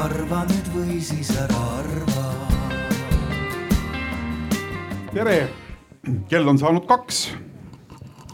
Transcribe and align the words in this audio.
arva 0.00 0.44
nüüd 0.48 0.68
või 0.72 0.98
siis 1.04 1.28
ära 1.36 1.60
arva. 1.76 2.26
tere, 5.12 5.38
kell 6.30 6.48
on 6.48 6.58
saanud 6.58 6.86
kaks, 6.88 7.18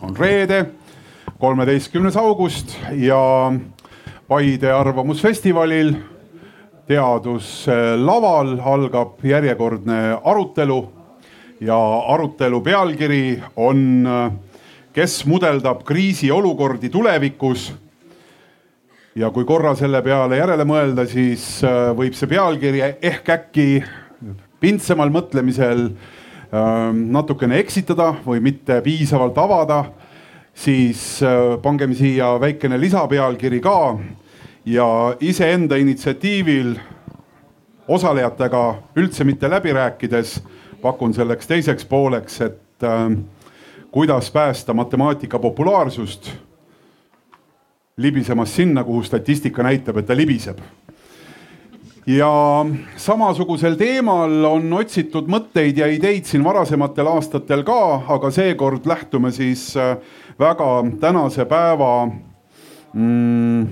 on 0.05 0.15
reede, 0.15 0.61
kolmeteistkümnes 1.41 2.17
august 2.21 2.77
ja 2.95 3.19
Paide 4.29 4.71
Arvamusfestivalil 4.73 5.95
teaduslaval 6.87 8.53
algab 8.63 9.25
järjekordne 9.27 10.21
arutelu 10.23 10.79
ja 11.61 11.79
arutelu 12.15 12.61
pealkiri 12.61 13.41
on, 13.57 14.07
kes 14.93 15.25
mudeldab 15.27 15.83
kriisiolukordi 15.89 16.93
tulevikus. 16.95 17.73
Ja 19.17 19.31
kui 19.33 19.47
korra 19.49 19.73
selle 19.77 20.03
peale 20.05 20.41
järele 20.41 20.67
mõelda, 20.69 21.07
siis 21.09 21.47
äh, 21.65 21.91
võib 21.97 22.17
see 22.17 22.29
pealkiri 22.31 22.83
ehk 22.85 23.31
äkki 23.33 23.69
pintsemal 24.61 25.11
mõtlemisel 25.13 25.87
ähm, 25.89 27.07
natukene 27.15 27.61
eksitada 27.63 28.13
või 28.27 28.43
mitte 28.45 28.81
piisavalt 28.85 29.39
avada, 29.41 29.83
siis 30.57 31.23
äh, 31.25 31.57
pangem 31.65 31.95
siia 31.97 32.35
väikene 32.41 32.81
lisapealkiri 32.81 33.61
ka. 33.65 33.79
Ja 34.67 34.89
iseenda 35.23 35.77
initsiatiivil 35.79 36.73
osalejatega 37.87 38.63
üldse 38.99 39.25
mitte 39.25 39.47
läbi 39.47 39.71
rääkides 39.77 40.41
pakun 40.83 41.15
selleks 41.15 41.47
teiseks 41.47 41.87
pooleks, 41.89 42.41
et 42.43 42.85
äh, 42.85 43.07
kuidas 43.95 44.29
päästa 44.35 44.75
matemaatika 44.77 45.39
populaarsust 45.41 46.35
libisemas 47.97 48.57
sinna, 48.57 48.85
kuhu 48.85 49.03
statistika 49.03 49.63
näitab, 49.65 49.97
et 49.97 50.07
ta 50.07 50.17
libiseb. 50.17 50.59
ja 52.07 52.29
samasugusel 52.97 53.75
teemal 53.75 54.45
on 54.45 54.73
otsitud 54.79 55.27
mõtteid 55.33 55.81
ja 55.81 55.89
ideid 55.91 56.29
siin 56.29 56.45
varasematel 56.45 57.09
aastatel 57.11 57.65
ka, 57.67 57.79
aga 58.15 58.31
seekord 58.31 58.85
lähtume 58.87 59.33
siis 59.33 59.73
äh, 59.81 59.97
väga 60.39 60.69
tänase 61.01 61.49
päeva 61.49 62.07
mm, 62.93 63.65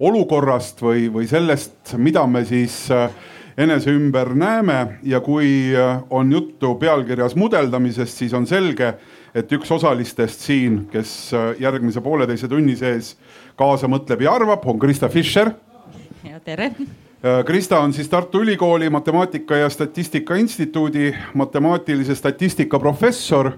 olukorrast 0.00 0.82
või, 0.82 1.06
või 1.12 1.28
sellest, 1.28 1.94
mida 2.00 2.24
me 2.26 2.42
siis 2.48 2.86
äh, 2.90 3.12
enese 3.56 3.92
ümber 3.92 4.32
näeme 4.34 4.80
ja 5.04 5.20
kui 5.20 5.76
äh, 5.76 6.00
on 6.10 6.32
juttu 6.32 6.74
pealkirjas 6.80 7.36
mudeldamisest, 7.36 8.24
siis 8.24 8.34
on 8.34 8.48
selge, 8.48 8.94
et 9.36 9.52
üks 9.52 9.70
osalistest 9.70 10.40
siin, 10.48 10.86
kes 10.88 11.34
järgmise 11.60 12.00
pooleteise 12.00 12.48
tunni 12.48 12.74
sees 12.80 13.14
kaasa 13.56 13.88
mõtleb 13.88 14.22
ja 14.22 14.34
arvab, 14.36 14.66
on 14.68 14.78
Krista 14.78 15.08
Fischer. 15.08 15.50
ja 16.30 16.40
tere. 16.40 16.72
Äh, 16.76 17.42
Krista 17.46 17.80
on 17.80 17.92
siis 17.92 18.08
Tartu 18.08 18.40
Ülikooli 18.44 18.90
Matemaatika 18.90 19.56
ja 19.56 19.70
Statistika 19.70 20.36
Instituudi 20.36 21.14
matemaatilise 21.34 22.14
statistika 22.14 22.78
professor. 22.78 23.52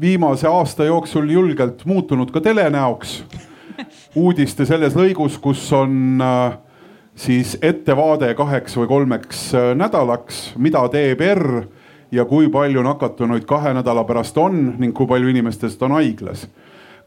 viimase 0.00 0.48
aasta 0.48 0.84
jooksul 0.84 1.30
julgelt 1.30 1.84
muutunud 1.84 2.30
ka 2.30 2.40
telenäoks 2.40 3.24
uudiste 4.14 4.66
selles 4.68 4.96
lõigus, 4.96 5.38
kus 5.40 5.64
on 5.76 6.22
äh, 6.22 6.56
siis 7.14 7.56
ettevaade 7.62 8.32
kaheks 8.38 8.76
või 8.80 8.88
kolmeks 8.90 9.44
äh, 9.56 9.70
nädalaks, 9.78 10.52
mida 10.56 10.84
teeb 10.92 11.22
R 11.26 11.46
ja 12.12 12.24
kui 12.28 12.48
palju 12.52 12.82
nakatunuid 12.84 13.46
kahe 13.48 13.72
nädala 13.76 14.04
pärast 14.08 14.38
on 14.38 14.74
ning 14.80 14.94
kui 14.96 15.08
palju 15.08 15.32
inimestest 15.32 15.82
on 15.82 15.96
haiglas. 15.96 16.46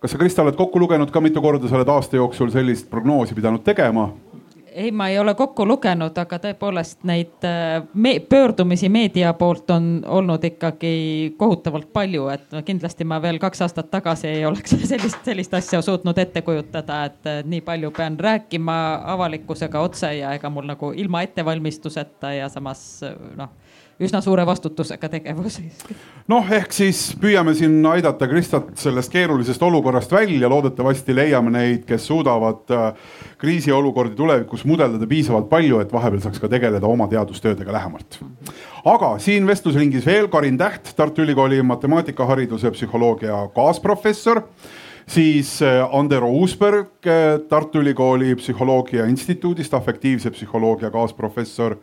Kas 0.06 0.14
sa, 0.14 0.22
Krista, 0.22 0.46
oled 0.46 0.58
kokku 0.58 0.80
lugenud 0.80 1.10
ka 1.12 1.22
mitu 1.24 1.42
korda 1.42 1.70
sa 1.70 1.80
oled 1.80 1.90
aasta 1.90 2.20
jooksul 2.20 2.54
sellist 2.54 2.90
prognoosi 2.92 3.36
pidanud 3.38 3.66
tegema? 3.66 4.12
ei, 4.76 4.92
ma 4.92 5.08
ei 5.08 5.16
ole 5.20 5.32
kokku 5.40 5.64
lugenud, 5.66 6.18
aga 6.20 6.38
tõepoolest 6.44 7.06
neid 7.08 7.46
äh, 7.48 7.80
me 7.94 8.18
pöördumisi 8.20 8.90
meedia 8.92 9.32
poolt 9.40 9.72
on 9.72 9.86
olnud 10.04 10.44
ikkagi 10.44 11.34
kohutavalt 11.40 11.88
palju, 11.96 12.28
et 12.34 12.58
kindlasti 12.68 13.08
ma 13.08 13.22
veel 13.24 13.40
kaks 13.40 13.64
aastat 13.64 13.88
tagasi 13.94 14.28
ei 14.34 14.44
oleks 14.46 14.76
sellist, 14.92 15.24
sellist 15.26 15.56
asja 15.56 15.80
suutnud 15.82 16.20
ette 16.20 16.44
kujutada, 16.46 17.06
et 17.08 17.32
nii 17.48 17.64
palju 17.66 17.94
pean 17.96 18.20
rääkima 18.20 18.78
avalikkusega 19.16 19.80
otse 19.80 20.12
ja 20.20 20.36
ega 20.36 20.52
mul 20.52 20.68
nagu 20.68 20.92
ilma 20.92 21.24
ettevalmistuseta 21.24 22.36
ja 22.36 22.52
samas 22.52 22.86
noh 23.40 23.56
üsna 24.00 24.20
suure 24.22 24.46
vastutusega 24.46 25.10
tegevus. 25.10 25.60
noh, 26.28 26.52
ehk 26.52 26.74
siis 26.76 27.02
püüame 27.22 27.54
siin 27.56 27.78
aidata 27.88 28.28
Kristat 28.28 28.74
sellest 28.80 29.12
keerulisest 29.14 29.62
olukorrast 29.64 30.12
välja, 30.12 30.50
loodetavasti 30.52 31.16
leiame 31.16 31.54
neid, 31.56 31.86
kes 31.88 32.08
suudavad 32.08 32.72
äh, 32.76 32.88
kriisiolukordi 33.42 34.16
tulevikus 34.16 34.66
mudeldada 34.66 35.08
piisavalt 35.08 35.50
palju, 35.50 35.80
et 35.80 35.94
vahepeal 35.94 36.24
saaks 36.26 36.42
ka 36.44 36.50
tegeleda 36.52 36.88
oma 36.88 37.08
teadustöödega 37.12 37.72
lähemalt. 37.72 38.20
aga 38.86 39.16
siin 39.20 39.48
vestlusringis 39.48 40.06
veel 40.06 40.28
Karin 40.28 40.58
Täht, 40.58 40.96
Tartu 40.96 41.22
Ülikooli 41.22 41.62
matemaatikahariduse 41.64 42.72
psühholoogia 42.72 43.48
kaasprofessor 43.56 44.44
siis 45.08 45.62
äh, 45.62 45.86
Andero 45.92 46.28
Uusberg 46.30 47.08
äh, 47.08 47.40
Tartu 47.50 47.80
Ülikooli 47.80 48.36
Psühholoogia 48.36 49.06
Instituudist, 49.06 49.74
afektiivse 49.74 50.32
psühholoogia 50.32 50.92
kaasprofessor 50.92 51.78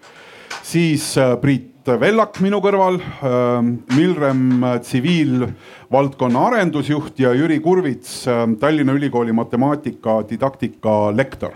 siis 0.62 1.16
äh, 1.18 1.36
Priit 1.82 1.98
Vellak 1.98 2.36
minu 2.38 2.60
kõrval, 2.62 3.00
ähm, 3.26 3.70
Milrem 3.96 4.62
tsiviilvaldkonna 4.84 6.44
arendusjuht 6.46 7.18
ja 7.18 7.32
Jüri 7.34 7.58
Kurvits, 7.60 8.26
ähm, 8.28 8.54
Tallinna 8.54 8.92
Ülikooli 8.92 9.32
matemaatika 9.32 10.22
didaktika 10.28 11.10
lektor. 11.10 11.50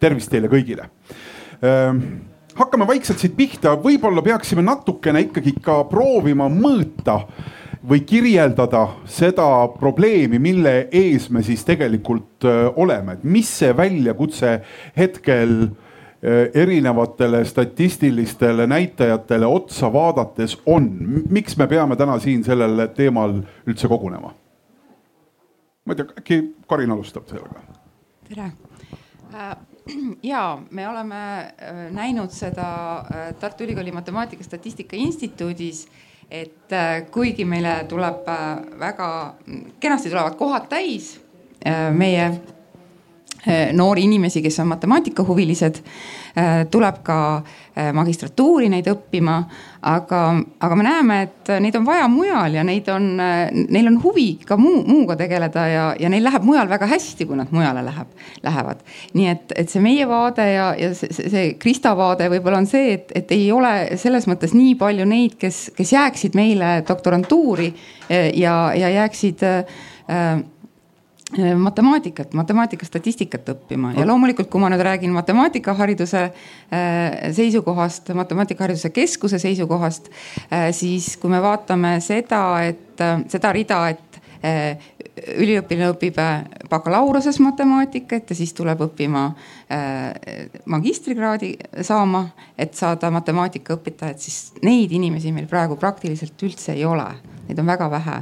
tervist 0.00 0.30
teile 0.30 0.48
kõigile. 0.48 0.88
Ähm, 1.62 2.00
hakkame 2.54 2.86
vaikselt 2.86 3.18
siit 3.18 3.36
pihta, 3.36 3.76
võib-olla 3.76 4.20
peaksime 4.20 4.60
natukene 4.62 5.20
ikkagi 5.22 5.54
ka 5.62 5.84
proovima 5.84 6.48
mõõta 6.50 7.22
või 7.88 8.00
kirjeldada 8.04 8.88
seda 9.06 9.68
probleemi, 9.78 10.38
mille 10.38 10.88
ees 10.90 11.30
me 11.30 11.40
siis 11.42 11.64
tegelikult 11.64 12.44
äh, 12.44 12.68
oleme, 12.76 13.12
et 13.12 13.24
mis 13.24 13.48
see 13.48 13.72
väljakutse 13.72 14.60
hetkel 14.96 15.70
erinevatele 16.54 17.44
statistilistele 17.44 18.66
näitajatele 18.66 19.46
otsa 19.46 19.92
vaadates 19.92 20.58
on, 20.66 20.90
miks 21.30 21.56
me 21.56 21.66
peame 21.66 21.96
täna 21.96 22.18
siin 22.22 22.44
sellel 22.44 22.86
teemal 22.94 23.40
üldse 23.66 23.88
kogunema? 23.90 24.30
ma 25.84 25.92
ei 25.92 25.96
tea, 25.96 26.06
äkki 26.18 26.38
Karin 26.68 26.90
alustab 26.94 27.26
sellega? 27.26 27.60
tere 28.28 28.52
äh, 29.34 29.56
ja 30.32 30.58
me 30.70 30.88
oleme 30.88 31.40
äh, 31.40 31.82
näinud 31.90 32.30
seda 32.30 32.68
äh, 32.98 33.34
Tartu 33.40 33.64
Ülikooli 33.64 33.92
Matemaatika 33.92 34.44
Statistika 34.44 34.96
Instituudis, 34.96 35.88
et 36.30 36.72
kuigi 37.10 37.44
meile 37.44 37.84
tuleb 37.88 38.22
väga 38.80 39.08
kenasti 39.80 40.08
tulevad 40.08 40.38
kohad 40.40 40.64
täis 40.70 41.18
meie 41.92 42.30
noori 43.72 44.06
inimesi, 44.06 44.42
kes 44.42 44.60
on 44.62 44.70
matemaatikahuvilised. 44.70 45.82
Äh, 46.32 46.62
tuleb 46.72 47.02
ka 47.04 47.16
äh, 47.36 47.90
magistratuuri 47.92 48.70
neid 48.72 48.86
õppima, 48.88 49.34
aga, 49.84 50.20
aga 50.64 50.78
me 50.78 50.86
näeme, 50.86 51.18
et 51.26 51.50
neid 51.60 51.76
on 51.76 51.84
vaja 51.84 52.06
mujal 52.08 52.56
ja 52.56 52.64
neid 52.64 52.88
on, 52.88 53.10
neil 53.18 53.90
on 53.90 53.98
huvi 54.00 54.38
ka 54.48 54.56
muu, 54.56 54.80
muuga 54.88 55.18
tegeleda 55.20 55.66
ja, 55.68 55.84
ja 56.00 56.08
neil 56.08 56.24
läheb 56.24 56.46
mujal 56.48 56.70
väga 56.72 56.88
hästi, 56.88 57.26
kui 57.28 57.36
nad 57.36 57.52
mujale 57.52 57.84
läheb, 57.84 58.16
lähevad. 58.46 58.80
nii 59.12 59.28
et, 59.34 59.52
et 59.60 59.68
see 59.68 59.84
meie 59.84 60.08
vaade 60.08 60.48
ja, 60.54 60.72
ja 60.78 60.94
see, 60.96 61.12
see, 61.12 61.44
Krista 61.60 61.92
vaade 61.98 62.30
võib-olla 62.32 62.62
on 62.62 62.70
see, 62.70 62.94
et, 62.96 63.12
et 63.18 63.36
ei 63.36 63.50
ole 63.52 63.74
selles 64.00 64.30
mõttes 64.30 64.56
nii 64.56 64.72
palju 64.80 65.08
neid, 65.12 65.36
kes, 65.36 65.66
kes 65.76 65.92
jääksid 65.92 66.38
meile 66.38 66.78
doktorantuuri 66.88 67.74
ja, 68.40 68.56
ja 68.78 68.96
jääksid 69.02 69.44
äh, 69.44 69.82
Äh, 70.10 70.42
matemaatikat, 71.38 72.34
matemaatika 72.34 72.86
statistikat 72.86 73.48
õppima. 73.54 73.92
Ja 73.96 74.06
loomulikult, 74.08 74.50
kui 74.52 74.60
ma 74.60 74.70
nüüd 74.72 74.82
räägin 74.84 75.12
matemaatikahariduse 75.16 76.22
äh, 76.22 76.32
seisukohast, 77.32 78.12
matemaatikhariduse 78.14 78.90
keskuse 78.90 79.40
seisukohast, 79.42 80.10
äh, 80.52 80.70
siis 80.76 81.16
kui 81.16 81.32
me 81.32 81.42
vaatame 81.42 81.98
seda, 82.04 82.42
et 82.68 83.04
seda 83.32 83.52
rida, 83.52 83.84
et 83.92 84.12
üliõpilane 85.38 85.92
õpib 85.92 86.16
bakalaureuse 86.70 87.30
matemaatikat 87.44 88.32
ja 88.32 88.36
siis 88.36 88.50
tuleb 88.58 88.80
õppima 88.88 89.28
magistrikraadi 90.66 91.52
saama, 91.86 92.24
et 92.58 92.74
saada 92.74 93.12
matemaatikaõpetajat, 93.14 94.18
siis 94.18 94.64
neid 94.66 94.92
inimesi 94.92 95.30
meil 95.32 95.46
praegu 95.50 95.78
praktiliselt 95.78 96.42
üldse 96.42 96.74
ei 96.74 96.84
ole, 96.84 97.06
neid 97.46 97.62
on 97.62 97.70
väga 97.70 97.90
vähe 97.92 98.18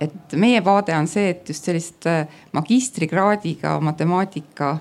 et 0.00 0.36
meie 0.40 0.60
vaade 0.64 0.94
on 0.96 1.06
see, 1.10 1.30
et 1.34 1.48
just 1.48 1.64
sellist 1.64 2.06
äh, 2.10 2.26
magistrikraadiga 2.56 3.78
matemaatika 3.84 4.78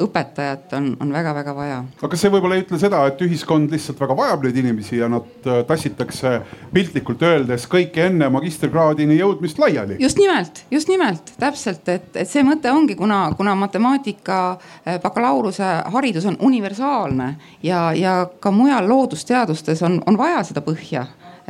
õpetajat 0.00 0.72
on, 0.76 0.88
on 1.00 1.12
väga-väga 1.12 1.52
vaja. 1.54 1.78
aga 2.00 2.08
kas 2.10 2.22
see 2.24 2.32
võib-olla 2.32 2.56
ei 2.58 2.64
ütle 2.64 2.78
seda, 2.80 3.02
et 3.06 3.20
ühiskond 3.22 3.70
lihtsalt 3.70 4.00
väga 4.00 4.16
vajab 4.18 4.46
neid 4.46 4.58
inimesi 4.62 4.98
ja 4.98 5.08
nad 5.10 5.46
äh, 5.46 5.60
tassitakse 5.68 6.32
piltlikult 6.74 7.22
öeldes 7.26 7.66
kõike 7.70 8.06
enne 8.08 8.30
magistrikraadini 8.32 9.18
jõudmist 9.20 9.60
laiali? 9.62 9.98
just 10.02 10.18
nimelt, 10.18 10.64
just 10.72 10.90
nimelt 10.90 11.32
täpselt, 11.38 11.86
et, 11.92 12.10
et 12.16 12.30
see 12.30 12.42
mõte 12.46 12.72
ongi, 12.72 12.96
kuna, 12.98 13.22
kuna 13.38 13.54
matemaatika 13.60 14.40
äh, 14.56 14.98
bakalaureuse 15.02 15.70
haridus 15.94 16.26
on 16.30 16.40
universaalne 16.50 17.34
ja, 17.62 17.90
ja 17.94 18.16
ka 18.40 18.54
mujal 18.54 18.88
loodusteadustes 18.90 19.84
on, 19.86 20.00
on 20.06 20.18
vaja 20.18 20.42
seda 20.50 20.64
põhja 20.66 21.06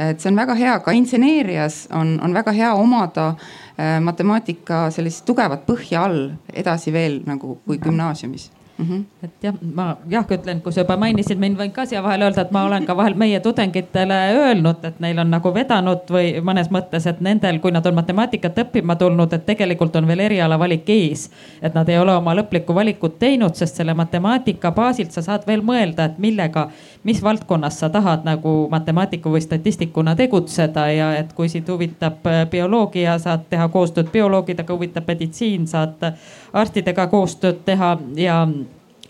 et 0.08 0.20
see 0.20 0.31
on 0.32 0.38
väga 0.41 0.56
hea, 0.58 0.79
ka 0.85 0.94
inseneerias 0.97 1.82
on, 1.97 2.17
on 2.25 2.35
väga 2.35 2.55
hea 2.56 2.70
omada 2.75 3.32
äh, 3.35 3.99
matemaatika 4.05 4.87
sellist 4.94 5.26
tugevat 5.29 5.67
põhja 5.69 6.06
all 6.08 6.31
edasi 6.52 6.94
veel 6.94 7.20
nagu 7.29 7.58
kui 7.67 7.79
gümnaasiumis 7.82 8.50
mm. 8.81 8.87
-hmm. 8.87 9.25
et 9.25 9.31
jah, 9.43 9.55
ma 9.75 9.97
jah 10.08 10.25
ütlen, 10.31 10.61
kui 10.61 10.73
sa 10.73 10.81
juba 10.81 10.97
mainisid 10.97 11.38
mind, 11.38 11.58
võin 11.58 11.73
ka 11.73 11.85
siia 11.87 12.02
vahele 12.02 12.25
öelda, 12.25 12.44
et 12.47 12.52
ma 12.55 12.64
olen 12.64 12.87
ka 12.87 12.97
vahel 12.97 13.14
meie 13.14 13.41
tudengitele 13.41 14.19
öelnud, 14.37 14.85
et 14.85 15.00
neil 15.00 15.19
on 15.19 15.31
nagu 15.31 15.55
vedanud 15.55 16.12
või 16.17 16.32
mõnes 16.44 16.70
mõttes, 16.73 17.06
et 17.06 17.20
nendel, 17.20 17.61
kui 17.61 17.73
nad 17.73 17.87
on 17.87 17.94
matemaatikat 17.94 18.58
õppima 18.64 18.97
tulnud, 18.97 19.32
et 19.32 19.47
tegelikult 19.47 19.97
on 19.97 20.06
veel 20.06 20.25
erialavalik 20.29 20.88
ees. 20.88 21.31
et 21.62 21.75
nad 21.75 21.88
ei 21.88 21.99
ole 21.99 22.14
oma 22.17 22.35
lõplikku 22.35 22.75
valikut 22.75 23.19
teinud, 23.19 23.55
sest 23.55 23.76
selle 23.76 23.94
matemaatika 23.94 24.73
baasilt 24.73 25.12
sa 25.12 25.23
saad 25.23 25.47
veel 25.47 25.62
mõelda, 25.62 26.05
et 26.05 26.19
millega, 26.19 26.69
mis 27.02 27.23
valdkonnas 27.23 27.81
sa 27.81 27.88
tahad 27.88 28.25
nagu 28.25 28.69
matemaatiku 28.70 29.32
või 29.32 29.41
statistikuna 29.41 30.14
tegutseda 30.17 30.87
ja 30.93 31.12
et 31.17 31.32
kui 31.32 31.49
sind 31.49 31.69
huvitab 31.69 32.26
äh, 32.29 32.43
bioloogia, 32.50 33.19
saad 33.19 33.47
teha 33.50 33.69
koostööd 33.69 34.11
bioloogidega, 34.12 34.75
huvitab 34.75 35.08
meditsiin, 35.08 35.67
saad 35.67 36.05
arstidega 36.52 37.06
koostööd 37.06 37.64
teha 37.64 37.97
ja 38.20 38.43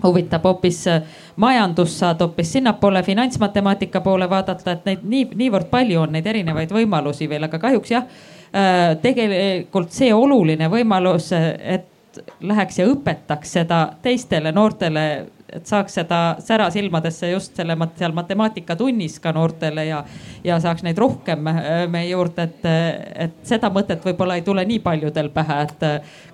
huvitab 0.04 0.44
hoopis 0.44 0.86
äh, 0.88 1.02
majandus, 1.36 1.98
saad 1.98 2.20
hoopis 2.20 2.52
sinnapoole 2.52 3.02
finantsmatemaatika 3.02 4.00
poole 4.00 4.30
vaadata, 4.30 4.72
et 4.72 4.86
neid 4.86 5.04
nii, 5.04 5.28
niivõrd 5.44 5.70
palju 5.70 6.00
on 6.04 6.14
neid 6.14 6.26
erinevaid 6.26 6.72
võimalusi 6.74 7.28
veel, 7.28 7.48
aga 7.50 7.58
kahjuks 7.58 7.94
jah, 7.96 8.06
äh, 8.54 8.84
tegelikult 9.02 9.90
see 9.92 10.14
oluline 10.14 10.70
võimalus, 10.70 11.32
et 11.34 11.88
läheks 12.42 12.80
ja 12.80 12.86
õpetaks 12.90 13.52
seda 13.58 13.80
teistele 14.02 14.52
noortele, 14.52 15.04
et 15.52 15.66
saaks 15.66 15.98
seda 16.00 16.20
sära 16.44 16.70
silmadesse 16.70 17.30
just 17.32 17.56
selle 17.58 17.76
seal 17.98 18.14
matemaatikatunnis 18.16 19.18
ka 19.20 19.32
noortele 19.36 19.86
ja, 19.88 20.02
ja 20.44 20.60
saaks 20.62 20.84
neid 20.86 20.98
rohkem 20.98 21.46
äh, 21.50 21.60
meie 21.90 22.10
juurde, 22.10 22.48
et, 22.48 22.66
et 23.28 23.38
seda 23.46 23.70
mõtet 23.74 24.04
võib-olla 24.04 24.38
ei 24.38 24.46
tule 24.46 24.64
nii 24.66 24.80
paljudel 24.84 25.30
pähe, 25.34 25.62
et 25.66 25.86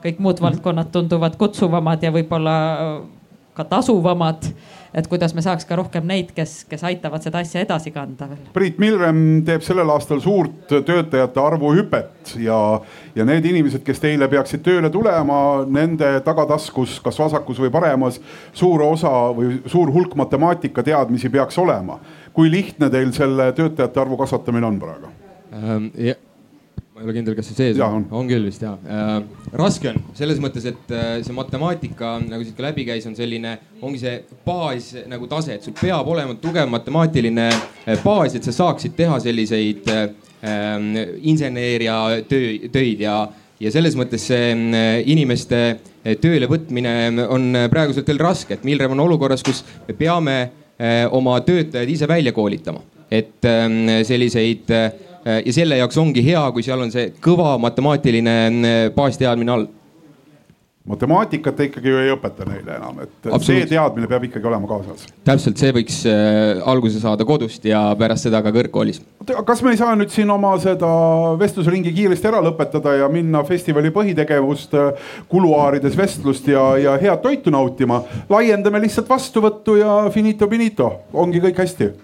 kõik 0.05 0.23
muud 0.23 0.41
valdkonnad 0.43 0.93
tunduvad 0.95 1.37
kutsuvamad 1.41 2.03
ja 2.03 2.15
võib-olla 2.15 2.57
ka 3.57 3.65
tasuvamad. 3.65 4.51
Et 4.97 5.09
kuidas 5.11 5.35
me 5.37 5.45
saaks 5.45 5.67
ka 5.69 5.77
rohkem 5.77 6.07
neid, 6.09 6.33
kes, 6.37 6.65
kes 6.71 6.85
aitavad 6.89 7.25
seda 7.25 7.43
asja 7.45 7.63
edasi 7.65 7.93
kanda 7.95 8.29
veel. 8.31 8.49
Priit 8.55 8.81
Milrem 8.83 9.23
teeb 9.47 9.65
sellel 9.67 9.91
aastal 9.93 10.23
suurt 10.25 10.73
töötajate 10.73 11.43
arvu 11.43 11.75
hüpet 11.77 12.35
ja, 12.43 12.59
ja 13.17 13.29
need 13.29 13.47
inimesed, 13.53 13.85
kes 13.87 14.01
teile 14.03 14.29
peaksid 14.33 14.65
tööle 14.67 14.91
tulema, 14.93 15.39
nende 15.69 16.15
tagataskus, 16.27 16.99
kas 17.05 17.21
vasakus 17.21 17.61
või 17.63 17.73
paremas, 17.75 18.21
suur 18.57 18.87
osa 18.89 19.13
või 19.37 19.61
suur 19.69 19.93
hulk 19.93 20.17
matemaatika 20.19 20.85
teadmisi 20.87 21.31
peaks 21.33 21.59
olema. 21.59 22.01
kui 22.37 22.51
lihtne 22.51 22.91
teil 22.93 23.13
selle 23.17 23.53
töötajate 23.57 24.01
arvu 24.01 24.17
kasvatamine 24.21 24.67
on 24.67 24.81
praegu 24.81 25.13
ähm,? 25.53 26.26
Ma 26.97 27.03
ei 27.03 27.09
ole 27.11 27.13
kindel, 27.19 27.35
kas 27.37 27.51
see 27.51 27.57
sees 27.59 27.81
on, 27.85 28.07
on. 28.09 28.25
Küll 28.25 28.47
vist 28.49 28.63
ja 28.65 28.71
äh,. 28.89 29.19
raske 29.61 29.91
on. 29.91 29.99
Selles 30.17 30.39
mõttes, 30.41 30.65
et 30.71 30.93
äh, 30.97 31.19
see 31.27 31.35
matemaatika 31.37 32.15
nagu 32.25 32.41
siit 32.41 32.57
ka 32.57 32.65
läbi 32.65 32.87
käis, 32.89 33.05
on 33.05 33.17
selline, 33.19 33.53
ongi 33.85 34.01
see 34.01 34.15
baas 34.47 34.95
nagu 35.11 35.29
tase, 35.29 35.59
et 35.59 35.67
sul 35.67 35.77
peab 35.77 36.09
olema 36.09 36.39
tugev 36.41 36.71
matemaatiline 36.73 37.51
äh, 37.53 38.01
baas, 38.01 38.39
et 38.39 38.49
sa 38.49 38.55
saaksid 38.63 38.97
teha 38.97 39.21
selliseid 39.21 39.93
äh, 39.93 40.07
ähm, 40.49 40.89
inseneeria 41.21 41.99
töö, 42.31 42.57
töid 42.73 43.05
ja, 43.05 43.19
ja 43.61 43.77
selles 43.77 43.99
mõttes 44.01 44.25
see 44.33 44.55
äh, 44.57 45.03
inimeste 45.05 45.63
äh, 45.69 46.17
tööle 46.17 46.49
võtmine 46.49 46.97
on 47.29 47.51
praeguselt 47.69 48.09
veel 48.09 48.25
raske, 48.25 48.57
et 48.57 48.65
Milrem 48.65 48.97
on 48.97 49.05
olukorras, 49.05 49.45
kus 49.45 49.67
me 49.85 50.01
peame 50.01 50.39
äh, 50.41 51.03
oma 51.13 51.43
töötajaid 51.45 51.93
ise 51.93 52.09
välja 52.09 52.33
koolitama, 52.33 52.81
et 53.13 53.45
äh, 53.45 54.01
selliseid 54.09 54.73
äh, 54.73 54.87
Äh, 54.89 55.06
ja 55.27 55.53
selle 55.53 55.81
jaoks 55.81 55.99
ongi 55.99 56.25
hea, 56.27 56.45
kui 56.55 56.63
seal 56.67 56.85
on 56.85 56.93
see 56.95 57.11
kõva 57.23 57.57
matemaatiline 57.63 58.37
äh, 58.47 58.77
baasteadmine 58.95 59.53
all 59.57 59.67
matemaatikat 60.87 61.57
te 61.57 61.67
ikkagi 61.67 61.91
ju 61.91 61.99
ei 61.99 62.11
õpeta 62.15 62.47
neile 62.47 62.77
enam, 62.77 63.01
et 63.03 63.29
see 63.45 63.65
teadmine 63.67 64.07
peab 64.11 64.27
ikkagi 64.29 64.47
olema 64.47 64.69
kaasas. 64.71 65.07
täpselt, 65.27 65.59
see 65.59 65.73
võiks 65.75 65.99
äh, 66.11 66.63
alguse 66.71 67.01
saada 67.03 67.27
kodust 67.27 67.67
ja 67.67 67.81
pärast 67.99 68.29
seda 68.29 68.41
ka 68.45 68.53
kõrgkoolis. 68.55 69.01
kas 69.49 69.63
me 69.67 69.75
ei 69.75 69.81
saa 69.81 69.97
nüüd 69.99 70.15
siin 70.15 70.31
oma 70.31 70.53
seda 70.63 70.89
vestlusringi 71.41 71.93
kiiresti 71.97 72.31
ära 72.31 72.43
lõpetada 72.47 72.95
ja 73.01 73.11
minna 73.11 73.43
festivali 73.49 73.91
põhitegevust 73.95 74.79
äh, 74.79 75.13
kuluaarides 75.33 75.99
vestlust 75.99 76.47
ja, 76.55 76.69
ja 76.79 76.97
head 77.03 77.23
toitu 77.25 77.51
nautima. 77.51 78.03
laiendame 78.31 78.85
lihtsalt 78.87 79.11
vastuvõttu 79.11 79.81
ja 79.83 80.05
finito 80.15 80.49
finito, 80.51 80.93
ongi 81.13 81.43
kõik 81.49 81.65
hästi. 81.65 81.95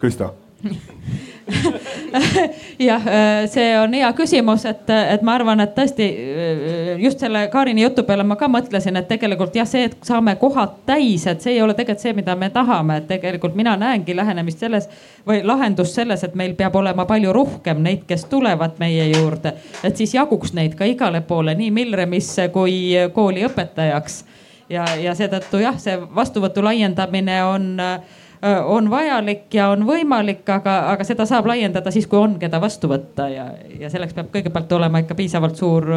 Krista 0.00 0.32
jah, 2.78 3.06
äh, 3.06 3.46
see 3.48 3.78
on 3.80 3.94
hea 3.94 4.08
küsimus, 4.16 4.64
et, 4.68 4.90
et 4.90 5.22
ma 5.24 5.34
arvan, 5.38 5.62
et 5.64 5.72
tõesti 5.76 6.06
äh, 6.08 6.90
just 7.00 7.22
selle 7.22 7.46
Kaarini 7.52 7.82
jutu 7.86 8.04
peale 8.08 8.24
ma 8.26 8.36
ka 8.36 8.50
mõtlesin, 8.52 8.98
et 9.00 9.08
tegelikult 9.08 9.56
jah, 9.56 9.68
see, 9.68 9.86
et 9.88 9.96
saame 10.04 10.36
kohad 10.40 10.78
täis, 10.88 11.24
et 11.30 11.40
see 11.44 11.56
ei 11.56 11.62
ole 11.64 11.76
tegelikult 11.78 12.04
see, 12.04 12.14
mida 12.18 12.36
me 12.36 12.50
tahame, 12.54 13.00
et 13.00 13.08
tegelikult 13.08 13.56
mina 13.58 13.76
näengi 13.80 14.16
lähenemist 14.16 14.60
selles 14.64 14.88
või 15.26 15.40
lahendust 15.46 15.96
selles, 15.96 16.24
et 16.26 16.36
meil 16.38 16.54
peab 16.58 16.76
olema 16.76 17.08
palju 17.08 17.32
rohkem 17.32 17.82
neid, 17.84 18.04
kes 18.08 18.26
tulevad 18.28 18.76
meie 18.82 19.08
juurde, 19.14 19.54
et 19.82 19.96
siis 19.96 20.14
jaguks 20.18 20.52
neid 20.58 20.76
ka 20.76 20.88
igale 20.88 21.22
poole, 21.24 21.56
nii 21.56 21.72
Milremisse 21.74 22.50
kui 22.52 22.92
kooli 23.14 23.46
õpetajaks. 23.48 24.24
Ja, 24.68 24.84
ja 25.00 25.14
seetõttu 25.16 25.62
jah, 25.62 25.78
see 25.80 25.94
vastuvõtu 25.96 26.60
laiendamine 26.60 27.38
on 27.48 27.70
äh, 27.80 28.18
on 28.42 28.90
vajalik 28.90 29.54
ja 29.54 29.68
on 29.72 29.82
võimalik, 29.86 30.44
aga, 30.52 30.76
aga 30.92 31.04
seda 31.04 31.26
saab 31.26 31.48
laiendada 31.50 31.90
siis, 31.90 32.06
kui 32.06 32.20
on, 32.20 32.38
keda 32.38 32.60
vastu 32.62 32.90
võtta 32.90 33.28
ja, 33.32 33.48
ja 33.80 33.90
selleks 33.90 34.14
peab 34.14 34.30
kõigepealt 34.34 34.72
olema 34.78 35.02
ikka 35.02 35.16
piisavalt 35.18 35.58
suur 35.58 35.88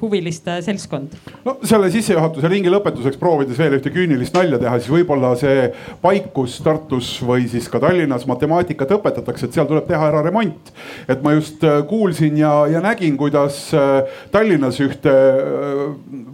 huviliste 0.00 0.58
seltskond. 0.62 1.14
no 1.44 1.56
selle 1.64 1.88
sissejuhatuse 1.92 2.48
ringi 2.50 2.70
lõpetuseks 2.72 3.18
proovides 3.20 3.58
veel 3.60 3.78
ühte 3.78 3.92
küünilist 3.94 4.36
nalja 4.36 4.60
teha, 4.60 4.78
siis 4.80 4.92
võib-olla 4.92 5.32
see 5.38 5.70
paik, 6.02 6.30
kus 6.36 6.58
Tartus 6.64 7.10
või 7.24 7.46
siis 7.50 7.68
ka 7.72 7.80
Tallinnas 7.82 8.26
matemaatikat 8.28 8.96
õpetatakse, 8.98 9.48
et 9.48 9.56
seal 9.56 9.68
tuleb 9.68 9.86
teha 9.88 10.10
ära 10.10 10.22
remont. 10.26 10.72
et 11.08 11.22
ma 11.24 11.32
just 11.36 11.64
äh, 11.64 11.80
kuulsin 11.88 12.36
ja, 12.40 12.52
ja 12.70 12.82
nägin, 12.84 13.16
kuidas 13.16 13.62
äh, 13.74 14.18
Tallinnas 14.32 14.80
ühte 14.84 15.12
äh, 15.12 15.82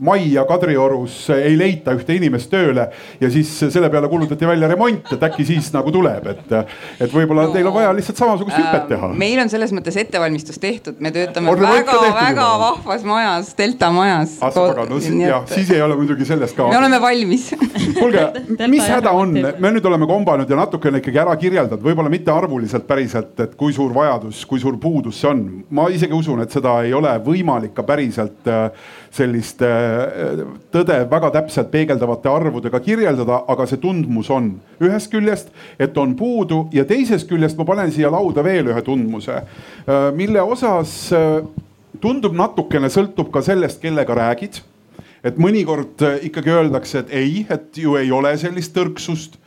majja 0.00 0.44
Kadriorus 0.48 1.28
ei 1.36 1.54
leita 1.58 1.94
ühte 1.96 2.16
inimest 2.16 2.50
tööle 2.50 2.88
ja 3.20 3.30
siis 3.30 3.52
selle 3.62 3.90
peale 3.92 4.10
kuulutati 4.10 4.48
välja 4.48 4.70
remont, 4.72 5.14
et 5.14 5.28
äkki 5.30 5.46
siis 5.46 5.70
nagu 5.74 5.92
tuleb, 5.94 6.26
et, 6.34 6.52
et 7.00 7.12
võib-olla 7.12 7.46
no, 7.46 7.54
teil 7.54 7.70
on 7.70 7.76
vaja 7.76 7.94
lihtsalt 7.94 8.18
samasugust 8.18 8.58
hüpet 8.58 8.88
teha. 8.90 9.12
meil 9.18 9.38
on 9.44 9.52
selles 9.52 9.74
mõttes 9.76 9.98
ettevalmistus 10.02 10.58
tehtud, 10.62 10.98
me 10.98 11.14
töötame 11.14 11.54
väga-väga 11.62 12.50
vahvas 12.66 13.06
majas 13.06 13.51
majas, 13.52 13.56
Delta 13.56 13.90
majas. 13.90 14.38
ah 14.40 14.50
sa 14.50 14.60
pagan, 14.68 14.88
no 14.88 15.00
siis 15.00 15.20
jah, 15.20 15.44
siis 15.46 15.70
ei 15.70 15.82
ole 15.82 15.96
muidugi 15.96 16.24
sellest 16.24 16.56
ka. 16.56 16.68
me 16.68 16.78
oleme 16.78 17.00
valmis 17.00 17.50
kuulge, 17.98 18.66
mis 18.68 18.86
häda 18.88 19.10
on, 19.12 19.32
me 19.32 19.70
nüüd 19.72 19.84
oleme 19.84 20.06
kombanud 20.06 20.48
ja 20.48 20.56
natukene 20.56 20.98
ikkagi 20.98 21.18
ära 21.18 21.36
kirjeldanud, 21.36 21.82
võib-olla 21.82 22.10
mitte 22.10 22.32
arvuliselt 22.32 22.86
päriselt, 22.86 23.38
et 23.40 23.54
kui 23.56 23.72
suur 23.72 23.92
vajadus, 23.94 24.44
kui 24.46 24.60
suur 24.60 24.78
puudus 24.78 25.20
see 25.20 25.30
on. 25.30 25.64
ma 25.70 25.88
isegi 25.90 26.12
usun, 26.12 26.42
et 26.42 26.52
seda 26.52 26.82
ei 26.84 26.92
ole 26.94 27.12
võimalik 27.24 27.74
ka 27.74 27.82
päriselt 27.86 28.48
äh, 28.48 28.70
sellist 29.12 29.62
äh, 29.62 30.44
tõde 30.72 31.02
väga 31.10 31.32
täpselt 31.38 31.70
peegeldavate 31.72 32.30
arvudega 32.30 32.80
kirjeldada, 32.80 33.42
aga 33.48 33.66
see 33.66 33.80
tundmus 33.82 34.30
on 34.30 34.54
ühest 34.82 35.12
küljest, 35.12 35.52
et 35.78 35.96
on 35.98 36.16
puudu 36.18 36.66
ja 36.72 36.86
teisest 36.88 37.28
küljest 37.30 37.58
ma 37.58 37.68
panen 37.68 37.92
siia 37.92 38.10
lauda 38.12 38.44
veel 38.44 38.72
ühe 38.72 38.86
tundmuse, 38.86 39.42
äh, 39.42 40.08
mille 40.16 40.42
osas 40.42 41.12
tundub 42.00 42.36
natukene 42.36 42.88
sõltub 42.92 43.30
ka 43.32 43.42
sellest, 43.42 43.80
kellega 43.82 44.14
räägid. 44.14 44.62
et 45.22 45.36
mõnikord 45.38 46.02
äh, 46.02 46.18
ikkagi 46.26 46.50
öeldakse, 46.50 46.98
et 46.98 47.12
ei, 47.14 47.46
et 47.50 47.78
ju 47.78 47.96
ei 47.96 48.10
ole 48.10 48.36
sellist 48.38 48.74
tõrksust 48.74 49.38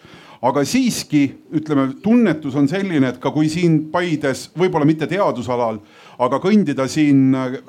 aga 0.45 0.63
siiski 0.67 1.25
ütleme, 1.55 1.89
tunnetus 2.03 2.55
on 2.59 2.67
selline, 2.69 3.09
et 3.09 3.19
ka 3.21 3.31
kui 3.33 3.49
siin 3.51 3.85
Paides, 3.91 4.49
võib-olla 4.57 4.87
mitte 4.87 5.07
teadusalal, 5.09 5.79
aga 6.21 6.39
kõndida 6.43 6.87
siin 6.91 7.35
äh,, 7.35 7.59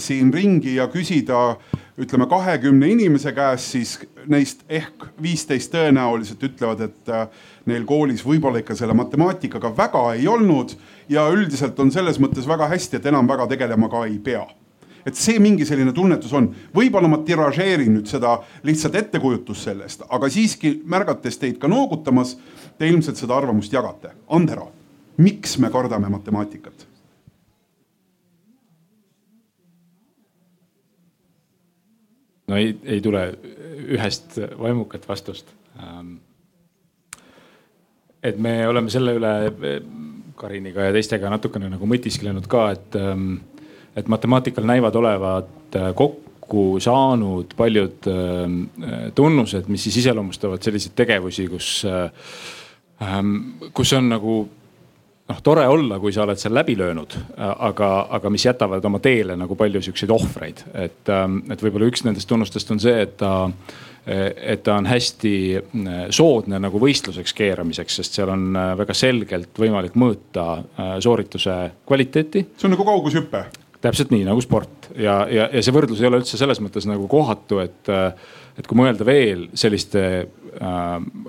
siin 0.00 0.32
ringi 0.34 0.76
ja 0.80 0.88
küsida 0.92 1.56
ütleme 1.98 2.28
kahekümne 2.28 2.88
inimese 2.92 3.32
käest, 3.32 3.72
siis 3.72 3.94
neist 4.28 4.64
ehk 4.68 5.08
viisteist 5.22 5.72
tõenäoliselt 5.72 6.42
ütlevad, 6.44 6.84
et 6.88 7.08
äh, 7.12 7.26
neil 7.66 7.86
koolis 7.88 8.24
võib-olla 8.26 8.60
ikka 8.60 8.76
selle 8.76 8.96
matemaatikaga 8.96 9.72
väga 9.76 10.04
ei 10.14 10.28
olnud 10.28 10.76
ja 11.08 11.28
üldiselt 11.32 11.78
on 11.80 11.92
selles 11.94 12.20
mõttes 12.20 12.48
väga 12.48 12.68
hästi, 12.72 13.00
et 13.00 13.10
enam 13.12 13.28
väga 13.28 13.48
tegelema 13.54 13.88
ka 13.92 14.04
ei 14.06 14.18
pea 14.20 14.44
et 15.06 15.14
see 15.14 15.38
mingi 15.38 15.62
selline 15.66 15.92
tunnetus 15.94 16.32
on, 16.34 16.48
võib-olla 16.74 17.08
ma 17.10 17.20
tiražeerin 17.22 17.92
nüüd 17.94 18.10
seda 18.10 18.40
lihtsalt 18.66 18.98
ettekujutust 18.98 19.68
sellest, 19.68 20.02
aga 20.10 20.30
siiski 20.32 20.80
märgates 20.82 21.38
teid 21.38 21.60
ka 21.62 21.70
noogutamas, 21.70 22.34
te 22.76 22.90
ilmselt 22.90 23.20
seda 23.20 23.36
arvamust 23.38 23.72
jagate. 23.72 24.10
Andero, 24.34 24.72
miks 25.22 25.56
me 25.62 25.70
kardame 25.70 26.10
matemaatikat? 26.10 26.88
No 32.46 32.58
ei, 32.58 32.74
ei 32.84 33.00
tule 33.04 33.26
ühest 33.96 34.38
vaimukat 34.58 35.08
vastust. 35.08 35.50
Ähm, 35.82 36.16
et 38.22 38.38
me 38.42 38.58
oleme 38.68 38.90
selle 38.90 39.14
üle 39.18 39.32
Kariniga 40.36 40.88
ja 40.88 40.94
teistega 40.94 41.30
natukene 41.32 41.70
nagu 41.72 41.88
mõtisklenud 41.88 42.48
ka, 42.50 42.68
et, 42.76 42.98
ähm, 43.00 43.38
et 43.96 44.08
matemaatikal 44.12 44.66
näivad 44.68 44.96
olevat 44.98 45.78
äh, 45.78 45.90
kokku 45.96 46.66
saanud 46.82 47.54
paljud 47.58 48.10
ähm, 48.12 48.60
tunnused, 49.16 49.70
mis 49.72 49.86
siis 49.88 50.02
iseloomustavad 50.04 50.62
selliseid 50.62 50.94
tegevusi, 50.98 51.48
kus, 51.50 51.70
äh, 51.88 52.10
kus 53.74 53.94
on 53.96 54.12
nagu 54.12 54.36
noh, 55.28 55.40
tore 55.42 55.66
olla, 55.68 55.98
kui 56.02 56.14
sa 56.14 56.24
oled 56.26 56.38
seal 56.40 56.54
läbi 56.54 56.76
löönud, 56.78 57.16
aga, 57.36 57.90
aga 58.18 58.30
mis 58.30 58.46
jätavad 58.46 58.84
oma 58.84 59.00
teele 59.02 59.36
nagu 59.38 59.58
palju 59.58 59.82
siukseid 59.88 60.12
ohvreid, 60.14 60.62
et, 60.74 61.02
ähm, 61.12 61.42
et 61.50 61.62
võib-olla 61.62 61.90
üks 61.90 62.06
nendest 62.06 62.30
tunnustest 62.30 62.70
on 62.74 62.82
see, 62.82 62.96
et 63.06 63.18
ta 63.20 63.34
et 64.06 64.62
ta 64.62 64.76
on 64.78 64.86
hästi 64.86 65.34
äh, 65.58 65.94
soodne 66.14 66.60
nagu 66.62 66.78
võistluseks 66.78 67.34
keeramiseks, 67.34 67.98
sest 67.98 68.18
seal 68.18 68.30
on 68.30 68.48
äh, 68.54 68.72
väga 68.78 68.94
selgelt 68.94 69.58
võimalik 69.58 69.96
mõõta 69.98 70.44
äh, 70.60 70.92
soorituse 71.02 71.56
kvaliteeti. 71.88 72.44
see 72.54 72.68
on 72.68 72.76
nagu 72.76 72.86
kaugushüpe. 72.86 73.42
Täpselt 73.82 74.14
nii 74.14 74.22
nagu 74.26 74.40
sport. 74.42 74.92
Ja, 74.94 75.24
ja, 75.30 75.48
ja 75.50 75.62
see 75.62 75.74
võrdlus 75.74 75.98
ei 76.00 76.08
ole 76.08 76.22
üldse 76.22 76.38
selles 76.38 76.62
mõttes 76.62 76.86
nagu 76.88 77.08
kohatu, 77.10 77.58
et, 77.66 77.90
et 78.56 78.66
kui 78.66 78.78
mõelda 78.78 79.04
veel 79.06 79.46
selliste 79.56 80.02
äh, 80.20 80.80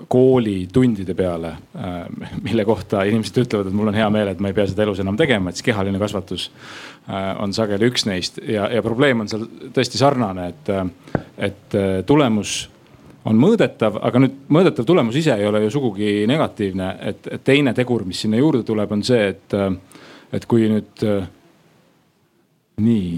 koolitundide 0.08 1.16
peale 1.18 1.52
äh,, 1.76 1.98
mille 2.44 2.64
kohta 2.68 3.04
inimesed 3.08 3.42
ütlevad, 3.44 3.68
et 3.68 3.76
mul 3.76 3.92
on 3.92 3.98
hea 3.98 4.08
meel, 4.12 4.32
et 4.32 4.40
ma 4.40 4.52
ei 4.52 4.56
pea 4.56 4.68
seda 4.70 4.86
elus 4.86 5.02
enam 5.04 5.18
tegema, 5.20 5.50
et 5.50 5.60
siis 5.60 5.68
kehaline 5.68 6.00
kasvatus 6.00 6.48
äh, 6.48 7.30
on 7.42 7.54
sageli 7.56 7.90
üks 7.92 8.08
neist. 8.08 8.40
Ja, 8.44 8.70
ja 8.72 8.82
probleem 8.84 9.24
on 9.24 9.30
seal 9.30 9.46
tõesti 9.76 10.00
sarnane, 10.00 10.50
et, 10.52 10.74
et 11.50 11.78
tulemus 12.08 12.58
on 13.28 13.36
mõõdetav, 13.36 13.98
aga 14.08 14.22
nüüd 14.24 14.36
mõõdetav 14.54 14.86
tulemus 14.88 15.16
ise 15.20 15.34
ei 15.36 15.48
ole 15.48 15.60
ju 15.66 15.72
sugugi 15.74 16.22
negatiivne, 16.30 16.92
et, 17.10 17.32
teine 17.44 17.74
tegur, 17.76 18.06
mis 18.08 18.22
sinna 18.24 18.40
juurde 18.40 18.64
tuleb, 18.64 18.92
on 18.94 19.02
see, 19.04 19.34
et, 19.34 19.56
et 20.32 20.46
kui 20.48 20.70
nüüd 20.70 21.04
nii 22.78 23.10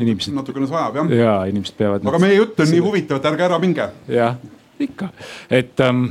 inimesed. 0.00 0.34
natukene 0.34 0.68
sajab 0.70 1.00
jah. 1.00 1.14
ja 1.20 1.38
inimesed 1.50 1.78
peavad. 1.78 2.06
aga 2.06 2.20
meie 2.22 2.36
jutt 2.38 2.60
on 2.60 2.70
nii 2.72 2.84
huvitav, 2.84 3.20
et 3.20 3.30
ärge 3.32 3.48
ära 3.48 3.60
minge. 3.62 3.88
jah, 4.10 4.38
ikka, 4.82 5.10
et 5.50 5.84
ähm, 5.84 6.06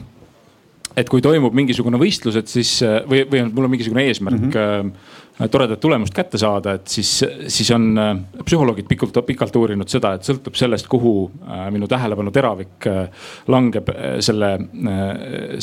et 0.95 1.09
kui 1.09 1.23
toimub 1.25 1.55
mingisugune 1.57 1.97
võistlus, 1.97 2.37
et 2.37 2.47
siis 2.51 2.75
või, 3.09 3.23
või 3.25 3.41
on, 3.41 3.51
mul 3.55 3.65
on 3.65 3.71
mingisugune 3.73 4.05
eesmärk 4.11 4.39
mm. 4.39 4.53
-hmm 4.53 4.63
Äh, 4.83 5.11
toredat 5.51 5.79
tulemust 5.81 6.13
kätte 6.13 6.37
saada, 6.37 6.75
et 6.77 6.87
siis, 6.87 7.09
siis 7.51 7.71
on 7.73 7.87
äh, 7.97 8.11
psühholoogid 8.45 8.87
pikalt, 8.89 9.17
pikalt 9.25 9.55
uurinud 9.57 9.89
seda, 9.89 10.13
et 10.13 10.27
sõltub 10.27 10.57
sellest, 10.57 10.87
kuhu 10.91 11.13
äh, 11.47 11.65
minu 11.73 11.89
tähelepanu 11.89 12.31
teravik 12.33 12.87
langeb 13.49 13.89
selle, 14.23 14.51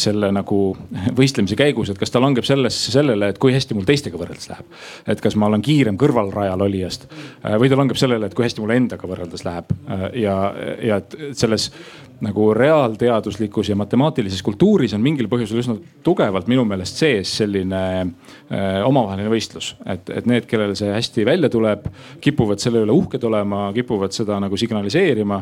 selle 0.00 0.30
nagu 0.34 0.60
võistlemise 1.18 1.58
käigus, 1.58 1.92
et 1.92 2.00
kas 2.00 2.12
ta 2.12 2.22
langeb 2.22 2.46
sellesse, 2.46 2.92
sellele, 2.92 3.30
et 3.30 3.40
kui 3.42 3.54
hästi 3.54 3.76
mul 3.78 3.86
teistega 3.88 4.18
võrreldes 4.20 4.50
läheb. 4.50 4.78
et 5.10 5.22
kas 5.22 5.36
ma 5.38 5.50
olen 5.50 5.62
kiirem 5.64 5.98
kõrvalrajal 6.00 6.66
olijast 6.66 7.06
või 7.42 7.70
ta 7.70 7.78
langeb 7.78 7.98
sellele, 8.00 8.26
et 8.26 8.36
kui 8.36 8.46
hästi 8.46 8.62
mul 8.64 8.74
endaga 8.74 9.08
võrreldes 9.10 9.44
läheb 9.46 9.74
ja, 10.18 10.36
ja 10.82 11.00
et 11.02 11.16
selles 11.38 11.70
nagu 12.24 12.50
reaalteaduslikus 12.54 13.68
ja 13.68 13.76
matemaatilises 13.76 14.42
kultuuris 14.44 14.94
on 14.96 15.02
mingil 15.04 15.28
põhjusel 15.30 15.60
üsna 15.62 15.76
tugevalt 16.04 16.48
minu 16.50 16.64
meelest 16.68 17.00
sees 17.00 17.32
selline 17.40 17.80
äh, 18.00 18.80
omavaheline 18.86 19.30
võistlus. 19.32 19.72
et, 19.86 20.10
et 20.10 20.28
need, 20.28 20.46
kellel 20.50 20.74
see 20.78 20.90
hästi 20.92 21.24
välja 21.28 21.50
tuleb, 21.52 21.86
kipuvad 22.20 22.60
selle 22.62 22.84
üle 22.84 22.94
uhked 22.94 23.24
olema, 23.24 23.70
kipuvad 23.76 24.14
seda 24.14 24.38
nagu 24.42 24.56
signaliseerima, 24.60 25.40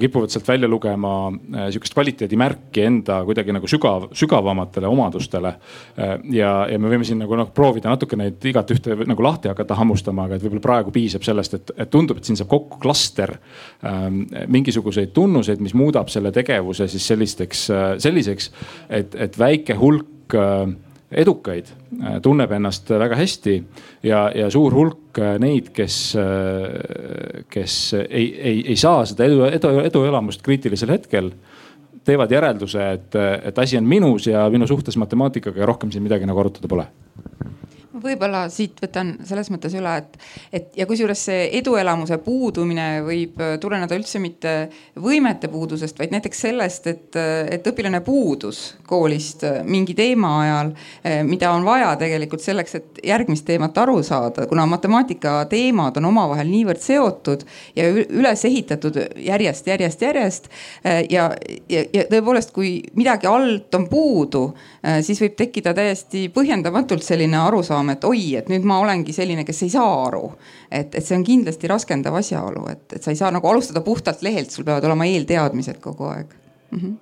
kipuvad 0.00 0.32
sealt 0.32 0.48
välja 0.48 0.68
lugema 0.68 1.14
äh, 1.30 1.70
sihukest 1.72 1.96
kvaliteedimärki 1.96 2.84
enda 2.84 3.20
kuidagi 3.24 3.56
nagu 3.56 3.70
sügav, 3.70 4.10
sügavamatele 4.16 4.90
omadustele 4.90 5.54
äh,. 5.54 6.16
ja, 6.36 6.52
ja 6.70 6.78
me 6.78 6.92
võime 6.92 7.08
siin 7.08 7.22
nagu 7.24 7.38
noh 7.38 7.50
proovida 7.54 7.92
natuke 7.92 8.18
neid 8.18 8.44
igat 8.50 8.70
ühte 8.74 8.98
nagu 9.08 9.24
lahti 9.24 9.50
hakata 9.50 9.78
hammustama, 9.78 10.28
aga 10.28 10.36
et 10.36 10.44
võib-olla 10.44 10.64
praegu 10.64 10.94
piisab 10.94 11.24
sellest, 11.26 11.56
et, 11.56 11.74
et 11.76 11.90
tundub, 11.90 12.20
et 12.20 12.28
siin 12.28 12.38
saab 12.38 12.50
kokku 12.52 12.80
klaster 12.82 13.36
ähm, 13.86 14.22
mingisuguseid 14.52 15.14
tunnuseid, 15.16 15.62
mis 15.64 15.74
muudab 15.76 16.09
selle 16.12 16.32
tegevuse 16.34 16.88
siis 16.90 17.06
sellisteks, 17.12 17.66
selliseks, 18.02 18.50
et, 18.88 19.14
et 19.14 19.38
väike 19.38 19.76
hulk 19.80 20.36
äh, 20.38 20.64
edukaid 21.10 21.70
äh, 21.70 22.18
tunneb 22.22 22.52
ennast 22.54 22.90
väga 22.90 23.18
hästi 23.18 23.56
ja, 24.06 24.28
ja 24.34 24.50
suur 24.52 24.74
hulk 24.76 25.18
äh, 25.18 25.36
neid, 25.42 25.72
kes, 25.76 26.00
kes 27.50 27.78
ei, 28.04 28.26
ei, 28.34 28.62
ei 28.74 28.76
saa 28.80 29.04
seda 29.08 29.26
edu, 29.26 29.44
edu, 29.50 29.74
eduelamust 29.90 30.44
kriitilisel 30.46 30.94
hetkel 30.94 31.32
teevad 32.04 32.32
järelduse, 32.32 32.86
et, 32.96 33.16
et 33.44 33.58
asi 33.60 33.76
on 33.76 33.86
minus 33.86 34.26
ja 34.30 34.46
minu 34.50 34.66
suhtes 34.66 34.96
matemaatikaga 34.96 35.60
ja 35.60 35.68
rohkem 35.68 35.92
siin 35.92 36.02
midagi 36.06 36.26
nagu 36.26 36.40
arutada 36.40 36.70
pole 36.70 36.88
võib-olla 38.02 38.44
siit 38.52 38.80
võtan 38.82 39.14
selles 39.26 39.50
mõttes 39.52 39.74
üle, 39.78 39.92
et, 40.00 40.16
et 40.52 40.78
ja 40.80 40.86
kusjuures 40.88 41.24
see 41.28 41.46
eduelamuse 41.58 42.18
puudumine 42.24 42.86
võib 43.04 43.40
äh, 43.42 43.56
tuleneda 43.60 43.96
üldse 43.98 44.20
mitte 44.22 44.54
võimete 45.00 45.50
puudusest, 45.52 45.98
vaid 46.00 46.14
näiteks 46.14 46.42
sellest, 46.46 46.88
et, 46.90 47.18
äh, 47.18 47.46
et 47.56 47.66
õpilane 47.66 48.02
puudus 48.06 48.62
koolist 48.88 49.44
äh, 49.48 49.60
mingi 49.66 49.94
teema 49.98 50.32
ajal, 50.40 50.72
mida 51.26 51.50
on 51.54 51.64
vaja 51.66 51.90
tegelikult 52.00 52.42
selleks, 52.42 52.74
et 52.78 53.00
järgmist 53.06 53.44
teemat 53.48 53.76
aru 53.82 54.00
saada, 54.06 54.46
kuna 54.50 54.64
matemaatika 54.70 55.40
teemad 55.50 55.96
on 56.00 56.08
omavahel 56.10 56.48
niivõrd 56.50 56.82
seotud 56.82 57.44
ja 57.76 57.88
üles 57.90 58.44
ehitatud 58.46 58.96
järjest, 59.20 59.66
järjest, 59.70 60.02
järjest. 60.02 60.48
ja, 61.10 61.28
ja, 61.70 61.82
ja 61.92 62.04
tõepoolest, 62.10 62.52
kui 62.54 62.72
midagi 62.98 63.28
alt 63.30 63.74
on 63.76 63.86
puudu, 63.90 64.44
siis 65.04 65.20
võib 65.22 65.36
tekkida 65.38 65.74
täiesti 65.76 66.26
põhjendamatult 66.34 67.04
selline 67.06 67.38
arusaam, 67.40 67.89
arusaam, 67.90 67.98
et 67.98 68.04
oi, 68.04 68.36
et 68.38 68.48
nüüd 68.50 68.64
ma 68.66 68.78
olengi 68.80 69.12
selline, 69.12 69.44
kes 69.44 69.62
ei 69.64 69.70
saa 69.70 70.06
aru. 70.06 70.32
et, 70.70 70.94
et 70.94 71.04
see 71.04 71.16
on 71.16 71.24
kindlasti 71.24 71.68
raskendav 71.68 72.14
asjaolu, 72.14 72.68
et, 72.70 72.92
et 72.94 73.02
sa 73.02 73.10
ei 73.10 73.16
saa 73.16 73.30
nagu 73.30 73.48
alustada 73.48 73.80
puhtalt 73.80 74.22
lehelt, 74.22 74.50
sul 74.50 74.64
peavad 74.64 74.84
olema 74.84 75.06
eelteadmised 75.06 75.80
kogu 75.80 76.04
aeg 76.10 76.26
mm. 76.70 76.78
-hmm. 76.78 76.94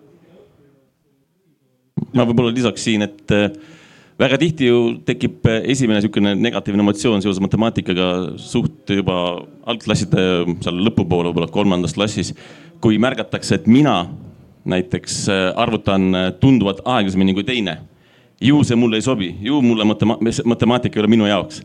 ma 2.15 2.25
võib-olla 2.25 2.55
lisaks 2.55 2.85
siin, 2.85 3.03
et 3.03 3.31
äh, 3.31 3.51
väga 4.19 4.39
tihti 4.39 4.67
ju 4.67 4.99
tekib 5.05 5.47
äh, 5.47 5.63
esimene 5.65 6.01
niisugune 6.01 6.35
negatiivne 6.35 6.83
emotsioon 6.83 7.23
seoses 7.23 7.41
matemaatikaga 7.41 8.37
suht 8.37 8.91
juba 8.91 9.45
algklasside 9.67 10.45
seal 10.61 10.81
lõpupoole, 10.87 11.29
võib-olla 11.29 11.51
kolmandas 11.53 11.95
klassis, 11.95 12.35
kui 12.81 12.99
märgatakse, 12.99 13.55
et 13.55 13.67
mina 13.67 14.09
näiteks 14.65 15.29
äh, 15.29 15.53
arvutan 15.57 16.13
tunduvalt 16.41 16.81
aeglasemini 16.85 17.35
kui 17.35 17.45
teine 17.45 17.79
ju 18.41 18.63
see 18.65 18.79
mulle 18.79 19.01
ei 19.01 19.05
sobi, 19.05 19.33
ju 19.43 19.61
mulle 19.63 19.85
matema 19.89 20.19
matemaatika 20.45 20.99
ei 20.99 21.05
ole 21.05 21.11
minu 21.17 21.27
jaoks 21.27 21.63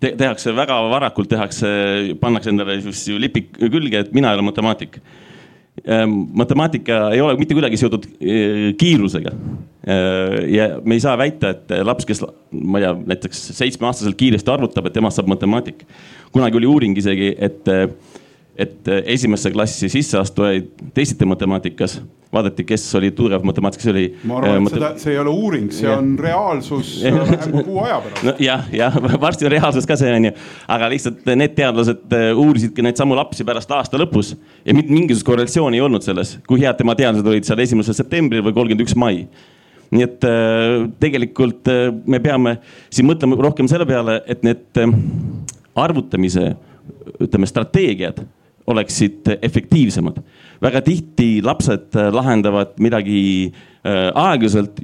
Te. 0.00 0.10
tehakse 0.12 0.52
väga 0.52 0.76
varakult, 0.90 1.28
tehakse, 1.30 1.68
pannakse 2.20 2.52
endale 2.52 2.74
just 2.82 3.06
ju 3.08 3.16
lipik 3.20 3.54
külge, 3.56 4.02
et 4.02 4.12
mina 4.12 4.28
ei 4.28 4.36
ole 4.36 4.44
matemaatik. 4.44 4.98
Ehm, 5.84 6.12
matemaatika 6.36 6.98
ei 7.14 7.22
ole 7.24 7.36
mitte 7.40 7.56
kuidagi 7.56 7.78
seotud 7.80 8.04
eh, 8.20 8.74
kiirusega. 8.76 9.32
Ehm, 9.32 10.36
ja 10.52 10.68
me 10.84 10.98
ei 10.98 11.00
saa 11.00 11.16
väita, 11.16 11.54
et 11.56 11.72
laps, 11.88 12.04
kes 12.08 12.20
ma 12.52 12.82
ei 12.82 12.84
tea, 12.84 12.92
näiteks 13.14 13.42
seitsmeaastaselt 13.56 14.20
kiiresti 14.20 14.52
arvutab, 14.52 14.90
et 14.90 14.96
temast 14.98 15.16
saab 15.16 15.32
matemaatik. 15.32 15.86
kunagi 16.32 16.60
oli 16.60 16.68
uuring 16.68 16.98
isegi, 17.00 17.32
et 17.38 17.72
et 18.56 18.88
äh, 18.88 19.02
esimesse 19.14 19.50
klassi 19.52 19.88
sisseastujaid 19.92 20.68
testiti 20.94 21.26
matemaatikas, 21.28 21.98
vaadati, 22.32 22.64
kes 22.66 22.84
oli 22.98 23.10
tugev 23.16 23.44
matemaatikas, 23.46 23.88
oli. 23.92 24.04
ma 24.24 24.38
arvan, 24.40 24.66
et 24.66 24.72
äh, 24.72 24.76
seda, 24.78 24.90
see 25.02 25.12
ei 25.14 25.20
ole 25.22 25.32
uuring, 25.32 25.70
see 25.74 25.88
ja. 25.88 25.96
on 26.00 26.14
reaalsus 26.20 26.92
vähem 27.04 27.50
kui 27.52 27.66
kuu 27.68 27.82
aja 27.84 27.98
pärast 28.04 28.28
no,. 28.28 28.36
jah, 28.42 28.70
jah, 28.72 29.00
varsti 29.26 29.48
on 29.48 29.54
reaalsus 29.56 29.88
ka 29.88 29.98
see 30.00 30.14
on 30.16 30.30
ju, 30.30 30.32
aga 30.76 30.92
lihtsalt 30.92 31.28
need 31.34 31.56
teadlased 31.58 32.16
äh, 32.16 32.30
uurisidki 32.32 32.84
neid 32.86 33.00
samu 33.00 33.18
lapsi 33.18 33.46
pärast 33.48 33.76
aasta 33.76 34.00
lõpus 34.00 34.34
ja 34.64 34.76
mitte 34.76 34.92
mingisugust 34.92 35.28
korrelatsiooni 35.28 35.80
ei 35.80 35.84
olnud 35.88 36.06
selles, 36.06 36.38
kui 36.48 36.62
head 36.64 36.80
tema 36.80 36.96
teadlased 36.98 37.28
olid 37.34 37.48
seal 37.48 37.60
esimesel 37.66 37.96
septembril 37.98 38.44
või 38.46 38.56
kolmkümmend 38.56 38.88
üks 38.88 38.96
mai 38.98 39.26
nii 39.94 40.06
et 40.06 40.26
äh, 40.26 40.86
tegelikult 41.02 41.68
äh, 41.70 41.90
me 42.06 42.20
peame 42.22 42.56
siin 42.90 43.06
mõtlema 43.08 43.38
rohkem 43.46 43.68
selle 43.70 43.86
peale, 43.88 44.18
et 44.26 44.42
need 44.46 44.80
äh, 44.82 44.96
arvutamise, 45.78 46.54
ütleme 47.22 47.48
strateegiad 47.48 48.22
oleksid 48.66 49.38
efektiivsemad. 49.42 50.22
väga 50.62 50.80
tihti 50.80 51.42
lapsed 51.44 51.94
lahendavad 52.12 52.78
midagi 52.80 53.52
äh, 53.84 54.08
aeglaselt 54.14 54.80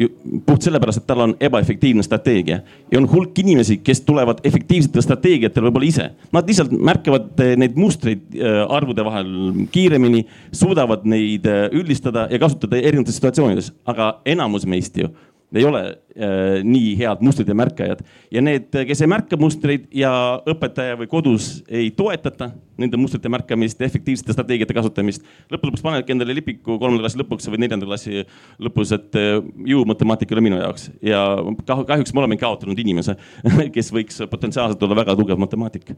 puht 0.46 0.62
sellepärast, 0.62 1.00
et 1.00 1.06
tal 1.06 1.24
on 1.24 1.34
ebaefektiivne 1.40 2.02
strateegia. 2.02 2.60
ja 2.92 2.98
on 2.98 3.08
hulk 3.12 3.38
inimesi, 3.38 3.78
kes 3.78 4.00
tulevad 4.00 4.44
efektiivsetel 4.44 5.02
strateegiatel 5.02 5.64
võib-olla 5.64 5.88
ise. 5.88 6.10
Nad 6.32 6.48
lihtsalt 6.48 6.76
märkavad 6.76 7.40
äh, 7.40 7.56
neid 7.56 7.76
mustreid 7.76 8.22
äh, 8.36 8.62
arvude 8.68 9.04
vahel 9.04 9.66
kiiremini, 9.72 10.26
suudavad 10.52 11.04
neid 11.08 11.48
üldistada 11.72 12.28
ja 12.30 12.38
kasutada 12.38 12.76
erinevates 12.76 13.16
situatsioonides, 13.18 13.72
aga 13.86 14.14
enamus 14.28 14.68
meist 14.68 14.98
ju 15.00 15.10
ei 15.58 15.64
ole 15.68 15.82
äh, 15.88 16.60
nii 16.64 16.92
head 17.00 17.22
mustrite 17.24 17.54
märkajad 17.56 18.02
ja 18.32 18.42
need, 18.44 18.68
kes 18.88 19.02
ei 19.04 19.10
märka 19.10 19.38
mustreid 19.40 19.88
ja 19.96 20.12
õpetaja 20.48 20.96
või 21.00 21.10
kodus 21.10 21.50
ei 21.68 21.90
toetata 21.96 22.52
nende 22.80 22.98
mustrite 23.00 23.30
märkamist, 23.32 23.82
efektiivsete 23.84 24.34
strateegiate 24.34 24.76
kasutamist. 24.76 25.26
lõppude 25.52 25.72
lõpuks 25.72 25.84
panedki 25.84 26.14
endale 26.14 26.36
lipiku 26.38 26.78
kolmanda 26.78 27.04
klassi 27.04 27.20
lõpuks 27.20 27.50
või 27.52 27.62
neljanda 27.64 27.88
klassi 27.88 28.24
lõpus, 28.62 28.94
et 28.96 29.20
äh, 29.20 29.36
ju 29.68 29.84
matemaatika 29.88 30.34
ei 30.34 30.38
ole 30.38 30.46
minu 30.48 30.62
jaoks 30.62 30.88
ja 31.04 31.22
kahjuks 31.68 32.14
me 32.14 32.24
oleme 32.24 32.40
kaotanud 32.40 32.78
inimese, 32.78 33.16
kes 33.76 33.92
võiks 33.94 34.24
potentsiaalselt 34.30 34.82
olla 34.82 35.02
väga 35.02 35.16
tugev 35.18 35.40
matemaatik. 35.42 35.94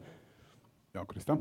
Jaak 0.94 1.08
Krista 1.10 1.38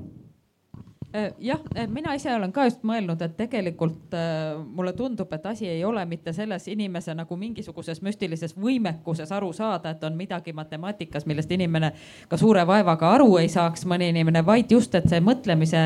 jah, 1.39 1.60
mina 1.88 2.15
ise 2.17 2.32
olen 2.34 2.51
ka 2.51 2.65
just 2.65 2.82
mõelnud, 2.88 3.22
et 3.22 3.36
tegelikult 3.38 4.15
äh, 4.17 4.55
mulle 4.58 4.96
tundub, 4.98 5.29
et 5.34 5.46
asi 5.46 5.67
ei 5.70 5.84
ole 5.86 6.01
mitte 6.10 6.34
selles 6.34 6.65
inimese 6.72 7.13
nagu 7.13 7.36
mingisuguses 7.38 8.01
müstilises 8.01 8.55
võimekuses 8.58 9.29
aru 9.36 9.51
saada, 9.53 9.93
et 9.93 10.03
on 10.03 10.17
midagi 10.17 10.53
matemaatikas, 10.58 11.27
millest 11.29 11.51
inimene 11.53 11.91
ka 12.29 12.38
suure 12.41 12.63
vaevaga 12.67 13.12
aru 13.13 13.38
ei 13.38 13.50
saaks, 13.51 13.86
mõni 13.86 14.10
inimene, 14.10 14.41
vaid 14.46 14.74
just, 14.74 14.96
et 14.98 15.05
see 15.10 15.22
mõtlemise 15.22 15.84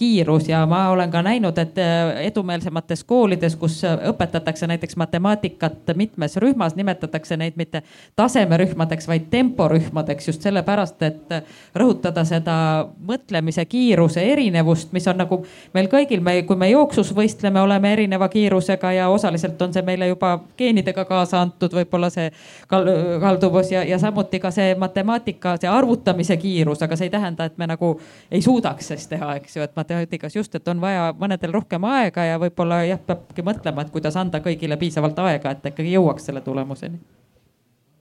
kiirus. 0.00 0.48
Ja 0.48 0.62
ma 0.66 0.86
olen 0.94 1.12
ka 1.12 1.22
näinud, 1.28 1.60
et 1.60 1.76
äh, 1.76 2.22
edumeelsemates 2.30 3.04
koolides, 3.04 3.58
kus 3.60 3.82
õpetatakse 3.84 4.70
näiteks 4.70 4.96
matemaatikat 4.96 5.92
mitmes 5.96 6.38
rühmas, 6.40 6.78
nimetatakse 6.78 7.36
neid 7.36 7.60
mitte 7.60 7.82
tasemerühmadeks, 8.16 9.10
vaid 9.12 9.28
temporühmadeks 9.30 10.32
just 10.32 10.48
sellepärast, 10.48 11.04
et 11.04 11.36
rõhutada 11.76 12.24
seda 12.24 12.56
mõtlemise 13.04 13.68
kiiruse 13.68 14.24
erinevust 14.24 14.69
erinevust, 14.70 14.92
mis 14.92 15.06
on 15.08 15.18
nagu 15.18 15.40
meil 15.74 15.88
kõigil, 15.90 16.20
me, 16.22 16.42
kui 16.46 16.56
me 16.56 16.70
jooksus 16.70 17.12
võistleme, 17.14 17.60
oleme 17.60 17.92
erineva 17.92 18.28
kiirusega 18.28 18.92
ja 18.92 19.08
osaliselt 19.08 19.60
on 19.62 19.72
see 19.72 19.82
meile 19.82 20.08
juba 20.08 20.40
geenidega 20.56 21.04
kaasa 21.04 21.40
antud, 21.42 21.72
võib-olla 21.74 22.10
see 22.10 22.30
kalduvus 22.68 23.72
ja, 23.72 23.84
ja 23.84 23.98
samuti 23.98 24.40
ka 24.40 24.50
see 24.50 24.74
matemaatika, 24.78 25.56
see 25.60 25.70
arvutamise 25.70 26.36
kiirus, 26.36 26.82
aga 26.82 26.96
see 26.96 27.08
ei 27.08 27.14
tähenda, 27.14 27.44
et 27.44 27.58
me 27.58 27.66
nagu 27.66 27.94
ei 28.30 28.42
suudaks 28.42 28.92
siis 28.92 29.08
teha, 29.08 29.34
eks 29.40 29.56
ju, 29.56 29.62
et 29.62 29.76
matemaatikas 29.76 30.36
just, 30.36 30.54
et 30.54 30.68
on 30.68 30.80
vaja 30.80 31.12
mõnedel 31.18 31.52
rohkem 31.54 31.84
aega 31.84 32.24
ja 32.32 32.38
võib-olla 32.40 32.84
jah, 32.86 33.00
peabki 33.06 33.46
mõtlema, 33.46 33.86
et 33.86 33.94
kuidas 33.94 34.16
anda 34.16 34.42
kõigile 34.44 34.78
piisavalt 34.80 35.18
aega, 35.18 35.56
et 35.56 35.72
ikkagi 35.72 35.96
jõuaks 35.96 36.30
selle 36.30 36.44
tulemuseni 36.44 37.00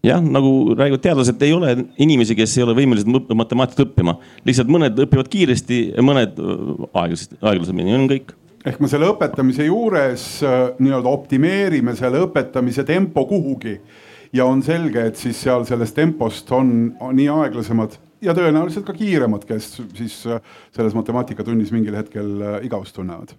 jah, 0.05 0.21
nagu 0.23 0.75
räägivad 0.77 1.03
teadlased, 1.03 1.41
ei 1.43 1.53
ole 1.53 1.75
inimesi, 2.01 2.35
kes 2.37 2.57
ei 2.57 2.65
ole 2.65 2.75
võimelised 2.77 3.09
matemaatikat 3.09 3.87
õppima. 3.87 4.17
lihtsalt 4.47 4.71
mõned 4.71 4.99
õpivad 5.05 5.31
kiiresti 5.31 5.79
mõned 6.05 6.39
aeglaselt, 6.93 7.39
aeglasemini, 7.41 7.95
on 7.95 8.07
kõik. 8.11 8.35
Ehk 8.67 8.79
me 8.83 8.89
selle 8.91 9.07
õpetamise 9.07 9.65
juures 9.67 10.27
nii-öelda 10.79 11.09
optimeerime 11.09 11.95
selle 11.95 12.23
õpetamise 12.25 12.83
tempo 12.87 13.25
kuhugi. 13.25 13.79
Ja 14.35 14.45
on 14.45 14.61
selge, 14.61 15.07
et 15.09 15.17
siis 15.17 15.39
seal 15.41 15.63
sellest 15.65 15.95
tempost 15.97 16.51
on, 16.53 16.93
on 17.01 17.15
nii 17.17 17.31
aeglasemad 17.33 17.97
ja 18.21 18.35
tõenäoliselt 18.37 18.85
ka 18.85 18.93
kiiremad, 18.93 19.47
kes 19.47 19.79
siis 19.97 20.21
selles 20.21 20.93
matemaatikatunnis 20.93 21.71
mingil 21.73 21.97
hetkel 21.97 22.61
igavust 22.67 22.93
tunnevad 22.99 23.33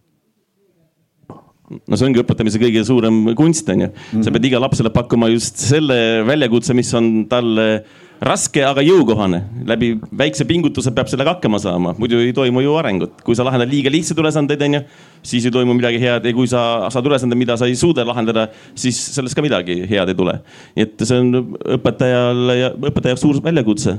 no 1.70 1.96
see 1.96 2.08
ongi 2.08 2.22
õpetamise 2.22 2.60
kõige 2.60 2.82
suurem 2.86 3.22
kunst, 3.38 3.68
on 3.70 3.86
ju 3.86 3.90
sa 4.24 4.32
pead 4.34 4.48
igale 4.48 4.66
lapsele 4.66 4.90
pakkuma 4.94 5.30
just 5.30 5.60
selle 5.62 5.96
väljakutse, 6.26 6.74
mis 6.76 6.90
on 6.98 7.10
talle 7.30 7.66
raske, 8.20 8.60
aga 8.64 8.82
jõukohane. 8.84 9.40
läbi 9.66 9.94
väikse 10.22 10.44
pingutuse 10.44 10.92
peab 10.92 11.08
sellega 11.08 11.36
hakkama 11.36 11.60
saama, 11.62 11.94
muidu 11.98 12.20
ei 12.20 12.32
toimu 12.36 12.60
ju 12.60 12.74
arengut. 12.76 13.22
kui 13.24 13.34
sa 13.34 13.44
lahendad 13.46 13.70
liiga 13.70 13.90
lihtsaid 13.90 14.18
ülesandeid, 14.18 14.62
on 14.66 14.74
ju, 14.74 14.80
siis 15.22 15.46
ei 15.46 15.54
toimu 15.54 15.74
midagi 15.74 16.00
head 16.02 16.26
ja 16.26 16.32
kui 16.36 16.46
sa 16.50 16.90
saad 16.90 17.06
ülesande, 17.06 17.38
mida 17.38 17.56
sa 17.56 17.66
ei 17.66 17.76
suuda 17.76 18.04
lahendada, 18.04 18.48
siis 18.74 18.98
sellest 19.14 19.36
ka 19.36 19.42
midagi 19.42 19.86
head 19.88 20.08
ei 20.08 20.18
tule. 20.18 20.40
nii 20.76 20.88
et 20.88 21.06
see 21.06 21.20
on 21.20 21.54
õpetajal 21.78 22.56
ja 22.58 22.72
õpetaja 22.74 23.14
jaoks 23.14 23.24
suur 23.24 23.42
väljakutse, 23.44 23.96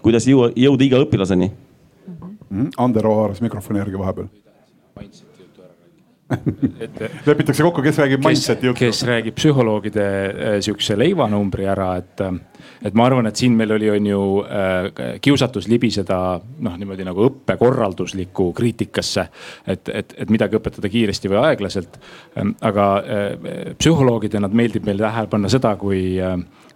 kuidas 0.00 0.28
jõua, 0.30 0.52
jõuda 0.56 0.86
iga 0.86 1.02
õpilaseni 1.04 1.50
mm. 1.50 2.14
-hmm. 2.50 2.70
Andero 2.78 3.16
haaras 3.18 3.42
mikrofoni 3.44 3.82
järgi 3.82 3.98
vahepeal 3.98 4.30
et 6.30 7.00
lepitakse 7.28 7.64
kokku, 7.66 7.82
kes 7.84 7.98
räägib 8.02 8.24
mindset'i 8.24 8.70
juttu. 8.70 8.78
kes 8.84 9.02
räägib 9.08 9.36
psühholoogide 9.38 10.06
äh, 10.06 10.58
sihukese 10.64 10.98
leivanumbri 10.98 11.68
ära, 11.70 11.92
et, 12.00 12.20
äh, 12.24 12.38
et 12.84 12.94
ma 12.94 13.06
arvan, 13.08 13.26
et 13.30 13.36
siin 13.36 13.56
meil 13.58 13.74
oli, 13.76 13.90
on 13.90 14.06
ju 14.06 14.22
äh, 14.44 15.18
kiusatus 15.22 15.68
libiseda 15.68 16.20
noh, 16.40 16.78
niimoodi 16.80 17.06
nagu 17.06 17.26
õppekorralduslikku 17.28 18.50
kriitikasse. 18.56 19.26
et, 19.66 19.88
et, 19.88 20.14
et 20.18 20.30
midagi 20.30 20.56
õpetada 20.56 20.88
kiiresti 20.88 21.30
või 21.30 21.40
aeglaselt. 21.44 22.00
Aga 22.60 22.86
psühholoogidena 23.78 24.48
meeldib 24.48 24.86
meil 24.86 25.00
tähele 25.00 25.30
panna 25.30 25.50
seda, 25.52 25.74
kui 25.80 26.18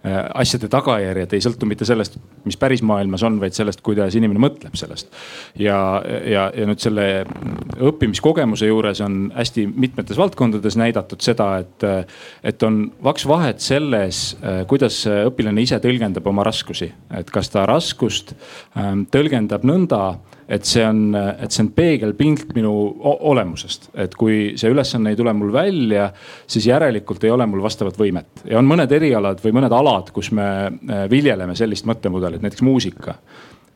Äh, 0.05 0.19
asjade 0.37 0.67
tagajärjed 0.69 1.31
ei 1.33 1.41
sõltu 1.41 1.65
mitte 1.65 1.85
sellest, 1.87 2.19
mis 2.45 2.57
päris 2.61 2.83
maailmas 2.85 3.23
on, 3.25 3.39
vaid 3.41 3.55
sellest, 3.57 3.79
kuidas 3.85 4.13
inimene 4.13 4.37
mõtleb 4.43 4.75
sellest. 4.77 5.07
ja, 5.57 5.77
ja, 6.05 6.43
ja 6.53 6.67
nüüd 6.69 6.83
selle 6.83 7.05
õppimiskogemuse 7.81 8.69
juures 8.69 9.01
on 9.01 9.31
hästi 9.33 9.63
mitmetes 9.65 10.19
valdkondades 10.19 10.77
näidatud 10.77 11.25
seda, 11.25 11.47
et, 11.63 11.87
et 12.45 12.65
on 12.67 12.83
vaks 13.07 13.25
vahet 13.25 13.65
selles, 13.65 14.35
äh, 14.43 14.61
kuidas 14.69 14.99
õpilane 15.09 15.65
ise 15.65 15.79
tõlgendab 15.85 16.25
oma 16.27 16.45
raskusi. 16.45 16.91
et 17.13 17.29
kas 17.31 17.49
ta 17.53 17.65
raskust 17.69 18.33
ähm, 18.77 19.05
tõlgendab 19.11 19.63
nõnda 19.67 20.17
et 20.47 20.65
see 20.67 20.83
on, 20.85 21.15
et 21.15 21.53
see 21.53 21.63
on 21.65 21.71
peegelpilt 21.73 22.53
minu 22.57 22.71
olemusest, 23.01 23.89
et 23.97 24.13
kui 24.17 24.53
see 24.59 24.69
ülesanne 24.69 25.13
ei 25.13 25.17
tule 25.17 25.33
mul 25.33 25.49
välja, 25.53 26.11
siis 26.47 26.67
järelikult 26.69 27.23
ei 27.25 27.33
ole 27.33 27.47
mul 27.49 27.63
vastavat 27.65 27.97
võimet. 27.97 28.45
Ja 28.49 28.59
on 28.61 28.69
mõned 28.69 28.91
erialad 28.93 29.41
või 29.41 29.55
mõned 29.57 29.73
alad, 29.73 30.13
kus 30.13 30.31
me 30.35 30.47
äh, 30.67 31.05
viljeleme 31.11 31.57
sellist 31.57 31.89
mõttemudelit, 31.89 32.45
näiteks 32.45 32.65
muusika 32.65 33.17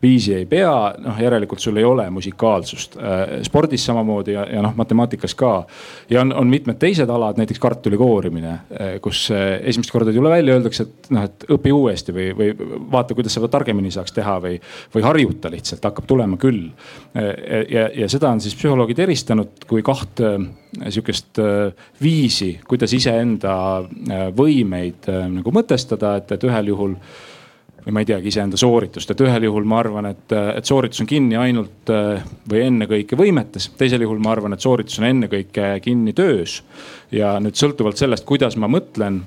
viisi 0.02 0.34
ei 0.34 0.46
pea, 0.48 0.72
noh 1.04 1.18
järelikult 1.20 1.60
sul 1.60 1.78
ei 1.80 1.84
ole 1.84 2.06
musikaalsust. 2.14 2.98
Äh, 2.98 3.34
spordis 3.44 3.84
samamoodi 3.86 4.34
ja, 4.36 4.46
ja 4.48 4.64
noh, 4.64 4.76
matemaatikas 4.76 5.36
ka. 5.36 5.66
ja 6.10 6.22
on, 6.22 6.34
on 6.34 6.48
mitmed 6.48 6.80
teised 6.80 7.10
alad, 7.10 7.40
näiteks 7.40 7.60
kartuli 7.60 7.98
koorimine, 8.00 8.52
äh, 8.52 8.94
kus 9.04 9.28
äh, 9.36 9.58
esimest 9.70 9.92
korda 9.92 10.14
ei 10.14 10.20
tule 10.20 10.32
välja, 10.32 10.56
öeldakse, 10.56 10.86
et 10.88 11.10
noh, 11.16 11.26
et 11.28 11.46
õpi 11.52 11.74
uuesti 11.76 12.16
või, 12.16 12.30
või 12.38 12.54
vaata, 12.92 13.18
kuidas 13.18 13.36
sa 13.36 13.48
targemini 13.52 13.92
saaks 13.92 14.16
teha 14.16 14.38
või, 14.44 14.56
või 14.96 15.04
harjuta 15.04 15.52
lihtsalt, 15.52 15.84
hakkab 15.84 16.08
tulema 16.08 16.40
küll. 16.40 16.70
ja, 17.16 17.88
ja 17.96 18.08
seda 18.12 18.30
on 18.30 18.42
siis 18.42 18.56
psühholoogid 18.56 19.00
eristanud 19.04 19.66
kui 19.68 19.82
kahte 19.86 20.32
sihukest 20.90 21.40
viisi, 22.02 22.52
kuidas 22.68 22.94
iseenda 22.94 23.54
võimeid 24.38 25.10
nagu 25.34 25.54
mõtestada, 25.54 26.16
et, 26.22 26.32
et 26.36 26.46
ühel 26.48 26.72
juhul 26.74 26.96
ma 27.90 28.04
ei 28.04 28.08
teagi, 28.10 28.30
iseenda 28.32 28.58
sooritust, 28.60 29.12
et 29.12 29.22
ühel 29.24 29.48
juhul 29.48 29.68
ma 29.70 29.80
arvan, 29.84 30.10
et, 30.12 30.34
et 30.56 30.68
sooritus 30.68 31.04
on 31.04 31.10
kinni 31.10 31.38
ainult 31.40 31.92
või 32.50 32.64
ennekõike 32.66 33.18
võimetes. 33.20 33.70
teisel 33.80 34.04
juhul 34.06 34.20
ma 34.24 34.34
arvan, 34.36 34.54
et 34.54 34.64
sooritus 34.64 35.00
on 35.00 35.08
ennekõike 35.10 35.72
kinni 35.86 36.14
töös. 36.18 36.60
ja 37.12 37.32
nüüd 37.42 37.58
sõltuvalt 37.58 37.98
sellest, 37.98 38.26
kuidas 38.30 38.58
ma 38.62 38.68
mõtlen, 38.70 39.22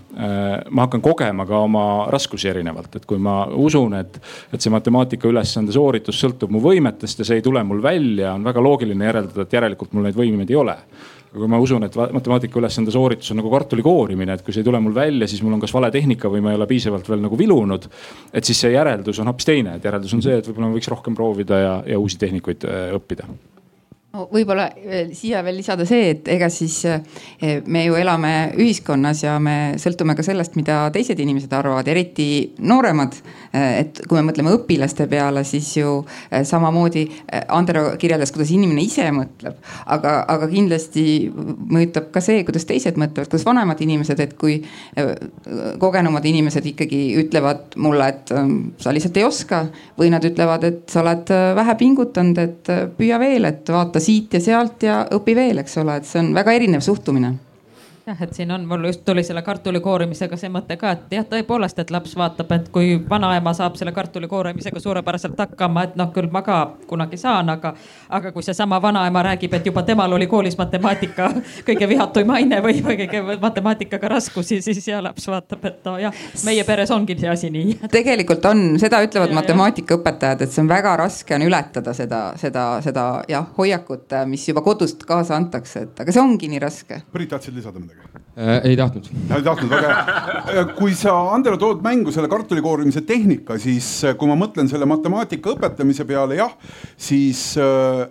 ma 0.71 0.85
hakkan 0.85 1.03
kogema 1.03 1.47
ka 1.47 1.65
oma 1.65 1.87
raskusi 2.15 2.49
erinevalt, 2.53 2.95
et 2.97 3.07
kui 3.07 3.19
ma 3.19 3.47
usun, 3.47 3.97
et, 3.99 4.21
et 4.53 4.63
see 4.63 4.71
matemaatika 4.71 5.29
ülesande 5.29 5.75
sooritus 5.75 6.21
sõltub 6.23 6.53
mu 6.55 6.63
võimetest 6.63 7.19
ja 7.19 7.27
see 7.27 7.41
ei 7.41 7.43
tule 7.43 7.65
mul 7.67 7.83
välja, 7.83 8.37
on 8.37 8.47
väga 8.47 8.63
loogiline 8.63 9.11
järeldada, 9.11 9.43
et 9.43 9.59
järelikult 9.59 9.97
mul 9.97 10.07
neid 10.07 10.19
võimeid 10.19 10.53
ei 10.53 10.61
ole 10.63 10.79
aga 11.33 11.49
ma 11.49 11.61
usun, 11.63 11.87
et 11.87 11.95
matemaatika 11.97 12.61
ülesande 12.61 12.93
sooritus 12.93 13.33
on 13.33 13.41
nagu 13.41 13.53
kartuli 13.53 13.85
koorimine, 13.85 14.37
et 14.37 14.45
kui 14.45 14.53
see 14.53 14.61
ei 14.61 14.69
tule 14.69 14.81
mul 14.85 14.95
välja, 14.97 15.29
siis 15.31 15.41
mul 15.45 15.57
on 15.57 15.63
kas 15.63 15.73
vale 15.73 15.89
tehnika 15.95 16.29
või 16.33 16.43
ma 16.45 16.53
ei 16.53 16.61
ole 16.61 16.69
piisavalt 16.69 17.09
veel 17.09 17.25
nagu 17.25 17.39
vilunud. 17.39 17.89
et 18.33 18.45
siis 18.45 18.61
see 18.67 18.75
järeldus 18.75 19.23
on 19.23 19.33
hoopis 19.33 19.49
teine, 19.49 19.79
et 19.79 19.89
järeldus 19.89 20.13
on 20.19 20.23
see, 20.25 20.37
et 20.39 20.51
võib-olla 20.51 20.69
ma 20.69 20.77
võiks 20.77 20.93
rohkem 20.93 21.17
proovida 21.17 21.65
ja, 21.65 21.75
ja 21.95 21.99
uusi 22.03 22.21
tehnikuid 22.21 22.69
äh, 22.69 22.93
õppida 22.99 23.29
no 24.13 24.27
võib-olla 24.33 24.69
eh, 24.77 25.13
siia 25.17 25.43
veel 25.45 25.59
lisada 25.61 25.87
see, 25.89 26.13
et 26.15 26.29
ega 26.35 26.49
siis 26.53 26.77
eh, 26.89 27.61
me 27.65 27.87
ju 27.87 27.97
elame 27.99 28.33
ühiskonnas 28.61 29.25
ja 29.25 29.39
me 29.43 29.75
sõltume 29.81 30.17
ka 30.19 30.25
sellest, 30.27 30.57
mida 30.59 30.85
teised 30.95 31.21
inimesed 31.23 31.53
arvavad, 31.57 31.89
eriti 31.89 32.53
nooremad. 32.61 33.17
Eh, 33.53 33.83
et 33.83 34.01
kui 34.09 34.17
me 34.19 34.25
mõtleme 34.31 34.55
õpilaste 34.57 35.07
peale, 35.11 35.43
siis 35.45 35.69
ju 35.77 35.99
samamoodi 36.31 37.05
Andero 37.53 37.85
kirjeldas, 38.01 38.33
kuidas 38.33 38.53
inimene 38.55 38.85
ise 38.85 39.05
mõtleb. 39.13 39.59
aga, 39.87 40.15
aga 40.29 40.49
kindlasti 40.49 41.05
mõjutab 41.33 42.11
ka 42.15 42.23
see, 42.25 42.45
kuidas 42.49 42.65
teised 42.69 42.97
mõtlevad, 43.01 43.29
kuidas 43.29 43.47
vanemad 43.47 43.81
inimesed, 43.85 44.21
et 44.21 44.35
kui 44.39 44.63
kogenumad 45.83 46.25
inimesed 46.25 46.67
ikkagi 46.73 47.03
ütlevad 47.21 47.77
mulle, 47.77 48.09
et 48.09 48.33
sa 48.83 48.95
lihtsalt 48.95 49.21
ei 49.21 49.29
oska 49.29 49.63
või 49.99 50.11
nad 50.15 50.25
ütlevad, 50.25 50.65
et 50.65 50.83
sa 50.93 51.03
oled 51.05 51.33
vähe 51.59 51.77
pingutanud, 51.81 52.43
et 52.43 52.75
püüa 52.97 53.21
veel, 53.21 53.49
et 53.51 53.69
vaata 53.69 54.01
siit 54.01 54.35
ja 54.35 54.41
sealt 54.41 54.83
ja 54.87 55.03
õpi 55.13 55.37
veel, 55.37 55.63
eks 55.63 55.81
ole, 55.83 56.01
et 56.01 56.09
see 56.09 56.23
on 56.23 56.33
väga 56.37 56.57
erinev 56.57 56.85
suhtumine 56.85 57.37
jah, 58.07 58.23
et 58.23 58.33
siin 58.35 58.51
on, 58.51 58.65
mul 58.69 58.85
just 58.85 59.05
tuli 59.05 59.23
selle 59.23 59.43
kartuli 59.43 59.81
koorimisega 59.81 60.37
see 60.37 60.51
mõte 60.53 60.77
ka, 60.81 60.93
et 60.97 61.15
jah, 61.15 61.27
tõepoolest, 61.29 61.79
et 61.79 61.91
laps 61.95 62.17
vaatab, 62.19 62.51
et 62.57 62.69
kui 62.75 62.97
vanaema 63.11 63.53
saab 63.55 63.77
selle 63.79 63.93
kartuli 63.95 64.29
koorimisega 64.29 64.81
suurepäraselt 64.81 65.39
hakkama, 65.39 65.85
et 65.87 65.97
noh, 66.01 66.11
küll 66.15 66.31
ma 66.33 66.43
ka 66.43 66.59
kunagi 66.91 67.19
saan, 67.21 67.53
aga, 67.53 67.75
aga 68.11 68.33
kui 68.35 68.43
seesama 68.43 68.81
vanaema 68.83 69.23
räägib, 69.29 69.55
et 69.55 69.67
juba 69.71 69.85
temal 69.87 70.13
oli 70.19 70.27
koolis 70.27 70.59
matemaatika 70.59 71.31
kõige 71.69 71.89
vihatuim 71.89 72.35
aine 72.35 72.59
või, 72.65 72.81
või 72.85 72.99
kõige 73.05 73.23
matemaatikaga 73.43 74.11
raskusi, 74.17 74.61
siis 74.63 74.89
ja 74.89 75.03
laps 75.05 75.29
vaatab, 75.31 75.65
et 75.71 75.87
nojah, 75.87 76.25
meie 76.47 76.67
peres 76.67 76.91
ongi 76.91 77.19
see 77.21 77.31
asi 77.31 77.53
nii. 77.55 77.79
tegelikult 77.93 78.51
on, 78.51 78.65
seda 78.83 79.03
ütlevad 79.07 79.35
matemaatikaõpetajad, 79.39 80.43
et 80.43 80.55
see 80.55 80.65
on 80.65 80.73
väga 80.73 80.97
raske 80.99 81.39
on 81.39 81.47
ületada 81.47 81.95
seda, 81.95 82.23
seda, 82.41 82.67
seda 82.83 83.07
jah, 83.31 83.47
hoiakut, 83.59 84.11
mis 84.27 84.49
juba 84.49 84.65
kodust 84.67 85.07
kaasa 85.07 85.39
antakse, 85.39 85.87
et 85.87 86.03
aga 86.03 86.15
see 86.15 86.23
ongi 86.23 86.51
nii 86.51 86.63
raske. 86.63 87.03
Priit, 87.13 87.31
tahtsid 87.31 87.55
lisada 87.57 87.79
midagi? 87.79 88.02
Äh,. 88.37 88.61
ei 88.65 88.77
tahtnud. 88.77 89.09
ei 89.37 89.43
tahtnud, 89.43 89.71
väga 89.71 89.95
hea. 90.49 90.65
kui 90.79 90.95
sa, 90.99 91.15
Andero, 91.35 91.59
tood 91.61 91.83
mängu 91.85 92.13
selle 92.15 92.31
kartulikoorimise 92.33 93.05
tehnika, 93.09 93.59
siis 93.61 93.89
äh, 94.09 94.17
kui 94.19 94.31
ma 94.31 94.37
mõtlen 94.41 94.71
selle 94.71 94.89
matemaatika 94.89 95.57
õpetamise 95.57 96.07
peale, 96.09 96.41
jah, 96.41 96.55
siis 96.97 97.53
äh, 97.61 98.07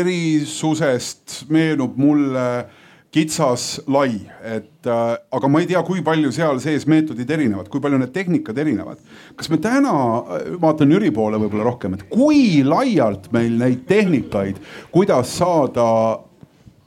erisusest 0.00 1.44
meenub 1.52 1.98
mulle 2.00 2.46
kitsas 3.10 3.80
lai, 3.90 4.20
et 4.46 4.86
äh, 4.86 5.16
aga 5.34 5.50
ma 5.50 5.60
ei 5.60 5.66
tea, 5.66 5.82
kui 5.86 6.02
palju 6.06 6.30
seal 6.34 6.60
sees 6.62 6.86
meetodid 6.90 7.30
erinevad, 7.34 7.66
kui 7.70 7.82
palju 7.82 7.98
need 7.98 8.12
tehnikad 8.14 8.58
erinevad. 8.58 9.00
kas 9.36 9.50
me 9.50 9.58
täna, 9.62 9.92
äh, 9.92 10.54
vaatan 10.62 10.94
Jüri 10.94 11.10
poole 11.14 11.40
võib-olla 11.42 11.66
rohkem, 11.72 11.98
et 11.98 12.06
kui 12.10 12.62
laialt 12.66 13.30
meil 13.34 13.58
neid 13.58 13.82
tehnikaid, 13.90 14.60
kuidas 14.94 15.34
saada 15.40 15.86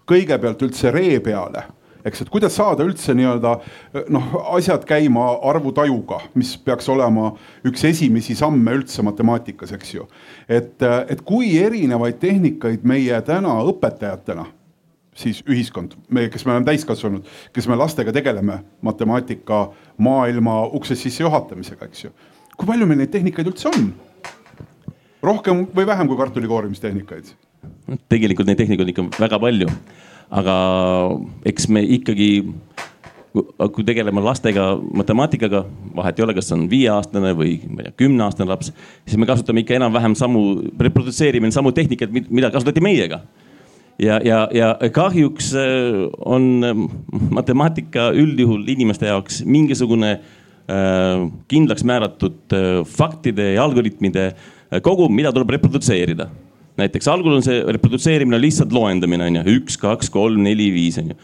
kõigepealt 0.07 0.63
üldse 0.63 0.91
ree 0.95 1.19
peale 1.23 1.67
eks, 2.05 2.23
et 2.23 2.31
kuidas 2.31 2.55
saada 2.57 2.85
üldse 2.85 3.15
nii-öelda 3.17 3.53
noh, 4.13 4.33
asjad 4.57 4.85
käima 4.87 5.27
arvutajuga, 5.49 6.19
mis 6.39 6.55
peaks 6.57 6.89
olema 6.91 7.31
üks 7.67 7.85
esimesi 7.89 8.35
samme 8.39 8.75
üldse 8.79 9.05
matemaatikas, 9.05 9.73
eks 9.77 9.93
ju. 9.95 10.07
et, 10.47 10.75
et 10.83 11.23
kui 11.25 11.55
erinevaid 11.59 12.19
tehnikaid 12.21 12.83
meie 12.87 13.21
täna 13.25 13.59
õpetajatena 13.69 14.47
siis 15.17 15.43
ühiskond, 15.49 15.93
me, 16.09 16.27
kes 16.33 16.45
me 16.45 16.55
oleme 16.55 16.65
täiskasvanud, 16.67 17.27
kes 17.53 17.67
me 17.69 17.77
lastega 17.77 18.13
tegeleme 18.15 18.59
matemaatika 18.85 19.67
maailma 20.01 20.63
uksest 20.73 21.05
sisse 21.05 21.23
juhatamisega, 21.23 21.89
eks 21.89 22.07
ju. 22.07 22.13
kui 22.57 22.69
palju 22.69 22.87
meil 22.89 23.03
neid 23.03 23.13
tehnikaid 23.13 23.51
üldse 23.53 23.69
on? 23.71 23.91
rohkem 25.23 25.67
või 25.75 25.87
vähem 25.87 26.09
kui 26.09 26.19
kartulikoorimistehnikaid? 26.19 27.35
tegelikult 28.11 28.49
neid 28.49 28.59
tehnikaid 28.59 28.93
ikka 28.93 29.07
väga 29.19 29.39
palju 29.39 29.69
aga 30.31 30.55
eks 31.49 31.67
me 31.71 31.83
ikkagi, 31.97 32.29
kui 33.33 33.85
tegeleme 33.85 34.21
lastega 34.23 34.73
matemaatikaga, 34.93 35.63
vahet 35.95 36.19
ei 36.19 36.25
ole, 36.25 36.35
kas 36.37 36.51
on 36.55 36.67
viieaastane 36.71 37.33
või 37.37 37.55
ma 37.67 37.81
ei 37.81 37.89
tea, 37.89 37.95
kümneaastane 38.03 38.49
laps, 38.49 38.73
siis 39.05 39.17
me 39.19 39.29
kasutame 39.29 39.63
ikka 39.63 39.77
enam-vähem 39.79 40.15
samu, 40.17 40.43
reprodutseerime 40.79 41.51
samu 41.53 41.73
tehnikaid, 41.75 42.13
mida 42.29 42.51
kasutati 42.53 42.83
meiega. 42.83 43.23
Ja, 44.01 44.17
ja, 44.25 44.47
ja 44.49 44.71
kahjuks 44.89 45.51
äh, 45.53 45.99
on 46.25 46.65
ähm, 46.65 46.85
matemaatika 47.29 48.07
üldjuhul 48.17 48.65
inimeste 48.73 49.05
jaoks 49.05 49.43
mingisugune 49.45 50.15
äh, 50.15 51.27
kindlaks 51.51 51.85
määratud 51.85 52.55
äh, 52.57 52.81
faktide 52.89 53.51
ja 53.53 53.67
algoritmide 53.67 54.31
äh, 54.31 54.81
kogum, 54.81 55.13
mida 55.13 55.29
tuleb 55.35 55.53
reprodutseerida 55.53 56.25
näiteks 56.79 57.09
algul 57.11 57.37
on 57.37 57.45
see 57.45 57.61
reprodutseerimine 57.75 58.39
lihtsalt 58.41 58.73
loendamine 58.73 59.27
on 59.29 59.41
ju, 59.41 59.57
üks, 59.59 59.77
kaks, 59.81 60.09
kolm, 60.13 60.41
neli, 60.45 60.69
viis 60.73 60.97
on 61.01 61.13
ju. 61.13 61.19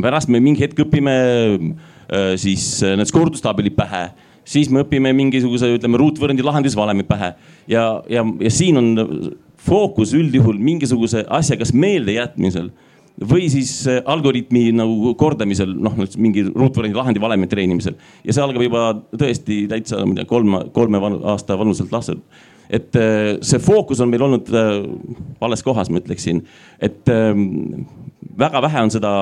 pärast 0.00 0.30
me 0.30 0.40
mingi 0.42 0.64
hetk 0.64 0.84
õpime 0.84 1.14
äh, 1.16 2.34
siis 2.40 2.82
äh, 2.86 2.96
need 3.00 3.12
kordustabelid 3.14 3.76
pähe, 3.78 4.10
siis 4.44 4.70
me 4.72 4.84
õpime 4.84 5.14
mingisuguse, 5.16 5.72
ütleme 5.78 6.00
ruutvõrrandi 6.00 6.44
lahendusvalemi 6.44 7.06
pähe. 7.08 7.34
Ja, 7.70 8.02
ja, 8.10 8.24
ja 8.40 8.52
siin 8.52 8.80
on 8.80 8.92
fookus 9.60 10.14
üldjuhul 10.16 10.60
mingisuguse 10.60 11.24
asja 11.28 11.58
kas 11.60 11.74
meeldejätmisel 11.76 12.70
või 13.30 13.50
siis 13.52 13.72
äh, 13.90 13.98
algoritmi 14.08 14.68
nagu 14.76 15.14
kordamisel, 15.20 15.72
noh 15.76 15.96
mingi 16.20 16.44
ruutvõrrandi 16.48 16.96
lahendi 16.96 17.20
valemi 17.20 17.48
treenimisel. 17.50 17.96
Ja 18.24 18.36
see 18.36 18.44
algab 18.44 18.64
juba 18.64 18.84
tõesti 19.16 19.64
täitsa, 19.70 20.04
ma 20.04 20.14
ei 20.14 20.22
tea, 20.22 20.30
kolme, 20.30 20.66
kolme 20.76 21.00
aasta 21.32 21.58
vanuselt 21.60 21.92
lastelt 21.92 22.24
et 22.70 22.96
äh, 22.96 23.36
see 23.42 23.60
fookus 23.62 24.00
on 24.02 24.10
meil 24.10 24.24
olnud 24.26 24.50
äh, 24.54 24.74
vales 25.40 25.64
kohas, 25.66 25.90
ma 25.90 26.00
ütleksin, 26.00 26.42
et 26.82 27.08
ähm, 27.10 27.86
väga 28.38 28.62
vähe 28.66 28.84
on 28.86 28.92
seda 28.94 29.14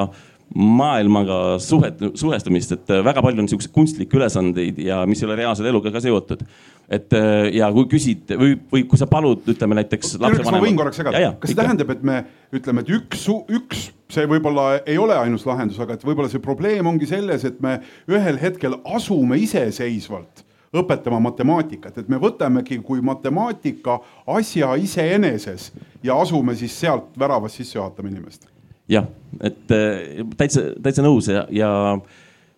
maailmaga 0.58 1.58
suhet, 1.60 2.00
suhestumist, 2.16 2.72
et 2.76 2.92
äh, 2.92 3.02
väga 3.04 3.22
palju 3.24 3.44
on 3.44 3.50
siukseid 3.50 3.72
kunstlikke 3.74 4.16
ülesandeid 4.16 4.80
ja 4.80 5.02
mis 5.08 5.22
ei 5.22 5.28
ole 5.28 5.38
reaalse 5.40 5.66
eluga 5.68 5.92
ka 5.92 6.02
seotud. 6.04 6.44
et 6.88 7.12
ja 7.52 7.66
kui 7.68 7.84
küsid 7.84 8.30
või, 8.40 8.54
või 8.72 8.86
kui 8.88 8.96
sa 8.96 9.04
palud, 9.06 9.42
ütleme 9.52 9.76
näiteks. 9.76 10.14
kas 10.16 10.48
ma 10.48 10.60
võin 10.62 10.76
korraks 10.76 10.96
segada, 10.96 11.34
kas 11.36 11.50
see 11.50 11.52
ikka. 11.52 11.66
tähendab, 11.66 11.92
et 11.92 12.02
me 12.02 12.22
ütleme, 12.56 12.80
et 12.80 12.92
üks, 12.96 13.26
üks, 13.58 13.82
see 14.08 14.24
võib-olla 14.28 14.78
ei 14.86 14.96
ole 14.96 15.18
ainus 15.20 15.44
lahendus, 15.44 15.80
aga 15.84 15.98
et 15.98 16.06
võib-olla 16.08 16.32
see 16.32 16.40
probleem 16.40 16.88
ongi 16.88 17.10
selles, 17.10 17.44
et 17.44 17.60
me 17.60 17.80
ühel 18.08 18.40
hetkel 18.40 18.80
asume 18.96 19.36
iseseisvalt 19.44 20.47
õpetama 20.76 21.20
matemaatikat, 21.28 21.98
et 21.98 22.08
me 22.12 22.18
võtamegi 22.20 22.80
kui 22.84 23.00
matemaatika 23.04 23.98
asja 24.36 24.74
iseeneses 24.76 25.70
ja 26.04 26.18
asume 26.20 26.56
siis 26.58 26.74
sealt 26.80 27.14
väravast 27.18 27.60
sisse 27.60 27.78
juhatama 27.78 28.10
inimest. 28.12 28.48
jah, 28.88 29.08
et 29.40 29.72
äh, 29.72 30.24
täitsa, 30.36 30.70
täitsa 30.82 31.04
nõus 31.04 31.28
ja, 31.32 31.46
ja 31.50 31.70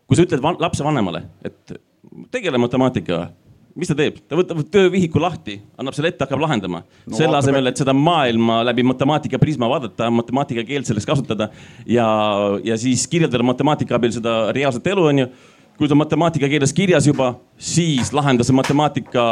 kui 0.06 0.18
sa 0.18 0.26
ütled 0.26 0.42
van, 0.42 0.58
lapsevanemale, 0.58 1.24
et 1.46 1.78
tegele 2.34 2.58
matemaatikaga, 2.58 3.28
mis 3.78 3.90
ta 3.90 3.94
teeb, 3.94 4.18
ta 4.26 4.38
võtab 4.38 4.64
töövihiku 4.74 5.20
lahti, 5.22 5.60
annab 5.78 5.94
selle 5.94 6.10
ette, 6.10 6.24
hakkab 6.24 6.42
lahendama 6.42 6.82
no,. 6.82 7.14
selle 7.14 7.38
asemel, 7.38 7.70
et 7.70 7.78
seda 7.78 7.94
maailma 7.94 8.60
läbi 8.66 8.82
matemaatika 8.86 9.38
prisma 9.42 9.68
vaadata, 9.70 10.10
matemaatika 10.10 10.64
keelt 10.66 10.90
selleks 10.90 11.06
kasutada 11.06 11.50
ja, 11.86 12.08
ja 12.66 12.78
siis 12.80 13.06
kirjeldada 13.10 13.46
matemaatika 13.46 13.94
abil 14.00 14.14
seda 14.14 14.36
reaalset 14.56 14.90
elu, 14.90 15.06
onju 15.12 15.28
kui 15.80 15.88
ta 15.88 15.96
matemaatika 15.96 16.48
keeles 16.52 16.74
kirjas 16.76 17.06
juba, 17.08 17.30
siis 17.56 18.10
lahenda 18.12 18.44
see 18.44 18.52
matemaatika 18.52 19.22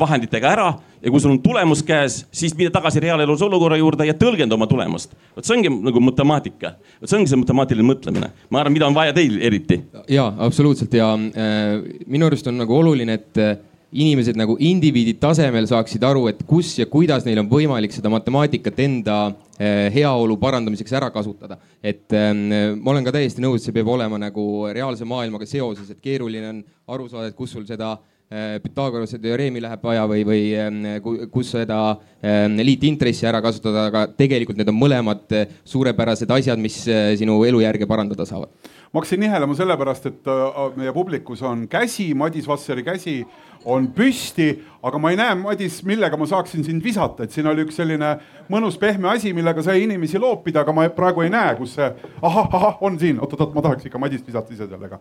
vahenditega 0.00 0.50
ära 0.52 0.66
ja 1.00 1.12
kui 1.12 1.22
sul 1.22 1.32
on 1.32 1.38
tulemus 1.40 1.80
käes, 1.88 2.18
siis 2.36 2.52
mine 2.58 2.68
tagasi 2.74 3.00
reaalelus 3.00 3.40
olukorra 3.46 3.78
juurde 3.80 4.04
ja 4.04 4.14
tõlgenda 4.18 4.58
oma 4.58 4.68
tulemust. 4.68 5.16
vot 5.36 5.46
see 5.46 5.56
ongi 5.56 5.72
nagu 5.72 6.02
matemaatika, 6.04 6.74
vot 7.00 7.08
see 7.08 7.16
ongi 7.16 7.32
see 7.32 7.40
matemaatiline 7.40 7.88
mõtlemine. 7.88 8.28
ma 8.50 8.60
arvan, 8.60 8.76
mida 8.76 8.90
on 8.90 8.98
vaja 8.98 9.16
teil 9.16 9.40
eriti. 9.40 9.80
ja 10.08 10.28
absoluutselt 10.38 10.92
ja 10.94 11.14
äh, 11.16 11.80
minu 12.06 12.28
arust 12.28 12.52
on 12.52 12.60
nagu 12.60 12.76
oluline, 12.76 13.16
et 13.16 13.40
äh, 13.40 13.56
inimesed 13.92 14.38
nagu 14.38 14.54
indiviidi 14.62 15.16
tasemel 15.18 15.66
saaksid 15.66 16.04
aru, 16.06 16.26
et 16.30 16.44
kus 16.46 16.76
ja 16.78 16.86
kuidas 16.90 17.26
neil 17.26 17.42
on 17.42 17.48
võimalik 17.50 17.94
seda 17.94 18.12
matemaatikat 18.12 18.78
enda 18.84 19.16
eh, 19.58 19.88
heaolu 19.94 20.36
parandamiseks 20.40 20.94
ära 21.00 21.10
kasutada. 21.14 21.58
et 21.82 22.12
ähm, 22.12 22.78
ma 22.82 22.92
olen 22.92 23.04
ka 23.04 23.14
täiesti 23.16 23.42
nõus, 23.42 23.64
see 23.64 23.74
peab 23.74 23.88
olema 23.88 24.18
nagu 24.20 24.68
reaalse 24.70 25.04
maailmaga 25.08 25.46
seoses, 25.46 25.90
et 25.90 26.00
keeruline 26.00 26.48
on 26.48 26.62
aru 26.94 27.08
saada, 27.08 27.30
et 27.30 27.36
kus 27.36 27.50
sul 27.54 27.66
seda 27.66 27.92
äh, 28.30 28.58
Pythagorase 28.62 29.18
teoreemi 29.22 29.62
läheb 29.62 29.82
vaja 29.84 30.04
või, 30.10 30.24
või 30.26 30.42
äh, 30.54 31.00
kus 31.32 31.52
seda 31.56 31.80
äh, 31.90 32.46
liitintressi 32.62 33.26
ära 33.26 33.42
kasutada, 33.42 33.88
aga 33.90 34.04
tegelikult 34.14 34.60
need 34.60 34.70
on 34.70 34.78
mõlemad 34.78 35.34
suurepärased 35.66 36.30
asjad, 36.38 36.62
mis 36.62 36.82
sinu 37.18 37.40
elujärge 37.48 37.88
parandada 37.90 38.26
saavad. 38.28 38.52
Ma 38.92 38.98
hakkasin 38.98 39.20
nihelema 39.22 39.54
sellepärast, 39.54 40.06
et 40.06 40.28
meie 40.76 40.92
publikus 40.92 41.42
on 41.46 41.68
käsi, 41.70 42.08
Madis 42.14 42.48
Vasseri 42.48 42.82
käsi 42.82 43.20
on 43.64 43.86
püsti, 43.94 44.48
aga 44.82 44.98
ma 44.98 45.12
ei 45.12 45.18
näe, 45.20 45.34
Madis, 45.38 45.80
millega 45.86 46.18
ma 46.18 46.26
saaksin 46.26 46.64
sind 46.66 46.82
visata, 46.84 47.24
et 47.24 47.34
siin 47.34 47.46
oli 47.46 47.62
üks 47.66 47.78
selline 47.78 48.16
mõnus 48.50 48.78
pehme 48.80 49.12
asi, 49.12 49.30
millega 49.36 49.62
sai 49.62 49.84
inimesi 49.84 50.18
loopida, 50.18 50.64
aga 50.64 50.74
ma 50.74 50.88
praegu 50.96 51.22
ei 51.22 51.30
näe, 51.30 51.54
kus 51.60 51.76
see, 51.78 51.86
ahah, 52.22 52.50
ahah, 52.58 52.82
on 52.82 52.98
siin, 52.98 53.20
oot-oot, 53.22 53.54
ma 53.54 53.64
tahaks 53.68 53.86
ikka 53.86 54.02
Madist 54.02 54.26
visata 54.26 54.54
ise 54.56 54.66
sellega. 54.66 54.98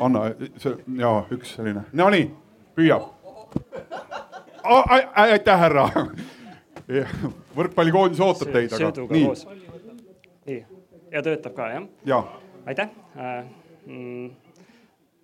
anna, 0.00 0.24
see 0.62 0.78
ja 1.02 1.12
üks 1.34 1.52
selline, 1.58 1.84
nonii, 1.92 2.30
püüab. 2.78 3.12
aitäh, 4.64 5.60
härra. 5.66 5.90
võrkpallikoondis 7.58 8.20
ootab 8.24 8.56
teid, 8.56 8.72
aga 8.72 9.08
nii. 9.12 9.30
nii 10.48 10.60
ja 11.12 11.22
töötab 11.22 11.54
ka 11.56 11.68
jah? 11.72 11.88
ja. 12.04 12.22
Aitäh 12.68 12.92
äh,. 13.16 13.42
Mm, 13.88 14.30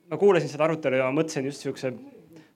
ma 0.09 0.16
kuulasin 0.16 0.48
seda 0.48 0.64
arutelu 0.64 0.96
ja 1.02 1.09
mõtlesin 1.12 1.44
just 1.44 1.64
siukse 1.64 1.90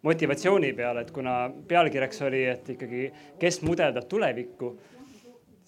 motivatsiooni 0.07 0.71
peale, 0.79 1.03
et 1.05 1.11
kuna 1.13 1.35
pealkirjaks 1.69 2.23
oli, 2.29 2.45
et 2.49 2.71
ikkagi, 2.75 3.03
kes 3.41 3.61
mudeldab 3.67 4.07
tulevikku, 4.09 4.71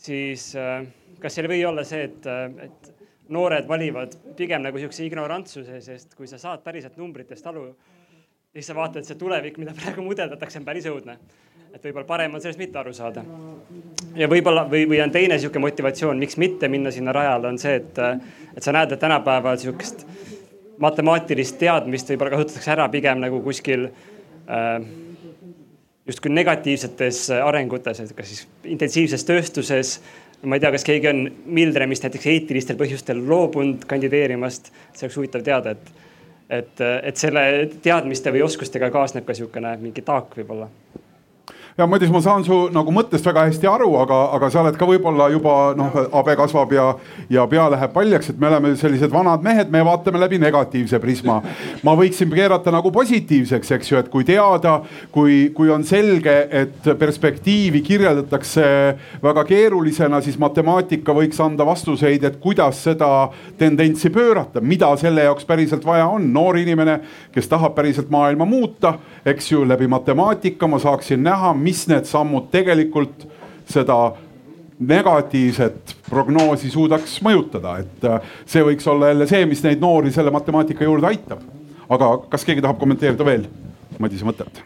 siis 0.01 0.53
äh, 0.57 0.87
kas 1.21 1.37
seal 1.37 1.49
ei 1.49 1.57
või 1.57 1.67
olla 1.69 1.85
see, 1.85 2.07
et, 2.09 2.29
äh, 2.31 2.47
et 2.69 2.91
noored 3.35 3.69
valivad 3.69 4.17
pigem 4.39 4.65
nagu 4.65 4.81
siukse 4.81 5.05
ignorantsuse, 5.07 5.81
sest 5.85 6.15
kui 6.19 6.31
sa 6.31 6.39
saad 6.41 6.65
päriselt 6.65 6.97
numbritest 7.01 7.47
aru, 7.51 7.67
siis 8.55 8.71
sa 8.71 8.77
vaatad, 8.79 9.07
see 9.07 9.19
tulevik, 9.19 9.59
mida 9.63 9.75
praegu 9.77 10.05
mudeldatakse, 10.07 10.63
on 10.63 10.69
päris 10.69 10.89
õudne. 10.91 11.19
Et 11.75 11.85
võib-olla 11.85 12.07
parem 12.07 12.35
on 12.35 12.43
sellest 12.43 12.61
mitte 12.61 12.79
aru 12.81 12.93
saada. 12.97 13.25
ja 14.17 14.29
võib-olla 14.29 14.65
või, 14.71 14.87
või 14.91 15.01
on 15.05 15.13
teine 15.15 15.39
sihuke 15.39 15.63
motivatsioon, 15.63 16.19
miks 16.19 16.37
mitte 16.41 16.69
minna 16.69 16.91
sinna 16.91 17.13
rajale, 17.15 17.49
on 17.49 17.59
see, 17.59 17.77
et, 17.81 18.01
et 18.57 18.63
sa 18.63 18.75
näed, 18.75 18.93
et 18.93 19.01
tänapäeval 19.01 19.59
sihukest 19.61 20.07
matemaatilist 20.81 21.59
teadmist 21.61 22.11
võib-olla 22.11 22.35
kasutatakse 22.37 22.73
ära 22.75 22.89
pigem 22.93 23.21
nagu 23.23 23.43
kuskil 23.45 23.87
äh, 23.87 24.81
justkui 26.11 26.33
negatiivsetes 26.35 27.29
arengutes, 27.39 28.03
et 28.03 28.13
kas 28.17 28.33
siis 28.33 28.47
intensiivses 28.65 29.25
tööstuses. 29.29 30.01
ma 30.43 30.57
ei 30.57 30.61
tea, 30.61 30.71
kas 30.73 30.87
keegi 30.89 31.09
on 31.09 31.27
Mildremist 31.47 32.07
näiteks 32.07 32.27
eetilistel 32.27 32.79
põhjustel 32.81 33.21
loobunud 33.29 33.85
kandideerimast, 33.87 34.73
see 34.97 35.05
oleks 35.07 35.19
huvitav 35.21 35.45
teada, 35.45 35.77
et, 35.77 35.91
et, 36.49 36.81
et 36.81 37.21
selle 37.21 37.43
teadmiste 37.85 38.33
või 38.33 38.43
oskustega 38.47 38.89
kaasneb 38.91 39.29
ka 39.29 39.37
niisugune 39.37 39.77
mingi 39.85 40.03
taak 40.03 40.33
võib-olla 40.41 40.71
ja 41.81 41.87
Madis, 41.89 42.11
ma 42.13 42.21
saan 42.21 42.43
su 42.45 42.57
nagu 42.75 42.93
mõttest 42.93 43.25
väga 43.25 43.47
hästi 43.49 43.69
aru, 43.71 43.89
aga, 44.03 44.19
aga 44.37 44.49
sa 44.53 44.61
oled 44.61 44.77
ka 44.77 44.87
võib-olla 44.89 45.31
juba 45.33 45.55
noh, 45.79 45.95
habe 46.13 46.35
kasvab 46.37 46.73
ja, 46.77 46.87
ja 47.33 47.47
pea 47.49 47.69
läheb 47.73 47.95
paljaks, 47.95 48.29
et 48.33 48.41
me 48.41 48.51
oleme 48.51 48.75
sellised 48.77 49.13
vanad 49.13 49.45
mehed, 49.45 49.71
me 49.73 49.81
vaatame 49.87 50.21
läbi 50.21 50.41
negatiivse 50.43 51.01
prisma. 51.01 51.39
ma 51.87 51.95
võiksin 51.97 52.29
keerata 52.35 52.73
nagu 52.75 52.93
positiivseks, 52.93 53.73
eks 53.79 53.93
ju, 53.93 54.01
et 54.03 54.11
kui 54.13 54.27
teada, 54.29 54.81
kui, 55.15 55.39
kui 55.57 55.73
on 55.73 55.87
selge, 55.89 56.35
et 56.51 56.91
perspektiivi 57.01 57.81
kirjeldatakse 57.87 58.67
väga 59.23 59.47
keerulisena, 59.49 60.21
siis 60.21 60.37
matemaatika 60.41 61.17
võiks 61.17 61.41
anda 61.41 61.65
vastuseid, 61.67 62.29
et 62.29 62.37
kuidas 62.43 62.83
seda 62.91 63.31
tendentsi 63.59 64.13
pöörata, 64.13 64.61
mida 64.61 64.93
selle 65.01 65.25
jaoks 65.31 65.49
päriselt 65.49 65.87
vaja 65.87 66.11
on. 66.13 66.29
noor 66.33 66.61
inimene, 66.61 67.01
kes 67.33 67.49
tahab 67.49 67.73
päriselt 67.75 68.13
maailma 68.13 68.45
muuta, 68.45 68.99
eks 69.27 69.53
ju, 69.53 69.65
läbi 69.69 69.89
matemaatika 69.91 70.69
ma 70.69 70.79
saaksin 70.79 71.23
näha 71.23 71.53
mis 71.55 71.87
need 71.91 72.09
sammud 72.09 72.51
tegelikult 72.53 73.27
seda 73.71 73.99
negatiivset 74.81 75.95
prognoosi 76.09 76.71
suudaks 76.73 77.19
mõjutada, 77.25 77.77
et 77.83 78.05
äh, 78.09 78.31
see 78.49 78.65
võiks 78.65 78.87
olla 78.89 79.11
jälle 79.13 79.27
see, 79.29 79.45
mis 79.47 79.63
neid 79.67 79.83
noori 79.83 80.13
selle 80.15 80.33
matemaatika 80.33 80.85
juurde 80.85 81.11
aitab. 81.11 81.43
aga 81.91 82.11
kas 82.31 82.45
keegi 82.47 82.63
tahab 82.63 82.79
kommenteerida 82.81 83.25
veel 83.27 83.49
Madise 84.01 84.25
mõtet? 84.25 84.63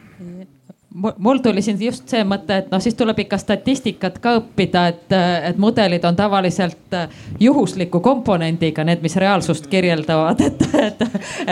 Mul 0.94 1.38
tuli 1.38 1.62
siin 1.62 1.78
just 1.82 2.08
see 2.08 2.22
mõte, 2.24 2.54
et 2.60 2.70
noh, 2.70 2.78
siis 2.82 2.94
tuleb 2.94 3.18
ikka 3.24 3.38
statistikat 3.38 4.20
ka 4.22 4.36
õppida, 4.38 4.84
et, 4.92 5.14
et 5.50 5.56
mudelid 5.58 6.04
on 6.06 6.16
tavaliselt 6.16 6.94
äh, 6.94 7.08
juhusliku 7.40 7.98
komponendiga, 8.00 8.84
need, 8.86 9.02
mis 9.02 9.16
reaalsust 9.18 9.66
kirjeldavad, 9.72 10.40
et, 10.46 10.62
et, 10.78 11.02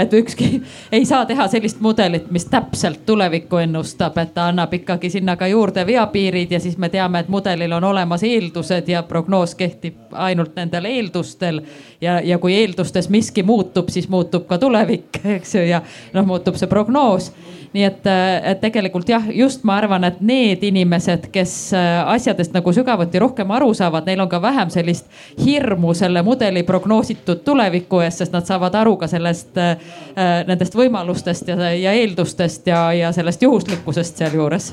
et 0.04 0.14
ükski 0.14 0.50
ei 0.92 1.06
saa 1.08 1.26
teha 1.26 1.48
sellist 1.50 1.80
mudelit, 1.82 2.30
mis 2.30 2.46
täpselt 2.46 3.02
tulevikku 3.06 3.58
ennustab, 3.64 4.18
et 4.22 4.30
ta 4.34 4.46
annab 4.52 4.74
ikkagi 4.78 5.10
sinna 5.10 5.34
ka 5.36 5.50
juurde 5.50 5.86
veapiirid 5.86 6.54
ja 6.54 6.60
siis 6.62 6.78
me 6.78 6.88
teame, 6.92 7.24
et 7.24 7.32
mudelil 7.32 7.74
on 7.74 7.84
olemas 7.90 8.22
eeldused 8.26 8.88
ja 8.94 9.02
prognoos 9.02 9.56
kehtib 9.58 10.14
ainult 10.22 10.54
nendel 10.56 10.86
eeldustel. 10.86 11.62
ja, 12.00 12.20
ja 12.20 12.38
kui 12.38 12.54
eeldustes 12.54 13.08
miski 13.10 13.42
muutub, 13.42 13.90
siis 13.90 14.08
muutub 14.08 14.46
ka 14.46 14.58
tulevik, 14.58 15.18
eks 15.38 15.54
ju, 15.54 15.66
ja 15.66 15.82
noh, 16.14 16.26
muutub 16.26 16.54
see 16.60 16.70
prognoos 16.70 17.32
nii 17.72 17.84
et, 17.88 18.08
et 18.52 18.60
tegelikult 18.60 19.08
jah, 19.08 19.24
just 19.34 19.64
ma 19.64 19.76
arvan, 19.80 20.04
et 20.04 20.20
need 20.20 20.62
inimesed, 20.66 21.28
kes 21.34 21.54
äh, 21.76 22.02
asjadest 22.14 22.54
nagu 22.56 22.72
sügavuti 22.74 23.20
rohkem 23.22 23.50
aru 23.50 23.72
saavad, 23.74 24.06
neil 24.08 24.24
on 24.24 24.30
ka 24.32 24.42
vähem 24.42 24.70
sellist 24.72 25.10
hirmu 25.40 25.94
selle 25.98 26.22
mudeli 26.26 26.62
prognoositud 26.68 27.42
tuleviku 27.44 28.02
ees, 28.04 28.20
sest 28.22 28.32
nad 28.34 28.48
saavad 28.48 28.74
aru 28.82 28.96
ka 29.00 29.10
sellest, 29.10 29.56
äh, 29.58 29.76
nendest 30.48 30.76
võimalustest 30.78 31.52
ja, 31.52 31.58
ja 31.72 31.96
eeldustest 31.98 32.66
ja, 32.66 32.86
ja 32.96 33.12
sellest 33.12 33.42
juhuslikkusest 33.42 34.22
sealjuures. 34.24 34.72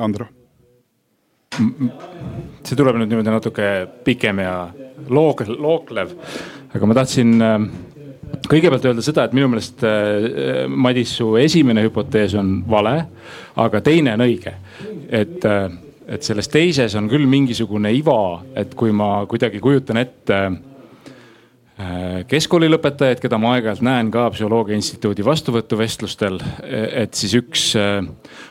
Andro 0.00 0.30
see 1.50 2.76
tuleb 2.78 2.98
nüüd 3.00 3.10
niimoodi 3.10 3.32
natuke 3.32 3.68
pikem 4.06 4.40
ja 4.42 4.54
loog-, 5.10 5.46
looklev, 5.50 6.12
aga 6.70 6.88
ma 6.88 6.96
tahtsin 7.00 7.34
kõigepealt 8.50 8.88
öelda 8.90 9.04
seda, 9.04 9.26
et 9.26 9.36
minu 9.36 9.50
meelest 9.52 9.84
äh, 9.86 10.64
Madis, 10.70 11.14
su 11.20 11.34
esimene 11.40 11.84
hüpotees 11.86 12.34
on 12.38 12.58
vale, 12.70 12.96
aga 13.60 13.82
teine 13.84 14.16
on 14.16 14.26
õige. 14.26 14.56
et, 15.10 15.44
äh, 15.44 15.68
et 16.10 16.26
selles 16.26 16.48
teises 16.50 16.94
on 16.98 17.08
küll 17.10 17.28
mingisugune 17.30 17.92
iva, 17.94 18.42
et 18.58 18.74
kui 18.74 18.92
ma 18.92 19.20
kuidagi 19.30 19.60
kujutan 19.62 20.00
ette 20.02 20.40
äh, 20.40 22.26
keskkooli 22.26 22.70
lõpetajaid, 22.72 23.22
keda 23.22 23.38
ma 23.38 23.54
aeg-ajalt 23.54 23.86
näen 23.86 24.10
ka 24.10 24.26
Psühholoogia 24.34 24.78
Instituudi 24.78 25.24
vastuvõtuvestlustel, 25.26 26.42
et 26.66 27.14
siis 27.14 27.38
üks 27.38 27.70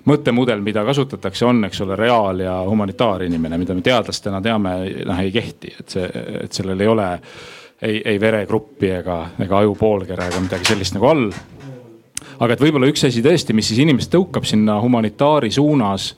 mõttemudel, 0.07 0.63
mida 0.63 0.85
kasutatakse, 0.87 1.45
on, 1.45 1.63
eks 1.67 1.83
ole, 1.83 1.99
reaal- 1.99 2.45
ja 2.47 2.55
humanitaarinimene, 2.65 3.59
mida 3.59 3.75
me 3.75 3.83
teadlastena 3.85 4.41
teame, 4.41 4.75
noh 5.05 5.23
ei 5.23 5.31
kehti, 5.35 5.75
et 5.79 5.97
see, 5.97 6.11
et 6.45 6.55
sellel 6.55 6.87
ei 6.87 6.93
ole 6.95 7.13
ei, 7.81 8.01
ei 8.05 8.19
veregruppi 8.21 8.91
ega, 8.99 9.19
ega 9.39 9.63
ajupoolkera 9.63 10.29
ega 10.29 10.41
midagi 10.43 10.67
sellist 10.71 10.95
nagu 10.97 11.07
all. 11.09 11.29
aga 12.39 12.55
et 12.55 12.63
võib-olla 12.63 12.89
üks 12.91 13.05
asi 13.07 13.23
tõesti, 13.23 13.55
mis 13.55 13.69
siis 13.71 13.81
inimest 13.83 14.11
tõukab 14.13 14.47
sinna 14.47 14.79
humanitaari 14.83 15.51
suunas, 15.51 16.13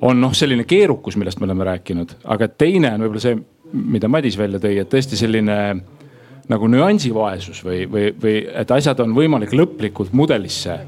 on 0.00 0.20
noh, 0.20 0.34
selline 0.36 0.64
keerukus, 0.64 1.16
millest 1.20 1.40
me 1.40 1.48
oleme 1.48 1.66
rääkinud, 1.68 2.20
aga 2.32 2.48
teine 2.48 2.94
on 2.94 3.04
võib-olla 3.04 3.24
see, 3.24 3.40
mida 3.72 4.08
Madis 4.08 4.38
välja 4.40 4.60
tõi, 4.62 4.78
et 4.80 4.88
tõesti 4.90 5.18
selline 5.20 5.58
nagu 6.50 6.70
nüansivaesus 6.70 7.60
või, 7.64 7.84
või, 7.90 8.08
või 8.22 8.40
et 8.62 8.72
asjad 8.74 9.04
on 9.04 9.12
võimalik 9.14 9.52
lõplikult 9.54 10.16
mudelisse 10.16 10.80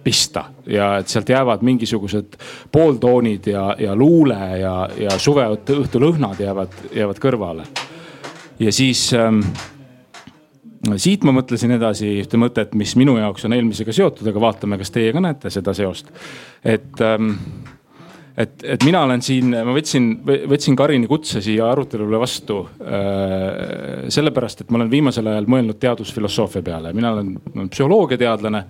pista 0.00 0.46
ja 0.70 0.94
et 1.02 1.12
sealt 1.12 1.28
jäävad 1.28 1.60
mingisugused 1.66 2.38
pooltoonid 2.72 3.50
ja, 3.52 3.66
ja 3.78 3.94
luule 3.94 4.38
ja, 4.62 4.74
ja 4.96 5.18
suveõhtu 5.20 6.00
lõhnad 6.00 6.40
jäävad, 6.40 6.78
jäävad 6.96 7.20
kõrvale 7.20 7.66
ja 8.60 8.72
siis 8.72 9.08
ähm, 9.16 9.42
siit 10.96 11.24
ma 11.24 11.34
mõtlesin 11.36 11.76
edasi 11.76 12.14
ühte 12.22 12.40
mõtet, 12.40 12.74
mis 12.78 12.94
minu 13.00 13.16
jaoks 13.18 13.44
on 13.48 13.56
eelmisega 13.56 13.94
seotud, 13.94 14.28
aga 14.30 14.42
vaatame, 14.46 14.78
kas 14.80 14.92
teie 14.94 15.12
ka 15.16 15.22
näete 15.24 15.52
seda 15.52 15.74
seost. 15.76 16.12
et 16.64 17.04
ähm, 17.04 17.34
et, 18.40 18.64
et 18.74 18.84
mina 18.86 19.02
olen 19.04 19.22
siin, 19.24 19.52
ma 19.52 19.74
võtsin, 19.74 20.08
võtsin 20.24 20.76
Karini 20.78 21.08
kutse 21.10 21.42
siia 21.44 21.68
arutelule 21.70 22.20
vastu 22.20 22.60
äh, 22.80 24.06
sellepärast, 24.12 24.64
et 24.64 24.72
ma 24.72 24.80
olen 24.80 24.90
viimasel 24.92 25.28
ajal 25.30 25.48
mõelnud 25.50 25.78
teadusfilosoofia 25.82 26.62
peale. 26.64 26.92
mina 26.96 27.12
olen, 27.14 27.34
psühholoogiateadlane 27.72 28.62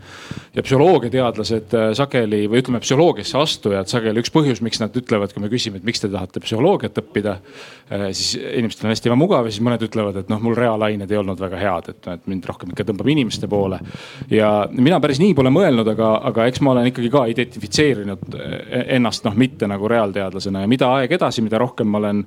ja 0.57 0.65
psühholoogiateadlased 0.67 1.77
äh, 1.77 1.89
sageli 1.99 2.43
või 2.51 2.63
ütleme, 2.65 2.83
psühholoogiasse 2.83 3.39
astujad 3.41 3.91
sageli 3.91 4.23
üks 4.23 4.33
põhjus, 4.35 4.63
miks 4.65 4.83
nad 4.83 4.97
ütlevad, 4.97 5.35
kui 5.35 5.45
me 5.45 5.53
küsime, 5.53 5.81
et 5.81 5.87
miks 5.87 6.03
te 6.03 6.11
tahate 6.11 6.43
psühholoogiat 6.45 7.03
õppida 7.05 7.37
äh,. 7.91 8.09
siis 8.11 8.35
inimestel 8.41 8.89
on 8.89 8.95
hästi 8.95 9.13
ebamugav 9.13 9.49
ja 9.49 9.55
siis 9.55 9.65
mõned 9.67 9.85
ütlevad, 9.87 10.21
et 10.23 10.33
noh, 10.33 10.43
mul 10.43 10.59
reaalained 10.59 11.11
ei 11.11 11.21
olnud 11.21 11.41
väga 11.41 11.61
head, 11.61 11.93
et, 11.95 12.11
et 12.17 12.31
mind 12.31 12.49
rohkem 12.49 12.75
ikka 12.75 12.89
tõmbab 12.91 13.13
inimeste 13.13 13.49
poole. 13.51 13.81
ja 14.31 14.51
mina 14.73 15.01
päris 15.01 15.21
nii 15.23 15.35
pole 15.39 15.53
mõelnud, 15.55 15.89
aga, 15.95 16.13
aga 16.31 16.49
eks 16.51 16.65
ma 16.65 16.75
olen 16.75 16.91
ikkagi 16.91 17.13
ka 17.13 17.27
identifitseerinud 17.31 18.39
äh, 18.41 18.59
ennast 18.99 19.27
noh, 19.29 19.37
mitte 19.37 19.60
mitte 19.61 19.68
nagu 19.68 19.88
reaalteadlasena 19.88 20.62
ja 20.64 20.68
mida 20.68 20.88
aeg 20.96 21.12
edasi, 21.12 21.42
mida 21.44 21.59
rohkem 21.61 21.88
ma 21.90 21.99
olen 22.01 22.23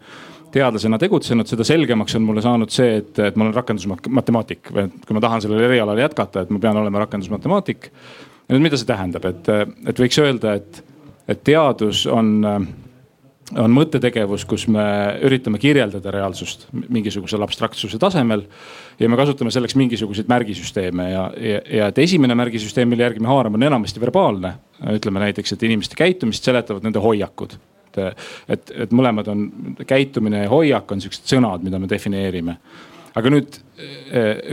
teadlasena 0.54 1.00
tegutsenud, 1.02 1.50
seda 1.50 1.65
selgemaks 1.65 2.13
on 2.19 2.28
mulle 2.28 2.43
saanud 2.46 2.69
see, 2.69 3.00
et, 3.00 3.17
et 3.19 3.36
ma 3.36 3.48
olen 3.48 3.56
rakendusmatemaatik 3.58 4.69
või 4.69 4.91
kui 5.08 5.17
ma 5.17 5.24
tahan 5.24 5.41
sellel 5.41 5.65
erialal 5.65 5.98
jätkata, 5.98 6.43
et 6.43 6.54
ma 6.54 6.62
pean 6.62 6.78
olema 6.78 7.02
rakendusmatemaatik. 7.08 7.89
nüüd 8.54 8.62
mida 8.62 8.78
see 8.78 8.86
tähendab, 8.86 9.26
et, 9.26 9.50
et 9.89 10.04
võiks 10.04 10.19
öelda, 10.22 10.54
et, 10.60 10.84
et 11.28 11.43
teadus 11.43 12.06
on 12.06 12.46
on 13.60 13.74
mõttetegevus, 13.76 14.46
kus 14.50 14.63
me 14.72 14.84
üritame 15.28 15.60
kirjeldada 15.62 16.13
reaalsust 16.13 16.63
mingisugusel 16.72 17.43
abstraktsuse 17.43 18.00
tasemel. 18.02 18.46
Ja 19.00 19.10
me 19.10 19.18
kasutame 19.20 19.52
selleks 19.52 19.76
mingisuguseid 19.80 20.30
märgisüsteeme 20.32 21.10
ja, 21.12 21.26
ja, 21.38 21.60
ja 21.80 21.90
et 21.92 22.00
esimene 22.04 22.36
märgisüsteem, 22.38 22.90
mille 22.90 23.08
järgi 23.08 23.24
me 23.24 23.32
haarame, 23.32 23.60
on 23.60 23.68
enamasti 23.72 24.02
verbaalne. 24.02 24.54
ütleme 24.94 25.20
näiteks, 25.24 25.54
et 25.54 25.64
inimeste 25.64 25.96
käitumist 25.96 26.44
seletavad 26.44 26.84
nende 26.84 27.00
hoiakud. 27.00 27.58
et, 28.48 28.72
et 28.74 28.92
mõlemad 28.92 29.28
on, 29.30 29.46
käitumine 29.88 30.44
ja 30.44 30.50
hoiak 30.50 30.92
on 30.92 31.02
siuksed 31.02 31.30
sõnad, 31.30 31.62
mida 31.64 31.80
me 31.80 31.90
defineerime 31.90 32.58
aga 33.14 33.30
nüüd 33.30 33.60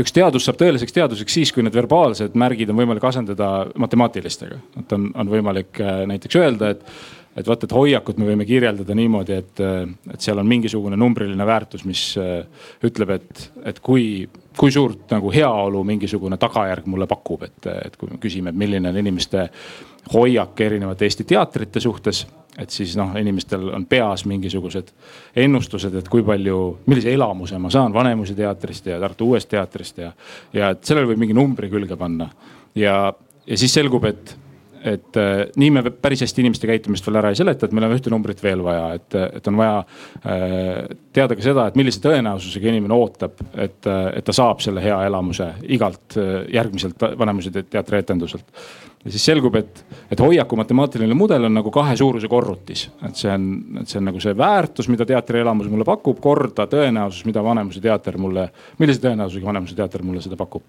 üks 0.01 0.13
teadus 0.13 0.47
saab 0.47 0.59
tõeliseks 0.61 0.95
teaduseks 0.97 1.37
siis, 1.39 1.53
kui 1.55 1.65
need 1.65 1.77
verbaalsed 1.77 2.37
märgid 2.39 2.73
on 2.73 2.81
võimalik 2.81 3.07
asendada 3.09 3.51
matemaatilistega. 3.81 4.59
et 4.83 4.93
on, 4.97 5.09
on 5.15 5.33
võimalik 5.33 5.81
äh, 5.81 6.03
näiteks 6.11 6.37
öelda, 6.41 6.75
et 6.75 6.85
et 7.41 7.49
vaata, 7.49 7.69
et 7.69 7.75
hoiakut 7.77 8.19
me 8.21 8.29
võime 8.31 8.47
kirjeldada 8.49 8.97
niimoodi, 8.97 9.39
et, 9.43 9.63
et 10.15 10.21
seal 10.21 10.41
on 10.41 10.49
mingisugune 10.49 10.99
numbriline 11.01 11.47
väärtus, 11.47 11.85
mis 11.89 12.05
äh, 12.21 12.43
ütleb, 12.87 13.15
et, 13.17 13.47
et 13.71 13.81
kui, 13.85 14.27
kui 14.59 14.73
suurt 14.75 15.11
nagu 15.15 15.33
heaolu 15.35 15.85
mingisugune 15.87 16.39
tagajärg 16.41 16.89
mulle 16.91 17.09
pakub, 17.11 17.47
et, 17.49 17.71
et 17.87 17.97
kui 18.01 18.11
me 18.13 18.21
küsime, 18.23 18.53
et 18.53 18.61
milline 18.61 18.93
on 18.93 19.01
inimeste 19.01 19.49
hoiak 20.15 20.61
erinevate 20.67 21.09
Eesti 21.09 21.27
teatrite 21.29 21.81
suhtes 21.83 22.27
et 22.59 22.73
siis 22.75 22.97
noh, 22.99 23.13
inimestel 23.17 23.69
on 23.73 23.85
peas 23.89 24.25
mingisugused 24.29 24.91
ennustused, 25.39 25.95
et 25.97 26.09
kui 26.11 26.25
palju, 26.27 26.59
millise 26.91 27.13
elamuse 27.15 27.59
ma 27.63 27.71
saan 27.73 27.95
Vanemuise 27.95 28.35
teatrist 28.37 28.91
ja 28.91 28.99
Tartu 29.01 29.31
Uuest 29.31 29.49
teatrist 29.53 30.01
ja, 30.03 30.11
ja 30.57 30.73
et 30.75 30.85
sellele 30.85 31.13
võib 31.13 31.23
mingi 31.23 31.37
numbri 31.37 31.71
külge 31.73 31.97
panna. 32.01 32.29
ja, 32.75 33.13
ja 33.47 33.61
siis 33.61 33.75
selgub, 33.75 34.05
et 34.11 34.35
et 34.85 35.17
äh, 35.21 35.45
nii 35.61 35.71
me 35.75 35.83
päris 35.91 36.25
hästi 36.25 36.45
inimeste 36.45 36.69
käitumist 36.71 37.07
veel 37.07 37.21
ära 37.21 37.33
ei 37.33 37.39
seleta, 37.39 37.67
et 37.67 37.77
meil 37.77 37.89
on 37.89 37.97
ühte 37.97 38.13
numbrit 38.13 38.43
veel 38.43 38.63
vaja, 38.65 38.87
et, 38.99 39.19
et 39.41 39.51
on 39.51 39.59
vaja 39.61 39.79
äh, 39.81 40.85
teada 41.17 41.37
ka 41.37 41.45
seda, 41.45 41.67
et 41.69 41.79
millise 41.81 42.03
tõenäosusega 42.05 42.71
inimene 42.73 42.97
ootab, 42.97 43.41
et, 43.55 43.81
et 43.87 44.25
ta 44.27 44.37
saab 44.37 44.63
selle 44.65 44.85
hea 44.85 44.99
elamuse 45.09 45.51
igalt 45.69 46.17
järgmiselt 46.53 47.03
Vanemuise 47.19 47.53
teatri 47.63 48.01
etenduselt 48.01 48.49
ja 49.05 49.13
siis 49.15 49.25
selgub, 49.31 49.55
et, 49.57 49.83
et 50.13 50.21
hoiaku 50.21 50.59
matemaatiline 50.61 51.17
mudel 51.17 51.49
on 51.49 51.55
nagu 51.57 51.73
kahe 51.73 51.95
suuruse 51.97 52.29
korrutis. 52.29 52.89
et 53.07 53.17
see 53.17 53.31
on, 53.33 53.47
et 53.81 53.89
see 53.89 54.01
on 54.01 54.09
nagu 54.11 54.21
see 54.21 54.35
väärtus, 54.37 54.91
mida 54.93 55.07
teatrielamus 55.09 55.71
mulle 55.73 55.87
pakub, 55.89 56.21
korda 56.21 56.67
tõenäosus, 56.71 57.25
mida 57.29 57.45
Vanemuise 57.45 57.81
teater 57.85 58.19
mulle, 58.21 58.51
millise 58.79 59.01
tõenäosusega 59.07 59.53
Vanemuise 59.53 59.79
teater 59.79 60.05
mulle 60.05 60.21
seda 60.25 60.37
pakub. 60.41 60.67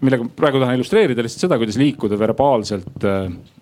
millega 0.00 0.28
praegu 0.36 0.60
tahan 0.60 0.76
illustreerida 0.76 1.24
lihtsalt 1.24 1.48
seda, 1.48 1.58
kuidas 1.58 1.78
liikuda 1.80 2.18
verbaalselt 2.20 3.06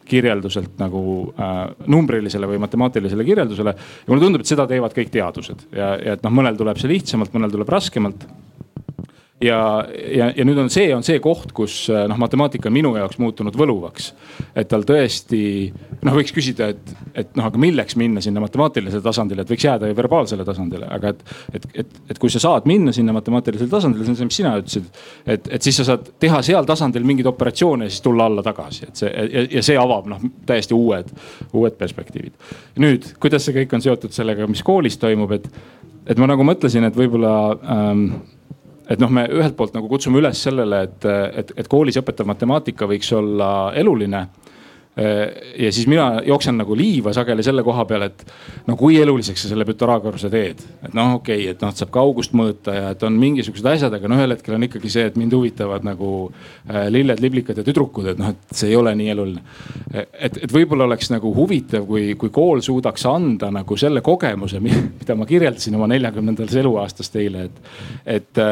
kirjelduselt 0.05 0.79
nagu 0.81 1.03
äh, 1.33 1.61
numbrilisele 1.89 2.49
või 2.49 2.61
matemaatilisele 2.61 3.25
kirjeldusele. 3.25 3.75
ja 3.75 4.13
mulle 4.13 4.27
tundub, 4.27 4.45
et 4.45 4.53
seda 4.53 4.67
teevad 4.69 4.93
kõik 4.97 5.13
teadused 5.15 5.69
ja, 5.73 5.95
ja 5.97 6.17
et 6.19 6.25
noh, 6.27 6.35
mõnel 6.35 6.59
tuleb 6.61 6.81
see 6.81 6.93
lihtsamalt, 6.93 7.33
mõnel 7.33 7.55
tuleb 7.55 7.73
raskemalt 7.73 8.27
ja, 9.43 9.87
ja, 10.17 10.29
ja 10.37 10.45
nüüd 10.47 10.59
on 10.61 10.71
see, 10.73 10.87
on 10.95 11.03
see 11.07 11.19
koht, 11.23 11.51
kus 11.57 11.75
äh, 11.93 12.05
noh, 12.11 12.19
matemaatika 12.21 12.71
on 12.71 12.77
minu 12.77 12.93
jaoks 12.97 13.19
muutunud 13.19 13.57
võluvaks. 13.59 14.13
et 14.55 14.69
tal 14.71 14.85
tõesti 14.87 15.41
noh, 16.05 16.15
võiks 16.15 16.35
küsida, 16.35 16.69
et, 16.75 16.93
et 17.15 17.35
noh, 17.39 17.49
aga 17.51 17.59
milleks 17.61 17.97
minna 18.01 18.23
sinna 18.25 18.43
matemaatilisele 18.45 19.03
tasandile, 19.03 19.43
et 19.43 19.51
võiks 19.51 19.67
jääda 19.67 19.91
ju 19.91 19.97
verbaalsele 19.99 20.47
tasandile, 20.47 20.87
aga 20.87 21.15
et, 21.15 21.25
et, 21.53 21.67
et, 21.83 21.97
et 22.15 22.21
kui 22.23 22.31
sa 22.31 22.43
saad 22.43 22.69
minna 22.71 22.95
sinna 22.95 23.15
matemaatilisele 23.17 23.71
tasandile, 23.73 24.07
see 24.07 24.15
on 24.15 24.21
see, 24.21 24.31
mis 24.31 24.41
sina 24.43 24.55
ütlesid. 24.61 24.91
et, 25.27 25.51
et 25.59 25.67
siis 25.67 25.81
sa 25.81 25.89
saad 25.91 26.13
teha 26.23 26.43
seal 26.47 26.69
tasandil 26.69 27.07
mingeid 27.07 27.31
operatsioone 27.31 27.89
ja 27.89 27.95
siis 27.95 28.05
tulla 28.07 28.29
alla 28.31 28.45
tagasi, 28.47 28.91
et 28.91 29.03
see 29.03 29.11
ja, 29.11 29.47
ja 29.59 29.65
see 29.67 29.79
avab 29.81 30.07
noh, 30.11 30.23
täiesti 30.47 30.79
uued, 30.79 31.11
uued 31.53 31.81
perspektiivid. 31.81 32.55
nüüd, 32.85 33.11
kuidas 33.23 33.49
see 33.49 33.59
kõik 33.59 33.75
on 33.75 33.83
seotud 33.83 34.15
sellega, 34.15 34.47
mis 34.51 34.63
koolis 34.63 34.99
toimub, 35.03 35.35
et, 35.35 35.51
et 36.07 36.23
ma 36.23 36.31
nagu 36.31 36.47
mõtlesin, 36.47 36.87
et 36.87 36.97
võib-olla 36.97 37.35
ähm, 37.75 38.07
et 38.91 39.01
noh, 39.01 39.11
me 39.11 39.27
ühelt 39.33 39.57
poolt 39.57 39.75
nagu 39.77 39.89
kutsume 39.89 40.21
üles 40.21 40.41
sellele, 40.47 40.83
et, 40.89 41.07
et, 41.41 41.53
et 41.57 41.69
koolis 41.71 41.99
õpetav 42.01 42.29
matemaatika 42.29 42.89
võiks 42.91 43.13
olla 43.17 43.51
eluline 43.77 44.27
ja 45.59 45.73
siis 45.73 45.89
mina 45.91 46.23
jooksen 46.27 46.55
nagu 46.59 46.77
liiva 46.79 47.13
sageli 47.13 47.43
selle 47.43 47.65
koha 47.67 47.83
peal, 47.85 48.05
et 48.07 48.21
no 48.69 48.77
kui 48.79 49.01
eluliseks 49.03 49.43
sa 49.43 49.51
selle 49.51 49.67
Pythagorase 49.67 50.31
teed. 50.31 50.63
et 50.87 50.95
noh, 50.95 51.17
okei 51.19 51.41
okay,, 51.41 51.51
et 51.51 51.65
noh, 51.65 51.73
saab 51.75 51.91
kaugust 51.95 52.37
mõõta 52.37 52.77
ja 52.77 52.93
et 52.95 53.03
on 53.03 53.17
mingisugused 53.19 53.67
asjad, 53.73 53.97
aga 53.99 54.11
no 54.11 54.21
ühel 54.21 54.37
hetkel 54.37 54.55
on 54.55 54.69
ikkagi 54.69 54.93
see, 54.93 55.09
et 55.11 55.19
mind 55.19 55.35
huvitavad 55.35 55.87
nagu 55.87 56.13
äh, 56.31 56.87
lilled, 56.95 57.19
liblikad 57.25 57.59
ja 57.59 57.67
tüdrukud, 57.67 58.13
et 58.13 58.23
noh, 58.23 58.31
et 58.31 58.55
see 58.55 58.71
ei 58.71 58.79
ole 58.79 58.95
nii 58.95 59.11
eluline. 59.17 59.45
et, 59.95 60.39
et 60.47 60.55
võib-olla 60.55 60.87
oleks 60.87 61.11
nagu 61.11 61.35
huvitav, 61.35 61.89
kui, 61.91 62.15
kui 62.21 62.31
kool 62.31 62.63
suudaks 62.63 63.07
anda 63.11 63.51
nagu 63.51 63.77
selle 63.81 64.03
kogemuse, 64.05 64.63
mida 64.63 65.19
ma 65.19 65.27
kirjeldasin 65.27 65.75
oma 65.75 65.91
neljakümnendas 65.91 66.55
eluaastas 66.63 67.11
teile, 67.11 67.49
et, 67.49 67.65
et, 68.21 68.45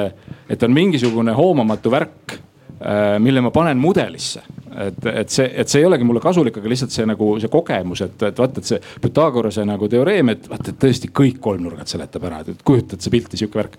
et 0.50 0.66
on 0.66 0.74
mingisugune 0.74 1.38
hoomamatu 1.38 1.94
värk 1.94 2.40
mille 3.22 3.40
ma 3.44 3.50
panen 3.54 3.78
mudelisse. 3.78 4.42
Et, 4.72 5.06
et 5.06 5.30
see, 5.30 5.44
et 5.60 5.68
see 5.68 5.82
ei 5.82 5.86
olegi 5.86 6.06
mulle 6.08 6.20
kasulik, 6.24 6.56
aga 6.56 6.70
lihtsalt 6.72 6.94
see 6.94 7.04
nagu 7.04 7.34
see 7.42 7.50
kogemus, 7.52 8.00
et, 8.06 8.22
et 8.24 8.38
vaata, 8.40 8.62
et 8.62 8.70
see 8.70 8.78
Pythagorase 9.04 9.66
nagu 9.68 9.88
teoreem, 9.92 10.32
et 10.32 10.48
vaata, 10.48 10.72
et 10.72 10.80
tõesti 10.80 11.10
kõik 11.12 11.42
kolmnurgad 11.44 11.90
seletab 11.90 12.24
ära, 12.30 12.40
et 12.46 12.64
kujutad 12.64 13.04
sa 13.04 13.12
pilti, 13.12 13.40
sihuke 13.40 13.60
värk 13.60 13.76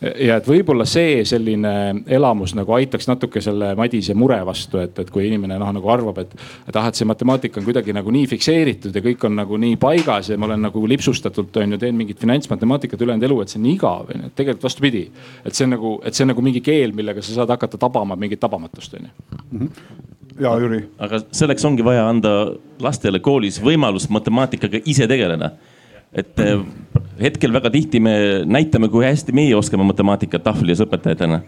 ja 0.00 0.36
et 0.36 0.48
võib-olla 0.48 0.84
see 0.88 1.22
selline 1.28 1.72
elamus 2.12 2.52
nagu 2.56 2.74
aitaks 2.76 3.08
natuke 3.08 3.40
selle 3.44 3.72
Madise 3.78 4.14
mure 4.18 4.38
vastu, 4.46 4.80
et, 4.82 4.98
et 4.98 5.10
kui 5.12 5.26
inimene 5.28 5.58
noh, 5.60 5.70
nagu 5.76 5.92
arvab, 5.92 6.18
et, 6.24 6.34
et 6.68 6.76
ah, 6.76 6.88
et 6.90 6.98
see 6.98 7.08
matemaatika 7.08 7.60
on 7.60 7.68
kuidagi 7.68 7.94
nagu 7.96 8.12
nii 8.12 8.26
fikseeritud 8.34 8.96
ja 8.96 9.04
kõik 9.04 9.24
on 9.28 9.38
nagu 9.40 9.60
nii 9.60 9.78
paigas 9.80 10.32
ja 10.32 10.38
ma 10.40 10.50
olen 10.50 10.66
nagu 10.68 10.82
lipsustatult 10.88 11.56
on 11.62 11.76
ju 11.76 11.80
teen 11.82 11.96
mingit 11.96 12.20
finantsmatemaatikat 12.22 13.06
ülejäänud 13.06 13.28
elu, 13.30 13.40
et 13.42 13.52
see 13.54 13.60
on 13.60 13.66
nii 13.68 13.78
igav 13.78 14.12
on 14.12 14.26
ju. 14.26 14.34
tegelikult 14.36 14.68
vastupidi, 14.68 15.06
et 15.44 15.56
see 15.56 15.68
on 15.68 15.74
nagu, 15.76 15.94
et 16.04 16.16
see 16.16 16.26
on 16.26 16.32
nagu 16.34 16.44
mingi 16.44 16.64
keel, 16.64 16.92
millega 16.96 17.24
sa 17.24 17.40
saad 17.40 17.56
hakata 17.56 17.80
tabama 17.80 18.18
mingit 18.20 18.42
tabamatust 18.42 19.00
on 19.00 19.08
ju. 19.08 19.32
-hmm 19.52 20.04
ja 20.40 20.52
Jüri. 20.60 20.82
aga 20.98 21.20
selleks 21.32 21.64
ongi 21.64 21.84
vaja 21.84 22.08
anda 22.08 22.32
lastele 22.82 23.20
koolis 23.24 23.56
võimalus 23.62 24.08
matemaatikaga 24.12 24.82
ise 24.84 25.08
tegeleda. 25.08 25.50
Et 26.12 26.42
eh, 26.44 26.60
hetkel 27.20 27.52
väga 27.52 27.70
tihti 27.70 28.00
me 28.00 28.16
näitame, 28.44 28.88
kui 28.92 29.06
hästi 29.06 29.34
meie 29.36 29.56
oskame 29.56 29.86
matemaatikat 29.88 30.44
tahvlis 30.44 30.84
õpetajatena. 30.84 31.40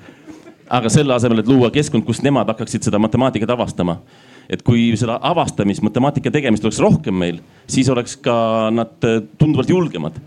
aga 0.68 0.88
selle 0.92 1.14
asemel, 1.14 1.38
et 1.40 1.48
luua 1.48 1.70
keskkond, 1.72 2.04
kus 2.04 2.22
nemad 2.22 2.48
hakkaksid 2.48 2.82
seda 2.84 2.98
matemaatikat 3.00 3.50
avastama 3.50 4.00
et 4.48 4.64
kui 4.64 4.88
seda 4.96 5.18
avastamist, 5.28 5.84
matemaatika 5.84 6.32
tegemist 6.32 6.64
oleks 6.64 6.80
rohkem 6.80 7.16
meil, 7.20 7.42
siis 7.68 7.88
oleks 7.92 8.16
ka 8.24 8.34
nad 8.72 9.08
eh, 9.08 9.20
tunduvalt 9.38 9.70
julgemad. 9.70 10.18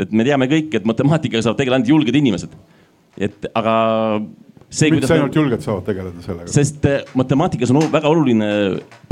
et 0.00 0.12
me 0.12 0.24
teame 0.24 0.48
kõik, 0.48 0.72
et 0.74 0.86
matemaatikaga 0.88 1.42
saavad 1.44 1.58
tegeleda 1.60 1.80
ainult 1.80 1.92
julged 1.92 2.16
inimesed. 2.16 2.54
et 3.16 3.46
aga 3.54 3.74
see, 4.72 4.90
miks 4.94 5.10
ainult 5.12 5.36
julged 5.36 5.64
saavad 5.64 5.84
tegeleda 5.86 6.24
sellega? 6.24 6.48
sest 6.52 6.86
äh, 6.88 7.02
matemaatikas 7.18 7.72
on 7.72 7.84
väga 7.92 8.10
oluline 8.10 8.48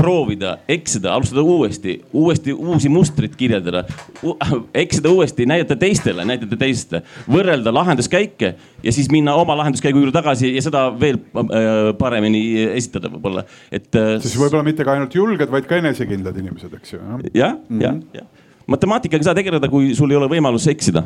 proovida, 0.01 0.55
eksida, 0.71 1.13
alustada 1.15 1.45
uuesti, 1.45 1.99
uuesti 2.17 2.55
uusi 2.57 2.89
mustreid 2.93 3.35
kirjeldada, 3.39 3.85
eksida 4.85 5.13
uuesti, 5.13 5.47
näidata 5.49 5.77
teistele, 5.81 6.25
näidata 6.29 6.57
teistele, 6.61 7.03
võrrelda 7.31 7.75
lahenduskäike 7.75 8.55
ja 8.83 8.95
siis 8.97 9.11
minna 9.13 9.37
oma 9.41 9.59
lahenduskäigu 9.61 10.01
juurde 10.01 10.17
tagasi 10.17 10.55
ja 10.55 10.65
seda 10.65 10.87
veel 11.01 11.21
äh, 11.21 11.81
paremini 12.01 12.45
esitada 12.73 13.13
võib-olla, 13.13 13.45
et. 13.71 13.91
Äh, 13.95 14.17
siis 14.25 14.39
võib-olla 14.41 14.65
mitte 14.67 14.87
ka 14.87 14.97
ainult 14.97 15.17
julged, 15.17 15.53
vaid 15.53 15.69
ka 15.69 15.81
enesekindlad 15.83 16.39
inimesed, 16.41 16.77
eks 16.81 16.97
ju. 16.97 17.03
jah, 17.35 17.59
jah, 17.69 17.97
mhm. 17.97 18.07
jah. 18.17 18.31
matemaatikaga 18.71 19.21
ei 19.21 19.31
saa 19.33 19.37
tegeleda, 19.37 19.69
kui 19.73 19.93
sul 19.99 20.13
ei 20.13 20.21
ole 20.21 20.31
võimalus 20.33 20.71
eksida 20.73 21.05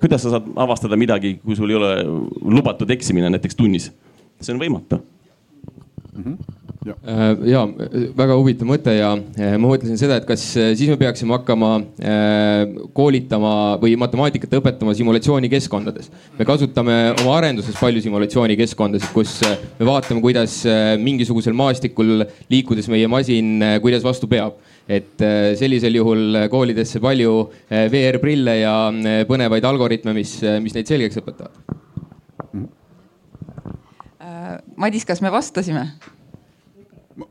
kuidas 0.00 0.24
sa 0.24 0.36
saad 0.36 0.52
avastada 0.56 0.96
midagi, 0.96 1.36
kui 1.44 1.56
sul 1.58 1.70
ei 1.70 1.78
ole 1.80 1.92
lubatud 2.58 2.90
eksimine 2.90 3.30
näiteks 3.34 3.58
tunnis? 3.58 3.90
see 4.40 4.54
on 4.54 4.60
võimatu 4.62 5.00
mm. 6.14 6.22
-hmm 6.22 6.58
ja, 6.88 6.94
ja 7.46 7.62
väga 8.16 8.36
huvitav 8.38 8.68
mõte 8.68 8.92
ja 8.94 9.10
ma 9.16 9.70
mõtlesin 9.70 9.98
seda, 10.00 10.18
et 10.20 10.26
kas 10.28 10.44
äh, 10.58 10.70
siis 10.78 10.90
me 10.92 10.98
peaksime 11.00 11.34
hakkama 11.36 11.70
äh, 11.78 12.78
koolitama 12.96 13.52
või 13.82 13.96
matemaatikat 14.00 14.58
õpetama 14.60 14.94
simulatsioonikeskkondades. 14.98 16.10
me 16.38 16.46
kasutame 16.48 16.98
oma 17.22 17.36
arenduses 17.38 17.76
palju 17.80 18.02
simulatsioonikeskkondasid, 18.04 19.10
kus 19.16 19.38
äh, 19.48 19.58
me 19.80 19.88
vaatame, 19.88 20.22
kuidas 20.24 20.60
mingisugusel 21.02 21.56
maastikul 21.56 22.24
liikudes 22.50 22.88
meie 22.92 23.08
masin, 23.10 23.58
kuidas 23.82 24.04
vastu 24.06 24.30
peab 24.30 24.58
et 24.88 25.20
äh, 25.20 25.52
sellisel 25.60 25.98
juhul 26.00 26.44
koolidesse 26.50 27.00
palju 27.04 27.34
äh, 27.68 27.86
VR-prille 27.92 28.58
ja 28.62 28.74
äh, 28.88 29.22
põnevaid 29.28 29.66
algoritme, 29.68 30.14
mis, 30.16 30.38
mis 30.64 30.76
neid 30.76 30.88
selgeks 30.88 31.20
õpetavad. 31.20 31.76
Madis, 34.78 35.04
kas 35.06 35.20
me 35.22 35.30
vastasime? 35.34 35.90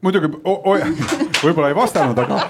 muidugi 0.03 0.27
võib-olla 1.45 1.69
ei 1.71 1.75
vastanud, 1.77 2.17
aga, 2.19 2.41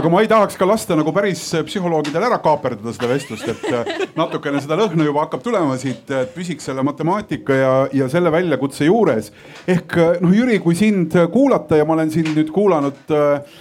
aga 0.00 0.10
ma 0.10 0.22
ei 0.24 0.30
tahaks 0.30 0.56
ka 0.56 0.64
lasta 0.64 0.96
nagu 0.96 1.12
päris 1.12 1.42
psühholoogidel 1.68 2.24
ära 2.24 2.38
kaaperdada 2.40 2.94
seda 2.96 3.10
vestlust, 3.10 3.50
et 3.52 4.16
natukene 4.16 4.62
seda 4.64 4.78
lõhna 4.80 5.04
juba 5.04 5.26
hakkab 5.26 5.44
tulema 5.44 5.76
siit, 5.80 6.08
et 6.08 6.32
püsiks 6.32 6.64
selle 6.66 6.80
matemaatika 6.88 7.58
ja, 7.60 7.74
ja 8.00 8.08
selle 8.12 8.32
väljakutse 8.32 8.88
juures. 8.88 9.28
ehk 9.68 9.98
noh, 10.24 10.32
Jüri, 10.32 10.56
kui 10.64 10.74
sind 10.78 11.12
kuulata 11.36 11.76
ja 11.76 11.84
ma 11.84 11.98
olen 11.98 12.14
sind 12.16 12.32
nüüd 12.32 12.48
kuulanud 12.56 13.12
äh, 13.12 13.60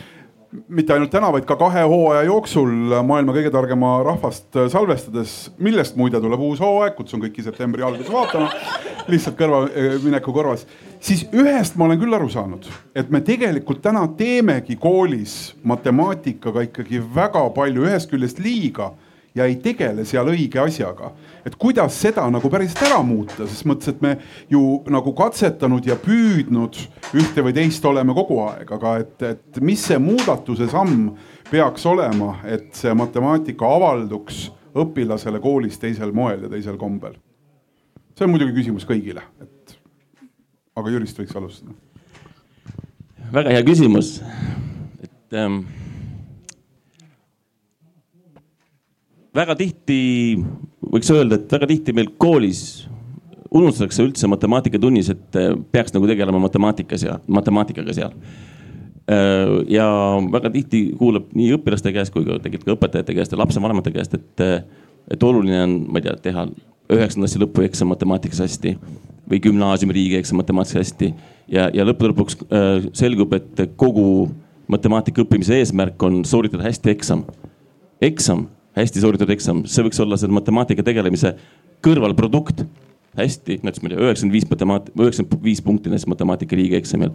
mitte 0.68 0.94
ainult 0.94 1.12
täna, 1.14 1.32
vaid 1.34 1.46
ka 1.48 1.58
kahe 1.60 1.84
hooaja 1.90 2.26
jooksul 2.28 2.96
maailma 3.08 3.36
kõige 3.36 3.52
targema 3.54 3.98
rahvast 4.06 4.58
salvestades, 4.72 5.36
millest 5.58 5.98
muide 6.00 6.22
tuleb 6.22 6.42
uus 6.48 6.62
hooaeg, 6.64 6.96
kutsun 6.98 7.24
kõiki 7.24 7.46
septembri 7.46 7.86
alguses 7.86 8.12
vaatama, 8.14 8.50
lihtsalt 9.12 9.38
kõrvalmineku 9.40 10.32
eh, 10.32 10.36
korvas. 10.36 10.66
siis 11.00 11.26
ühest 11.34 11.78
ma 11.78 11.86
olen 11.86 12.00
küll 12.02 12.18
aru 12.18 12.30
saanud, 12.32 12.68
et 12.96 13.10
me 13.14 13.22
tegelikult 13.26 13.82
täna 13.86 14.06
teemegi 14.18 14.78
koolis 14.82 15.56
matemaatikaga 15.64 16.66
ikkagi 16.70 17.02
väga 17.16 17.50
palju 17.56 17.86
ühest 17.90 18.10
küljest 18.12 18.40
liiga 18.40 18.94
ja 19.36 19.46
ei 19.46 19.58
tegele 19.62 20.06
seal 20.08 20.30
õige 20.32 20.60
asjaga. 20.64 21.12
et 21.46 21.56
kuidas 21.60 21.98
seda 22.02 22.26
nagu 22.32 22.50
päriselt 22.50 22.82
ära 22.88 23.02
muuta, 23.04 23.46
ses 23.46 23.66
mõttes, 23.68 23.92
et 23.92 24.02
me 24.02 24.16
ju 24.50 24.82
nagu 24.90 25.14
katsetanud 25.14 25.86
ja 25.86 25.98
püüdnud 26.00 26.80
ühte 27.14 27.44
või 27.46 27.54
teist 27.54 27.86
oleme 27.86 28.16
kogu 28.16 28.40
aeg, 28.48 28.72
aga 28.72 28.98
et, 29.04 29.22
et 29.22 29.62
mis 29.62 29.84
see 29.84 30.00
muudatuse 30.02 30.70
samm 30.72 31.12
peaks 31.52 31.86
olema, 31.86 32.40
et 32.48 32.72
see 32.76 32.94
matemaatika 32.98 33.70
avalduks 33.78 34.48
õpilasele 34.76 35.40
koolis 35.44 35.80
teisel 35.80 36.12
moel 36.16 36.48
ja 36.48 36.52
teisel 36.52 36.78
kombel. 36.78 37.16
see 38.16 38.26
on 38.26 38.32
muidugi 38.32 38.56
küsimus 38.56 38.88
kõigile, 38.88 39.24
et 39.42 39.78
aga 40.76 40.92
Jürist 40.92 41.20
võiks 41.20 41.36
alustada. 41.36 41.76
väga 43.32 43.52
hea 43.52 43.64
küsimus, 43.68 44.22
et 45.04 45.34
ähm 45.36 45.66
väga 49.36 49.56
tihti 49.60 50.00
võiks 50.92 51.12
öelda, 51.14 51.40
et 51.40 51.52
väga 51.52 51.70
tihti 51.70 51.96
meil 51.96 52.12
koolis 52.18 52.86
unustatakse 53.56 54.04
üldse 54.04 54.28
matemaatikatunnis, 54.28 55.12
et 55.14 55.40
eh, 55.40 55.54
peaks 55.72 55.94
nagu 55.96 56.08
tegelema 56.10 56.42
matemaatikas 56.44 57.06
ja 57.08 57.20
matemaatikaga 57.28 57.96
seal. 57.96 58.20
ja 59.70 59.86
väga 60.34 60.50
tihti 60.50 60.80
kuuleb 60.98 61.28
nii 61.38 61.52
õpilaste 61.60 61.92
käest 61.94 62.10
kui 62.14 62.24
ka 62.26 62.40
tegelikult 62.42 62.72
ka 62.72 62.74
õpetajate 62.74 63.14
käest 63.14 63.36
ja 63.36 63.38
lapsevanemate 63.38 63.92
käest, 63.94 64.16
et, 64.18 64.42
et 65.14 65.24
oluline 65.24 65.60
on, 65.62 65.76
ma 65.94 66.02
ei 66.02 66.08
tea, 66.08 66.16
teha 66.24 66.48
üheksanda 66.92 67.26
klassi 67.26 67.42
lõpueksam 67.42 67.90
matemaatikas 67.94 68.42
hästi 68.46 68.76
või 69.30 69.42
gümnaasiumi 69.42 69.94
riigieksam 69.94 70.38
matemaatikas 70.42 70.82
hästi. 70.84 71.14
ja, 71.52 71.70
ja 71.74 71.86
lõppude 71.86 72.14
lõpuks 72.14 72.38
äh, 72.46 72.90
selgub, 72.94 73.34
et 73.34 73.62
kogu 73.78 74.30
matemaatika 74.68 75.24
õppimise 75.24 75.58
eesmärk 75.60 76.04
on 76.04 76.24
sooritada 76.26 76.66
hästi 76.66 76.94
eksam. 76.94 77.26
eksam, 78.02 78.48
hästi 78.76 79.04
sooritatud 79.04 79.36
eksam, 79.36 79.64
see 79.70 79.86
võiks 79.86 80.02
olla 80.04 80.18
selle 80.20 80.36
matemaatika 80.36 80.84
tegelemise 80.86 81.36
kõrvalprodukt. 81.86 82.66
hästi, 83.16 83.62
näiteks 83.64 83.80
ma 83.80 83.88
ei 83.88 83.94
tea, 83.94 84.04
üheksakümmend 84.04 84.36
viis 84.36 84.48
matemaat-, 84.50 84.90
üheksakümmend 84.92 85.44
viis 85.46 85.62
punkti 85.64 85.92
näiteks 85.92 86.10
matemaatika 86.12 86.58
riigieksamil 86.60 87.14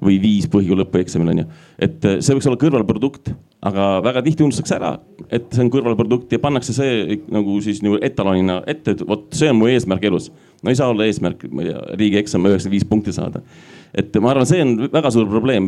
või 0.00 0.20
viis 0.22 0.46
põhikooli 0.46 0.84
lõpueksamil 0.84 1.32
on 1.32 1.40
ju. 1.42 1.46
et 1.86 2.06
äh, 2.06 2.20
see 2.22 2.36
võiks 2.36 2.46
olla 2.46 2.60
kõrvalprodukt, 2.60 3.32
aga 3.66 3.88
väga 4.06 4.22
tihti 4.28 4.46
unustatakse 4.46 4.76
ära, 4.78 4.92
et 5.26 5.50
see 5.50 5.64
on 5.64 5.72
kõrvalprodukt 5.74 6.30
ja 6.30 6.38
pannakse 6.38 6.76
see 6.76 7.18
nagu 7.34 7.58
siis 7.66 7.82
nagu 7.82 7.98
etalonina 7.98 8.60
ette, 8.70 8.94
et 8.94 9.04
vot 9.10 9.26
see 9.34 9.50
on 9.50 9.58
mu 9.58 9.68
eesmärk 9.72 10.06
elus. 10.06 10.30
no 10.62 10.70
ei 10.70 10.78
saa 10.78 10.94
olla 10.94 11.10
eesmärk, 11.10 11.42
ma 11.50 11.66
ei 11.66 11.72
tea, 11.72 11.84
riigieksam 11.98 12.46
üheksakümmend 12.46 12.78
viis 12.78 12.88
punkti 12.94 13.12
saada. 13.18 13.42
et 13.92 14.14
ma 14.22 14.30
arvan, 14.30 14.46
see 14.46 14.62
on 14.62 14.76
väga 14.86 15.10
suur 15.10 15.26
probleem, 15.28 15.66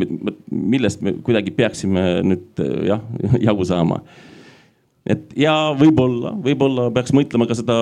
millest 0.49 1.03
me 1.03 1.17
kuidagi 1.19 1.51
peaksime 1.51 2.21
nüüd 2.23 2.63
äh, 2.63 2.77
jah 2.93 3.03
jagu 3.51 3.67
saama 3.67 3.99
et 5.09 5.33
ja 5.37 5.53
võib-olla, 5.79 6.33
võib-olla 6.45 6.89
peaks 6.95 7.13
mõtlema 7.15 7.47
ka 7.49 7.57
seda 7.59 7.75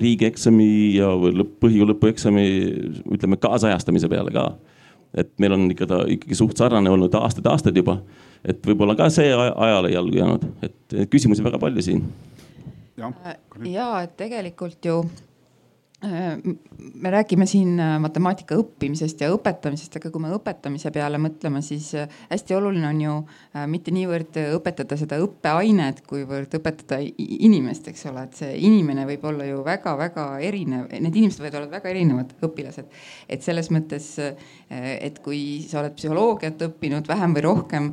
riigieksami 0.00 0.68
ja 0.96 1.10
lõpp, 1.12 1.58
põhikooli 1.60 1.92
lõpueksami 1.92 2.46
ütleme 3.16 3.40
kaasajastamise 3.40 4.08
peale 4.12 4.32
ka 4.34 4.46
et 5.18 5.32
meil 5.42 5.56
on 5.56 5.66
ikka 5.72 5.88
ta 5.88 6.02
ikkagi 6.08 6.36
suht 6.36 6.58
sarnane 6.58 6.90
olnud 6.90 7.14
aastaid-aastaid 7.18 7.76
juba. 7.76 7.98
et 8.44 8.64
võib-olla 8.66 8.96
ka 8.98 9.08
see 9.12 9.30
ajale 9.32 9.92
jalgu 9.92 10.16
jäänud, 10.18 10.46
et 10.66 10.96
küsimusi 11.10 11.44
väga 11.44 11.60
palju 11.62 11.84
siin. 11.84 12.02
ja 12.96 13.90
et 14.02 14.16
tegelikult 14.16 14.84
ju 14.84 15.02
me 16.02 17.10
räägime 17.10 17.46
siin 17.46 17.80
äh, 17.80 17.98
matemaatika 18.02 18.56
õppimisest 18.58 19.20
ja 19.22 19.28
õpetamisest, 19.30 20.00
aga 20.00 20.10
kui 20.10 20.22
me 20.22 20.32
õpetamise 20.34 20.90
peale 20.94 21.18
mõtleme, 21.22 21.62
siis 21.62 21.92
äh, 21.98 22.10
hästi 22.30 22.56
oluline 22.56 22.88
on 22.88 23.00
ju 23.00 23.12
äh, 23.54 23.66
mitte 23.70 23.94
niivõrd 23.94 24.38
õpetada 24.56 24.98
seda 24.98 25.20
õppeainet, 25.22 26.02
kuivõrd 26.08 26.56
õpetada 26.58 26.98
inimest, 27.02 27.86
eks 27.92 28.06
ole, 28.10 28.26
et 28.26 28.40
see 28.40 28.56
inimene 28.66 29.06
võib 29.06 29.28
olla 29.30 29.46
ju 29.46 29.62
väga-väga 29.66 30.26
erinev, 30.42 30.88
need 30.90 31.20
inimesed 31.20 31.44
võivad 31.44 31.60
olla 31.60 31.72
väga 31.76 31.92
erinevad 31.92 32.34
õpilased. 32.42 32.90
et 33.28 33.42
selles 33.42 33.70
mõttes, 33.70 34.08
et 34.70 35.18
kui 35.22 35.62
sa 35.68 35.80
oled 35.80 35.94
psühholoogiat 35.96 36.66
õppinud 36.66 37.06
vähem 37.08 37.34
või 37.36 37.44
rohkem, 37.46 37.90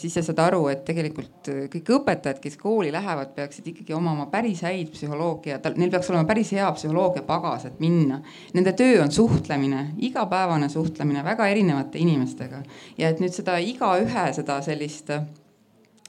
siis 0.00 0.14
sa 0.16 0.24
saad 0.26 0.40
aru, 0.42 0.66
et 0.72 0.84
tegelikult 0.84 1.50
kõik 1.72 1.94
õpetajad, 1.98 2.40
kes 2.42 2.58
kooli 2.60 2.92
lähevad, 2.92 3.34
peaksid 3.36 3.70
ikkagi 3.72 3.94
omama 3.94 4.26
päris 4.32 4.64
häid 4.66 4.92
psühholoogia, 4.96 5.60
neil 5.76 5.92
peaks 5.92 6.10
olema 6.10 6.26
päris 6.28 6.52
hea 6.56 6.70
psühholoogia 6.74 7.24
pagas 7.26 7.51
kaasa, 7.52 7.72
et 7.72 7.80
minna. 7.82 8.20
Nende 8.56 8.74
töö 8.78 9.02
on 9.04 9.12
suhtlemine, 9.12 9.92
igapäevane 10.08 10.68
suhtlemine 10.72 11.24
väga 11.24 11.48
erinevate 11.52 12.00
inimestega 12.02 12.62
ja 12.98 13.12
et 13.12 13.22
nüüd 13.22 13.34
seda 13.34 13.58
igaühe 13.62 14.28
seda 14.36 14.60
sellist 14.64 15.12
äh, 15.12 15.24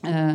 äh 0.07 0.33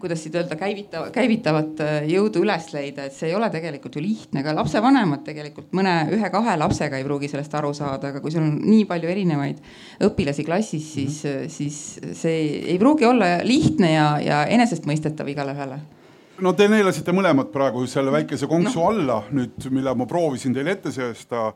kuidas 0.00 0.20
siit 0.20 0.34
öelda, 0.36 0.56
käivitav, 0.60 1.06
käivitavat 1.14 1.80
äh, 1.80 1.94
jõudu 2.10 2.42
üles 2.44 2.66
leida, 2.74 3.06
et 3.06 3.14
see 3.16 3.30
ei 3.30 3.36
ole 3.38 3.48
tegelikult 3.50 3.96
ju 3.96 4.02
lihtne, 4.04 4.42
ka 4.44 4.52
lapsevanemad 4.52 5.22
tegelikult 5.24 5.72
mõne 5.76 5.94
ühe-kahe 6.12 6.58
lapsega 6.60 7.00
ei 7.00 7.06
pruugi 7.06 7.30
sellest 7.32 7.56
aru 7.56 7.72
saada, 7.76 8.10
aga 8.12 8.20
kui 8.20 8.34
sul 8.34 8.44
on 8.44 8.58
nii 8.60 8.84
palju 8.90 9.08
erinevaid 9.08 9.62
õpilasi 10.04 10.44
klassis, 10.44 10.92
siis 10.98 11.22
-hmm. 11.24 11.48
siis 11.48 11.80
see 12.20 12.38
ei 12.74 12.78
pruugi 12.78 13.08
olla 13.08 13.38
lihtne 13.48 13.92
ja, 13.94 14.08
ja 14.20 14.44
enesestmõistetav 14.58 15.32
igale 15.32 15.56
ühele 15.56 15.80
no 16.42 16.52
te 16.56 16.68
neelasite 16.70 17.14
mõlemad 17.14 17.50
praegu 17.54 17.84
selle 17.90 18.12
väikese 18.14 18.48
konksu 18.50 18.80
no. 18.80 18.90
alla 18.90 19.16
nüüd, 19.34 19.68
mille 19.72 19.94
ma 19.96 20.06
proovisin 20.08 20.54
teile 20.56 20.74
ette 20.76 20.92
söösta, 20.94 21.50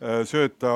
äh, 0.00 0.22
sööta 0.28 0.74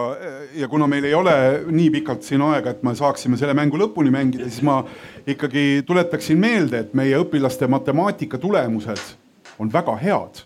ja 0.56 0.68
kuna 0.72 0.88
meil 0.90 1.06
ei 1.08 1.14
ole 1.16 1.36
nii 1.70 1.90
pikalt 1.98 2.26
siin 2.26 2.44
aega, 2.46 2.74
et 2.74 2.82
me 2.86 2.94
saaksime 2.98 3.38
selle 3.40 3.56
mängu 3.56 3.80
lõpuni 3.80 4.12
mängida, 4.14 4.48
siis 4.50 4.64
ma 4.66 4.80
ikkagi 5.28 5.84
tuletaksin 5.86 6.40
meelde, 6.40 6.84
et 6.84 6.98
meie 6.98 7.18
õpilaste 7.22 7.68
matemaatika 7.70 8.40
tulemused 8.42 9.16
on 9.58 9.72
väga 9.72 9.96
head. 10.02 10.44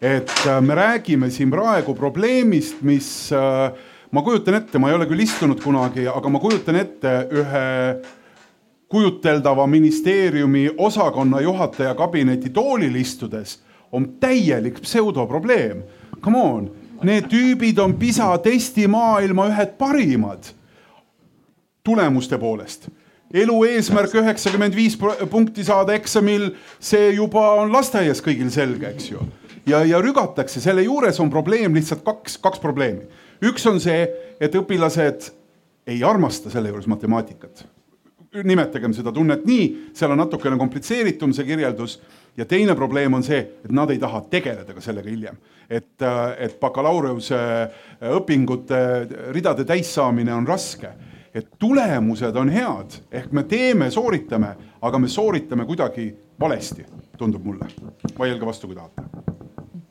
et 0.00 0.30
äh, 0.46 0.60
me 0.60 0.74
räägime 0.74 1.30
siin 1.30 1.50
praegu 1.50 1.94
probleemist, 1.94 2.82
mis 2.82 3.32
äh, 3.32 3.72
ma 4.10 4.22
kujutan 4.22 4.60
ette, 4.60 4.78
ma 4.78 4.90
ei 4.90 4.98
ole 4.98 5.06
küll 5.10 5.24
istunud 5.24 5.62
kunagi, 5.62 6.06
aga 6.10 6.30
ma 6.30 6.40
kujutan 6.42 6.76
ette 6.76 7.14
ühe 7.32 7.64
kujuteldava 8.88 9.66
ministeeriumi 9.66 10.70
osakonna 10.78 11.40
juhataja 11.40 11.94
kabineti 11.94 12.50
toolil 12.50 12.94
istudes 12.94 13.58
on 13.92 14.08
täielik 14.20 14.80
pseudoprobleem. 14.80 15.82
Come 16.20 16.38
on, 16.38 16.70
need 17.02 17.28
tüübid 17.30 17.78
on 17.78 17.94
PISA 17.98 18.38
testi 18.38 18.88
maailma 18.88 19.48
ühed 19.52 19.74
parimad 19.78 20.52
tulemuste 21.84 22.38
poolest 22.38 22.88
elu 23.34 23.56
eesmärk 23.66 24.14
üheksakümmend 24.14 24.76
viis 24.76 24.94
punkti 25.30 25.64
saada 25.66 25.94
eksamil, 25.98 26.52
see 26.78 27.10
juba 27.16 27.42
on 27.58 27.72
lasteaias 27.74 28.22
kõigil 28.22 28.50
selge, 28.54 28.92
eks 28.94 29.10
ju. 29.10 29.24
ja, 29.66 29.82
ja 29.84 30.00
rügatakse, 30.02 30.62
selle 30.62 30.84
juures 30.86 31.18
on 31.20 31.32
probleem 31.32 31.74
lihtsalt 31.74 32.04
kaks, 32.06 32.38
kaks 32.38 32.62
probleemi. 32.62 33.08
üks 33.42 33.66
on 33.66 33.80
see, 33.82 34.06
et 34.40 34.54
õpilased 34.54 35.32
ei 35.90 36.02
armasta 36.06 36.52
selle 36.52 36.70
juures 36.70 36.86
matemaatikat 36.90 37.66
nimetagem 38.42 38.94
seda 38.96 39.12
tunnet 39.14 39.44
nii, 39.46 39.66
seal 39.94 40.14
on 40.14 40.22
natukene 40.24 40.58
komplitseeritum 40.58 41.32
see 41.34 41.46
kirjeldus. 41.46 42.00
ja 42.36 42.44
teine 42.44 42.74
probleem 42.74 43.14
on 43.14 43.22
see, 43.22 43.38
et 43.38 43.70
nad 43.70 43.90
ei 43.90 43.98
taha 43.98 44.24
tegeleda 44.30 44.74
ka 44.74 44.80
sellega 44.80 45.10
hiljem. 45.10 45.36
et, 45.70 46.02
et 46.38 46.60
bakalaureuse 46.60 47.38
õpingute 48.00 48.80
ridade 49.32 49.64
täissaamine 49.64 50.34
on 50.34 50.46
raske. 50.46 50.88
et 51.34 51.46
tulemused 51.58 52.36
on 52.36 52.48
head, 52.48 52.98
ehk 53.12 53.32
me 53.32 53.44
teeme, 53.44 53.90
sooritame, 53.90 54.56
aga 54.82 54.98
me 54.98 55.08
sooritame 55.08 55.64
kuidagi 55.64 56.14
valesti, 56.40 56.84
tundub 57.18 57.44
mulle. 57.44 57.70
vaielge 58.18 58.46
vastu, 58.46 58.66
kui 58.66 58.76
tahate 58.76 59.23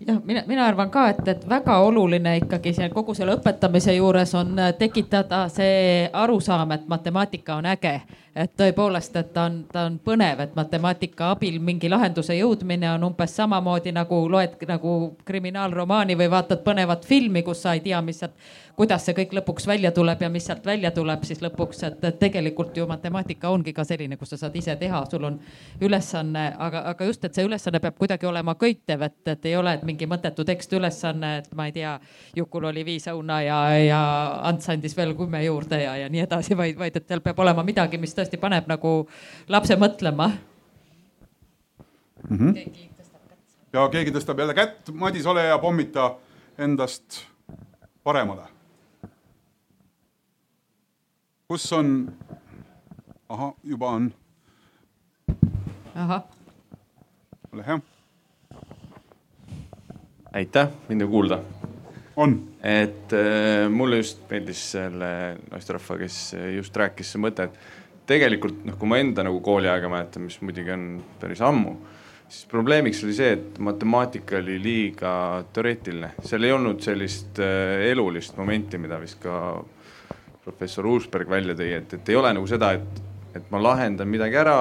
jah, 0.08 0.20
mina, 0.24 0.43
mina 0.47 0.66
arvan 0.66 0.89
ka, 0.89 1.08
et, 1.10 1.28
et 1.28 1.45
väga 1.49 1.78
oluline 1.86 2.38
ikkagi 2.41 2.74
siin 2.74 2.91
kogu 2.93 3.16
selle 3.18 3.36
õpetamise 3.38 3.95
juures 3.95 4.34
on 4.36 4.60
äh, 4.60 4.74
tekitada 4.80 5.45
see 5.54 6.10
arusaam, 6.14 6.72
et 6.76 6.88
matemaatika 6.88 7.60
on 7.62 7.70
äge. 7.74 8.01
et 8.36 8.49
tõepoolest, 8.58 9.16
et 9.20 9.28
ta 9.34 9.43
on, 9.45 9.60
ta 9.70 9.84
on 9.86 9.99
põnev, 10.01 10.39
et 10.41 10.56
matemaatika 10.58 11.28
abil 11.36 11.60
mingi 11.62 11.89
lahenduse 11.89 12.34
jõudmine 12.34 12.89
on 12.95 13.04
umbes 13.12 13.36
samamoodi 13.38 13.91
nagu 13.93 14.24
loed 14.30 14.56
nagu 14.68 14.93
kriminaalromaani 15.26 16.18
või 16.18 16.32
vaatad 16.34 16.64
põnevat 16.66 17.06
filmi, 17.06 17.43
kus 17.45 17.62
sa 17.62 17.76
ei 17.78 17.84
tea, 17.86 18.01
mis 18.01 18.24
sealt 18.24 18.34
kuidas 18.76 19.05
see 19.05 19.15
kõik 19.17 19.34
lõpuks 19.38 19.67
välja 19.69 19.91
tuleb 19.93 20.21
ja 20.21 20.30
mis 20.34 20.45
sealt 20.47 20.65
välja 20.65 20.91
tuleb 20.91 21.24
siis 21.28 21.41
lõpuks, 21.43 21.84
et 21.88 22.05
tegelikult 22.19 22.78
ju 22.78 22.88
matemaatika 22.89 23.49
ongi 23.53 23.74
ka 23.74 23.86
selline, 23.88 24.17
kus 24.17 24.34
sa 24.34 24.39
saad 24.41 24.55
ise 24.57 24.76
teha, 24.80 25.03
sul 25.11 25.28
on 25.30 25.39
ülesanne, 25.82 26.45
aga, 26.57 26.84
aga 26.93 27.07
just, 27.09 27.26
et 27.26 27.36
see 27.38 27.45
ülesanne 27.45 27.82
peab 27.84 27.97
kuidagi 27.99 28.26
olema 28.30 28.55
köitev, 28.59 29.05
et, 29.05 29.19
et 29.36 29.45
ei 29.49 29.57
ole, 29.59 29.76
et 29.78 29.84
mingi 29.88 30.07
mõttetu 30.09 30.45
tekstülesanne, 30.47 31.36
et 31.41 31.51
ma 31.57 31.67
ei 31.69 31.76
tea, 31.76 31.93
Jukul 32.36 32.65
oli 32.71 32.86
viis 32.86 33.05
õuna 33.11 33.41
ja, 33.45 33.59
ja 33.78 33.99
Ants 34.49 34.69
andis 34.74 34.97
veel 34.97 35.13
kümme 35.17 35.43
juurde 35.43 35.84
ja, 35.84 35.97
ja 36.01 36.09
nii 36.09 36.24
edasi, 36.26 36.57
vaid, 36.57 36.78
vaid 36.80 36.97
et 36.97 37.07
seal 37.07 37.21
peab 37.26 37.39
olema 37.45 37.65
midagi, 37.65 38.01
mis 38.01 38.15
tõesti 38.17 38.41
paneb 38.41 38.69
nagu 38.71 38.95
lapse 39.53 39.78
mõtlema 39.78 40.32
mm. 42.30 42.38
-hmm. 42.38 42.53
Keegi 42.57 42.89
ja 43.74 43.89
keegi 43.89 44.13
tõstab 44.13 44.39
jälle 44.39 44.53
kätt, 44.53 44.89
Madis, 44.93 45.26
ole 45.26 45.47
hea, 45.47 45.59
pommita 45.61 46.15
endast 46.57 47.24
paremale 48.03 48.53
kus 51.48 51.66
on, 51.76 51.89
ahah, 53.30 53.52
juba 53.64 53.88
on. 53.88 54.14
ahah. 55.96 56.24
ole 57.54 57.66
hea. 57.68 57.80
aitäh, 60.34 60.70
mind 60.89 61.02
on 61.02 61.10
kuulda. 61.10 61.39
on. 62.16 62.38
et 62.64 63.14
äh, 63.14 63.70
mulle 63.70 63.98
just 63.98 64.24
meeldis 64.30 64.64
selle 64.72 65.38
naisterahva, 65.52 65.98
kes 66.06 66.20
just 66.56 66.78
rääkis 66.80 67.12
see 67.14 67.22
mõte, 67.22 67.50
et 67.50 68.08
tegelikult 68.08 68.64
noh, 68.64 68.80
kui 68.80 68.88
ma 68.88 69.02
enda 69.04 69.28
nagu 69.28 69.44
kooliaega 69.44 69.91
mäletan, 69.91 70.24
mis 70.30 70.39
muidugi 70.41 70.72
on 70.72 70.88
päris 71.20 71.44
ammu, 71.44 71.76
siis 72.30 72.48
probleemiks 72.52 73.04
oli 73.04 73.20
see, 73.20 73.36
et 73.36 73.60
matemaatika 73.60 74.39
oli 74.39 74.62
liiga 74.64 75.14
teoreetiline, 75.54 76.16
seal 76.24 76.48
ei 76.48 76.56
olnud 76.56 76.80
sellist 76.88 77.44
äh, 77.44 77.89
elulist 77.91 78.39
momenti, 78.39 78.80
mida 78.80 79.04
vist 79.04 79.20
ka 79.24 79.36
professor 80.44 80.86
Uusberg 80.88 81.30
välja 81.30 81.56
tõi, 81.56 81.70
et, 81.78 81.94
et 81.96 82.10
ei 82.12 82.18
ole 82.20 82.34
nagu 82.36 82.48
seda, 82.50 82.74
et, 82.76 83.04
et 83.38 83.46
ma 83.52 83.62
lahendan 83.64 84.10
midagi 84.12 84.39
ära 84.39 84.58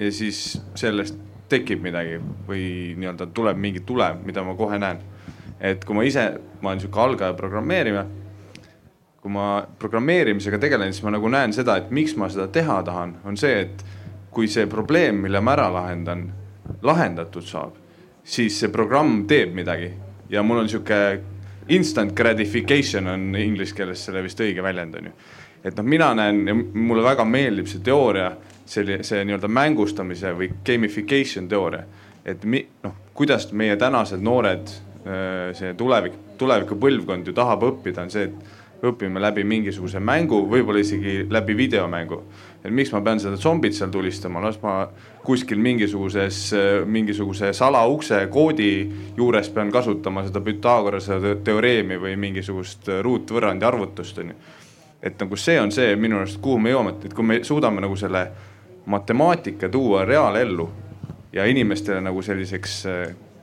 ja 0.00 0.12
siis 0.14 0.56
sellest 0.78 1.18
tekib 1.50 1.82
midagi 1.84 2.16
või 2.46 2.94
nii-öelda 2.96 3.26
tuleb 3.34 3.58
mingi 3.60 3.82
tulem, 3.86 4.22
mida 4.24 4.44
ma 4.46 4.54
kohe 4.56 4.78
näen. 4.80 5.02
et 5.60 5.84
kui 5.84 5.94
ma 5.94 6.04
ise, 6.08 6.24
ma 6.62 6.70
olen 6.70 6.80
sihuke 6.80 7.00
algaja 7.00 7.34
programmeerija, 7.36 8.06
kui 9.20 9.32
ma 9.34 9.66
programmeerimisega 9.78 10.58
tegelen, 10.58 10.94
siis 10.94 11.04
ma 11.04 11.12
nagu 11.12 11.28
näen 11.28 11.52
seda, 11.52 11.76
et 11.76 11.90
miks 11.92 12.16
ma 12.16 12.30
seda 12.32 12.46
teha 12.48 12.78
tahan, 12.86 13.18
on 13.28 13.36
see, 13.36 13.66
et 13.66 13.84
kui 14.32 14.48
see 14.48 14.64
probleem, 14.70 15.20
mille 15.26 15.42
ma 15.44 15.52
ära 15.58 15.66
lahendan, 15.74 16.30
lahendatud 16.86 17.44
saab, 17.44 17.76
siis 18.24 18.56
see 18.62 18.72
programm 18.72 19.26
teeb 19.28 19.52
midagi 19.54 19.90
ja 20.30 20.42
mul 20.46 20.62
on 20.62 20.70
sihuke 20.70 21.20
instant 21.76 22.14
gratification 22.16 23.06
on 23.10 23.34
inglise 23.38 23.74
keeles 23.76 24.04
selle 24.06 24.22
vist 24.24 24.40
õige 24.42 24.62
väljend 24.64 24.98
on 25.00 25.10
ju. 25.10 25.16
et 25.64 25.76
noh, 25.76 25.84
mina 25.84 26.12
näen 26.16 26.46
ja 26.48 26.54
mulle 26.56 27.04
väga 27.04 27.24
meeldib 27.28 27.68
see 27.68 27.82
teooria, 27.84 28.30
see, 28.64 29.00
see 29.04 29.24
nii-öelda 29.24 29.48
mängustamise 29.48 30.32
või 30.36 30.48
gamification 30.66 31.48
teooria, 31.48 31.82
et 32.24 32.44
mi, 32.44 32.62
noh, 32.84 32.96
kuidas 33.14 33.50
meie 33.52 33.76
tänased 33.76 34.22
noored, 34.24 34.72
see 35.56 35.74
tulevik, 35.76 36.16
tuleviku 36.40 36.76
põlvkond 36.80 37.28
ju 37.28 37.36
tahab 37.36 37.64
õppida, 37.68 38.04
on 38.04 38.12
see, 38.12 38.28
et 38.28 38.86
õpime 38.88 39.20
läbi 39.20 39.44
mingisuguse 39.44 40.00
mängu, 40.00 40.40
võib-olla 40.48 40.80
isegi 40.80 41.26
läbi 41.30 41.56
videomängu. 41.56 42.22
Et 42.64 42.72
miks 42.72 42.92
ma 42.92 43.00
pean 43.04 43.20
seda 43.20 43.38
zombit 43.40 43.74
seal 43.76 43.90
tulistama, 43.92 44.42
las 44.44 44.58
ma 44.62 44.74
kuskil 45.24 45.60
mingisuguses, 45.62 46.40
mingisuguse 46.86 47.52
salaukse 47.56 48.20
koodi 48.32 48.72
juures 49.16 49.48
pean 49.54 49.72
kasutama 49.72 50.26
seda 50.26 50.42
Pythagorase 50.44 51.20
teoreemi 51.44 51.98
või 52.00 52.16
mingisugust 52.20 52.90
ruutvõrrandi 53.04 53.66
arvutust, 53.66 54.20
on 54.20 54.32
ju. 54.34 54.38
et 55.02 55.20
nagu 55.20 55.36
see 55.36 55.60
on 55.60 55.72
see 55.72 55.96
minu 55.96 56.20
arust, 56.20 56.40
kuhu 56.44 56.58
me 56.58 56.74
jõuame, 56.74 56.96
et 57.04 57.14
kui 57.16 57.24
me 57.24 57.40
suudame 57.44 57.80
nagu 57.80 57.96
selle 57.96 58.26
matemaatika 58.86 59.68
tuua 59.68 60.04
reaalellu 60.04 60.68
ja 61.32 61.46
inimestele 61.46 62.00
nagu 62.00 62.22
selliseks 62.22 62.82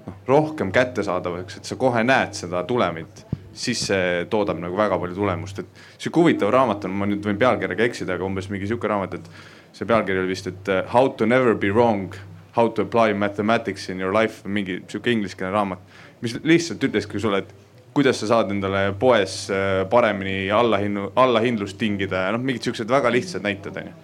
noh, 0.07 0.22
rohkem 0.28 0.72
kättesaadavaks, 0.72 1.57
et 1.57 1.65
sa 1.65 1.76
kohe 1.76 2.03
näed 2.03 2.38
seda 2.38 2.63
tulemit 2.68 3.26
siis 3.57 3.81
see 3.89 4.25
toodab 4.31 4.59
nagu 4.61 4.77
väga 4.77 4.99
palju 5.01 5.17
tulemust, 5.17 5.61
et 5.63 5.83
sihuke 5.97 6.21
huvitav 6.21 6.51
raamat 6.53 6.85
on, 6.87 6.95
ma 6.99 7.07
nüüd 7.09 7.25
võin 7.25 7.39
pealkirjaga 7.41 7.85
eksida, 7.87 8.17
aga 8.17 8.25
umbes 8.27 8.49
mingi 8.53 8.69
sihuke 8.69 8.89
raamat, 8.89 9.17
et 9.17 9.77
see 9.77 9.87
pealkiri 9.89 10.21
oli 10.21 10.31
vist, 10.31 10.49
et 10.51 10.73
uh, 10.73 10.83
How 10.93 11.09
to 11.17 11.25
never 11.25 11.55
be 11.55 11.71
wrong, 11.73 12.13
how 12.55 12.67
to 12.69 12.85
apply 12.85 13.13
mathematics 13.13 13.89
in 13.89 14.01
your 14.01 14.13
life, 14.13 14.43
mingi 14.45 14.81
sihuke 14.87 15.13
ingliskeelne 15.13 15.53
raamat, 15.53 15.95
mis 16.21 16.37
lihtsalt 16.43 16.83
ütleski 16.87 17.21
sulle, 17.21 17.43
et 17.45 17.55
kuidas 17.97 18.19
sa 18.21 18.29
saad 18.29 18.53
endale 18.53 18.91
poes 18.99 19.47
uh, 19.49 19.83
paremini 19.89 20.51
allahinnu, 20.53 21.11
allahindlust 21.17 21.79
tingida 21.81 22.27
ja 22.27 22.35
noh, 22.35 22.43
mingid 22.45 22.67
siuksed 22.67 22.89
väga 22.93 23.09
lihtsad 23.13 23.45
näited 23.45 23.81
onju. 23.81 23.95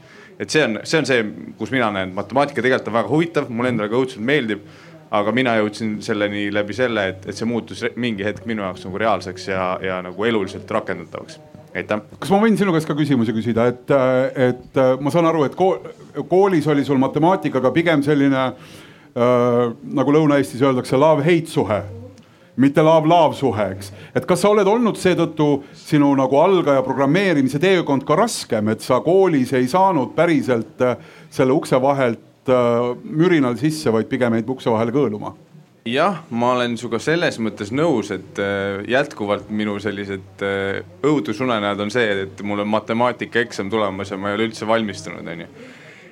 et 0.42 0.50
see 0.50 0.64
on, 0.66 0.80
see 0.82 0.98
on 0.98 1.06
see, 1.06 1.26
kus 1.60 1.70
mina 1.72 1.92
näen, 1.94 2.14
matemaatika 2.18 2.62
tegelikult 2.62 2.90
on 2.90 2.98
väga 2.98 3.12
huvitav, 3.12 3.52
mulle 3.54 3.70
endale 3.70 3.92
ka 3.92 4.00
õudselt 4.02 4.26
meeldib 4.26 4.66
aga 5.14 5.34
mina 5.36 5.56
jõudsin 5.60 5.98
selleni 6.02 6.48
läbi 6.54 6.76
selle, 6.78 7.08
et, 7.14 7.26
et 7.30 7.38
see 7.38 7.48
muutus 7.50 7.84
mingi 8.02 8.26
hetk 8.26 8.48
minu 8.50 8.66
jaoks 8.66 8.88
nagu 8.88 9.02
reaalseks 9.02 9.50
ja, 9.52 9.66
ja 9.84 10.00
nagu 10.06 10.26
eluliselt 10.26 10.72
rakendatavaks 10.72 11.40
aitäh. 11.74 12.02
kas 12.20 12.32
ma 12.34 12.40
võin 12.42 12.58
sinu 12.58 12.74
käest 12.74 12.90
ka 12.90 12.96
küsimusi 12.98 13.36
küsida, 13.36 13.68
et, 13.74 13.94
et 14.50 14.80
ma 15.02 15.14
saan 15.14 15.30
aru, 15.30 15.46
et 15.48 15.58
koolis 16.30 16.70
oli 16.70 16.86
sul 16.86 17.02
matemaatikaga 17.02 17.74
pigem 17.76 18.06
selline 18.06 18.46
äh, 18.46 18.56
nagu 20.00 20.16
Lõuna-Eestis 20.16 20.64
öeldakse 20.66 20.98
love-hate 20.98 21.50
suhe, 21.50 21.80
mitte 22.62 22.86
love-love 22.86 23.38
suhe, 23.38 23.70
eks. 23.78 23.94
et 24.14 24.28
kas 24.30 24.42
sa 24.46 24.52
oled 24.54 24.70
olnud 24.70 24.98
seetõttu 25.02 25.50
sinu 25.78 26.12
nagu 26.18 26.42
algaja 26.42 26.86
programmeerimise 26.86 27.62
teekond 27.62 28.06
ka 28.06 28.18
raskem, 28.22 28.70
et 28.74 28.86
sa 28.86 29.02
koolis 29.06 29.54
ei 29.58 29.70
saanud 29.70 30.14
päriselt 30.18 30.86
äh, 30.86 30.98
selle 31.34 31.58
ukse 31.58 31.82
vahelt 31.82 32.22
Äh, 32.22 32.33
mürinal 32.50 33.56
sisse, 33.60 33.92
vaid 33.94 34.10
pigem 34.12 34.36
jäid 34.36 34.50
ukse 34.50 34.72
vahele 34.72 34.92
kõõluma 34.96 35.32
jah, 35.86 36.24
ma 36.32 36.54
olen 36.56 36.78
sinuga 36.80 37.00
selles 37.04 37.38
mõttes 37.44 37.72
nõus, 37.76 38.12
et 38.16 38.40
äh, 38.42 38.82
jätkuvalt 38.88 39.50
minu 39.52 39.76
sellised 39.84 40.44
äh, 40.46 40.82
õudusunenäod 41.04 41.84
on 41.84 41.92
see, 41.94 42.06
et 42.24 42.44
mul 42.46 42.64
on 42.64 42.70
matemaatikaeksam 42.72 43.72
tulemas 43.72 44.14
ja 44.14 44.20
ma 44.20 44.32
ei 44.32 44.38
ole 44.38 44.50
üldse 44.50 44.68
valmistunud, 44.68 45.28
onju. 45.34 45.50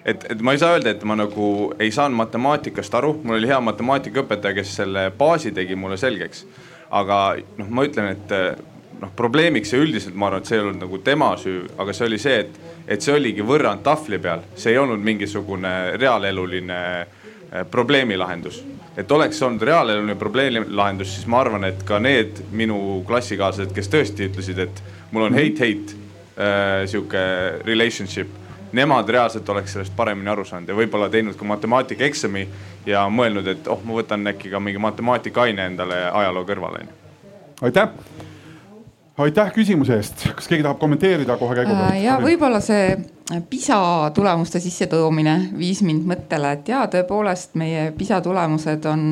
et, 0.03 0.25
et 0.33 0.43
ma 0.43 0.55
ei 0.55 0.61
saa 0.61 0.75
öelda, 0.75 0.91
et 0.91 1.05
ma 1.07 1.15
nagu 1.19 1.47
ei 1.79 1.93
saanud 1.93 2.19
matemaatikast 2.19 2.99
aru, 2.99 3.15
mul 3.23 3.39
oli 3.39 3.51
hea 3.51 3.61
matemaatikaõpetaja, 3.63 4.59
kes 4.59 4.75
selle 4.81 5.07
baasi 5.17 5.53
tegi 5.55 5.79
mulle 5.79 5.99
selgeks. 6.01 6.45
aga 6.91 7.21
noh, 7.61 7.71
ma 7.71 7.87
ütlen, 7.87 8.11
et 8.11 8.35
noh, 8.99 9.11
probleemiks 9.15 9.71
ja 9.71 9.79
üldiselt 9.79 10.17
ma 10.19 10.27
arvan, 10.27 10.43
et 10.43 10.51
see 10.51 10.59
ei 10.59 10.65
olnud 10.65 10.83
nagu 10.83 10.99
tema 11.05 11.31
süü, 11.39 11.63
aga 11.79 11.95
see 11.95 12.09
oli 12.09 12.19
see, 12.19 12.43
et 12.43 12.59
et 12.87 13.01
see 13.01 13.13
oligi 13.15 13.45
võrrand 13.45 13.83
tahvli 13.85 14.19
peal, 14.19 14.43
see 14.55 14.73
ei 14.73 14.81
olnud 14.81 15.01
mingisugune 15.03 15.97
reaaleluline 15.97 16.79
äh, 17.01 17.65
probleemi 17.71 18.17
lahendus. 18.17 18.63
et 18.97 19.11
oleks 19.11 19.41
olnud 19.41 19.61
reaaleluline 19.61 20.15
probleemi 20.19 20.65
lahendus, 20.67 21.15
siis 21.15 21.27
ma 21.27 21.39
arvan, 21.39 21.63
et 21.63 21.83
ka 21.87 21.99
need 21.99 22.43
minu 22.51 23.03
klassikaaslased, 23.07 23.73
kes 23.75 23.89
tõesti 23.89 24.27
ütlesid, 24.27 24.59
et 24.59 24.83
mul 25.11 25.29
on 25.29 25.37
hate-hate 25.37 25.95
äh, 26.35 26.85
sihuke 26.91 27.25
relationship 27.65 28.41
nemad 28.71 29.09
reaalselt 29.09 29.49
oleks 29.49 29.73
sellest 29.73 29.95
paremini 29.95 30.29
aru 30.31 30.45
saanud 30.47 30.69
ja 30.71 30.75
võib-olla 30.75 31.09
teinud 31.11 31.35
ka 31.39 31.47
matemaatikaeksami 31.47 32.47
ja 32.87 33.03
mõelnud, 33.11 33.47
et 33.51 33.67
oh, 33.71 33.83
ma 33.83 33.99
võtan 33.99 34.27
äkki 34.31 34.51
ka 34.51 34.59
mingi 34.63 34.81
matemaatikaine 34.81 35.65
endale 35.71 36.03
ajaloo 36.07 36.45
kõrvale. 36.47 36.85
aitäh 37.61 37.89
aitäh 39.19 39.51
küsimuse 39.53 39.97
eest, 39.99 40.23
kas 40.35 40.47
keegi 40.47 40.63
tahab 40.63 40.79
kommenteerida 40.79 41.35
kohe 41.39 41.55
käigu 41.57 41.73
pealt? 41.73 41.89
Äh, 41.91 42.03
ja 42.05 42.17
võib-olla 42.21 42.61
see 42.63 42.95
PISA 43.49 44.11
tulemuste 44.15 44.59
sissetoomine 44.63 45.35
viis 45.57 45.81
mind 45.87 46.07
mõttele, 46.07 46.53
et 46.55 46.71
ja 46.71 46.85
tõepoolest 46.91 47.57
meie 47.59 47.89
PISA 47.97 48.21
tulemused 48.23 48.87
on, 48.91 49.03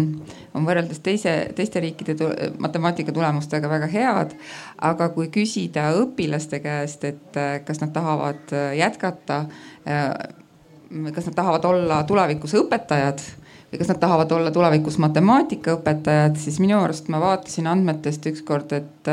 on 0.56 0.68
võrreldes 0.68 1.04
teise, 1.04 1.34
teiste 1.56 1.84
riikide 1.84 2.16
matemaatika 2.60 3.16
tulemustega 3.16 3.72
väga 3.72 3.92
head. 3.92 4.38
aga 4.82 5.10
kui 5.16 5.28
küsida 5.34 5.90
õpilaste 6.00 6.62
käest, 6.64 7.04
et 7.04 7.40
äh, 7.40 7.60
kas 7.66 7.84
nad 7.84 7.92
tahavad 7.96 8.56
äh, 8.56 8.72
jätkata, 8.80 9.46
kas 9.84 11.28
nad 11.28 11.36
tahavad 11.36 11.66
olla 11.66 12.04
tulevikus 12.04 12.54
õpetajad 12.60 13.22
või 13.70 13.80
kas 13.82 13.92
nad 13.92 14.00
tahavad 14.02 14.32
olla 14.32 14.52
tulevikus 14.52 14.98
matemaatikaõpetajad, 15.02 16.38
siis 16.42 16.58
minu 16.62 16.80
arust 16.80 17.10
ma 17.12 17.20
vaatasin 17.22 17.68
andmetest 17.70 18.26
ükskord, 18.32 18.74
et 18.74 19.12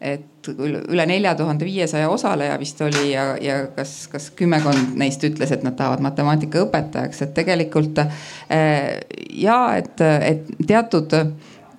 et 0.00 0.48
üle 0.48 1.04
nelja 1.06 1.34
tuhande 1.36 1.66
viiesaja 1.68 2.08
osaleja 2.08 2.56
vist 2.60 2.80
oli 2.80 3.10
ja, 3.12 3.34
ja 3.40 3.58
kas, 3.76 4.06
kas 4.12 4.30
kümmekond 4.36 4.96
neist 5.00 5.24
ütles, 5.28 5.52
et 5.52 5.64
nad 5.66 5.76
tahavad 5.76 6.00
matemaatikaõpetajaks, 6.06 7.22
et 7.26 7.34
tegelikult 7.36 8.00
äh, 8.00 8.96
ja 9.36 9.60
et, 9.76 10.00
et 10.00 10.48
teatud 10.66 11.12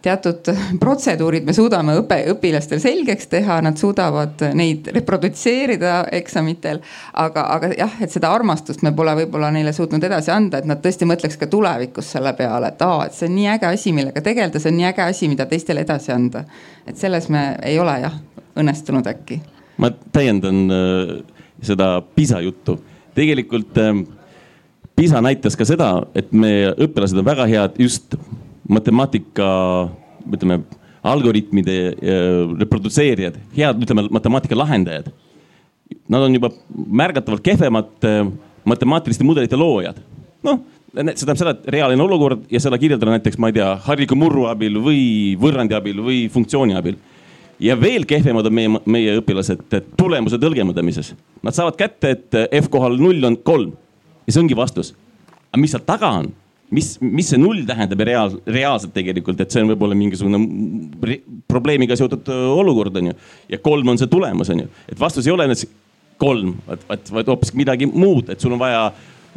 teatud 0.02 0.50
protseduurid 0.84 1.46
me 1.46 1.54
suudame 1.54 1.96
õpe, 2.02 2.18
õpilastele 2.34 2.82
selgeks 2.82 3.30
teha, 3.32 3.60
nad 3.66 3.78
suudavad 3.78 4.42
neid 4.58 4.90
reprodutseerida 4.96 6.06
eksamitel. 6.18 6.82
aga, 7.14 7.46
aga 7.56 7.72
jah, 7.78 7.98
et 8.02 8.12
seda 8.12 8.32
armastust 8.34 8.84
me 8.86 8.94
pole 8.96 9.16
võib-olla 9.22 9.52
neile 9.54 9.74
suutnud 9.74 10.04
edasi 10.04 10.32
anda, 10.32 10.62
et 10.62 10.70
nad 10.70 10.82
tõesti 10.84 11.08
mõtleks 11.10 11.40
ka 11.40 11.50
tulevikus 11.52 12.12
selle 12.16 12.34
peale, 12.38 12.74
et 12.74 12.86
aa, 12.86 13.06
et 13.06 13.18
see 13.18 13.30
on 13.30 13.36
nii 13.38 13.50
äge 13.56 13.70
asi, 13.70 13.96
millega 13.96 14.24
tegeleda, 14.26 14.60
see 14.60 14.72
on 14.72 14.80
nii 14.80 14.90
äge 14.92 15.06
asi, 15.06 15.32
mida 15.32 15.46
teistele 15.50 15.86
edasi 15.86 16.12
anda. 16.16 16.46
et 16.88 16.98
selles 16.98 17.30
me 17.30 17.58
ei 17.64 17.80
ole 17.80 18.00
jah 18.02 18.18
õnnestunud 18.58 19.08
äkki. 19.08 19.42
ma 19.78 19.92
täiendan 20.14 20.66
äh, 20.72 21.14
seda 21.62 22.02
PISA 22.16 22.42
juttu, 22.42 22.80
tegelikult 23.16 23.78
äh, 23.78 23.94
PISA 24.96 25.22
näitas 25.22 25.56
ka 25.58 25.66
seda, 25.66 25.94
et 26.16 26.32
meie 26.32 26.74
õpilased 26.78 27.18
on 27.18 27.26
väga 27.26 27.48
head 27.50 27.80
just 27.80 28.16
matemaatika, 28.72 29.48
ütleme, 30.32 30.62
algoritmide 31.04 31.78
reprodutseerijad, 32.62 33.40
head, 33.56 33.84
ütleme, 33.84 34.06
matemaatika 34.14 34.58
lahendajad. 34.58 35.10
Nad 36.12 36.24
on 36.24 36.36
juba 36.38 36.52
märgatavalt 36.72 37.44
kehvemad 37.44 38.06
äh, 38.08 38.28
matemaatiliste 38.66 39.26
mudelite 39.28 39.60
loojad. 39.60 40.00
noh, 40.42 40.62
see 40.92 41.04
tähendab 41.04 41.40
seda, 41.40 41.54
et 41.54 41.68
reaalne 41.76 42.04
olukord 42.04 42.48
ja 42.52 42.60
seda 42.64 42.80
kirjeldada 42.82 43.14
näiteks, 43.14 43.38
ma 43.38 43.52
ei 43.52 43.58
tea, 43.60 43.70
hariliku 43.86 44.18
murru 44.18 44.48
abil 44.50 44.80
või 44.82 45.02
võrrandi 45.42 45.76
abil 45.78 46.02
või 46.02 46.24
funktsiooni 46.34 46.78
abil. 46.78 46.98
ja 47.62 47.76
veel 47.80 48.08
kehvemad 48.10 48.48
on 48.50 48.56
meie, 48.58 48.72
meie 48.86 49.18
õpilased 49.20 49.76
tulemuse 49.98 50.40
tõlgendamises. 50.42 51.14
Nad 51.46 51.58
saavad 51.58 51.78
kätte, 51.78 52.16
et 52.16 52.40
F 52.64 52.72
kohal 52.74 52.98
null 52.98 53.24
on 53.28 53.38
kolm 53.38 53.76
ja 54.26 54.34
see 54.34 54.42
ongi 54.42 54.58
vastus. 54.58 54.94
aga 55.52 55.62
mis 55.62 55.76
seal 55.76 55.86
taga 55.86 56.10
on? 56.22 56.32
Mis, 56.76 56.96
mis 57.04 57.30
see 57.32 57.40
null 57.42 57.64
tähendab 57.68 58.02
reaal, 58.08 58.36
reaalselt 58.48 58.94
tegelikult, 58.96 59.40
et 59.44 59.54
see 59.54 59.64
on 59.64 59.72
võib-olla 59.74 59.98
mingisugune 59.98 61.20
probleemiga 61.52 61.98
seotud 62.00 62.32
olukord, 62.32 62.98
on 63.02 63.12
ju. 63.12 63.16
ja 63.52 63.62
kolm 63.64 63.94
on 63.94 64.00
see 64.00 64.12
tulemus, 64.12 64.52
on 64.54 64.64
ju, 64.64 64.74
et 64.92 65.00
vastus 65.00 65.28
ei 65.28 65.36
ole 65.36 65.50
kolm, 66.22 66.54
vaid, 66.68 66.84
vaid, 67.10 67.32
hoopis 67.32 67.56
midagi 67.58 67.88
muud, 67.90 68.30
et 68.32 68.42
sul 68.42 68.54
on 68.54 68.62
vaja 68.62 68.92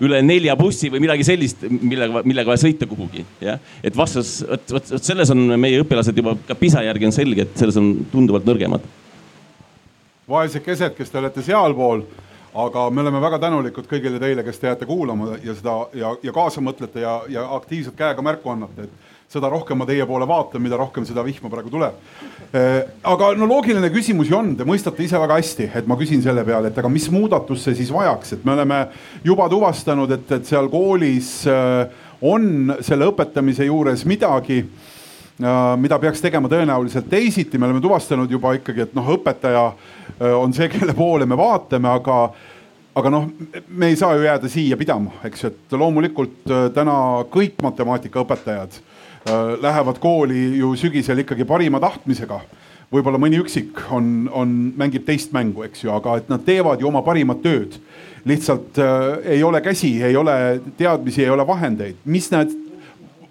üle 0.05 0.19
nelja 0.27 0.57
bussi 0.59 0.91
või 0.91 1.05
midagi 1.05 1.25
sellist, 1.27 1.63
millega, 1.71 2.25
millega 2.27 2.51
vaja 2.51 2.65
sõita 2.65 2.89
kuhugi, 2.91 3.23
jah. 3.43 3.63
et 3.83 3.95
vastus, 3.97 4.37
vot, 4.49 4.75
vot, 4.77 4.93
vot 4.97 5.07
selles 5.07 5.31
on 5.35 5.55
meie 5.55 5.81
õpilased 5.85 6.19
juba 6.19 6.35
ka 6.49 6.57
PISA 6.59 6.83
järgi 6.89 7.09
on 7.09 7.15
selge, 7.15 7.47
et 7.47 7.57
selles 7.63 7.79
on 7.81 7.95
tunduvalt 8.13 8.47
nõrgemad. 8.49 8.85
vaesekesed, 10.31 10.97
kes 10.99 11.11
te 11.13 11.21
olete 11.21 11.45
sealpool 11.47 12.05
aga 12.55 12.91
me 12.91 13.03
oleme 13.03 13.21
väga 13.23 13.41
tänulikud 13.43 13.89
kõigile 13.91 14.21
teile, 14.23 14.45
kes 14.47 14.61
te 14.61 14.69
jääte 14.71 14.87
kuulama 14.87 15.35
ja 15.43 15.57
seda 15.57 15.75
ja, 15.99 16.13
ja 16.23 16.35
kaasa 16.35 16.63
mõtlete 16.63 17.03
ja, 17.03 17.17
ja 17.29 17.49
aktiivselt 17.57 17.97
käega 17.99 18.23
märku 18.23 18.53
annate, 18.53 18.87
et 18.87 19.35
seda 19.35 19.51
rohkem 19.51 19.81
ma 19.81 19.87
teie 19.89 20.07
poole 20.07 20.27
vaatan, 20.29 20.63
mida 20.63 20.79
rohkem 20.79 21.07
seda 21.09 21.25
vihma 21.27 21.51
praegu 21.51 21.73
tuleb. 21.73 21.99
aga 23.03 23.33
no 23.35 23.49
loogiline 23.51 23.91
küsimus 23.91 24.31
ju 24.31 24.39
on, 24.39 24.53
te 24.55 24.67
mõistate 24.69 25.03
ise 25.03 25.19
väga 25.19 25.41
hästi, 25.41 25.69
et 25.81 25.91
ma 25.91 25.99
küsin 25.99 26.23
selle 26.23 26.45
peale, 26.47 26.71
et 26.71 26.79
aga 26.79 26.91
mis 26.93 27.09
muudatust 27.11 27.67
see 27.67 27.81
siis 27.81 27.91
vajaks, 27.95 28.37
et 28.37 28.47
me 28.47 28.55
oleme 28.55 28.81
juba 29.27 29.49
tuvastanud, 29.51 30.15
et, 30.15 30.31
et 30.39 30.47
seal 30.47 30.71
koolis 30.71 31.33
on 32.25 32.77
selle 32.85 33.11
õpetamise 33.11 33.67
juures 33.67 34.07
midagi 34.07 34.63
mida 35.35 35.99
peaks 35.99 36.21
tegema 36.23 36.47
tõenäoliselt 36.47 37.09
teisiti, 37.11 37.59
me 37.59 37.67
oleme 37.67 37.81
tuvastanud 37.83 38.31
juba 38.31 38.53
ikkagi, 38.55 38.85
et 38.85 38.93
noh, 38.95 39.09
õpetaja 39.17 39.65
on 40.39 40.53
see, 40.55 40.69
kelle 40.71 40.95
poole 40.95 41.27
me 41.27 41.35
vaatame, 41.35 41.91
aga 41.91 42.19
aga 42.95 43.11
noh, 43.11 43.25
me 43.67 43.89
ei 43.91 43.97
saa 43.99 44.15
ju 44.15 44.23
jääda 44.23 44.49
siia 44.53 44.77
pidama, 44.79 45.17
eks 45.27 45.49
et 45.49 45.75
loomulikult 45.75 46.53
täna 46.77 46.95
kõik 47.35 47.59
matemaatikaõpetajad 47.67 48.79
Äh, 49.29 49.63
lähevad 49.63 49.97
kooli 49.99 50.59
ju 50.59 50.75
sügisel 50.77 51.19
ikkagi 51.19 51.45
parima 51.49 51.81
tahtmisega. 51.81 52.41
võib-olla 52.93 53.17
mõni 53.19 53.39
üksik 53.41 53.79
on, 53.91 54.29
on, 54.31 54.51
mängib 54.77 55.07
teist 55.07 55.33
mängu, 55.33 55.65
eks 55.65 55.81
ju, 55.83 55.89
aga 55.91 56.19
et 56.21 56.29
nad 56.29 56.45
teevad 56.45 56.79
ju 56.81 56.87
oma 56.91 57.01
parimat 57.03 57.41
tööd. 57.43 57.79
lihtsalt 58.25 58.79
äh, 58.79 59.25
ei 59.37 59.43
ole 59.43 59.63
käsi, 59.65 60.03
ei 60.03 60.17
ole 60.17 60.61
teadmisi, 60.77 61.23
ei 61.25 61.31
ole 61.31 61.47
vahendeid, 61.47 61.97
mis 62.05 62.29
need 62.31 62.53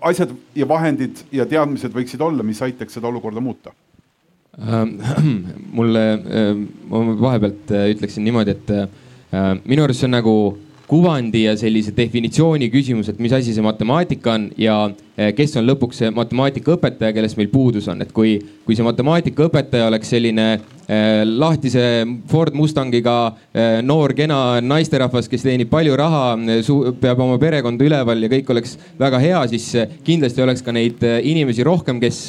asjad 0.09 0.33
ja 0.55 0.67
vahendid 0.67 1.23
ja 1.31 1.45
teadmised 1.49 1.93
võiksid 1.95 2.21
olla, 2.21 2.43
mis 2.43 2.61
aitaks 2.61 2.97
seda 2.97 3.09
olukorda 3.11 3.43
muuta 3.43 3.73
ähm,? 4.59 4.97
mulle 5.77 6.03
äh,, 6.13 6.51
ma 6.89 7.03
vahepealt 7.21 7.71
äh, 7.71 7.89
ütleksin 7.95 8.25
niimoodi, 8.27 8.57
et 8.57 8.73
äh, 8.75 8.87
minu 9.65 9.85
arust 9.85 10.03
see 10.03 10.09
on 10.09 10.17
nagu 10.19 10.35
kuvandi 10.93 11.47
ja 11.47 11.55
sellise 11.57 11.93
definitsiooni 11.97 12.69
küsimus, 12.73 13.09
et 13.09 13.21
mis 13.23 13.33
asi 13.33 13.55
see 13.55 13.65
matemaatika 13.65 14.35
on 14.35 14.45
ja 14.61 14.75
eh, 15.17 15.31
kes 15.33 15.55
on 15.57 15.65
lõpuks 15.65 16.03
see 16.03 16.11
matemaatikaõpetaja, 16.13 17.15
kellest 17.15 17.39
meil 17.39 17.49
puudus 17.53 17.87
on, 17.89 18.03
et 18.05 18.11
kui, 18.13 18.35
kui 18.67 18.77
see 18.77 18.85
matemaatikaõpetaja 18.85 19.87
oleks 19.89 20.13
selline 20.13 20.47
eh, 20.53 21.23
lahtise 21.25 21.85
Ford 22.29 22.53
Mustangiga 22.57 23.15
eh, 23.31 23.79
noor 23.81 24.13
kena 24.17 24.59
naisterahvas, 24.61 25.31
kes 25.31 25.47
teenib 25.47 25.71
palju 25.73 25.97
raha, 25.97 26.35
peab 27.01 27.25
oma 27.25 27.39
perekonda 27.41 27.89
üleval 27.89 28.21
ja 28.21 28.29
kõik 28.35 28.53
oleks 28.53 28.77
väga 29.01 29.23
hea, 29.23 29.45
siis 29.55 29.71
kindlasti 30.05 30.45
oleks 30.45 30.61
ka 30.61 30.75
neid 30.75 31.01
inimesi 31.23 31.65
rohkem, 31.65 32.03
kes 32.03 32.27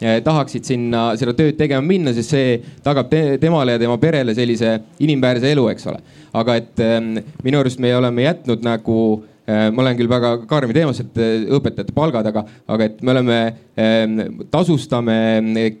tahaksid 0.00 0.64
sinna 0.64 1.10
seda 1.20 1.34
tööd 1.36 1.58
tegema 1.60 1.84
minna, 1.84 2.14
sest 2.16 2.32
see 2.34 2.60
tagab 2.84 3.10
te 3.10 3.36
temale 3.42 3.76
ja 3.76 3.82
tema 3.82 3.98
perele 4.00 4.34
sellise 4.36 4.78
inimväärse 5.02 5.52
elu, 5.52 5.66
eks 5.74 5.90
ole. 5.92 6.00
Aga 6.40 6.60
et 6.60 6.84
ähm, 6.84 7.18
minu 7.44 7.60
arust 7.60 7.82
me 7.82 7.92
oleme 7.96 8.24
jätnud 8.24 8.64
nagu 8.64 8.96
äh, 9.44 9.68
ma 9.74 9.82
olen 9.82 9.98
küll 9.98 10.08
väga 10.10 10.30
karmi 10.48 10.76
teemas, 10.76 11.02
et 11.02 11.18
äh, 11.20 11.42
õpetajate 11.52 11.92
palgad, 11.96 12.28
aga, 12.30 12.44
aga 12.70 12.86
et 12.86 13.02
me 13.04 13.12
oleme, 13.12 13.38
ähm, 13.80 14.16
tasustame 14.52 15.18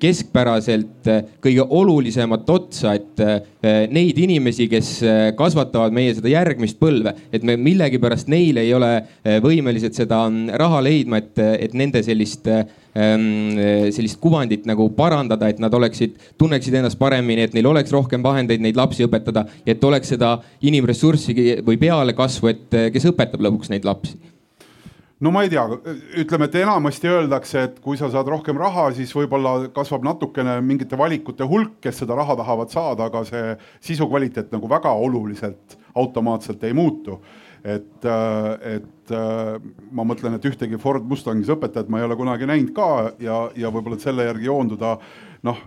keskpäraselt 0.02 1.08
kõige 1.40 1.64
olulisemat 1.64 2.50
otsa, 2.50 2.96
et 2.98 3.24
neid 3.92 4.18
inimesi, 4.20 4.66
kes 4.72 4.90
kasvatavad 5.36 5.94
meie 5.96 6.12
seda 6.16 6.32
järgmist 6.32 6.78
põlve, 6.80 7.12
et 7.32 7.44
me 7.46 7.56
millegipärast 7.60 8.30
neile 8.32 8.64
ei 8.64 8.74
ole 8.76 8.92
võimelised 9.44 9.96
seda 9.96 10.22
mm, 10.28 10.54
raha 10.60 10.80
leidma, 10.84 11.20
et, 11.20 11.40
et 11.68 11.76
nende 11.76 12.02
sellist 12.04 12.48
Ehm, 12.48 12.89
sellist 12.94 14.18
kuvandit 14.20 14.64
nagu 14.66 14.88
parandada, 14.96 15.48
et 15.48 15.60
nad 15.62 15.74
oleksid, 15.74 16.16
tunneksid 16.38 16.74
ennast 16.80 16.98
paremini, 16.98 17.46
et 17.46 17.54
neil 17.54 17.68
oleks 17.70 17.92
rohkem 17.94 18.22
vahendeid 18.24 18.62
neid 18.64 18.78
lapsi 18.78 19.06
õpetada 19.06 19.46
ja 19.66 19.76
et 19.76 19.84
oleks 19.84 20.10
seda 20.16 20.36
inimressurssi 20.66 21.62
või 21.66 21.78
pealekasvu, 21.80 22.50
et 22.50 22.78
kes 22.94 23.10
õpetab 23.12 23.46
lõpuks 23.46 23.70
neid 23.70 23.86
lapsi. 23.86 24.18
No 25.20 25.28
ma 25.34 25.42
ei 25.44 25.50
tea, 25.52 25.66
ütleme, 26.22 26.46
et 26.48 26.54
enamasti 26.62 27.08
öeldakse, 27.12 27.64
et 27.68 27.74
kui 27.84 27.98
sa 28.00 28.08
saad 28.08 28.28
rohkem 28.32 28.56
raha, 28.56 28.86
siis 28.96 29.10
võib-olla 29.12 29.68
kasvab 29.76 30.06
natukene 30.06 30.54
mingite 30.64 30.96
valikute 30.96 31.44
hulk, 31.44 31.74
kes 31.84 32.00
seda 32.00 32.16
raha 32.16 32.38
tahavad 32.38 32.72
saada, 32.72 33.10
aga 33.10 33.20
see 33.28 33.52
sisu 33.90 34.08
kvaliteet 34.08 34.48
nagu 34.54 34.70
väga 34.70 34.94
oluliselt 34.96 35.76
automaatselt 36.00 36.64
ei 36.64 36.72
muutu 36.72 37.18
et, 37.64 38.04
äh, 38.04 38.76
et 38.76 39.12
äh, 39.12 39.58
ma 39.92 40.06
mõtlen, 40.08 40.36
et 40.36 40.48
ühtegi 40.48 40.78
Ford 40.80 41.04
Mustangis 41.04 41.50
õpetajat 41.52 41.90
ma 41.92 42.00
ei 42.00 42.08
ole 42.08 42.16
kunagi 42.16 42.48
näinud 42.48 42.72
ka 42.76 42.88
ja, 43.20 43.42
ja 43.56 43.72
võib-olla 43.72 44.00
selle 44.00 44.28
järgi 44.30 44.48
joonduda, 44.48 44.96
noh 45.46 45.60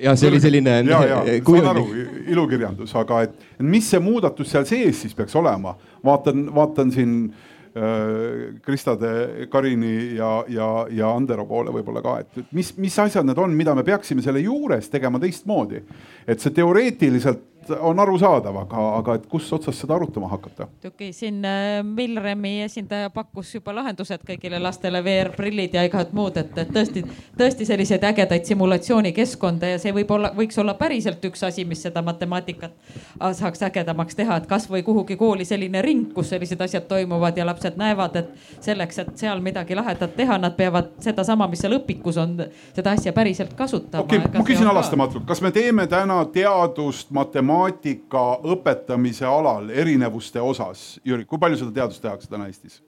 ja 0.00 0.16
see 0.16 0.30
oli 0.30 0.40
selline. 0.40 0.80
ja, 0.88 1.02
ja 1.04 1.20
saan 1.44 1.70
aru, 1.74 1.84
ilukirjandus, 2.30 2.94
aga 2.98 3.24
et 3.26 3.38
mis 3.64 3.88
see 3.90 4.00
muudatus 4.02 4.52
seal 4.52 4.66
sees 4.68 5.04
siis 5.04 5.16
peaks 5.16 5.36
olema, 5.36 5.74
vaatan, 6.06 6.46
vaatan 6.54 6.92
siin 6.94 7.14
äh, 7.28 8.56
Kristade, 8.64 9.12
Karini 9.52 10.16
ja, 10.16 10.32
ja, 10.48 10.70
ja 10.94 11.12
Andero 11.12 11.46
poole 11.50 11.74
võib-olla 11.74 12.04
ka, 12.04 12.16
et 12.24 12.54
mis, 12.56 12.72
mis 12.80 12.98
asjad 13.02 13.28
need 13.28 13.40
on, 13.40 13.54
mida 13.56 13.74
me 13.76 13.84
peaksime 13.86 14.24
selle 14.24 14.42
juures 14.44 14.88
tegema 14.92 15.20
teistmoodi. 15.22 15.84
et 16.26 16.40
see 16.40 16.54
teoreetiliselt 16.56 17.59
on 17.80 18.00
arusaadav, 18.00 18.56
aga, 18.64 18.84
aga 18.98 19.14
et 19.18 19.26
kus 19.30 19.48
otsast 19.52 19.82
seda 19.82 19.94
arutama 19.94 20.28
hakata? 20.28 20.66
muidugi 20.70 21.12
siin 21.12 21.44
äh, 21.44 21.80
Milremi 21.84 22.62
esindaja 22.62 23.10
pakkus 23.14 23.54
juba 23.54 23.74
lahendused 23.74 24.24
kõigile 24.26 24.60
lastele, 24.62 25.02
VR-prillid 25.04 25.74
ja 25.76 25.84
igat 25.86 26.12
muud, 26.16 26.36
et, 26.40 26.56
et 26.58 26.70
tõesti, 26.74 27.02
tõesti 27.38 27.66
selliseid 27.68 28.04
ägedaid 28.10 28.48
simulatsioonikeskkonda 28.48 29.74
ja 29.74 29.80
see 29.82 29.94
võib 29.94 30.10
olla, 30.16 30.32
võiks 30.36 30.58
olla 30.60 30.74
päriselt 30.78 31.24
üks 31.28 31.44
asi, 31.46 31.64
mis 31.68 31.82
seda 31.82 32.02
matemaatikat 32.06 32.96
saaks 33.38 33.62
ägedamaks 33.68 34.18
teha, 34.18 34.40
et 34.40 34.48
kasvõi 34.50 34.82
kuhugi 34.86 35.18
kooli 35.20 35.44
selline 35.48 35.82
ring, 35.84 36.10
kus 36.14 36.32
sellised 36.34 36.60
asjad 36.64 36.88
toimuvad 36.90 37.38
ja 37.38 37.46
lapsed 37.46 37.78
näevad, 37.80 38.16
et 38.22 38.64
selleks, 38.64 39.02
et 39.04 39.12
seal 39.20 39.42
midagi 39.44 39.78
lahedat 39.78 40.16
teha, 40.16 40.38
nad 40.40 40.56
peavad 40.58 40.94
sedasama, 41.04 41.48
mis 41.50 41.62
seal 41.64 41.78
õpikus 41.80 42.20
on, 42.20 42.36
seda 42.76 42.96
asja 42.96 43.12
päriselt 43.16 43.54
kasutama. 43.58 44.04
okei 44.04 44.22
okay,, 44.24 44.38
ma 44.40 44.46
küsin 44.46 44.70
halastamatult, 44.70 45.26
kas 45.28 45.42
me 45.44 45.52
teeme 45.54 45.86
täna 45.90 46.22
teadust 46.32 47.10
matemaatika 47.10 47.49
matemaatika 47.50 48.22
õpetamise 48.54 49.26
alal 49.26 49.70
erinevuste 49.70 50.40
osas, 50.42 51.00
Jüri, 51.06 51.26
kui 51.26 51.40
palju 51.40 51.58
seda 51.60 51.74
teadust 51.82 52.02
tehakse 52.02 52.30
täna 52.30 52.48
Eestis? 52.50 52.80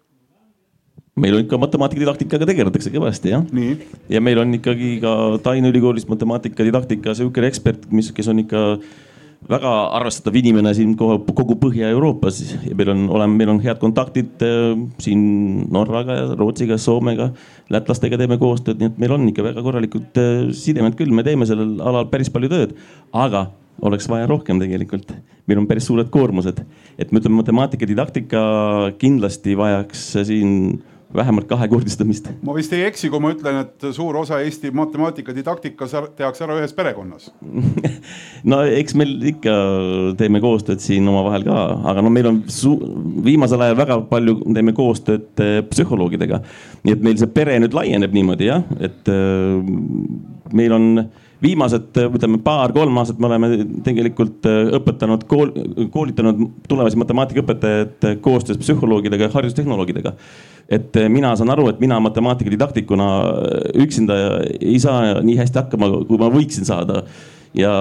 meil 1.12 1.34
on 1.36 1.42
ikka 1.44 1.58
matemaatikadidaktikaga 1.60 2.46
tegeletakse 2.48 2.90
kõvasti 2.90 3.34
jah. 3.34 3.42
ja 4.08 4.20
meil 4.24 4.38
on 4.40 4.54
ikkagi 4.56 4.94
ka 5.02 5.38
Tallinna 5.44 5.68
Ülikoolis 5.68 6.06
matemaatikadidaktika 6.08 7.12
sihukene 7.18 7.50
ekspert, 7.52 7.84
mis, 7.92 8.08
kes 8.16 8.30
on 8.32 8.40
ikka 8.40 8.62
väga 9.50 9.72
arvestatav 9.98 10.38
inimene 10.38 10.72
siin 10.72 10.94
kogu, 10.96 11.34
kogu 11.36 11.58
Põhja-Euroopas. 11.60 12.38
Ja 12.64 12.76
meil 12.78 12.92
on, 12.94 13.04
oleme, 13.12 13.36
meil 13.40 13.50
on 13.52 13.60
head 13.60 13.80
kontaktid 13.82 14.40
äh, 14.46 14.72
siin 15.02 15.66
Norraga 15.74 16.16
ja 16.16 16.28
Rootsiga, 16.38 16.78
Soomega, 16.80 17.32
lätlastega 17.74 18.16
teeme 18.20 18.38
koostööd, 18.40 18.80
nii 18.80 18.94
et 18.94 19.00
meil 19.02 19.16
on 19.18 19.26
ikka 19.28 19.44
väga 19.50 19.66
korralikud 19.66 20.22
äh, 20.22 20.46
sidemed 20.56 20.96
küll, 20.96 21.12
me 21.12 21.26
teeme 21.26 21.48
sellel 21.50 21.74
alal 21.82 22.08
päris 22.12 22.32
palju 22.32 22.52
tööd, 22.54 22.78
aga 23.12 23.50
oleks 23.83 24.09
vaja 24.11 24.30
rohkem 24.30 24.61
tegelikult. 24.62 25.12
meil 25.47 25.59
on 25.59 25.66
päris 25.66 25.89
suured 25.91 26.11
koormused, 26.11 26.62
et 26.99 27.12
ma 27.12 27.18
ütlen, 27.18 27.35
matemaatika 27.35 27.87
didaktika 27.89 28.43
kindlasti 28.99 29.57
vajaks 29.59 30.05
siin 30.28 30.83
vähemalt 31.14 31.47
kahekordistamist. 31.49 32.28
ma 32.43 32.55
vist 32.57 32.72
ei 32.72 32.85
eksi, 32.87 33.11
kui 33.12 33.20
ma 33.20 33.33
ütlen, 33.35 33.59
et 33.66 33.87
suur 33.95 34.16
osa 34.16 34.41
Eesti 34.45 34.70
matemaatika 34.74 35.35
didaktikas 35.37 35.95
tehakse 36.16 36.47
ära 36.47 36.57
ühes 36.61 36.72
perekonnas 36.76 37.28
no 38.51 38.62
eks 38.64 38.97
meil 38.99 39.16
ikka 39.35 39.57
teeme 40.20 40.41
koostööd 40.45 40.83
siin 40.85 41.09
omavahel 41.12 41.45
ka, 41.49 41.59
aga 41.93 42.05
no 42.05 42.12
meil 42.14 42.30
on 42.30 42.41
viimasel 43.26 43.66
ajal 43.66 43.80
väga 43.83 43.99
palju 44.12 44.39
teeme 44.47 44.76
koostööd 44.76 45.45
eh, 45.45 45.59
psühholoogidega. 45.68 46.41
nii 46.87 46.97
et 46.97 47.05
meil 47.05 47.20
see 47.20 47.35
pere 47.35 47.59
nüüd 47.61 47.76
laieneb 47.76 48.14
niimoodi 48.16 48.49
jah, 48.49 48.64
et 48.80 49.12
äh, 49.12 49.61
meil 50.57 50.78
on 50.78 50.89
viimased, 51.43 51.99
ütleme 52.16 52.38
paar-kolm 52.45 52.99
aastat 53.01 53.20
me 53.20 53.28
oleme 53.28 53.51
tegelikult 53.86 54.47
äh, 54.49 54.70
õpetanud 54.78 55.26
kool,, 55.30 55.51
koolitanud 55.95 56.40
tulevasi 56.70 57.01
matemaatikaõpetajaid 57.03 58.07
koostöös 58.24 58.61
psühholoogidega 58.62 59.28
ja 59.28 59.34
haridustehnoloogidega. 59.34 60.14
et 60.68 60.97
äh, 60.97 61.09
mina 61.09 61.34
saan 61.36 61.51
aru, 61.51 61.68
et 61.68 61.80
mina 61.80 62.01
matemaatikadidaktikuna 62.01 63.11
äh, 63.18 63.84
üksinda 63.84 64.16
ei 64.61 64.78
saa 64.82 65.20
nii 65.22 65.36
hästi 65.40 65.62
hakkama, 65.64 65.90
kui 66.09 66.20
ma 66.20 66.30
võiksin 66.32 66.68
saada 66.68 67.03
ja 67.59 67.72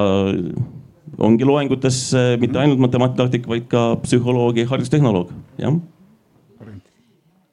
ongi 1.22 1.46
loengutes 1.46 2.04
mitte 2.42 2.60
ainult 2.60 2.82
matemaatikadidaktik, 2.82 3.48
vaid 3.48 3.68
ka 3.72 3.96
psühholoogi, 4.04 4.66
haridustehnoloog, 4.70 5.34
jah 5.62 5.78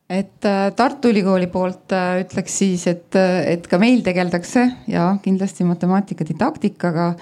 et 0.08 0.44
äh, 0.48 0.70
Tartu 0.76 1.10
Ülikooli 1.12 1.50
poolt 1.52 1.92
äh, 1.92 2.22
ütleks 2.22 2.58
siis, 2.62 2.86
et, 2.88 3.12
äh, 3.18 3.52
et 3.52 3.68
ka 3.68 3.80
meil 3.80 4.00
tegeldakse 4.04 4.64
ja 4.88 5.10
kindlasti 5.24 5.66
matemaatika 5.68 6.24
didaktikaga 6.28 7.12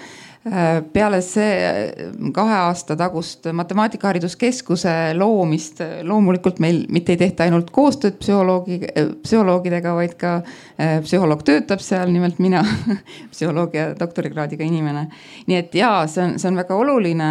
peale 0.93 1.19
see 1.25 1.53
äh, 1.63 2.11
kahe 2.35 2.55
aasta 2.67 2.95
tagust 2.99 3.47
Matemaatikahariduskeskuse 3.53 4.93
loomist 5.17 5.81
äh, 5.81 5.99
loomulikult 6.07 6.61
meil 6.63 6.83
mitte 6.93 7.15
ei 7.15 7.19
tehta 7.21 7.45
ainult 7.45 7.71
koostööd 7.75 8.19
psühholoogi, 8.21 8.79
psühholoogidega, 9.23 9.93
vaid 9.97 10.15
ka 10.19 10.33
psühholoog 10.77 11.41
töötab 11.47 11.81
seal, 11.83 12.11
nimelt 12.13 12.39
mina 12.43 12.61
psühholoogia 13.33 13.89
doktorikraadiga 13.99 14.65
inimene. 14.67 15.07
nii 15.47 15.57
et 15.57 15.75
jaa, 15.75 16.05
see 16.11 16.23
on, 16.25 16.37
see 16.39 16.51
on 16.51 16.61
väga 16.61 16.77
oluline, 16.77 17.29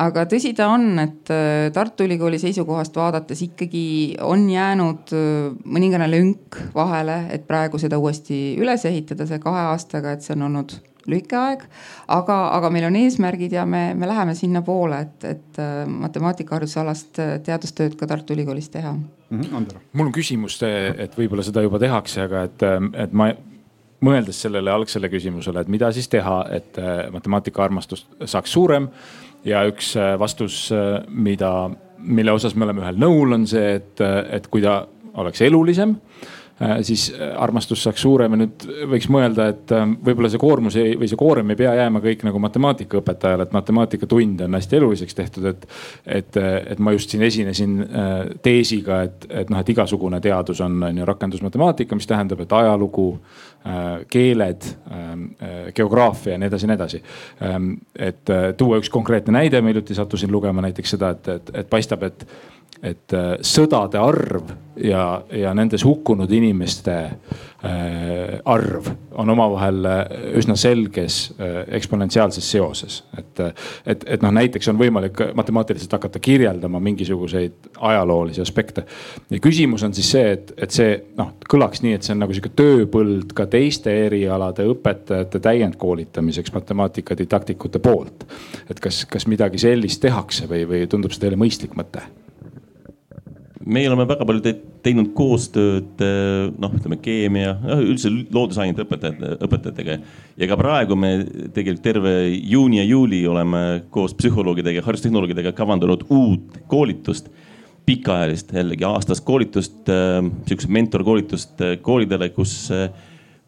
aga 0.00 0.26
tõsi 0.30 0.54
ta 0.56 0.70
on, 0.74 0.88
et 1.02 1.34
Tartu 1.74 2.06
Ülikooli 2.06 2.38
seisukohast 2.42 2.96
vaadates 2.96 3.42
ikkagi 3.48 3.84
on 4.22 4.48
jäänud 4.50 5.14
mõningane 5.64 6.10
lünk 6.10 6.60
vahele, 6.74 7.24
et 7.34 7.46
praegu 7.48 7.80
seda 7.82 7.98
uuesti 7.98 8.56
üles 8.60 8.86
ehitada, 8.88 9.26
see 9.28 9.42
kahe 9.42 9.70
aastaga, 9.74 10.14
et 10.14 10.26
see 10.26 10.36
on 10.36 10.48
olnud 10.50 10.78
lühike 11.10 11.36
aeg, 11.38 11.64
aga, 12.12 12.36
aga 12.56 12.70
meil 12.72 12.88
on 12.88 12.98
eesmärgid 12.98 13.54
ja 13.56 13.64
me, 13.68 13.86
me 13.98 14.08
läheme 14.08 14.34
sinnapoole, 14.38 15.00
et, 15.06 15.26
et 15.28 15.60
äh, 15.62 15.82
matemaatikaharidusalast 15.90 17.20
äh, 17.22 17.32
teadustööd 17.44 17.96
ka 18.00 18.08
Tartu 18.10 18.36
Ülikoolis 18.36 18.70
teha 18.72 18.92
mm. 18.94 19.40
-hmm. 19.40 19.66
Mul 19.92 20.06
on 20.06 20.14
küsimus, 20.14 20.60
et 20.62 21.18
võib-olla 21.18 21.44
seda 21.44 21.62
juba 21.62 21.78
tehakse, 21.78 22.22
aga 22.28 22.44
et, 22.48 22.66
et 23.06 23.12
ma 23.12 23.32
mõeldes 24.04 24.40
sellele 24.46 24.70
algsele 24.70 25.08
küsimusele, 25.08 25.60
et 25.60 25.68
mida 25.68 25.92
siis 25.92 26.08
teha, 26.08 26.44
et 26.50 26.78
äh, 26.78 27.10
matemaatikaarmastus 27.12 28.06
saaks 28.24 28.52
suurem 28.52 28.88
ja 29.44 29.66
üks 29.68 29.94
vastus, 30.18 30.70
mida, 31.08 31.70
mille 31.98 32.32
osas 32.32 32.54
me 32.54 32.64
oleme 32.64 32.80
ühel 32.80 32.96
nõul, 32.96 33.32
on 33.36 33.46
see, 33.46 33.74
et, 33.76 34.00
et 34.32 34.46
kui 34.48 34.62
ta 34.64 34.86
oleks 35.14 35.42
elulisem 35.44 35.96
Äh, 35.96 36.43
siis 36.82 37.08
äh, 37.14 37.32
armastus 37.42 37.82
saaks 37.82 38.02
suurem 38.04 38.36
ja 38.36 38.38
nüüd 38.44 38.64
võiks 38.90 39.08
mõelda, 39.10 39.48
et 39.50 39.72
äh, 39.74 39.82
võib-olla 40.06 40.30
see 40.30 40.38
koormus 40.38 40.76
ei, 40.78 40.92
või 40.98 41.08
see 41.10 41.18
koorem 41.18 41.50
ei 41.50 41.58
pea 41.58 41.72
jääma 41.80 42.02
kõik 42.04 42.22
nagu 42.28 42.38
matemaatikaõpetajale, 42.44 43.48
et 43.48 43.56
matemaatikatund 43.56 44.44
on 44.46 44.58
hästi 44.58 44.78
eluliseks 44.78 45.18
tehtud, 45.18 45.48
et. 45.50 45.66
et, 46.06 46.36
et 46.74 46.78
ma 46.78 46.92
just 46.94 47.10
siin 47.10 47.22
esinesin 47.26 47.74
teesiga, 48.42 49.00
et, 49.08 49.26
et 49.42 49.50
noh, 49.50 49.58
et 49.60 49.68
igasugune 49.70 50.20
teadus 50.22 50.60
on, 50.64 50.76
on 50.86 50.98
ju 50.98 51.06
rakendusmatemaatika, 51.08 51.96
mis 51.98 52.06
tähendab, 52.10 52.42
et 52.44 52.52
ajalugu, 52.52 53.06
keeled, 54.12 54.66
geograafia 55.74 56.34
ja 56.34 56.40
nii 56.40 56.50
edasi 56.50 56.66
ja 56.66 56.70
nii 56.70 56.78
edasi. 56.78 57.00
Ähm, 57.46 57.70
et 57.96 58.34
tuua 58.58 58.80
üks 58.82 58.90
konkreetne 58.92 59.32
näide, 59.38 59.62
ma 59.62 59.72
hiljuti 59.72 59.96
sattusin 59.96 60.32
lugema 60.32 60.64
näiteks 60.66 60.96
seda, 60.96 61.14
et, 61.16 61.30
et, 61.38 61.54
et 61.62 61.70
paistab, 61.70 62.04
et 62.04 62.26
et 62.82 63.14
äh, 63.16 63.34
sõdade 63.44 64.00
arv 64.00 64.52
ja, 64.80 65.22
ja 65.32 65.52
nendes 65.56 65.84
hukkunud 65.86 66.30
inimeste 66.34 66.94
äh, 66.94 68.40
arv 68.50 68.88
on 69.14 69.30
omavahel 69.30 69.86
äh, 69.88 70.00
üsna 70.40 70.56
selges 70.58 71.18
eksponentsiaalses 71.78 72.48
seoses. 72.50 72.98
et, 73.18 73.40
et, 73.86 74.04
et 74.16 74.24
noh, 74.24 74.32
näiteks 74.34 74.68
on 74.72 74.80
võimalik 74.80 75.22
matemaatiliselt 75.38 75.94
hakata 75.96 76.20
kirjeldama 76.22 76.80
mingisuguseid 76.80 77.70
ajaloolisi 77.78 78.42
aspekte. 78.42 78.84
ja 79.30 79.40
küsimus 79.40 79.86
on 79.86 79.94
siis 79.94 80.10
see, 80.16 80.34
et, 80.34 80.52
et 80.58 80.74
see 80.74 80.98
noh, 81.18 81.34
kõlaks 81.50 81.84
nii, 81.84 81.94
et 81.98 82.06
see 82.06 82.16
on 82.16 82.24
nagu 82.24 82.34
sihuke 82.36 82.52
tööpõld 82.58 83.32
ka 83.36 83.46
teiste 83.50 83.94
erialade 84.06 84.66
õpetajate 84.74 85.40
täiendkoolitamiseks 85.46 86.52
matemaatikadidaktikute 86.58 87.78
poolt. 87.78 88.26
et 88.68 88.82
kas, 88.82 89.04
kas 89.08 89.30
midagi 89.30 89.62
sellist 89.62 90.02
tehakse 90.02 90.50
või, 90.50 90.66
või 90.68 90.84
tundub 90.90 91.14
see 91.14 91.24
teile 91.24 91.40
mõistlik 91.40 91.78
mõte? 91.78 92.02
Meie 93.64 93.88
oleme 93.88 94.04
väga 94.08 94.26
palju 94.28 94.42
te 94.44 94.52
teinud 94.84 95.12
koostööd 95.16 96.02
eh, 96.04 96.50
noh, 96.60 96.74
ütleme 96.76 96.98
keemia, 97.02 97.54
üldse 97.78 98.10
loodusainete 98.12 98.84
õpetajate, 98.84 99.30
õpetajatega. 99.46 99.96
ja 100.40 100.48
ka 100.50 100.58
praegu 100.60 100.98
me 100.98 101.14
tegelikult 101.54 101.84
terve 101.84 102.14
juuni 102.34 102.82
ja 102.82 102.84
juuli 102.84 103.22
oleme 103.30 103.64
koos 103.94 104.14
psühholoogidega 104.18 104.84
haridustehnoloogidega 104.84 105.54
kavandanud 105.56 106.04
uut 106.12 106.60
koolitust 106.68 107.30
pikaajalist 107.86 108.52
jällegi 108.52 108.84
aastast 108.88 109.24
koolitust 109.24 109.88
äh,, 109.92 110.20
sihukest 110.46 110.72
mentorkoolitust 110.72 111.64
äh, 111.64 111.74
koolidele, 111.82 112.30
kus 112.36 112.70
äh, 112.72 112.88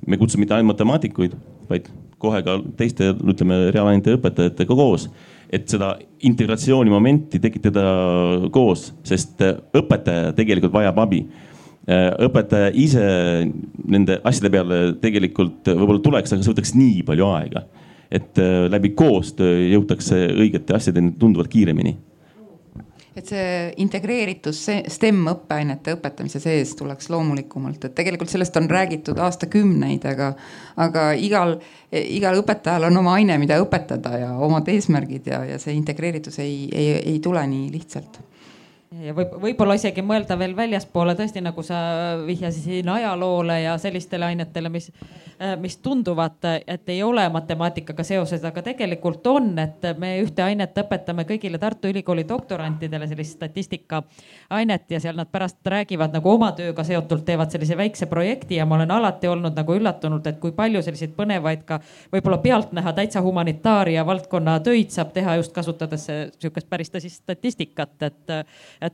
me 0.07 0.19
kutsume 0.21 0.45
mitte 0.45 0.57
ainult 0.57 0.75
matemaatikuid, 0.75 1.37
vaid 1.71 1.89
kohe 2.21 2.43
ka 2.45 2.59
teiste, 2.77 3.13
ütleme 3.13 3.67
reaalainete 3.75 4.17
õpetajatega 4.17 4.77
koos 4.77 5.09
et 5.53 5.67
seda 5.71 5.93
integratsiooni 6.27 6.91
momenti 6.91 7.41
tekitada 7.43 7.85
koos, 8.55 8.91
sest 9.07 9.43
äh, 9.45 9.59
õpetaja 9.77 10.33
tegelikult 10.37 10.75
vajab 10.75 10.99
abi. 11.05 11.23
Äh, 11.87 12.09
õpetaja 12.27 12.73
ise 12.75 13.05
nende 13.87 14.19
asjade 14.27 14.51
peale 14.55 14.81
tegelikult 15.03 15.71
võib-olla 15.71 16.03
tuleks, 16.03 16.35
aga 16.35 16.43
see 16.43 16.55
võtaks 16.55 16.75
nii 16.79 17.05
palju 17.07 17.31
aega. 17.37 17.67
et 18.11 18.39
äh, 18.39 18.67
läbi 18.71 18.93
koostöö 18.95 19.65
jõutakse 19.73 20.19
õigete 20.31 20.77
asjadeni 20.77 21.17
tunduvalt 21.19 21.51
kiiremini 21.51 21.97
et 23.17 23.31
see 23.33 23.49
integreeritus 23.81 24.61
STEM 24.93 25.23
õppeainete 25.33 25.95
õpetamise 25.97 26.41
sees 26.43 26.75
tuleks 26.77 27.09
loomulikumalt, 27.13 27.89
et 27.89 27.97
tegelikult 27.97 28.33
sellest 28.33 28.57
on 28.61 28.69
räägitud 28.71 29.19
aastakümneid, 29.25 30.05
aga, 30.11 30.31
aga 30.85 31.09
igal, 31.17 31.57
igal 31.97 32.43
õpetajal 32.43 32.91
on 32.91 33.01
oma 33.01 33.17
aine, 33.17 33.39
mida 33.41 33.57
õpetada 33.63 34.19
ja 34.21 34.31
omad 34.37 34.69
eesmärgid 34.69 35.33
ja, 35.33 35.43
ja 35.55 35.61
see 35.63 35.77
integreeritus 35.79 36.41
ei, 36.45 36.67
ei, 36.73 36.97
ei 37.15 37.21
tule 37.25 37.47
nii 37.49 37.71
lihtsalt 37.73 38.21
ja 39.05 39.13
võib, 39.17 39.35
võib-olla 39.41 39.77
isegi 39.77 40.03
mõelda 40.05 40.37
veel 40.39 40.55
väljaspoole 40.57 41.15
tõesti, 41.19 41.43
nagu 41.45 41.63
sa 41.65 41.79
vihjasid 42.27 42.87
ajaloole 42.89 43.59
ja 43.63 43.75
sellistele 43.81 44.29
ainetele, 44.31 44.71
mis, 44.73 44.89
äh, 45.41 45.55
mis 45.61 45.77
tunduvad, 45.83 46.39
et 46.67 46.89
ei 46.93 47.03
ole 47.03 47.25
matemaatikaga 47.33 48.05
seoses, 48.07 48.45
aga 48.45 48.63
tegelikult 48.65 49.27
on, 49.27 49.53
et 49.59 49.85
me 49.99 50.15
ühte 50.23 50.45
ainet 50.45 50.79
õpetame 50.83 51.27
kõigile 51.29 51.61
Tartu 51.63 51.91
Ülikooli 51.93 52.27
doktorantidele, 52.29 53.09
sellist 53.11 53.37
statistikaainet 53.37 54.91
ja 54.91 55.01
seal 55.03 55.19
nad 55.19 55.31
pärast 55.33 55.61
räägivad 55.67 56.15
nagu 56.17 56.31
oma 56.31 56.53
tööga 56.57 56.85
seotult, 56.87 57.25
teevad 57.27 57.53
sellise 57.53 57.77
väikse 57.77 58.07
projekti 58.11 58.61
ja 58.61 58.67
ma 58.67 58.79
olen 58.79 58.95
alati 58.95 59.29
olnud 59.29 59.57
nagu 59.57 59.77
üllatunud, 59.77 60.27
et 60.27 60.41
kui 60.41 60.55
palju 60.57 60.83
selliseid 60.87 61.17
põnevaid 61.19 61.67
ka 61.69 61.81
võib-olla 62.15 62.39
pealtnäha 62.45 62.95
täitsa 62.97 63.25
humanitaaria 63.25 64.07
valdkonna 64.07 64.59
töid 64.65 64.95
saab 64.95 65.13
teha 65.17 65.37
just 65.41 65.55
kasutades 65.57 66.07
sihukest 66.39 66.71
päris 66.71 66.93
tõsist 66.93 67.25
statistikat, 67.25 67.97
et 68.03 68.37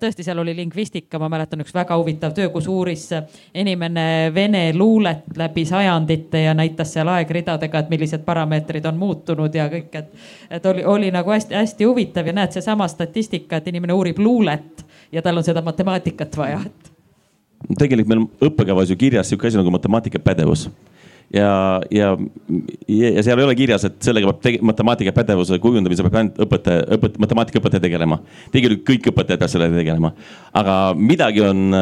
tõesti, 0.00 0.24
seal 0.24 0.38
oli 0.38 0.54
lingvistika, 0.56 1.18
ma 1.18 1.28
mäletan 1.32 1.60
üks 1.64 1.74
väga 1.74 1.96
huvitav 1.98 2.34
töö, 2.36 2.48
kus 2.54 2.68
uuris 2.70 3.08
inimene 3.54 4.30
vene 4.34 4.64
luulet 4.76 5.36
läbi 5.36 5.64
sajandite 5.68 6.44
ja 6.46 6.54
näitas 6.54 6.94
seal 6.94 7.10
aegridadega, 7.12 7.82
et 7.82 7.90
millised 7.92 8.24
parameetrid 8.26 8.86
on 8.88 9.00
muutunud 9.00 9.54
ja 9.54 9.68
kõik, 9.72 9.90
et, 9.98 10.14
et 10.50 10.66
oli, 10.66 10.84
oli 10.84 11.10
nagu 11.14 11.34
hästi-hästi 11.34 11.88
huvitav 11.88 12.30
ja 12.30 12.36
näed, 12.36 12.54
seesama 12.54 12.88
statistika, 12.88 13.58
et 13.58 13.68
inimene 13.72 13.92
uurib 13.96 14.18
luulet 14.22 14.86
ja 15.12 15.22
tal 15.22 15.40
on 15.40 15.44
seda 15.44 15.62
matemaatikat 15.64 16.36
vaja, 16.36 16.62
et 16.66 16.92
tegelikult 17.78 18.08
meil 18.10 18.50
õppekavas 18.50 18.90
ju 18.90 18.96
kirjas 18.98 19.28
sihuke 19.30 19.48
asi 19.48 19.60
nagu 19.60 19.70
matemaatikapädevus 19.74 20.68
ja, 21.32 21.80
ja, 21.90 22.12
ja 22.88 23.24
seal 23.24 23.40
ei 23.40 23.46
ole 23.46 23.54
kirjas, 23.56 23.86
et 23.88 23.98
sellega 24.04 24.32
peab 24.32 24.66
matemaatikapädevuse 24.72 25.58
kujundamisega 25.62 26.10
peab 26.10 26.20
ainult 26.20 26.40
õpetaja, 26.46 26.84
õpet-, 26.96 27.18
matemaatikaõpetaja 27.24 27.84
tegelema. 27.86 28.20
tegelikult 28.52 28.84
kõik 28.90 29.10
õpetajad 29.12 29.40
peavad 29.40 29.54
sellega 29.54 29.78
tegelema. 29.78 30.12
aga 30.60 30.76
midagi 30.98 31.44
on, 31.46 31.74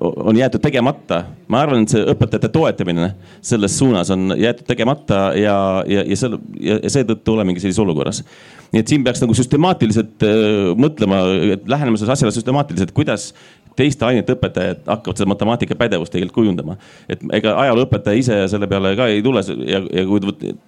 on 0.00 0.36
jäetud 0.36 0.62
tegemata. 0.64 1.24
ma 1.48 1.64
arvan, 1.64 1.84
et 1.84 1.94
see 1.96 2.04
õpetajate 2.14 2.52
toetamine 2.52 3.14
selles 3.40 3.78
suunas 3.78 4.10
on 4.14 4.34
jäetud 4.36 4.68
tegemata 4.68 5.30
ja, 5.38 5.56
ja, 5.88 6.04
ja 6.04 6.16
selle 6.16 6.40
ja 6.60 6.78
seetõttu 6.92 7.34
olemegi 7.34 7.62
sellises 7.62 7.82
olukorras. 7.82 8.22
nii 8.70 8.84
et 8.84 8.92
siin 8.92 9.04
peaks 9.06 9.22
nagu 9.22 9.34
süstemaatiliselt 9.34 10.26
äh, 10.26 10.74
mõtlema, 10.78 11.22
lähenema 11.66 11.98
sellele 11.98 12.18
asjale 12.18 12.34
süstemaatiliselt, 12.36 12.92
kuidas 12.94 13.30
teiste 13.78 14.06
ainete 14.06 14.34
õpetajad 14.36 14.82
hakkavad 14.88 15.20
seda 15.20 15.30
matemaatikapädevust 15.32 16.12
tegelikult 16.14 16.40
kujundama. 16.40 16.76
et 17.08 17.22
ega 17.38 17.54
ajalooõpetaja 17.64 18.20
ise 18.20 18.40
selle 18.52 18.68
peale 18.70 18.94
ka 18.98 19.08
ei 19.10 19.22
tule 19.22 19.42
ja, 19.68 19.80
ja 19.82 20.04
kui, 20.08 20.20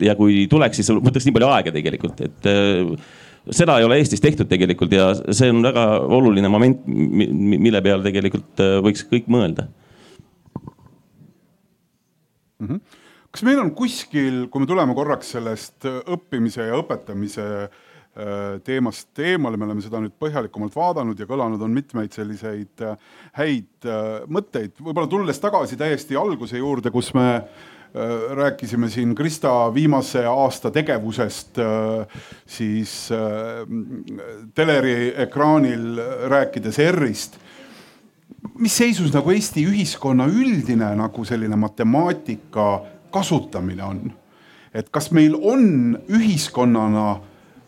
ja 0.07 0.17
kui 0.19 0.47
tuleks, 0.51 0.81
siis 0.81 0.93
võtaks 0.95 1.27
nii 1.27 1.37
palju 1.37 1.51
aega 1.51 1.75
tegelikult, 1.75 2.25
et 2.29 2.51
äh, 2.51 3.13
seda 3.51 3.79
ei 3.79 3.87
ole 3.89 3.99
Eestis 4.01 4.23
tehtud 4.23 4.51
tegelikult 4.51 4.95
ja 4.95 5.13
see 5.35 5.51
on 5.53 5.63
väga 5.67 5.87
oluline 6.19 6.51
moment, 6.53 6.83
mille 6.87 7.85
peale 7.85 8.07
tegelikult 8.07 8.65
äh, 8.65 8.81
võiks 8.85 9.07
kõik 9.11 9.31
mõelda 9.33 9.69
mm. 12.59 12.67
-hmm. 12.67 12.83
kas 13.31 13.47
meil 13.49 13.63
on 13.63 13.73
kuskil, 13.79 14.45
kui 14.49 14.65
me 14.65 14.71
tuleme 14.71 14.95
korraks 14.99 15.35
sellest 15.39 15.89
õppimise 15.89 16.71
ja 16.71 16.79
õpetamise 16.79 17.49
äh, 17.65 17.81
teemast 18.65 19.19
eemale, 19.25 19.57
me 19.57 19.65
oleme 19.65 19.81
seda 19.81 20.01
nüüd 20.03 20.13
põhjalikumalt 20.21 20.75
vaadanud 20.77 21.21
ja 21.21 21.25
kõlanud 21.29 21.63
on 21.65 21.73
mitmeid 21.73 22.13
selliseid 22.13 22.83
äh, 22.85 23.07
häid 23.39 23.87
äh, 23.89 24.27
mõtteid, 24.29 24.75
võib-olla 24.77 25.09
tulles 25.09 25.41
tagasi 25.41 25.79
täiesti 25.81 26.19
alguse 26.21 26.61
juurde, 26.61 26.93
kus 26.93 27.13
me 27.17 27.29
rääkisime 28.33 28.89
siin 28.89 29.11
Krista 29.13 29.51
viimase 29.69 30.23
aasta 30.25 30.71
tegevusest 30.73 31.59
siis 32.49 32.95
teleri 34.57 34.95
ekraanil 35.27 36.01
rääkides 36.33 36.79
R-ist. 36.87 37.37
mis 38.57 38.77
seisus 38.77 39.13
nagu 39.13 39.31
Eesti 39.31 39.67
ühiskonna 39.69 40.25
üldine 40.25 40.89
nagu 40.97 41.25
selline 41.29 41.57
matemaatika 41.57 42.81
kasutamine 43.13 43.85
on? 43.85 44.01
et 44.73 44.89
kas 44.89 45.11
meil 45.13 45.37
on 45.37 45.99
ühiskonnana 46.09 47.21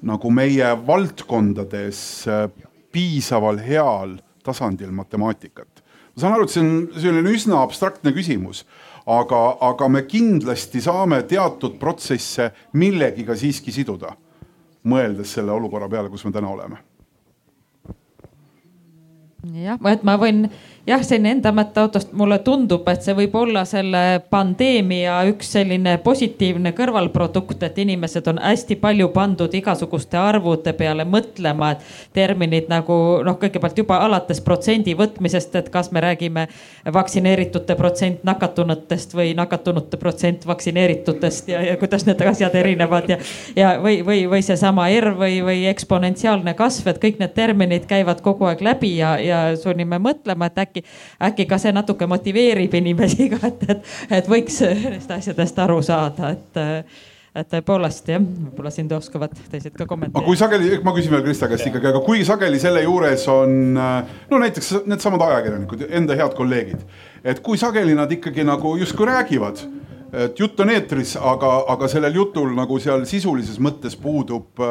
nagu 0.05 0.31
meie 0.33 0.73
valdkondades 0.87 2.01
äh, 2.29 2.47
piisaval 2.95 3.59
heal 3.65 4.19
tasandil 4.45 4.93
matemaatikat? 4.95 5.83
ma 6.15 6.23
saan 6.23 6.37
aru, 6.37 6.47
et 6.47 6.55
see 6.55 6.63
on 6.63 6.75
selline 7.03 7.31
üsna 7.35 7.61
abstraktne 7.65 8.13
küsimus, 8.15 8.63
aga, 9.11 9.41
aga 9.67 9.89
me 9.91 10.05
kindlasti 10.07 10.83
saame 10.85 11.23
teatud 11.27 11.75
protsesse 11.81 12.53
millegiga 12.79 13.35
siiski 13.39 13.75
siduda, 13.75 14.13
mõeldes 14.87 15.35
selle 15.35 15.51
olukorra 15.57 15.89
peale, 15.91 16.13
kus 16.13 16.23
me 16.25 16.33
täna 16.35 16.53
oleme. 16.55 16.79
jah, 19.59 19.81
et 19.91 20.07
ma 20.07 20.15
võin 20.21 20.47
jah, 20.87 21.03
selline 21.05 21.33
enda 21.39 21.53
mõtteautost 21.55 22.13
mulle 22.17 22.39
tundub, 22.45 22.87
et 22.93 23.05
see 23.05 23.15
võib 23.17 23.35
olla 23.41 23.65
selle 23.69 24.21
pandeemia 24.31 25.17
üks 25.31 25.55
selline 25.57 25.97
positiivne 26.05 26.75
kõrvalprodukt, 26.77 27.63
et 27.65 27.79
inimesed 27.81 28.29
on 28.29 28.41
hästi 28.43 28.77
palju 28.83 29.09
pandud 29.15 29.55
igasuguste 29.57 30.19
arvude 30.21 30.75
peale 30.77 31.07
mõtlema, 31.09 31.73
et 31.75 32.15
terminid 32.17 32.69
nagu 32.73 32.99
noh, 33.25 33.39
kõigepealt 33.41 33.81
juba 33.81 34.03
alates 34.05 34.43
protsendi 34.45 34.97
võtmisest, 34.99 35.57
et 35.61 35.71
kas 35.73 35.91
me 35.93 36.05
räägime 36.05 36.47
vaktsineeritute 36.93 37.77
protsent 37.81 38.25
nakatunutest 38.29 39.17
või 39.17 39.33
nakatunute 39.37 39.97
protsent 40.01 40.45
vaktsineeritutest 40.47 41.49
ja, 41.49 41.65
ja 41.65 41.79
kuidas 41.81 42.05
need 42.07 42.21
asjad 42.29 42.55
erinevad 42.61 43.09
ja, 43.09 43.19
ja 43.57 43.75
või, 43.81 44.03
või, 44.05 44.25
või 44.31 44.45
seesama 44.45 44.91
R 44.93 45.15
või, 45.17 45.41
või 45.47 45.65
eksponentsiaalne 45.73 46.55
kasv, 46.59 46.93
et 46.93 47.01
kõik 47.01 47.21
need 47.23 47.33
terminid 47.37 47.89
käivad 47.89 48.21
kogu 48.25 48.51
aeg 48.51 48.61
läbi 48.65 48.95
ja, 48.99 49.17
ja 49.23 49.43
sunnime 49.57 49.99
mõtlema, 50.03 50.53
et 50.53 50.61
äkki 50.67 50.74
äkki, 50.75 50.85
äkki 51.23 51.47
ka 51.47 51.59
see 51.59 51.73
natuke 51.73 52.07
motiveerib 52.11 52.75
inimesi 52.75 53.29
ka, 53.35 53.41
et, 53.47 53.67
et, 53.69 53.91
et 54.21 54.31
võiks 54.31 54.61
nendest 54.65 55.11
asjadest 55.11 55.59
aru 55.67 55.83
saada, 55.83 56.35
et 56.35 56.65
et 57.35 57.49
tõepoolest 57.51 58.07
jah, 58.13 58.23
võib-olla 58.23 58.71
siin 58.71 58.87
oskavad 58.95 59.33
teised 59.51 59.75
ka 59.75 59.89
kommenteerida. 59.91 60.21
aga 60.21 60.29
kui 60.29 60.39
sageli, 60.39 60.77
ma 60.87 60.93
küsin 60.95 61.11
veel 61.11 61.25
Krista 61.25 61.49
käest 61.51 61.67
ikkagi, 61.67 61.89
aga 61.91 62.03
kui 62.07 62.21
sageli 62.23 62.61
selle 62.63 62.85
juures 62.85 63.25
on 63.33 63.75
no 63.75 64.39
näiteks 64.39 64.69
needsamad 64.87 65.25
ajakirjanikud, 65.27 65.83
enda 65.99 66.15
head 66.15 66.37
kolleegid, 66.39 66.85
et 67.27 67.43
kui 67.43 67.59
sageli 67.59 67.97
nad 67.99 68.13
ikkagi 68.15 68.47
nagu 68.47 68.77
justkui 68.79 69.11
räägivad, 69.11 69.65
et 70.15 70.39
jutt 70.39 70.63
on 70.63 70.71
eetris, 70.77 71.17
aga, 71.19 71.57
aga 71.75 71.91
sellel 71.91 72.23
jutul 72.23 72.55
nagu 72.55 72.79
seal 72.79 73.03
sisulises 73.11 73.59
mõttes 73.59 73.99
puudub, 73.99 74.63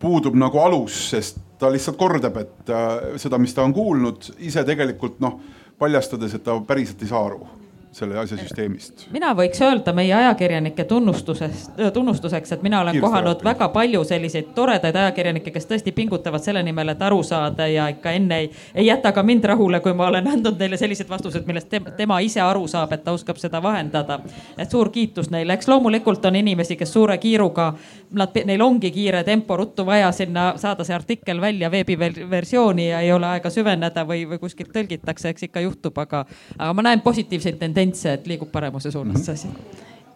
puudub 0.00 0.40
nagu 0.40 0.64
alus, 0.64 0.96
sest 1.12 1.44
ta 1.64 1.72
lihtsalt 1.72 1.98
kordab, 2.00 2.36
et 2.44 2.72
äh, 2.72 3.18
seda, 3.20 3.40
mis 3.40 3.56
ta 3.56 3.64
on 3.64 3.74
kuulnud, 3.74 4.30
ise 4.44 4.64
tegelikult 4.68 5.20
noh, 5.24 5.38
paljastades, 5.80 6.36
et 6.36 6.44
ta 6.44 6.56
päriselt 6.68 7.02
ei 7.02 7.10
saa 7.10 7.24
aru 7.26 7.63
selle 7.94 8.18
asja 8.18 8.36
süsteemist. 8.38 9.06
mina 9.14 9.30
võiks 9.38 9.60
öelda 9.62 9.92
meie 9.94 10.14
ajakirjanike 10.14 10.84
tunnustusest, 10.90 11.70
tunnustuseks, 11.92 12.52
et 12.52 12.62
mina 12.62 12.80
olen 12.80 12.96
Kiiresti 12.96 13.06
kohanud 13.06 13.36
rääpil. 13.36 13.44
väga 13.44 13.68
palju 13.68 14.04
selliseid 14.04 14.48
toredaid 14.54 14.96
ajakirjanikke, 14.96 15.50
kes 15.54 15.68
tõesti 15.70 15.92
pingutavad 15.94 16.42
selle 16.42 16.62
nimel, 16.62 16.90
et 16.90 17.02
aru 17.02 17.22
saada 17.22 17.66
ja 17.70 17.86
ikka 17.92 18.10
enne 18.18 18.38
ei, 18.38 18.50
ei 18.74 18.86
jäta 18.86 19.12
ka 19.12 19.22
mind 19.22 19.44
rahule, 19.44 19.80
kui 19.80 19.94
ma 19.94 20.08
olen 20.10 20.26
andnud 20.34 20.58
neile 20.58 20.76
sellised 20.76 21.08
vastused, 21.08 21.46
millest 21.46 21.68
tema, 21.70 21.90
tema 21.90 22.18
ise 22.20 22.40
aru 22.42 22.66
saab, 22.68 22.92
et 22.92 23.04
ta 23.04 23.14
oskab 23.14 23.38
seda 23.38 23.62
vahendada. 23.62 24.18
et 24.58 24.70
suur 24.70 24.90
kiitus 24.90 25.30
neile, 25.30 25.54
eks 25.54 25.68
loomulikult 25.68 26.24
on 26.24 26.36
inimesi, 26.36 26.76
kes 26.76 26.92
suure 26.92 27.18
kiiruga, 27.18 27.72
nad, 28.10 28.34
neil 28.44 28.62
ongi 28.62 28.90
kiire 28.90 29.22
tempo, 29.24 29.56
ruttu 29.56 29.86
vaja 29.86 30.10
sinna 30.12 30.52
saada 30.56 30.84
see 30.84 30.94
artikkel 30.94 31.40
välja 31.40 31.70
veebiversiooni 31.70 32.88
ja 32.88 33.00
ei 33.00 33.12
ole 33.12 33.26
aega 33.26 33.50
süveneda 33.50 34.02
või, 34.06 34.26
või 34.28 34.42
kuskilt 34.42 34.74
tõlgitakse, 34.74 35.30
eks 35.30 35.48
ikka 35.48 35.60
juhtub, 35.60 35.98
aga, 35.98 36.24
aga 36.58 36.72
ma 36.74 36.88
näen 36.90 37.00
positiivseid 37.00 37.58
tendentse 37.58 37.83
tendentse, 37.84 38.14
et 38.14 38.26
liigub 38.26 38.50
paremuse 38.52 38.90
suunas 38.90 39.24
see 39.24 39.34
asi. 39.34 39.48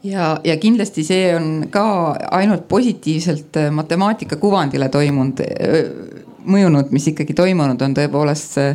Ja, 0.06 0.38
ja 0.44 0.56
kindlasti 0.56 1.02
see 1.04 1.32
on 1.34 1.66
ka 1.74 2.14
ainult 2.30 2.68
positiivselt 2.68 3.56
äh, 3.58 3.70
matemaatika 3.74 4.38
kuvandile 4.38 4.88
toimunud, 4.88 5.42
äh, 5.42 5.78
mõjunud, 6.48 6.92
mis 6.94 7.10
ikkagi 7.10 7.34
toimunud 7.34 7.82
on 7.82 7.96
tõepoolest 7.98 8.58
see 8.58 8.74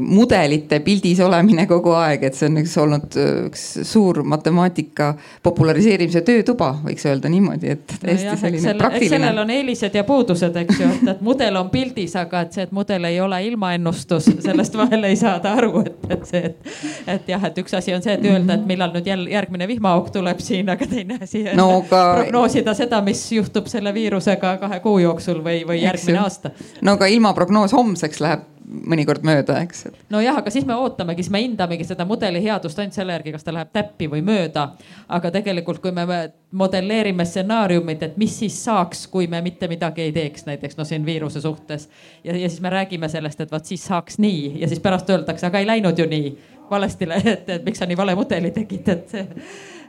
mudelite 0.00 0.78
pildis 0.80 1.18
olemine 1.20 1.64
kogu 1.66 1.90
aeg, 1.98 2.28
et 2.28 2.36
see 2.38 2.46
on 2.46 2.60
üks 2.60 2.76
olnud 2.78 3.16
äh, 3.18 3.30
üks 3.48 3.64
suur 3.88 4.20
matemaatika 4.22 5.08
populariseerimise 5.42 6.22
töötuba, 6.26 6.68
võiks 6.84 7.06
öelda 7.10 7.30
niimoodi, 7.32 7.72
et 7.74 7.94
täiesti 7.96 8.28
no 8.28 8.36
selline 8.38 8.62
selle, 8.62 8.78
praktiline. 8.78 9.16
sellel 9.16 9.42
on 9.42 9.50
eelised 9.50 9.98
ja 9.98 10.04
puudused, 10.06 10.58
eks 10.62 10.78
ju, 10.78 10.90
et, 10.94 11.02
et 11.14 11.24
mudel 11.26 11.58
on 11.58 11.72
pildis, 11.72 12.14
aga 12.20 12.44
et 12.46 12.54
see, 12.54 12.68
et 12.68 12.76
mudel 12.76 13.08
ei 13.10 13.18
ole 13.24 13.40
ilmaennustus, 13.48 14.30
sellest 14.46 14.78
vahel 14.78 15.08
ei 15.10 15.18
saada 15.18 15.56
aru, 15.58 15.82
et, 15.86 16.06
et 16.16 16.24
see, 16.28 16.44
et, 16.52 16.70
et 17.16 17.34
jah, 17.34 17.48
et 17.50 17.60
üks 17.64 17.74
asi 17.80 17.96
on 17.96 18.04
see, 18.04 18.14
et 18.14 18.30
öelda, 18.30 18.60
et 18.60 18.70
millal 18.70 18.94
nüüd 18.94 19.10
jälle 19.10 19.34
järgmine 19.34 19.68
vihmaauk 19.72 20.12
tuleb 20.14 20.38
siin, 20.44 20.70
aga 20.70 20.86
teine 20.86 21.18
asi 21.18 21.44
on 21.48 21.58
no, 21.58 21.68
ka... 21.90 22.04
prognoosida 22.20 22.76
seda, 22.78 23.02
mis 23.02 23.24
juhtub 23.34 23.66
selle 23.72 23.94
viirusega 23.94 24.56
kahe 24.62 24.80
kuu 24.86 25.02
jooksul 25.02 25.42
või, 25.42 25.62
või 25.66 25.82
järgmine 25.82 26.22
aasta. 26.22 26.54
no 26.80 26.94
aga 26.98 27.10
ilmaprognoos 27.10 27.74
homseks 27.74 28.22
läheb 28.22 28.48
mõnikord 28.72 29.24
mööda, 29.26 29.58
eks. 29.62 29.86
nojah, 30.12 30.38
aga 30.40 30.50
siis 30.52 30.66
me 30.68 30.76
ootamegi, 30.78 31.24
siis 31.24 31.32
me 31.34 31.42
hindamegi 31.42 31.86
seda 31.86 32.06
mudeli 32.08 32.42
headust 32.44 32.78
ainult 32.78 32.96
selle 32.96 33.16
järgi, 33.16 33.34
kas 33.34 33.44
ta 33.46 33.54
läheb 33.54 33.72
täppi 33.74 34.08
või 34.12 34.22
mööda. 34.26 34.68
aga 35.08 35.30
tegelikult, 35.34 35.82
kui 35.82 35.92
me 35.92 36.06
modelleerime 36.50 37.24
stsenaariumit, 37.28 38.02
et 38.02 38.16
mis 38.20 38.38
siis 38.38 38.56
saaks, 38.64 39.06
kui 39.12 39.26
me 39.26 39.42
mitte 39.42 39.68
midagi 39.68 40.06
ei 40.06 40.12
teeks, 40.12 40.46
näiteks 40.46 40.78
no 40.78 40.84
siin 40.88 41.06
viiruse 41.06 41.40
suhtes. 41.40 41.88
ja, 42.24 42.36
ja 42.36 42.48
siis 42.48 42.60
me 42.60 42.70
räägime 42.70 43.08
sellest, 43.08 43.40
et 43.40 43.52
vot 43.52 43.64
siis 43.64 43.84
saaks 43.86 44.18
nii 44.18 44.60
ja 44.60 44.68
siis 44.68 44.80
pärast 44.80 45.10
öeldakse, 45.10 45.46
aga 45.46 45.58
ei 45.58 45.66
läinud 45.66 45.98
ju 45.98 46.08
nii 46.08 46.32
valesti, 46.70 47.08
et, 47.24 47.48
et 47.48 47.64
miks 47.64 47.78
sa 47.78 47.86
nii 47.86 47.96
vale 47.96 48.14
mudeli 48.14 48.50
tegid, 48.50 48.88
et 48.88 49.14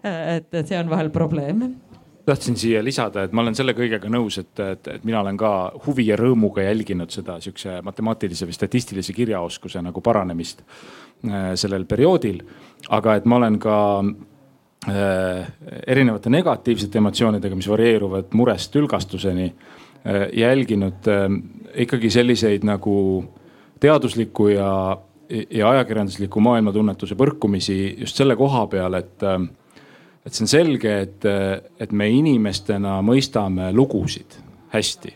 et, 0.04 0.54
et 0.54 0.68
see 0.68 0.78
on 0.80 0.90
vahel 0.92 1.10
probleem 1.10 1.70
tahtsin 2.26 2.58
siia 2.58 2.84
lisada, 2.84 3.24
et 3.24 3.34
ma 3.36 3.44
olen 3.44 3.56
selle 3.56 3.76
kõigega 3.76 4.10
nõus, 4.12 4.38
et, 4.40 4.60
et, 4.64 4.88
et 4.96 5.04
mina 5.08 5.22
olen 5.22 5.38
ka 5.40 5.54
huvi 5.86 6.08
ja 6.08 6.18
rõõmuga 6.20 6.64
jälginud 6.64 7.12
seda 7.12 7.40
sihukese 7.44 7.82
matemaatilise 7.84 8.48
või 8.48 8.56
statistilise 8.56 9.16
kirjaoskuse 9.16 9.82
nagu 9.84 10.02
paranemist 10.02 10.64
äh, 10.64 11.54
sellel 11.60 11.86
perioodil. 11.90 12.42
aga 12.90 13.16
et 13.20 13.26
ma 13.26 13.36
olen 13.42 13.60
ka 13.60 13.78
äh, 14.04 15.48
erinevate 15.88 16.30
negatiivsete 16.30 16.98
emotsioonidega, 16.98 17.56
mis 17.56 17.70
varieeruvad 17.70 18.32
murest 18.34 18.72
tülgastuseni 18.72 19.50
äh,, 19.50 20.28
jälginud 20.34 21.08
äh, 21.08 21.28
ikkagi 21.76 22.10
selliseid 22.10 22.64
nagu 22.64 23.26
teadusliku 23.80 24.48
ja, 24.48 24.98
ja 25.52 25.70
ajakirjandusliku 25.70 26.40
maailmatunnetuse 26.40 27.16
põrkumisi 27.20 27.98
just 28.00 28.16
selle 28.16 28.36
koha 28.40 28.68
peal, 28.72 28.96
et 28.96 29.28
äh, 29.28 29.42
et 30.24 30.32
see 30.32 30.46
on 30.46 30.52
selge, 30.52 30.94
et, 31.08 31.26
et 31.84 31.92
me 31.92 32.08
inimestena 32.10 33.00
mõistame 33.04 33.72
lugusid 33.76 34.38
hästi. 34.74 35.12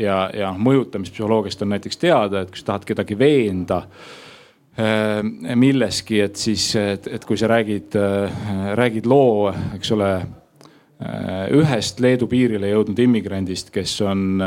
Ja, 0.00 0.16
ja 0.36 0.50
mõjutamispsühholoogiast 0.58 1.62
on 1.64 1.72
näiteks 1.74 2.00
teada, 2.00 2.42
et 2.42 2.50
kui 2.52 2.60
sa 2.60 2.72
tahad 2.72 2.84
kedagi 2.88 3.16
veenda 3.18 3.78
äh, 3.84 5.22
milleski, 5.56 6.20
et 6.26 6.36
siis, 6.36 6.66
et, 6.76 7.08
et 7.08 7.24
kui 7.24 7.38
sa 7.40 7.48
räägid, 7.50 7.96
äh, 7.96 8.42
räägid 8.76 9.08
loo, 9.08 9.48
eks 9.78 9.94
ole, 9.96 10.10
äh, 10.20 11.46
ühest 11.56 12.02
Leedu 12.04 12.28
piirile 12.28 12.74
jõudnud 12.74 13.00
immigrandist, 13.06 13.72
kes 13.72 13.96
on 14.04 14.42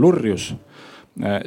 lurjus 0.00 0.52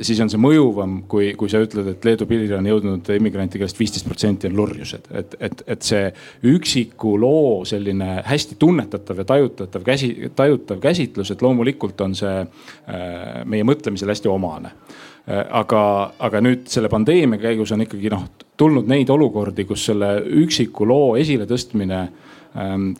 siis 0.01 0.19
on 0.24 0.30
see 0.32 0.39
mõjuvam, 0.41 0.97
kui, 1.11 1.32
kui 1.39 1.51
sa 1.51 1.61
ütled, 1.63 1.88
et 1.93 2.05
Leedu 2.05 2.26
piirile 2.28 2.57
on 2.57 2.67
jõudnud 2.67 3.11
immigrante, 3.15 3.59
kellest 3.59 3.80
viisteist 3.80 4.07
protsenti 4.07 4.49
on 4.49 4.57
lurjused. 4.59 5.07
et, 5.15 5.36
et, 5.39 5.63
et 5.76 5.86
see 5.88 6.09
üksiku 6.51 7.13
loo 7.19 7.61
selline 7.67 8.22
hästi 8.28 8.57
tunnetatav 8.59 9.22
ja 9.24 9.28
tajutatav 9.32 9.86
käsi, 9.88 10.11
tajutav 10.36 10.82
käsitlus, 10.84 11.32
et 11.32 11.41
loomulikult 11.41 12.01
on 12.03 12.15
see 12.17 12.41
äh, 12.41 13.45
meie 13.45 13.67
mõtlemisele 13.67 14.15
hästi 14.15 14.32
omane 14.32 14.74
äh, 14.74 15.45
aga, 15.61 15.84
aga 16.19 16.43
nüüd 16.43 16.67
selle 16.72 16.91
pandeemia 16.91 17.39
käigus 17.41 17.72
on 17.72 17.86
ikkagi 17.88 18.11
noh 18.11 18.28
tulnud 18.61 18.91
neid 18.91 19.09
olukordi, 19.09 19.65
kus 19.65 19.88
selle 19.88 20.17
üksiku 20.43 20.86
loo 20.86 21.15
esiletõstmine 21.22 22.01
äh, 22.03 22.31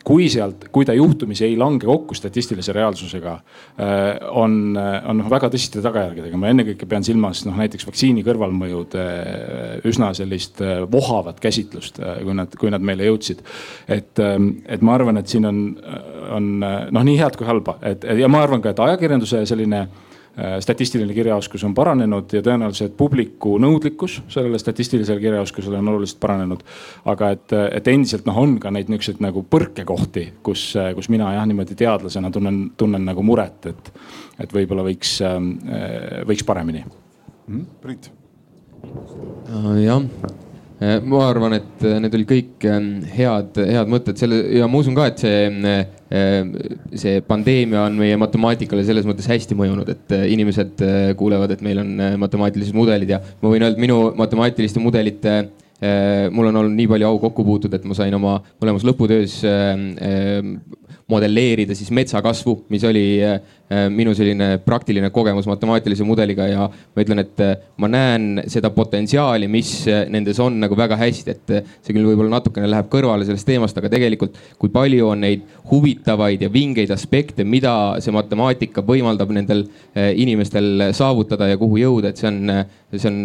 kui 0.04 0.28
sealt, 0.32 0.68
kui 0.72 0.86
ta 0.88 0.94
juhtumisi 0.96 1.44
ei 1.44 1.56
lange 1.60 1.84
kokku 1.84 2.14
statistilise 2.16 2.72
reaalsusega, 2.72 3.32
eh, 3.76 4.22
on, 4.30 4.76
eh, 4.76 5.08
on 5.08 5.18
noh 5.20 5.28
väga 5.30 5.50
tõsiste 5.52 5.82
tagajärgedega. 5.84 6.36
ma 6.36 6.48
ennekõike 6.48 6.88
pean 6.88 7.04
silmas 7.04 7.44
noh 7.44 7.58
näiteks 7.60 7.84
vaktsiini 7.86 8.24
kõrvalmõjude 8.24 9.02
eh, 9.02 9.80
üsna 9.84 10.14
sellist 10.14 10.62
vohavat 10.90 11.40
käsitlust, 11.40 12.00
kui 12.22 12.34
nad, 12.34 12.56
kui 12.56 12.70
nad 12.70 12.80
meile 12.80 13.04
jõudsid. 13.04 13.42
et, 13.88 14.18
ehm, 14.18 14.48
et 14.66 14.80
ma 14.80 14.94
arvan, 14.94 15.18
et 15.18 15.28
siin 15.28 15.44
on, 15.44 15.76
on 16.30 16.48
noh 16.60 17.04
nii 17.04 17.18
head 17.18 17.36
kui 17.36 17.46
halba, 17.46 17.76
et 17.82 18.04
ja 18.04 18.28
ma 18.28 18.42
arvan 18.42 18.62
ka, 18.62 18.70
et 18.70 18.80
ajakirjanduse 18.80 19.44
selline 19.46 19.88
statistiline 20.60 21.12
kirjaoskus 21.14 21.64
on 21.64 21.74
paranenud 21.76 22.32
ja 22.32 22.40
tõenäoliselt 22.44 22.94
publiku 22.96 23.58
nõudlikkus 23.60 24.20
sellele 24.32 24.58
statistilisele 24.58 25.20
kirjaoskusele 25.20 25.76
on 25.78 25.90
oluliselt 25.92 26.20
paranenud. 26.20 26.62
aga 27.04 27.30
et, 27.36 27.52
et 27.52 27.88
endiselt 27.92 28.26
noh, 28.26 28.38
on 28.38 28.56
ka 28.62 28.72
neid 28.72 28.88
niisuguseid 28.88 29.20
nagu 29.24 29.44
põrkekohti, 29.44 30.26
kus, 30.42 30.72
kus 30.96 31.10
mina 31.12 31.34
jah, 31.36 31.46
niimoodi 31.48 31.76
teadlasena 31.78 32.30
tunnen, 32.32 32.62
tunnen 32.76 33.04
nagu 33.04 33.24
muret, 33.26 33.66
et, 33.72 33.92
et 34.40 34.54
võib-olla 34.56 34.86
võiks, 34.88 35.18
äh, 35.26 36.22
võiks 36.28 36.46
paremini 36.48 36.84
mm,. 36.84 37.66
Priit. 37.82 38.10
jah, 39.84 40.00
ma 40.82 41.22
arvan, 41.28 41.56
et 41.58 41.84
need 42.02 42.14
olid 42.18 42.28
kõik 42.30 42.66
ähm, 42.66 42.88
head, 43.14 43.58
head 43.68 43.90
mõtted 43.92 44.18
selle 44.18 44.40
ja 44.56 44.66
ma 44.70 44.80
usun 44.80 44.96
ka, 44.96 45.08
et 45.12 45.22
see, 45.22 45.74
see 46.98 47.22
pandeemia 47.28 47.84
on 47.86 47.98
meie 48.00 48.18
matemaatikale 48.20 48.84
selles 48.86 49.06
mõttes 49.08 49.28
hästi 49.30 49.56
mõjunud, 49.58 49.88
et 49.94 50.14
inimesed 50.34 50.82
kuulevad, 51.20 51.54
et 51.54 51.64
meil 51.64 51.82
on 51.84 51.92
matemaatilised 52.24 52.76
mudelid 52.76 53.14
ja 53.14 53.20
ma 53.22 53.52
võin 53.52 53.68
öelda, 53.68 53.80
minu 53.82 54.00
matemaatiliste 54.18 54.82
mudelite 54.82 55.36
mul 56.30 56.46
on 56.46 56.58
olnud 56.60 56.76
nii 56.78 56.86
palju 56.90 57.08
au 57.08 57.16
kokku 57.24 57.42
puutuda, 57.46 57.78
et 57.78 57.86
ma 57.90 57.96
sain 57.98 58.14
oma 58.14 58.36
mõlemas 58.62 58.84
lõputöös 58.86 59.40
modelleerida 61.12 61.74
siis 61.76 61.90
metsakasvu, 61.94 62.54
mis 62.72 62.84
oli 62.88 63.04
äh, 63.24 63.38
minu 63.92 64.14
selline 64.16 64.56
praktiline 64.64 65.10
kogemus 65.14 65.46
matemaatilise 65.50 66.06
mudeliga 66.08 66.46
ja 66.50 66.66
ma 66.68 67.04
ütlen, 67.04 67.22
et 67.22 67.42
äh, 67.44 67.54
ma 67.82 67.90
näen 67.92 68.42
seda 68.50 68.72
potentsiaali, 68.74 69.48
mis 69.52 69.74
äh, 69.90 70.04
nendes 70.12 70.40
on 70.42 70.58
nagu 70.62 70.76
väga 70.78 70.98
hästi, 71.00 71.36
et 71.36 71.54
see 71.84 71.94
küll 71.94 72.08
võib-olla 72.08 72.38
natukene 72.38 72.70
läheb 72.70 72.90
kõrvale 72.92 73.26
sellest 73.28 73.48
teemast, 73.48 73.78
aga 73.78 73.92
tegelikult 73.92 74.38
kui 74.60 74.72
palju 74.72 75.12
on 75.12 75.24
neid 75.26 75.46
huvitavaid 75.70 76.44
ja 76.46 76.50
vingeid 76.52 76.92
aspekte, 76.94 77.46
mida 77.48 77.74
see 78.02 78.14
matemaatika 78.14 78.84
võimaldab 78.86 79.32
nendel 79.34 79.64
inimestel 79.94 80.90
saavutada 80.96 81.48
ja 81.50 81.60
kuhu 81.60 81.80
jõuda, 81.80 82.12
et 82.12 82.20
see 82.20 82.28
on, 82.30 82.52
see 82.96 83.10
on, 83.10 83.18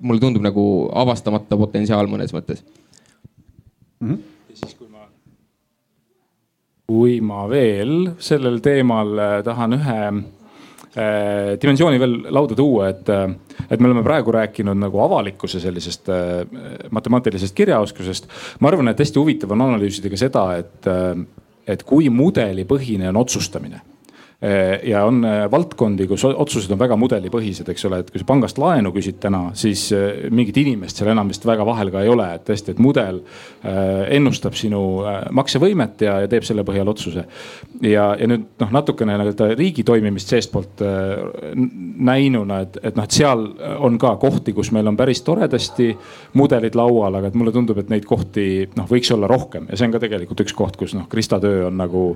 mulle 0.00 0.22
tundub 0.22 0.44
nagu 0.44 0.64
avastamata 1.02 1.58
potentsiaal 1.60 2.10
mõnes 2.10 2.34
mõttes 2.36 2.64
mm. 4.00 4.10
-hmm 4.10 4.39
kui 6.90 7.20
ma 7.22 7.44
veel 7.50 8.16
sellel 8.22 8.58
teemal 8.64 9.12
äh, 9.14 9.34
tahan 9.46 9.76
ühe 9.76 9.98
äh, 10.10 11.52
dimensiooni 11.62 12.00
veel 12.02 12.16
lauda 12.34 12.56
tuua, 12.58 12.88
et, 12.90 13.10
äh, 13.14 13.28
et 13.68 13.78
me 13.78 13.90
oleme 13.90 14.02
praegu 14.06 14.34
rääkinud 14.34 14.80
nagu 14.80 15.02
avalikkuse 15.04 15.62
sellisest 15.62 16.10
matemaatilisest 16.90 17.54
kirjaoskusest. 17.54 18.26
ma 18.60 18.72
arvan, 18.72 18.90
et 18.90 19.04
hästi 19.04 19.22
huvitav 19.22 19.54
on 19.54 19.68
analüüsida 19.68 20.10
ka 20.10 20.18
seda, 20.18 20.44
et, 20.58 20.90
et 21.70 21.86
kui 21.86 22.10
mudelipõhine 22.10 23.12
on 23.12 23.22
otsustamine 23.22 23.84
ja 24.82 25.04
on 25.04 25.20
eh, 25.24 25.42
valdkondi, 25.52 26.06
kus 26.08 26.24
otsused 26.24 26.72
on 26.72 26.78
väga 26.80 26.96
mudelipõhised, 26.96 27.68
eks 27.68 27.84
ole, 27.88 27.98
et 28.00 28.10
kui 28.12 28.22
sa 28.22 28.26
pangast 28.28 28.58
laenu 28.60 28.92
küsid 28.94 29.18
täna, 29.20 29.50
siis 29.58 29.82
eh, 29.92 30.30
mingit 30.32 30.56
inimest 30.62 30.96
seal 30.96 31.10
enam 31.12 31.28
vist 31.28 31.44
väga 31.44 31.66
vahel 31.68 31.92
ka 31.92 32.00
ei 32.00 32.08
ole, 32.08 32.28
et 32.38 32.46
tõesti, 32.48 32.72
et 32.72 32.80
mudel 32.80 33.20
ennustab 33.60 34.54
sinu 34.56 34.80
maksevõimet 35.36 36.04
ja, 36.06 36.14
ja 36.24 36.28
teeb 36.30 36.46
selle 36.46 36.64
põhjal 36.64 36.88
otsuse. 36.88 37.26
ja, 37.84 38.06
ja 38.16 38.28
nüüd 38.30 38.46
noh, 38.62 38.72
natukene 38.72 39.18
nii-öelda 39.20 39.50
riigi 39.58 39.84
toimimist 39.84 40.32
seestpoolt 40.32 40.80
näinuna, 42.08 42.62
et, 42.64 42.78
et 42.82 42.96
noh, 42.96 43.04
et 43.04 43.18
seal 43.20 43.44
on 43.84 43.98
ka 44.00 44.14
kohti, 44.22 44.54
kus 44.56 44.72
meil 44.72 44.88
on 44.88 44.96
päris 44.96 45.20
toredasti 45.26 45.90
mudelid 46.40 46.78
laual, 46.78 47.18
aga 47.18 47.28
et 47.28 47.36
mulle 47.36 47.52
tundub, 47.52 47.78
et 47.82 47.92
neid 47.92 48.08
kohti 48.08 48.46
noh, 48.78 48.88
võiks 48.88 49.12
olla 49.12 49.28
rohkem 49.30 49.68
ja 49.68 49.76
see 49.76 49.90
on 49.90 49.96
ka 49.96 50.02
tegelikult 50.06 50.44
üks 50.46 50.56
koht, 50.56 50.80
kus 50.80 50.96
noh, 50.96 51.04
Krista 51.12 51.40
töö 51.42 51.66
on 51.68 51.76
nagu 51.80 52.06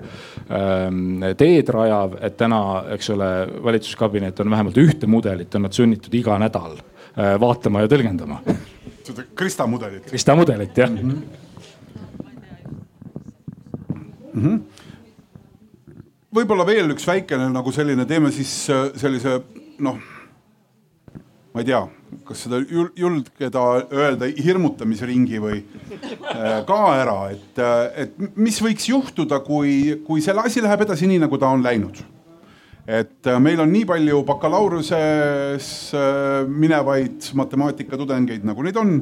ähm, 0.48 1.20
teed 1.36 1.68
rajav 1.74 2.13
et 2.20 2.36
täna, 2.36 2.60
eks 2.94 3.10
ole, 3.14 3.30
valitsuskabinet 3.64 4.40
on 4.40 4.50
vähemalt 4.50 4.78
ühte 4.80 5.08
mudelit 5.10 5.54
on 5.54 5.66
nad 5.66 5.72
sunnitud 5.72 6.14
iga 6.14 6.38
nädal 6.38 6.76
äh, 6.78 7.34
vaatama 7.40 7.84
ja 7.84 7.90
tõlgendama. 7.90 8.40
seda 9.04 9.26
Krista 9.36 9.66
mudelit. 9.66 10.06
Krista 10.10 10.36
mudelit 10.36 10.78
jah 10.78 10.90
mm. 10.90 11.10
-hmm. 11.10 11.42
Mm 14.34 14.42
-hmm. 14.42 14.62
võib-olla 16.34 16.66
veel 16.66 16.90
üks 16.90 17.06
väikene 17.06 17.50
nagu 17.50 17.72
selline, 17.72 18.04
teeme 18.04 18.30
siis 18.30 18.70
äh, 18.70 18.90
sellise 18.96 19.40
noh, 19.78 19.98
ma 21.54 21.60
ei 21.60 21.64
tea 21.64 21.86
kas 22.26 22.44
seda 22.46 22.60
julgeda 22.98 23.62
öelda 23.92 24.28
hirmutamisringi 24.30 25.40
või 25.42 25.60
äh, 25.60 26.60
ka 26.68 26.80
ära, 26.96 27.18
et, 27.34 27.60
äh, 27.60 28.04
et 28.04 28.36
mis 28.36 28.60
võiks 28.62 28.88
juhtuda, 28.90 29.40
kui, 29.44 30.00
kui 30.06 30.24
selle 30.24 30.46
asi 30.46 30.62
läheb 30.64 30.84
edasi 30.86 31.08
nii, 31.10 31.22
nagu 31.26 31.40
ta 31.40 31.52
on 31.54 31.64
läinud. 31.64 32.02
et 32.86 33.26
äh, 33.26 33.38
meil 33.40 33.60
on 33.64 33.72
nii 33.72 33.84
palju 33.88 34.22
bakalaureuse 34.28 35.02
minevaid 36.48 37.30
matemaatikatudengeid, 37.34 38.44
nagu 38.44 38.66
neid 38.66 38.76
on 38.80 38.98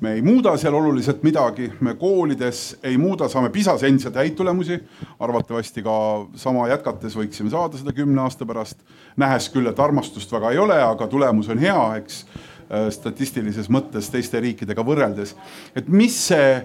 me 0.00 0.12
ei 0.12 0.22
muuda 0.22 0.56
seal 0.60 0.74
oluliselt 0.74 1.22
midagi, 1.24 1.70
me 1.80 1.94
koolides 1.96 2.76
ei 2.84 2.98
muuda, 3.00 3.28
saame 3.32 3.50
PISA 3.50 3.76
endiselt 3.86 4.16
häid 4.16 4.34
tulemusi. 4.36 4.80
arvatavasti 5.20 5.82
ka 5.82 6.26
sama 6.36 6.68
jätkates 6.68 7.16
võiksime 7.16 7.50
saada 7.50 7.78
seda 7.78 7.92
kümne 7.92 8.20
aasta 8.20 8.46
pärast. 8.46 8.78
nähes 9.16 9.48
küll, 9.48 9.66
et 9.66 9.80
armastust 9.80 10.32
väga 10.32 10.50
ei 10.50 10.58
ole, 10.58 10.82
aga 10.82 11.06
tulemus 11.06 11.48
on 11.48 11.58
hea, 11.58 11.96
eks 11.96 12.26
äh, 12.26 12.90
statistilises 12.90 13.70
mõttes 13.70 14.10
teiste 14.10 14.40
riikidega 14.40 14.84
võrreldes. 14.84 15.34
et 15.74 15.88
mis 15.88 16.16
see, 16.28 16.62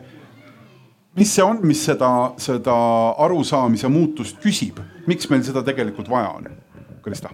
mis 1.15 1.35
see 1.35 1.43
on, 1.43 1.59
mis 1.63 1.85
seda, 1.85 2.33
seda 2.37 2.75
arusaamise 3.17 3.87
muutust 3.87 4.39
küsib, 4.43 4.79
miks 5.07 5.29
meil 5.29 5.43
seda 5.43 5.63
tegelikult 5.63 6.09
vaja 6.09 6.35
on? 6.35 6.49
Krista 7.01 7.31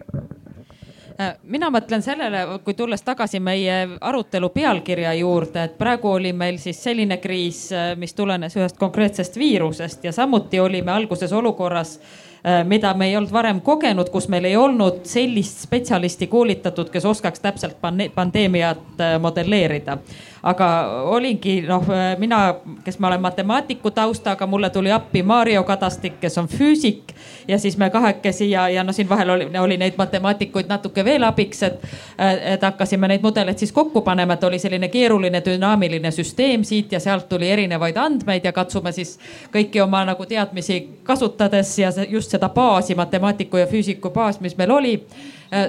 mina 1.43 1.70
mõtlen 1.74 2.03
sellele, 2.05 2.43
kui 2.63 2.76
tulles 2.78 3.01
tagasi 3.01 3.39
meie 3.41 3.78
arutelu 4.01 4.49
pealkirja 4.53 5.13
juurde, 5.18 5.63
et 5.63 5.78
praegu 5.78 6.11
oli 6.18 6.34
meil 6.34 6.59
siis 6.61 6.80
selline 6.84 7.18
kriis, 7.22 7.68
äh, 7.74 7.91
mis 7.97 8.13
tulenes 8.13 8.55
ühest 8.57 8.78
konkreetsest 8.78 9.38
viirusest 9.38 10.05
ja 10.05 10.11
samuti 10.13 10.59
olime 10.59 10.91
alguses 10.93 11.34
olukorras 11.34 11.97
äh, 11.99 12.63
mida 12.65 12.93
me 12.93 13.09
ei 13.09 13.18
olnud 13.18 13.34
varem 13.34 13.61
kogenud, 13.61 14.11
kus 14.13 14.30
meil 14.30 14.45
ei 14.45 14.55
olnud 14.57 15.03
sellist 15.09 15.65
spetsialisti 15.65 16.28
koolitatud, 16.28 16.89
kes 16.93 17.05
oskaks 17.05 17.41
täpselt 17.41 17.82
pandeemiat 18.15 19.05
modelleerida 19.22 19.97
aga 20.47 20.67
olingi 21.11 21.61
noh, 21.67 21.83
mina, 22.17 22.55
kes 22.85 22.99
ma 22.99 23.09
olen 23.09 23.21
matemaatiku 23.21 23.91
taustaga, 23.91 24.47
mulle 24.47 24.69
tuli 24.69 24.91
appi 24.91 25.23
Mario 25.23 25.63
Kadastik, 25.67 26.19
kes 26.21 26.37
on 26.37 26.47
füüsik 26.47 27.11
ja 27.47 27.59
siis 27.59 27.77
me 27.77 27.89
kahekesi 27.89 28.49
ja, 28.51 28.69
ja 28.69 28.83
no 28.83 28.95
siin 28.95 29.09
vahel 29.09 29.29
oli, 29.29 29.49
oli 29.59 29.77
neid 29.77 29.97
matemaatikuid 29.97 30.69
natuke 30.71 31.05
veel 31.05 31.23
abiks, 31.27 31.63
et, 31.67 31.83
et 32.53 32.63
hakkasime 32.63 33.09
neid 33.11 33.25
mudeleid 33.25 33.59
siis 33.59 33.75
kokku 33.75 34.01
panema, 34.01 34.37
et 34.37 34.43
oli 34.47 34.59
selline 34.59 34.87
keeruline 34.93 35.41
dünaamiline 35.45 36.11
süsteem 36.15 36.63
siit 36.63 36.95
ja 36.95 37.03
sealt 37.03 37.27
tuli 37.29 37.51
erinevaid 37.51 37.97
andmeid 37.99 38.47
ja 38.47 38.55
katsume 38.55 38.95
siis 38.95 39.17
kõiki 39.53 39.83
oma 39.83 40.05
nagu 40.07 40.25
teadmisi 40.25 40.79
kasutades 41.03 41.75
ja 41.79 41.91
just 42.07 42.31
seda 42.31 42.49
baasi, 42.49 42.95
matemaatiku 42.95 43.59
ja 43.59 43.67
füüsiku 43.67 44.15
baas, 44.15 44.39
mis 44.39 44.55
meil 44.57 44.71
oli, 44.71 44.95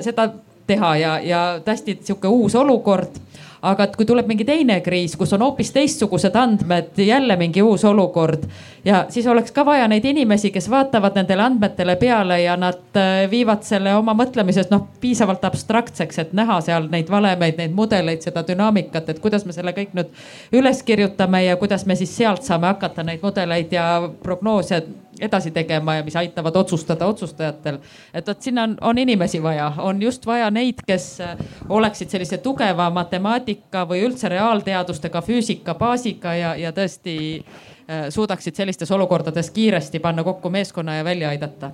seda 0.04 0.30
teha 0.68 0.96
ja, 0.96 1.18
ja 1.24 1.40
hästi 1.66 1.98
sihuke 2.04 2.28
uus 2.28 2.54
olukord 2.54 3.18
aga 3.62 3.88
et 3.88 3.96
kui 3.98 4.06
tuleb 4.06 4.28
mingi 4.30 4.46
teine 4.46 4.78
kriis, 4.84 5.16
kus 5.18 5.32
on 5.34 5.42
hoopis 5.42 5.72
teistsugused 5.74 6.36
andmed, 6.38 6.92
jälle 7.02 7.36
mingi 7.40 7.62
uus 7.62 7.84
olukord 7.84 8.44
ja 8.84 9.04
siis 9.08 9.26
oleks 9.26 9.52
ka 9.52 9.64
vaja 9.66 9.88
neid 9.88 10.04
inimesi, 10.04 10.50
kes 10.54 10.70
vaatavad 10.70 11.16
nendele 11.18 11.42
andmetele 11.42 11.96
peale 11.96 12.40
ja 12.42 12.56
nad 12.56 12.96
äh, 12.96 13.24
viivad 13.30 13.64
selle 13.66 13.94
oma 13.98 14.14
mõtlemises 14.18 14.70
noh, 14.70 14.86
piisavalt 15.00 15.44
abstraktseks, 15.44 16.22
et 16.22 16.32
näha 16.36 16.60
seal 16.64 16.88
neid 16.92 17.10
valemeid, 17.10 17.58
neid 17.58 17.74
mudeleid, 17.74 18.22
seda 18.24 18.44
dünaamikat, 18.46 19.10
et 19.10 19.22
kuidas 19.24 19.46
me 19.46 19.56
selle 19.56 19.74
kõik 19.76 19.94
nüüd 19.98 20.14
üles 20.58 20.82
kirjutame 20.86 21.44
ja 21.44 21.58
kuidas 21.60 21.86
me 21.86 21.98
siis 21.98 22.14
sealt 22.16 22.46
saame 22.46 22.70
hakata 22.70 23.06
neid 23.06 23.24
mudeleid 23.24 23.74
ja 23.74 23.90
prognoose 24.22 24.82
edasi 25.20 25.50
tegema 25.50 25.94
ja 25.98 26.04
mis 26.04 26.16
aitavad 26.16 26.56
otsustada 26.56 27.06
otsustajatel. 27.06 27.78
et 28.14 28.26
vot 28.26 28.42
sinna 28.42 28.62
on, 28.62 28.76
on 28.80 28.98
inimesi 28.98 29.42
vaja, 29.42 29.72
on 29.78 30.02
just 30.02 30.26
vaja 30.26 30.50
neid, 30.50 30.82
kes 30.86 31.20
äh, 31.20 31.36
oleksid 31.68 32.10
sellise 32.10 32.38
tugeva 32.38 32.90
matemaatika 32.90 33.84
või 33.88 34.04
üldse 34.06 34.28
reaalteadustega, 34.28 35.22
füüsika 35.22 35.74
baasiga 35.74 36.34
ja, 36.34 36.54
ja 36.56 36.72
tõesti 36.72 37.16
äh, 37.38 38.08
suudaksid 38.10 38.54
sellistes 38.54 38.90
olukordades 38.90 39.50
kiiresti 39.50 39.98
panna 39.98 40.24
kokku 40.24 40.50
meeskonna 40.50 40.98
ja 41.00 41.04
välja 41.04 41.28
aidata. 41.28 41.70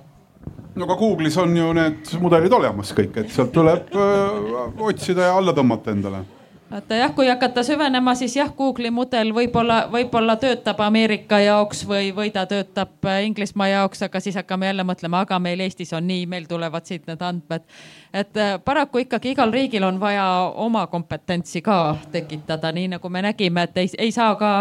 No 0.75 0.85
aga 0.85 0.95
Google'is 0.99 1.37
on 1.39 1.57
ju 1.57 1.73
need 1.73 2.15
mudelid 2.19 2.53
olemas 2.53 2.91
kõik, 2.93 3.21
et 3.21 3.29
sealt 3.31 3.53
tuleb 3.55 3.93
öö, 3.95 4.15
äh, 4.65 4.81
otsida 4.89 5.29
ja 5.29 5.37
alla 5.37 5.55
tõmmata 5.55 5.95
endale 5.95 6.25
vaata 6.71 6.95
jah, 6.95 7.13
kui 7.15 7.27
hakata 7.27 7.63
süvenema, 7.63 8.15
siis 8.15 8.35
jah, 8.35 8.49
Google'i 8.57 8.91
mudel 8.91 9.31
võib-olla, 9.33 9.85
võib-olla 9.91 10.35
töötab 10.41 10.79
Ameerika 10.81 11.39
jaoks 11.39 11.83
või, 11.87 12.09
või 12.15 12.31
ta 12.33 12.45
töötab 12.49 13.05
äh, 13.05 13.21
Inglismaa 13.27 13.67
jaoks, 13.67 14.01
aga 14.07 14.19
siis 14.19 14.35
hakkame 14.39 14.65
jälle 14.71 14.83
mõtlema, 14.87 15.21
aga 15.25 15.39
meil 15.39 15.61
Eestis 15.61 15.93
on 15.93 16.07
nii, 16.07 16.25
meil 16.29 16.47
tulevad 16.49 16.85
siit 16.85 17.05
need 17.07 17.21
andmed. 17.21 17.61
et 18.13 18.37
äh, 18.37 18.55
paraku 18.65 19.03
ikkagi 19.05 19.35
igal 19.35 19.53
riigil 19.53 19.83
on 19.83 19.99
vaja 19.99 20.25
oma 20.55 20.87
kompetentsi 20.87 21.61
ka 21.61 21.95
tekitada, 22.11 22.71
nii 22.71 22.87
nagu 22.95 23.09
me 23.09 23.21
nägime, 23.21 23.63
et 23.63 23.77
ei, 23.77 23.89
ei 23.97 24.11
saa 24.11 24.35
ka, 24.35 24.51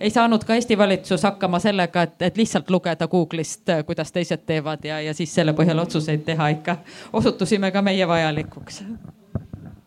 ei 0.00 0.10
saanud 0.10 0.44
ka 0.44 0.54
Eesti 0.54 0.78
valitsus 0.78 1.22
hakkama 1.22 1.60
sellega, 1.60 2.02
et, 2.02 2.22
et 2.22 2.36
lihtsalt 2.36 2.70
lugeda 2.70 3.08
Google'ist, 3.08 3.68
äh, 3.68 3.84
kuidas 3.84 4.12
teised 4.12 4.46
teevad 4.46 4.84
ja, 4.84 5.00
ja 5.00 5.14
siis 5.14 5.34
selle 5.34 5.52
põhjal 5.52 5.84
otsuseid 5.84 6.24
teha 6.24 6.48
ikka. 6.56 6.76
osutusime 7.12 7.70
ka 7.70 7.82
meie 7.82 8.08
vajalikuks 8.08 8.80
mm. 8.80 8.96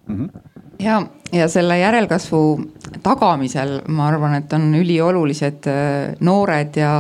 -hmm 0.08 0.53
ja, 0.80 1.02
ja 1.32 1.48
selle 1.48 1.78
järelkasvu 1.80 2.42
tagamisel 3.04 3.80
ma 3.94 4.08
arvan, 4.08 4.36
et 4.38 4.54
on 4.54 4.68
üliolulised 4.78 5.68
äh, 5.70 6.14
noored 6.24 6.78
ja 6.78 6.92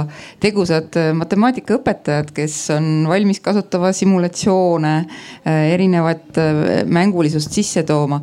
tegusad 0.41 0.95
äh, 0.99 1.11
matemaatikaõpetajad, 1.17 2.31
kes 2.35 2.57
on 2.75 3.07
valmis 3.09 3.39
kasutama 3.43 3.93
simulatsioone, 3.95 4.93
äh, 5.47 5.59
erinevat 5.73 6.39
mängulisust 6.85 7.51
sisse 7.53 7.83
tooma. 7.83 8.21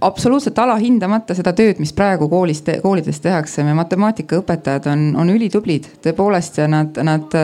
absoluutselt 0.00 0.58
alahindamata 0.58 1.34
seda 1.34 1.52
tööd, 1.56 1.78
mis 1.80 1.92
praegu 1.96 2.28
koolis, 2.28 2.62
koolides 2.82 3.20
tehakse, 3.20 3.64
me 3.64 3.74
matemaatikaõpetajad 3.78 4.90
on, 4.90 5.06
on 5.20 5.30
ülitublid 5.30 5.88
tõepoolest 6.04 6.60
ja 6.60 6.68
nad, 6.70 6.98
nad 7.04 7.36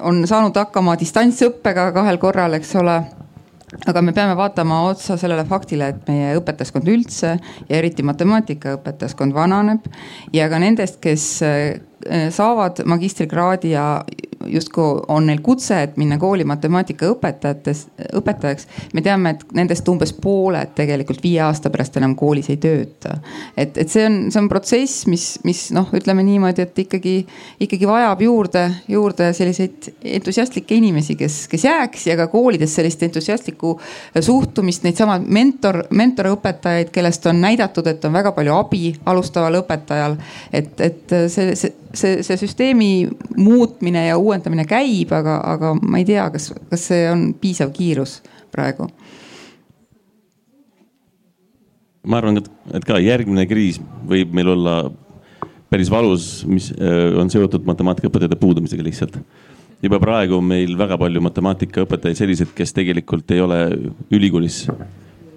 on 0.00 0.22
saanud 0.26 0.56
hakkama 0.58 0.96
distantsõppega 1.00 1.90
kahel 1.94 2.18
korral, 2.22 2.58
eks 2.58 2.74
ole 2.80 3.00
aga 3.86 4.02
me 4.04 4.12
peame 4.16 4.34
vaatama 4.38 4.82
otsa 4.88 5.16
sellele 5.20 5.44
faktile, 5.48 5.92
et 5.92 6.08
meie 6.10 6.34
õpetajaskond 6.38 6.90
üldse 6.92 7.36
ja 7.68 7.78
eriti 7.78 8.04
matemaatikaõpetajaskond 8.06 9.34
vananeb. 9.36 9.86
Ja 10.34 10.48
ka 10.52 10.60
nendest, 10.62 11.00
kes 11.02 11.26
eh, 11.46 12.28
saavad 12.34 12.82
magistrikraadi 12.88 13.74
ja 13.74 13.86
justkui 14.46 15.02
on 15.08 15.26
neil 15.26 15.40
kutse, 15.42 15.76
et 15.82 15.96
minna 16.00 16.18
kooli 16.18 16.44
matemaatikaõpetajates, 16.48 17.84
õpetajaks. 18.18 18.66
me 18.94 19.02
teame, 19.02 19.34
et 19.34 19.44
nendest 19.56 19.88
umbes 19.88 20.12
pooled 20.12 20.74
tegelikult 20.76 21.22
viie 21.22 21.40
aasta 21.44 21.70
pärast 21.70 21.96
enam 22.00 22.14
koolis 22.18 22.50
ei 22.52 22.58
tööta. 22.62 23.18
et, 23.56 23.76
et 23.78 23.88
see 23.90 24.06
on, 24.06 24.18
see 24.32 24.40
on 24.42 24.48
protsess, 24.48 25.06
mis, 25.10 25.26
mis 25.44 25.64
noh, 25.74 25.88
ütleme 25.94 26.24
niimoodi, 26.26 26.66
et 26.66 26.78
ikkagi, 26.84 27.16
ikkagi 27.66 27.88
vajab 27.88 28.22
juurde, 28.22 28.64
juurde 28.88 29.32
selliseid 29.36 29.90
entusiastlikke 30.18 30.78
inimesi, 30.78 31.16
kes, 31.18 31.46
kes 31.52 31.66
jääks 31.68 32.06
ja 32.10 32.16
ka 32.20 32.28
koolides 32.32 32.74
sellist 32.74 33.02
entusiastlikku 33.02 33.74
suhtumist, 34.20 34.86
neid 34.86 34.98
sama 35.00 35.18
mentor, 35.22 35.84
mentorõpetajaid, 35.90 36.90
kellest 36.94 37.26
on 37.30 37.40
näidatud, 37.42 37.86
et 37.86 38.04
on 38.04 38.16
väga 38.16 38.34
palju 38.36 38.56
abi 38.56 38.94
alustaval 39.06 39.62
õpetajal. 39.62 40.18
et, 40.52 40.74
et 40.80 41.16
see, 41.28 41.54
see 41.56 41.78
see, 41.94 42.22
see 42.22 42.36
süsteemi 42.40 43.08
muutmine 43.36 44.06
ja 44.06 44.18
uuendamine 44.32 44.66
käib, 44.68 45.12
aga, 45.14 45.38
aga 45.54 45.74
ma 45.78 46.00
ei 46.00 46.08
tea, 46.08 46.24
kas, 46.34 46.50
kas 46.70 46.88
see 46.90 47.04
on 47.10 47.28
piisav 47.40 47.72
kiirus 47.76 48.20
praegu 48.52 48.88
ma 52.02 52.18
arvan, 52.18 52.42
et 52.74 52.84
ka 52.86 52.98
järgmine 53.02 53.46
kriis 53.50 53.78
võib 54.08 54.34
meil 54.34 54.52
olla 54.56 54.76
päris 55.72 55.90
valus, 55.92 56.42
mis 56.48 56.70
äh, 56.74 57.14
on 57.18 57.30
seotud 57.32 57.64
matemaatikaõpetajate 57.68 58.38
puudumisega 58.40 58.84
lihtsalt. 58.84 59.18
juba 59.82 59.98
praegu 60.02 60.36
on 60.38 60.46
meil 60.46 60.76
väga 60.78 60.98
palju 60.98 61.22
matemaatikaõpetajaid 61.28 62.18
selliseid, 62.18 62.52
kes 62.54 62.74
tegelikult 62.76 63.30
ei 63.34 63.40
ole 63.40 63.60
ülikoolis 64.10 64.66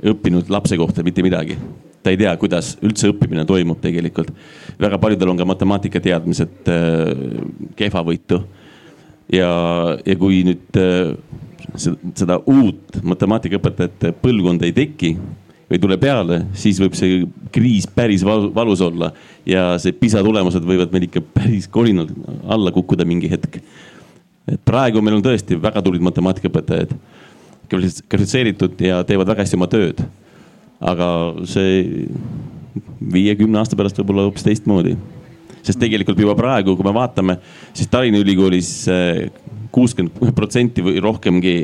õppinud 0.05 0.49
lapse 0.53 0.77
kohta 0.77 1.05
mitte 1.05 1.23
midagi 1.25 1.57
ta 2.05 2.13
ei 2.13 2.19
tea, 2.21 2.35
kuidas 2.37 2.75
üldse 2.85 3.09
õppimine 3.09 3.47
toimub 3.49 3.79
tegelikult. 3.81 4.29
väga 4.77 4.99
paljudel 5.01 5.31
on 5.31 5.39
ka 5.39 5.47
matemaatikateadmised 5.49 6.69
äh, 6.69 7.09
kehvavõitu. 7.79 8.43
Ja, 9.33 9.49
ja 10.05 10.15
kui 10.19 10.43
nüüd 10.47 10.79
äh, 10.79 11.15
seda 12.15 12.39
uut 12.45 12.99
matemaatikaõpetajate 13.03 14.13
põlvkonda 14.21 14.67
ei 14.67 14.75
teki 14.75 15.15
või 15.65 15.79
tule 15.81 15.97
peale, 15.97 16.43
siis 16.53 16.77
võib 16.81 16.93
see 16.97 17.23
kriis 17.53 17.87
päris 17.89 18.21
valus 18.25 18.83
olla 18.85 19.09
ja 19.49 19.71
see 19.81 19.95
PISA 19.97 20.21
tulemused 20.25 20.65
võivad 20.65 20.93
meil 20.93 21.07
ikka 21.07 21.23
päris 21.35 21.65
kolinal 21.71 22.11
alla 22.45 22.73
kukkuda 22.75 23.07
mingi 23.07 23.31
hetk. 23.31 23.57
et 24.45 24.61
praegu 24.61 25.01
meil 25.01 25.17
on 25.17 25.25
tõesti 25.25 25.57
väga 25.57 25.81
tublid 25.81 26.05
matemaatikaõpetajad, 26.05 26.93
kvalifitseeritud 27.71 28.77
ja 28.85 29.01
teevad 29.03 29.33
väga 29.33 29.41
hästi 29.41 29.57
oma 29.57 29.71
tööd 29.71 30.05
aga 30.83 31.07
see 31.47 32.07
viiekümne 32.99 33.59
aasta 33.61 33.77
pärast 33.79 33.99
võib 34.01 34.13
olla 34.13 34.27
hoopis 34.27 34.45
teistmoodi. 34.45 34.95
Sest 35.65 35.81
tegelikult 35.81 36.19
juba 36.21 36.35
praegu, 36.37 36.75
kui 36.77 36.85
me 36.85 36.93
vaatame, 36.95 37.39
siis 37.75 37.89
Tallinna 37.91 38.21
Ülikoolis 38.21 38.71
eh, 38.91 39.25
kuuskümmend 39.75 40.35
protsenti 40.37 40.83
või 40.85 41.01
rohkemgi 41.03 41.55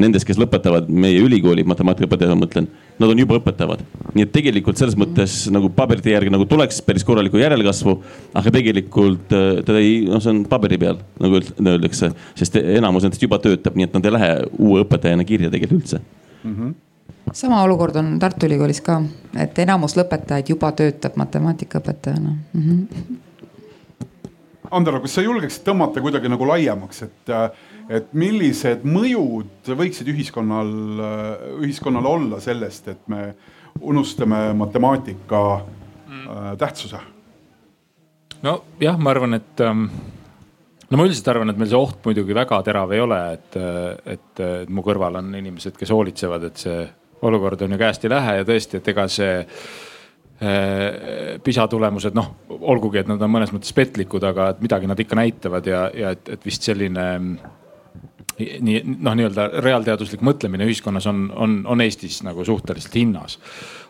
nendest, 0.00 0.24
kes 0.24 0.38
lõpetavad 0.40 0.86
meie 0.88 1.20
ülikooli, 1.20 1.66
matemaatikaõpetajad 1.68 2.32
ma 2.32 2.46
mõtlen, 2.46 2.68
nad 3.00 3.12
on 3.12 3.18
juba 3.20 3.36
õpetavad. 3.36 3.82
nii 4.14 4.24
et 4.24 4.32
tegelikult 4.32 4.80
selles 4.80 4.96
mõttes 4.96 5.34
nagu 5.52 5.68
paberite 5.72 6.14
järgi 6.14 6.32
nagu 6.32 6.46
tuleks 6.48 6.80
päris 6.86 7.04
korralikku 7.04 7.40
järelkasvu, 7.40 7.96
aga 8.40 8.54
tegelikult 8.54 9.34
eh, 9.36 9.50
teda 9.66 9.82
ei, 9.82 9.98
noh, 10.08 10.22
see 10.24 10.32
on 10.32 10.44
paberi 10.48 10.80
peal 10.80 11.02
nagu 11.20 11.42
öeldakse, 11.42 12.12
sest 12.38 12.56
enamus 12.62 13.04
nendest 13.04 13.24
juba 13.24 13.40
töötab, 13.42 13.76
nii 13.76 13.90
et 13.90 13.98
nad 13.98 14.08
ei 14.08 14.16
lähe 14.16 14.32
uue 14.58 14.86
õpetajana 14.86 15.28
kirja 15.28 15.52
tegelikult 15.52 15.82
üldse 15.82 16.00
mm. 16.00 16.56
-hmm 16.56 16.80
sama 17.32 17.62
olukord 17.62 17.96
on 17.96 18.18
Tartu 18.18 18.46
Ülikoolis 18.46 18.80
ka, 18.84 19.00
et 19.38 19.58
enamus 19.58 19.96
lõpetajaid 19.96 20.52
juba 20.52 20.72
töötab 20.76 21.16
matemaatikaõpetajana 21.16 22.34
mm. 22.52 22.62
-hmm. 22.62 23.18
Andero, 24.72 25.00
kas 25.00 25.14
sa 25.14 25.22
julgeksid 25.22 25.66
tõmmata 25.66 26.00
kuidagi 26.00 26.30
nagu 26.32 26.46
laiemaks, 26.48 27.02
et, 27.02 27.32
et 27.92 28.12
millised 28.16 28.86
mõjud 28.88 29.68
võiksid 29.68 30.08
ühiskonnal, 30.08 30.70
ühiskonnal 31.60 32.06
olla 32.08 32.40
sellest, 32.40 32.88
et 32.88 33.08
me 33.08 33.34
unustame 33.80 34.54
matemaatika 34.56 35.42
äh, 35.54 36.56
tähtsuse? 36.58 36.96
nojah, 38.42 38.98
ma 38.98 39.10
arvan, 39.10 39.34
et 39.34 39.60
ähm, 39.60 39.84
no 40.92 41.00
ma 41.00 41.06
üldiselt 41.08 41.30
arvan, 41.32 41.52
et 41.52 41.60
meil 41.60 41.70
see 41.70 41.78
oht 41.78 42.02
muidugi 42.04 42.34
väga 42.36 42.58
terav 42.66 42.90
ei 42.92 43.00
ole, 43.00 43.20
et, 43.38 43.56
et, 44.12 44.42
et 44.44 44.72
mu 44.72 44.84
kõrval 44.84 45.16
on 45.22 45.30
inimesed, 45.38 45.76
kes 45.78 45.92
hoolitsevad, 45.94 46.50
et 46.50 46.66
see 46.66 46.82
olukord 47.24 47.64
on 47.64 47.72
ju 47.72 47.80
käest 47.80 48.04
ei 48.04 48.12
lähe 48.12 48.36
ja 48.40 48.46
tõesti, 48.46 48.80
et 48.80 48.92
ega 48.92 49.06
see 49.10 49.32
äh, 49.40 51.40
PISA 51.44 51.66
tulemused, 51.72 52.16
noh, 52.18 52.28
olgugi, 52.60 53.00
et 53.00 53.10
nad 53.10 53.24
on 53.24 53.32
mõnes 53.32 53.54
mõttes 53.54 53.72
petlikud, 53.76 54.24
aga 54.28 54.52
et 54.52 54.62
midagi 54.64 54.90
nad 54.90 55.00
ikka 55.00 55.18
näitavad 55.18 55.70
ja, 55.70 55.86
ja 55.96 56.14
et, 56.16 56.32
et 56.36 56.46
vist 56.46 56.68
selline 56.68 57.08
nii 58.42 58.78
noh, 58.88 59.12
nii-öelda 59.14 59.44
reaalteaduslik 59.62 60.22
mõtlemine 60.24 60.66
ühiskonnas 60.66 61.04
on, 61.06 61.26
on, 61.36 61.60
on 61.68 61.82
Eestis 61.84 62.22
nagu 62.26 62.44
suhteliselt 62.48 62.96
hinnas. 62.96 63.36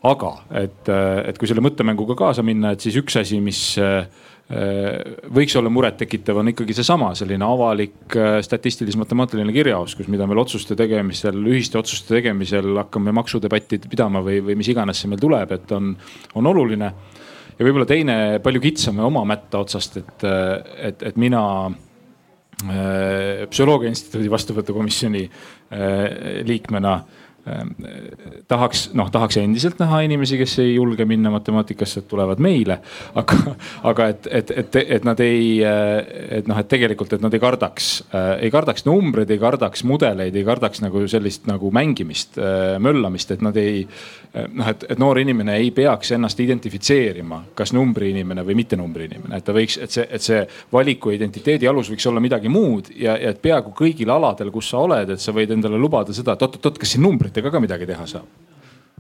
aga 0.03 0.33
et, 0.61 0.91
et 1.31 1.39
kui 1.39 1.49
selle 1.49 1.63
mõttemänguga 1.65 2.19
kaasa 2.19 2.43
minna, 2.45 2.75
et 2.75 2.85
siis 2.85 2.99
üks 3.01 3.17
asi, 3.23 3.41
mis 3.41 3.63
Äh, 3.81 4.05
võiks 5.33 5.55
olla 5.57 5.71
murettekitav, 5.73 6.37
on 6.43 6.51
ikkagi 6.53 6.75
seesama 6.77 7.13
selline 7.17 7.47
avalik 7.47 8.17
äh, 8.19 8.35
statistilis-matemaatiline 8.45 9.55
kirjaoskus, 9.55 10.11
mida 10.13 10.27
meil 10.29 10.43
otsuste 10.43 10.77
tegemisel, 10.79 11.39
ühiste 11.49 11.79
otsuste 11.81 12.19
tegemisel 12.19 12.75
hakkame 12.83 13.15
maksudebatti 13.17 13.81
pidama 13.87 14.21
või, 14.25 14.43
või 14.45 14.59
mis 14.61 14.69
iganes 14.73 15.01
see 15.01 15.13
meil 15.13 15.23
tuleb, 15.23 15.55
et 15.57 15.73
on, 15.73 15.95
on 16.37 16.51
oluline. 16.53 16.93
ja 17.57 17.65
võib-olla 17.65 17.89
teine 17.89 18.19
palju 18.45 18.61
kitsam 18.61 19.01
ja 19.01 19.09
oma 19.09 19.25
mätta 19.29 19.63
otsast, 19.65 19.97
et, 20.03 20.29
et, 20.91 21.09
et 21.13 21.17
mina 21.17 21.43
äh, 21.71 23.49
psühholoogia 23.49 23.95
instituudi 23.95 24.31
vastuvõtukomisjoni 24.37 25.27
liikmena 26.45 26.99
Ehm, 27.01 27.22
tahaks, 28.49 28.85
noh, 28.95 29.09
tahaks 29.11 29.37
endiselt 29.41 29.81
näha 29.83 30.03
inimesi, 30.07 30.37
kes 30.39 30.55
ei 30.63 30.77
julge 30.77 31.05
minna 31.09 31.31
matemaatikasse, 31.35 32.03
et 32.03 32.09
tulevad 32.09 32.39
meile. 32.43 32.79
aga, 33.19 33.39
aga 33.91 34.07
et, 34.13 34.29
et, 34.31 34.53
et, 34.63 34.79
et 34.99 35.07
nad 35.07 35.19
ei, 35.25 35.57
et 36.39 36.47
noh, 36.47 36.59
et 36.59 36.69
tegelikult, 36.71 37.17
et 37.17 37.25
nad 37.25 37.35
ei 37.35 37.43
kardaks, 37.43 37.89
ei 38.39 38.51
kardaks 38.55 38.87
numbreid, 38.87 39.31
ei 39.35 39.43
kardaks 39.43 39.83
mudeleid, 39.89 40.39
ei 40.39 40.47
kardaks 40.47 40.85
nagu 40.85 41.03
sellist 41.11 41.49
nagu 41.51 41.73
mängimist, 41.75 42.39
möllamist, 42.83 43.35
et 43.35 43.43
nad 43.43 43.59
ei. 43.59 43.83
noh, 44.55 44.69
et, 44.71 44.87
et 44.95 45.03
noor 45.03 45.19
inimene 45.21 45.59
ei 45.59 45.73
peaks 45.75 46.15
ennast 46.15 46.39
identifitseerima, 46.41 47.43
kas 47.59 47.75
numbri 47.75 48.13
inimene 48.15 48.47
või 48.47 48.55
mitte 48.63 48.79
numbri 48.79 49.11
inimene, 49.11 49.43
et 49.43 49.45
ta 49.45 49.57
võiks, 49.57 49.81
et 49.83 49.93
see, 49.93 50.07
et 50.07 50.23
see 50.23 50.45
valiku 50.73 51.11
identiteedi 51.13 51.69
alus 51.69 51.91
võiks 51.91 52.07
olla 52.09 52.23
midagi 52.23 52.49
muud 52.53 52.89
ja, 52.95 53.19
ja 53.19 53.35
et 53.35 53.43
peaaegu 53.43 53.75
kõigil 53.77 54.15
aladel, 54.15 54.55
kus 54.55 54.71
sa 54.71 54.81
oled, 54.87 55.11
et 55.11 55.21
sa 55.21 55.35
võid 55.35 55.53
endale 55.53 55.81
lubada 55.81 56.15
seda, 56.15 56.37
et 56.37 56.47
oot-oot-oot, 56.47 56.79
kas 56.81 56.95
siin 56.95 57.05
numbrid 57.05 57.32
numbritega 57.33 57.51
ka 57.51 57.61
midagi 57.61 57.87
teha 57.87 58.07
saab? 58.07 58.27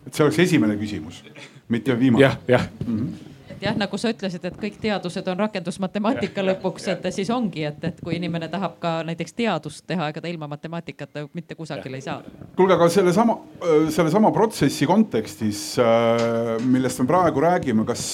et 0.06 0.14
see 0.14 0.24
oleks 0.24 0.38
esimene 0.42 0.74
küsimus, 0.80 1.22
mitte 1.68 1.94
viimane. 1.98 2.24
jah, 2.24 2.38
jah 2.48 2.66
mm. 2.86 2.96
-hmm 2.98 3.32
et 3.62 3.68
jah, 3.68 3.76
nagu 3.78 3.98
sa 4.00 4.10
ütlesid, 4.10 4.42
et 4.48 4.56
kõik 4.58 4.78
teadused 4.82 5.28
on 5.30 5.38
rakendusmatemaatika 5.38 6.42
lõpuks, 6.42 6.88
et 6.90 7.06
siis 7.14 7.30
ongi, 7.30 7.62
et, 7.68 7.84
et 7.84 8.00
kui 8.02 8.16
inimene 8.16 8.48
tahab 8.50 8.78
ka 8.82 8.92
näiteks 9.06 9.36
teadust 9.38 9.84
teha, 9.86 10.08
ega 10.10 10.20
ta 10.20 10.30
ilma 10.30 10.48
matemaatikata 10.50 11.28
mitte 11.36 11.54
kusagile 11.54 12.00
ei 12.00 12.02
saa. 12.02 12.18
kuulge, 12.56 12.74
aga 12.74 12.88
sellesama, 12.90 13.36
sellesama 13.94 14.32
protsessi 14.34 14.86
kontekstis, 14.86 15.62
millest 16.66 17.02
me 17.04 17.06
praegu 17.06 17.44
räägime, 17.44 17.86
kas 17.86 18.04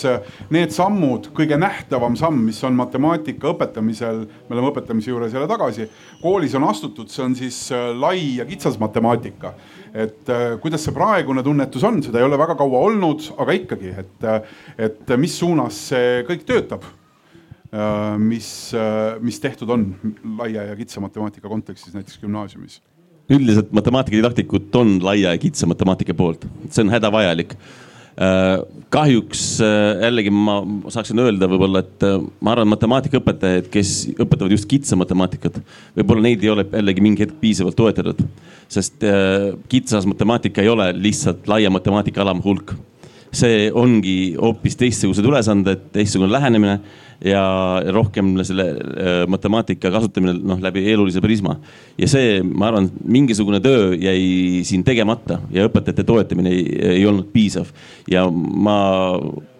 need 0.50 0.74
sammud, 0.74 1.30
kõige 1.32 1.56
nähtavam 1.56 2.16
samm, 2.16 2.44
mis 2.50 2.60
on 2.68 2.76
matemaatika 2.76 3.54
õpetamisel, 3.54 4.26
me 4.48 4.58
oleme 4.58 4.72
õpetamise 4.74 5.14
juures 5.14 5.32
jälle 5.32 5.48
tagasi, 5.48 5.88
koolis 6.20 6.58
on 6.58 6.68
astutud, 6.68 7.08
see 7.08 7.24
on 7.24 7.38
siis 7.38 7.62
lai 7.96 8.36
ja 8.36 8.48
kitsas 8.48 8.76
matemaatika 8.80 9.54
et 9.94 10.30
äh, 10.32 10.54
kuidas 10.62 10.84
see 10.86 10.94
praegune 10.96 11.42
tunnetus 11.46 11.84
on, 11.86 12.00
seda 12.04 12.20
ei 12.20 12.26
ole 12.26 12.38
väga 12.40 12.56
kaua 12.58 12.84
olnud, 12.90 13.24
aga 13.40 13.56
ikkagi, 13.56 13.94
et, 14.02 14.26
äh, 14.26 14.54
et 14.88 15.16
mis 15.20 15.38
suunas 15.40 15.80
see 15.92 16.22
kõik 16.28 16.46
töötab? 16.48 16.86
Äh, 17.68 18.14
mis, 18.20 18.50
mis 19.20 19.42
tehtud 19.44 19.68
on 19.74 19.90
laia 20.38 20.70
ja 20.70 20.76
kitsa 20.78 21.02
matemaatika 21.04 21.50
kontekstis 21.50 21.96
näiteks 21.96 22.22
gümnaasiumis? 22.22 22.80
üldiselt 23.28 23.74
matemaatikadidaktikud 23.76 24.72
on 24.80 24.94
laia 25.04 25.34
ja 25.34 25.40
kitsa 25.40 25.66
matemaatika 25.68 26.14
poolt, 26.16 26.46
see 26.72 26.80
on 26.86 26.94
hädavajalik 26.94 27.52
kahjuks 28.90 29.42
äh, 29.62 30.00
jällegi 30.02 30.32
ma 30.34 30.56
saaksin 30.90 31.20
öelda 31.22 31.46
võib-olla, 31.50 31.84
et 31.84 32.06
äh, 32.06 32.16
ma 32.42 32.54
arvan, 32.54 32.70
matemaatikaõpetajaid, 32.72 33.68
kes 33.70 33.92
õpetavad 34.16 34.54
just 34.56 34.66
kitsa 34.70 34.98
matemaatikat, 34.98 35.60
võib-olla 35.98 36.24
neid 36.26 36.42
ei 36.42 36.50
ole 36.50 36.64
jällegi 36.66 37.04
mingi 37.04 37.22
hetk 37.22 37.38
piisavalt 37.42 37.78
toetatud. 37.78 38.24
sest 38.68 39.04
kitsas 39.68 40.04
matemaatika 40.04 40.60
ei 40.60 40.68
ole 40.68 40.90
lihtsalt 40.92 41.46
laia 41.48 41.70
matemaatika 41.70 42.20
alamhulk. 42.24 42.74
see 43.32 43.70
ongi 43.72 44.34
hoopis 44.40 44.76
teistsugused 44.76 45.24
ülesanded, 45.24 45.90
teistsugune 45.92 46.32
lähenemine 46.32 46.80
ja 47.24 47.42
rohkem 47.92 48.36
selle 48.46 48.66
äh, 48.70 49.24
matemaatika 49.30 49.90
kasutamine 49.90 50.36
noh 50.38 50.60
läbi 50.62 50.84
elulise 50.92 51.20
prisma. 51.20 51.56
ja 51.98 52.08
see, 52.08 52.38
ma 52.42 52.68
arvan, 52.70 52.90
mingisugune 53.04 53.60
töö 53.60 53.92
jäi 53.98 54.62
siin 54.66 54.84
tegemata 54.86 55.40
ja 55.50 55.66
õpetajate 55.66 56.04
toetamine 56.06 56.52
ei, 56.54 56.64
ei 56.98 57.06
olnud 57.06 57.32
piisav. 57.34 57.72
ja 58.10 58.26
ma 58.30 58.78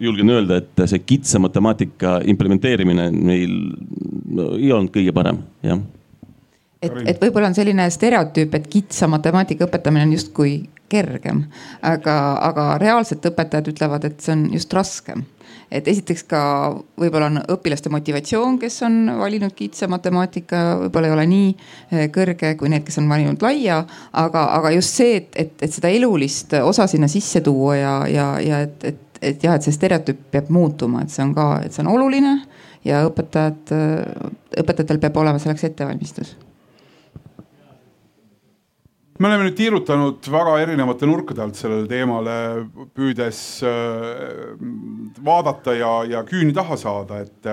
julgen 0.01 0.30
öelda, 0.30 0.62
et 0.62 0.86
see 0.86 1.02
kitsa 1.02 1.43
matemaatika 1.43 2.20
implementeerimine 2.30 3.10
meil 3.10 3.55
no, 4.30 4.52
ei 4.55 4.72
olnud 4.72 4.94
kõige 4.94 5.14
parem, 5.16 5.43
jah 5.66 5.82
et, 6.82 6.94
et 7.10 7.22
võib-olla 7.22 7.51
on 7.51 7.59
selline 7.59 7.89
stereotüüp, 7.90 8.55
et 8.55 8.68
kitsa 8.70 9.09
matemaatika 9.10 9.66
õpetamine 9.66 10.06
on 10.06 10.14
justkui 10.14 10.60
kergem, 10.89 11.43
aga, 11.85 12.14
aga 12.47 12.68
reaalselt 12.80 13.26
õpetajad 13.28 13.72
ütlevad, 13.74 14.06
et 14.06 14.22
see 14.22 14.36
on 14.36 14.47
just 14.55 14.72
raskem 14.76 15.26
et 15.70 15.89
esiteks 15.89 16.24
ka 16.28 16.40
võib-olla 17.01 17.28
on 17.28 17.40
õpilaste 17.55 17.90
motivatsioon, 17.93 18.59
kes 18.62 18.81
on 18.86 18.99
valinud 19.20 19.55
kitsa 19.57 19.89
matemaatika, 19.90 20.62
võib-olla 20.85 21.11
ei 21.11 21.16
ole 21.16 21.27
nii 21.32 21.51
eh, 21.53 22.07
kõrge 22.15 22.55
kui 22.61 22.73
need, 22.73 22.86
kes 22.86 23.01
on 23.03 23.11
valinud 23.11 23.45
laia. 23.45 23.82
aga, 24.12 24.45
aga 24.59 24.73
just 24.77 24.97
see, 25.01 25.20
et, 25.20 25.31
et, 25.36 25.55
et 25.62 25.74
seda 25.74 25.93
elulist 25.93 26.57
osa 26.62 26.89
sinna 26.90 27.09
sisse 27.09 27.45
tuua 27.45 27.77
ja, 27.77 27.95
ja, 28.09 28.28
ja 28.40 28.65
et, 28.66 28.85
et, 28.85 29.23
et 29.23 29.45
jah, 29.45 29.59
et 29.59 29.66
see 29.66 29.77
stereotüüp 29.77 30.28
peab 30.32 30.51
muutuma, 30.55 31.05
et 31.05 31.15
see 31.15 31.24
on 31.27 31.36
ka, 31.36 31.51
et 31.65 31.74
see 31.74 31.85
on 31.85 31.93
oluline 31.95 32.39
ja 32.89 33.05
õpetajad, 33.09 33.73
õpetajatel 34.62 35.03
peab 35.03 35.16
olema 35.20 35.43
selleks 35.43 35.66
ettevalmistus 35.69 36.36
me 39.19 39.27
oleme 39.27 39.49
nüüd 39.49 39.57
tiirutanud 39.59 40.28
väga 40.31 40.55
erinevate 40.62 41.07
nurkade 41.09 41.43
alt 41.43 41.59
sellele 41.59 41.89
teemale, 41.90 42.36
püüdes 42.95 43.40
äh, 43.66 44.53
vaadata 45.27 45.74
ja, 45.74 45.93
ja 46.07 46.23
küüni 46.27 46.55
taha 46.55 46.78
saada, 46.78 47.23
et, 47.24 47.49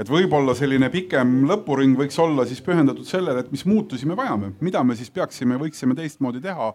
et 0.00 0.08
võib-olla 0.08 0.54
selline 0.56 0.88
pikem 0.92 1.42
lõpuring 1.50 1.98
võiks 2.00 2.16
olla 2.22 2.46
siis 2.48 2.62
pühendatud 2.64 3.04
sellele, 3.08 3.44
et 3.44 3.52
mis 3.52 3.66
muutusi 3.68 4.08
me 4.08 4.16
vajame, 4.16 4.54
mida 4.64 4.80
me 4.86 4.96
siis 4.96 5.12
peaksime, 5.12 5.60
võiksime 5.60 5.96
teistmoodi 5.98 6.40
teha. 6.44 6.72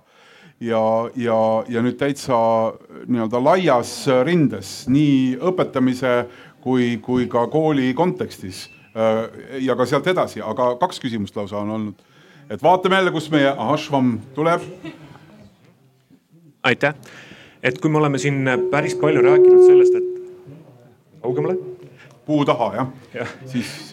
ja, 0.61 0.84
ja, 1.15 1.39
ja 1.69 1.81
nüüd 1.85 1.97
täitsa 1.97 2.38
nii-öelda 3.05 3.41
laias 3.41 3.93
rindes 4.26 4.88
nii 4.89 5.38
õpetamise 5.49 6.14
kui, 6.61 6.97
kui 7.01 7.26
ka 7.30 7.47
kooli 7.49 7.89
kontekstis 7.97 8.68
äh, 8.93 9.26
ja 9.65 9.76
ka 9.76 9.85
sealt 9.85 10.07
edasi, 10.14 10.41
aga 10.41 10.76
kaks 10.77 11.01
küsimust 11.01 11.38
lausa 11.38 11.57
on 11.64 11.73
olnud 11.80 12.05
et 12.49 12.63
vaatame 12.63 12.95
jälle, 12.95 13.11
kus 13.11 13.31
meie 13.31 13.53
Ashvam 13.57 14.19
tuleb. 14.35 14.61
aitäh, 16.63 16.93
et 17.63 17.79
kui 17.81 17.91
me 17.91 17.97
oleme 17.97 18.17
siin 18.17 18.43
päris 18.71 18.95
palju 18.95 19.21
rääkinud 19.21 19.65
sellest, 19.67 19.95
et 19.95 21.21
kaugemale 21.21 21.57
puu 22.27 22.43
taha 22.45 22.67
jah 22.75 22.87
ja. 23.13 23.25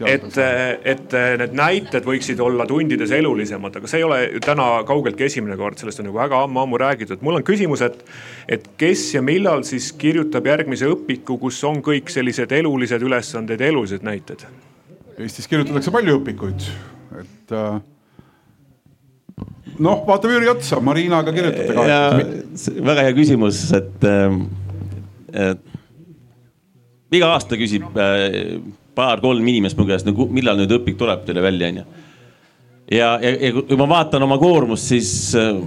ja.. 0.00 0.08
et, 0.10 0.38
et 0.84 1.14
need 1.38 1.54
näited 1.54 2.06
võiksid 2.06 2.40
olla 2.42 2.66
tundides 2.66 3.12
elulisemad, 3.14 3.78
aga 3.78 3.90
see 3.90 4.02
ei 4.02 4.06
ole 4.06 4.18
ju 4.24 4.42
täna 4.42 4.66
kaugeltki 4.88 5.28
esimene 5.28 5.56
kord, 5.60 5.78
sellest 5.78 6.02
on 6.02 6.08
nagu 6.10 6.18
väga 6.18 6.42
ammu-ammu 6.48 6.80
räägitud. 6.82 7.22
mul 7.22 7.38
on 7.38 7.46
küsimus, 7.46 7.84
et, 7.86 8.02
et 8.48 8.66
kes 8.80 9.06
ja 9.14 9.22
millal 9.22 9.62
siis 9.68 9.92
kirjutab 9.98 10.50
järgmise 10.50 10.90
õpiku, 10.90 11.38
kus 11.46 11.62
on 11.68 11.78
kõik 11.84 12.10
sellised 12.10 12.52
elulised 12.58 13.06
ülesanded 13.06 13.62
ja 13.62 13.70
elulised 13.70 14.06
näited? 14.06 14.46
Eestis 15.14 15.46
kirjutatakse 15.46 15.94
palju 15.94 16.18
õpikuid, 16.18 16.66
et 17.22 17.54
äh, 17.54 17.78
noh, 19.82 20.04
vaatame 20.06 20.36
Jüri 20.38 20.50
otsa, 20.52 20.80
Marinaga 20.84 21.32
kirjutate 21.34 21.74
ka. 21.74 21.84
väga 22.90 23.06
hea 23.06 23.16
küsimus, 23.16 23.64
et, 23.76 24.06
ähm, 24.08 24.44
et 25.32 25.62
iga 27.14 27.32
aasta 27.34 27.58
küsib 27.58 27.98
äh, 27.98 28.58
paar-kolm 28.94 29.48
inimest 29.54 29.78
mu 29.78 29.86
käest, 29.88 30.06
no 30.06 30.28
millal 30.30 30.58
nüüd 30.60 30.74
õpik 30.78 30.98
tuleb 31.00 31.26
teile 31.26 31.42
välja, 31.44 31.72
onju. 31.72 31.84
ja, 32.92 33.10
ja, 33.22 33.34
ja 33.34 33.52
kui 33.58 33.80
ma 33.80 33.90
vaatan 33.96 34.26
oma 34.26 34.38
koormust, 34.42 34.90
siis 34.94 35.12
äh, 35.38 35.58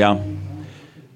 jah 0.00 0.18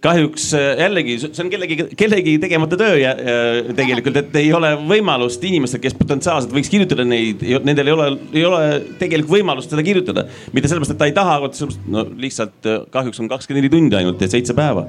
kahjuks 0.04 0.48
äh, 0.58 0.66
jällegi, 0.82 1.16
see 1.22 1.44
on 1.44 1.50
kellegi, 1.52 1.78
kellegi 1.98 2.36
tegemata 2.42 2.78
töö 2.80 2.98
ja, 3.00 3.14
ja 3.14 3.76
tegelikult, 3.76 4.18
et 4.20 4.36
ei 4.40 4.50
ole 4.56 4.74
võimalust 4.84 5.44
inimestel, 5.46 5.82
kes 5.84 5.96
potentsiaalselt 5.98 6.52
võiks 6.54 6.70
kirjutada 6.72 7.06
neid, 7.08 7.44
nendel 7.64 7.90
ei 7.90 7.96
ole, 7.96 8.10
ei 8.34 8.44
ole 8.48 8.60
tegelikult 9.00 9.38
võimalust 9.38 9.72
seda 9.72 9.86
kirjutada. 9.86 10.26
mitte 10.52 10.70
sellepärast, 10.70 10.96
et 10.96 11.00
ta 11.00 11.08
ei 11.10 11.16
taha, 11.16 11.38
vaid 11.46 11.56
sellepärast, 11.58 11.88
no 11.96 12.04
lihtsalt 12.26 12.70
äh, 12.70 12.84
kahjuks 12.94 13.24
on 13.24 13.32
kakskümmend 13.32 13.64
neli 13.64 13.72
tundi 13.72 14.00
ainult 14.00 14.20
ja 14.20 14.30
seitse 14.30 14.56
päeva. 14.56 14.86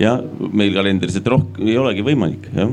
ja 0.00 0.18
meil 0.52 0.76
kalendris, 0.76 1.16
et 1.18 1.34
rohkem 1.34 1.68
ei 1.68 1.80
olegi 1.80 2.06
võimalik, 2.06 2.50
jah 2.56 2.72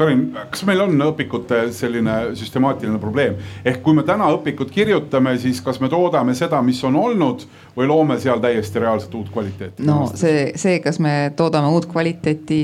Karin, 0.00 0.22
kas 0.48 0.62
meil 0.64 0.80
on 0.80 0.94
õpikute 1.10 1.66
selline 1.76 2.14
süstemaatiline 2.38 2.96
probleem, 3.02 3.34
ehk 3.68 3.82
kui 3.84 3.96
me 3.96 4.04
täna 4.08 4.30
õpikut 4.32 4.72
kirjutame, 4.72 5.34
siis 5.42 5.60
kas 5.64 5.76
me 5.82 5.90
toodame 5.92 6.32
seda, 6.38 6.62
mis 6.64 6.80
on 6.88 6.96
olnud 6.96 7.44
või 7.76 7.90
loome 7.90 8.16
seal 8.22 8.40
täiesti 8.40 8.80
reaalselt 8.80 9.18
uut 9.18 9.28
kvaliteeti? 9.34 9.84
no 9.84 10.06
see, 10.14 10.54
see, 10.60 10.78
kas 10.80 11.02
me 11.04 11.14
toodame 11.36 11.68
uut 11.74 11.88
kvaliteeti, 11.90 12.62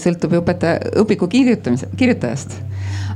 sõltub 0.00 0.38
ju 0.38 0.40
õpetaja, 0.40 0.94
õpiku 1.04 1.28
kirjutamise, 1.28 1.90
kirjutajast 2.00 2.56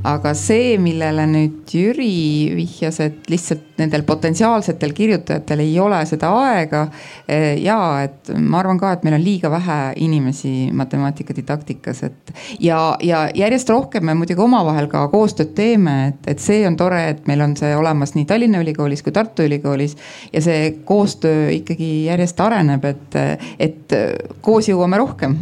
aga 0.05 0.33
see, 0.37 0.75
millele 0.81 1.25
nüüd 1.29 1.71
Jüri 1.75 2.53
vihjas, 2.55 2.99
et 3.03 3.29
lihtsalt 3.31 3.79
nendel 3.79 4.05
potentsiaalsetel 4.07 4.93
kirjutajatel 4.95 5.63
ei 5.63 5.73
ole 5.81 5.99
seda 6.07 6.29
aega. 6.39 6.85
Eh, 7.27 7.55
ja 7.63 7.77
et 8.05 8.31
ma 8.37 8.61
arvan 8.61 8.79
ka, 8.81 8.93
et 8.95 9.05
meil 9.05 9.17
on 9.17 9.25
liiga 9.25 9.51
vähe 9.53 9.79
inimesi 10.05 10.69
matemaatika 10.75 11.35
didaktikas, 11.35 12.03
et 12.07 12.33
ja, 12.61 12.79
ja 13.03 13.25
järjest 13.35 13.69
rohkem 13.73 14.05
me 14.05 14.15
muidugi 14.17 14.41
omavahel 14.45 14.89
ka 14.91 15.07
koostööd 15.13 15.55
teeme, 15.57 15.97
et, 16.11 16.21
et 16.35 16.43
see 16.43 16.63
on 16.69 16.77
tore, 16.79 17.01
et 17.15 17.27
meil 17.29 17.41
on 17.45 17.57
see 17.57 17.73
olemas 17.75 18.15
nii 18.15 18.29
Tallinna 18.29 18.61
Ülikoolis 18.63 19.03
kui 19.05 19.15
Tartu 19.15 19.45
Ülikoolis. 19.47 19.97
ja 20.33 20.41
see 20.41 20.71
koostöö 20.85 21.49
ikkagi 21.55 21.91
järjest 22.05 22.39
areneb, 22.41 22.85
et, 22.85 23.21
et 23.59 23.99
koos 24.45 24.69
jõuame 24.69 25.01
rohkem 25.01 25.37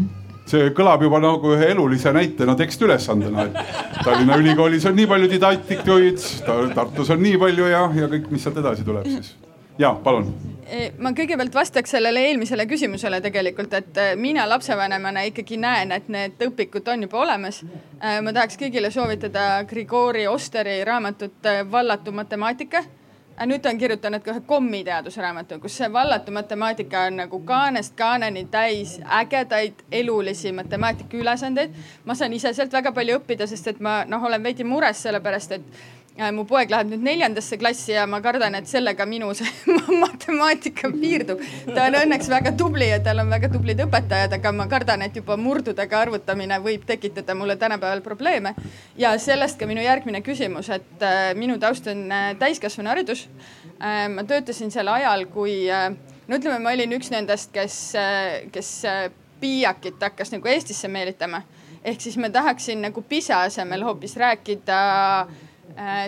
see 0.50 0.72
kõlab 0.76 1.04
juba 1.06 1.22
nagu 1.24 1.54
ühe 1.56 1.70
elulise 1.74 2.14
näitena 2.16 2.56
tekstiülesandena, 2.60 3.48
et 3.48 4.04
Tallinna 4.04 4.38
Ülikoolis 4.42 4.86
on 4.90 4.98
nii 4.98 5.08
palju 5.10 5.30
didaktikuid, 5.32 6.26
Tartus 6.76 7.14
on 7.14 7.22
nii 7.24 7.38
palju 7.42 7.70
ja, 7.72 7.86
ja 7.96 8.10
kõik, 8.12 8.30
mis 8.34 8.44
sealt 8.44 8.60
edasi 8.62 8.86
tuleb 8.88 9.08
siis. 9.08 9.36
ja 9.80 9.94
palun. 10.04 10.34
E, 10.64 10.90
ma 11.04 11.12
kõigepealt 11.16 11.54
vastaks 11.54 11.92
sellele 11.96 12.22
eelmisele 12.30 12.66
küsimusele 12.70 13.20
tegelikult, 13.22 13.74
et 13.78 14.00
e, 14.00 14.08
mina 14.20 14.46
lapsevanemana 14.50 15.26
ikkagi 15.30 15.60
näen, 15.62 15.92
et 15.92 16.08
need 16.12 16.42
õpikud 16.48 16.88
on 16.94 17.06
juba 17.08 17.20
olemas. 17.26 17.62
E, 17.64 18.20
ma 18.24 18.34
tahaks 18.34 18.58
kõigile 18.60 18.92
soovitada 18.94 19.64
Grigori 19.70 20.26
Osteri 20.28 20.80
raamatut 20.88 21.52
Vallatu 21.72 22.16
matemaatika 22.16 22.84
nüüd 23.46 23.62
ta 23.62 23.70
on 23.70 23.78
kirjutanud 23.82 24.22
ka 24.24 24.32
ühe 24.32 24.42
kommiteadusraamatu, 24.48 25.60
kus 25.64 25.78
see 25.82 25.90
vallatu 25.94 26.32
matemaatika 26.32 27.08
on 27.10 27.18
nagu 27.24 27.40
kaanest 27.48 27.96
kaaneni 27.98 28.46
täis 28.52 29.00
ägedaid 29.22 29.82
elulisi 29.92 30.52
matemaatika 30.52 31.18
ülesandeid. 31.18 31.74
ma 32.06 32.16
saan 32.16 32.34
ise 32.34 32.54
sealt 32.54 32.74
väga 32.74 32.92
palju 32.92 33.18
õppida, 33.20 33.48
sest 33.48 33.68
et 33.68 33.80
ma 33.80 34.04
noh, 34.08 34.24
olen 34.24 34.44
veidi 34.44 34.64
mures 34.64 35.04
sellepärast, 35.04 35.52
et 35.52 35.64
mu 36.14 36.44
poeg 36.46 36.70
läheb 36.70 36.92
nüüd 36.92 37.02
neljandasse 37.02 37.58
klassi 37.58 37.96
ja 37.96 38.04
ma 38.10 38.20
kardan, 38.22 38.54
et 38.58 38.68
sellega 38.70 39.06
minu 39.10 39.32
see 39.38 39.50
matemaatika 40.04 40.92
piirdub. 40.94 41.42
ta 41.74 41.88
on 41.88 41.98
õnneks 42.04 42.30
väga 42.30 42.52
tubli 42.58 42.90
ja 42.92 43.00
tal 43.04 43.24
on 43.24 43.32
väga 43.34 43.50
tublid 43.54 43.82
õpetajad, 43.88 44.36
aga 44.38 44.52
ma 44.54 44.68
kardan, 44.70 45.02
et 45.02 45.16
juba 45.18 45.38
murdudega 45.42 46.02
arvutamine 46.06 46.60
võib 46.62 46.86
tekitada 46.86 47.34
mulle 47.36 47.56
tänapäeval 47.58 48.04
probleeme. 48.06 48.54
ja 48.98 49.16
sellest 49.18 49.58
ka 49.60 49.66
minu 49.70 49.82
järgmine 49.82 50.22
küsimus, 50.22 50.70
et 50.70 51.02
äh, 51.02 51.34
minu 51.40 51.58
taust 51.60 51.88
on 51.90 52.06
äh, 52.12 52.34
täiskasvanuharidus. 52.40 53.28
ma 54.14 54.24
töötasin 54.24 54.72
sel 54.72 54.88
ajal, 54.88 55.26
kui 55.34 55.66
no 55.68 56.38
ütleme, 56.38 56.60
ma 56.62 56.72
olin 56.72 56.94
üks 56.96 57.10
nendest, 57.12 57.50
kes, 57.52 57.78
kes 58.54 58.70
piiakit 59.42 60.00
hakkas 60.00 60.32
nagu 60.32 60.48
Eestisse 60.48 60.88
meelitama. 60.88 61.42
ehk 61.84 62.00
siis 62.02 62.16
ma 62.22 62.30
tahaksin 62.30 62.86
nagu 62.86 63.02
PISA 63.02 63.42
asemel 63.50 63.84
hoopis 63.84 64.16
rääkida 64.16 64.78
äh, 65.26 65.34
Äh, 65.34 65.43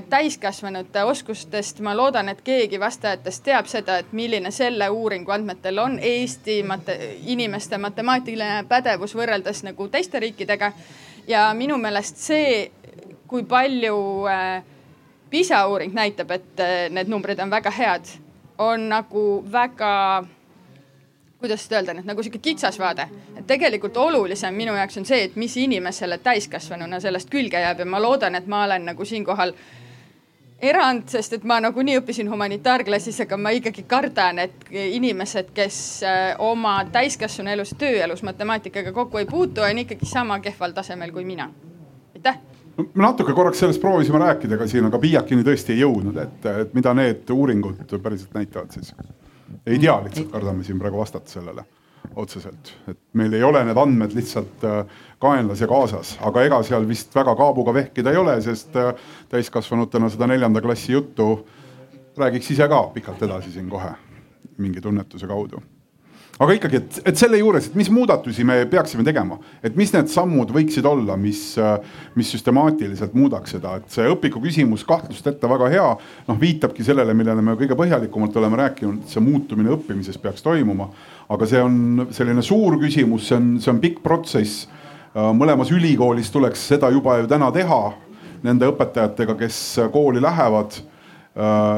täiskasvanute 0.10 1.04
oskustest 1.04 1.80
ma 1.80 1.96
loodan, 1.98 2.30
et 2.30 2.42
keegi 2.46 2.80
vastajatest 2.80 3.44
teab 3.44 3.70
seda, 3.70 3.98
et 3.98 4.12
milline 4.14 4.52
selle 4.52 4.90
uuringu 4.90 5.32
andmetel 5.32 5.80
on 5.82 5.98
Eesti 6.02 6.60
mate, 6.64 6.98
inimeste 7.26 7.78
matemaatiline 7.78 8.66
pädevus 8.70 9.16
võrreldes 9.18 9.64
nagu 9.66 9.88
teiste 9.88 10.20
riikidega. 10.20 10.72
ja 11.28 11.54
minu 11.54 11.78
meelest 11.78 12.18
see, 12.18 12.72
kui 13.28 13.44
palju 13.44 13.98
äh, 14.30 14.64
PISA 15.30 15.66
uuring 15.68 15.94
näitab, 15.94 16.32
et 16.32 16.60
äh, 16.60 16.90
need 16.90 17.10
numbrid 17.10 17.40
on 17.40 17.50
väga 17.50 17.72
head 17.72 18.06
on 18.58 18.90
nagu 18.90 19.44
väga 19.52 20.24
kuidas 21.46 21.64
seda 21.66 21.80
öelda 21.80 21.94
nüüd 21.94 22.10
nagu 22.10 22.26
sihuke 22.26 22.42
kitsas 22.42 22.80
vaade, 22.82 23.06
et 23.38 23.46
tegelikult 23.48 23.98
olulisem 24.02 24.56
minu 24.58 24.74
jaoks 24.74 24.98
on 24.98 25.06
see, 25.06 25.24
et 25.30 25.40
mis 25.40 25.56
inimesele 25.62 26.18
täiskasvanuna 26.26 27.00
sellest 27.04 27.30
külge 27.30 27.62
jääb 27.62 27.84
ja 27.84 27.90
ma 27.90 28.02
loodan, 28.02 28.36
et 28.36 28.48
ma 28.50 28.64
olen 28.66 28.90
nagu 28.90 29.06
siinkohal 29.06 29.54
erand, 30.66 31.06
sest 31.12 31.38
et 31.38 31.46
ma 31.46 31.60
nagunii 31.62 32.00
õppisin 32.00 32.30
humanitaarklassis, 32.32 33.20
aga 33.26 33.38
ma 33.38 33.52
ikkagi 33.54 33.84
kardan, 33.88 34.40
et 34.42 34.66
inimesed, 34.72 35.52
kes 35.56 35.78
äh, 36.08 36.24
oma 36.42 36.80
täiskasvanu 36.92 37.54
elus, 37.54 37.76
tööelus 37.78 38.24
matemaatikaga 38.26 38.96
kokku 38.96 39.22
ei 39.22 39.30
puutu, 39.30 39.62
on 39.62 39.84
ikkagi 39.86 40.10
sama 40.10 40.40
kehval 40.44 40.74
tasemel 40.74 41.14
kui 41.14 41.26
mina. 41.28 41.50
aitäh 42.16 42.40
me 42.78 43.04
natuke 43.04 43.34
korraks 43.34 43.60
sellest 43.60 43.82
proovisime 43.82 44.20
rääkida 44.20 44.58
ka 44.58 44.68
siin, 44.68 44.86
aga 44.90 45.00
Piiakini 45.00 45.46
tõesti 45.48 45.76
ei 45.76 45.84
jõudnud, 45.84 46.18
et 46.20 46.74
mida 46.76 46.94
need 46.98 47.30
uuringud 47.32 48.00
päriselt 48.04 48.34
näitavad 48.36 48.74
siis? 48.76 48.92
Ei 49.66 49.80
tea, 49.80 49.96
lihtsalt 50.04 50.32
kardame 50.32 50.64
siin 50.64 50.80
praegu 50.80 51.00
vastata 51.02 51.32
sellele 51.32 51.66
otseselt, 52.16 52.72
et 52.88 53.00
meil 53.18 53.34
ei 53.34 53.44
ole 53.44 53.64
need 53.66 53.78
andmed 53.82 54.14
lihtsalt 54.16 54.64
äh, 54.64 54.98
kaenlas 55.20 55.62
ja 55.62 55.68
kaasas, 55.68 56.16
aga 56.22 56.44
ega 56.46 56.62
seal 56.64 56.86
vist 56.88 57.16
väga 57.16 57.34
kaabuga 57.36 57.74
vehkida 57.74 58.14
ei 58.14 58.20
ole, 58.22 58.36
sest 58.46 58.76
äh, 58.80 58.94
täiskasvanutena 59.30 60.10
seda 60.14 60.30
neljanda 60.30 60.62
klassi 60.62 60.94
juttu 60.94 61.30
räägiks 62.18 62.52
ise 62.52 62.68
ka 62.72 62.84
pikalt 62.94 63.24
edasi 63.24 63.52
siin 63.52 63.70
kohe 63.70 63.92
mingi 64.58 64.82
tunnetuse 64.82 65.28
kaudu 65.28 65.62
aga 66.36 66.56
ikkagi, 66.58 66.80
et, 66.82 66.98
et 67.08 67.20
selle 67.20 67.38
juures, 67.40 67.70
et 67.70 67.76
mis 67.80 67.88
muudatusi 67.94 68.44
me 68.48 68.58
peaksime 68.68 69.06
tegema, 69.08 69.38
et 69.64 69.76
mis 69.80 69.92
need 69.94 70.10
sammud 70.12 70.50
võiksid 70.56 70.86
olla, 70.90 71.16
mis, 71.20 71.42
mis 72.18 72.32
süstemaatiliselt 72.36 73.16
muudaks 73.16 73.56
seda, 73.56 73.78
et 73.80 73.94
see 73.94 74.08
õpiku 74.12 74.42
küsimus 74.44 74.84
kahtlusteta 74.88 75.48
väga 75.52 75.70
hea, 75.72 75.86
noh, 76.28 76.40
viitabki 76.42 76.84
sellele, 76.84 77.16
millele 77.16 77.44
me 77.46 77.56
kõige 77.60 77.78
põhjalikumalt 77.80 78.36
oleme 78.42 78.60
rääkinud, 78.66 79.06
see 79.12 79.24
muutumine 79.24 79.72
õppimises 79.78 80.20
peaks 80.22 80.44
toimuma. 80.44 80.90
aga 81.30 81.46
see 81.50 81.62
on 81.62 82.08
selline 82.14 82.44
suur 82.46 82.76
küsimus, 82.82 83.30
see 83.30 83.38
on, 83.40 83.54
see 83.62 83.72
on 83.72 83.80
pikk 83.82 84.04
protsess. 84.04 84.68
mõlemas 85.16 85.72
ülikoolis 85.72 86.28
tuleks 86.32 86.68
seda 86.68 86.90
juba 86.92 87.16
ju 87.22 87.28
täna 87.32 87.48
teha 87.52 87.94
nende 88.44 88.68
õpetajatega, 88.68 89.38
kes 89.40 89.80
kooli 89.94 90.22
lähevad 90.22 90.76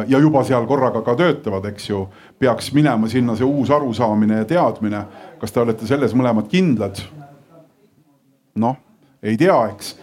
ja 0.08 0.20
juba 0.20 0.44
seal 0.46 0.68
korraga 0.70 1.02
ka 1.02 1.16
töötavad, 1.18 1.66
eks 1.72 1.90
ju 1.90 2.04
peaks 2.40 2.72
minema 2.78 3.08
sinna 3.10 3.36
see 3.36 3.46
uus 3.46 3.72
arusaamine 3.74 4.44
ja 4.44 4.46
teadmine. 4.46 5.06
kas 5.40 5.52
te 5.52 5.60
olete 5.60 5.88
selles 5.88 6.14
mõlemad 6.14 6.46
kindlad? 6.52 7.02
noh, 8.56 8.76
ei 9.24 9.38
tea, 9.38 9.58
eks, 9.74 9.96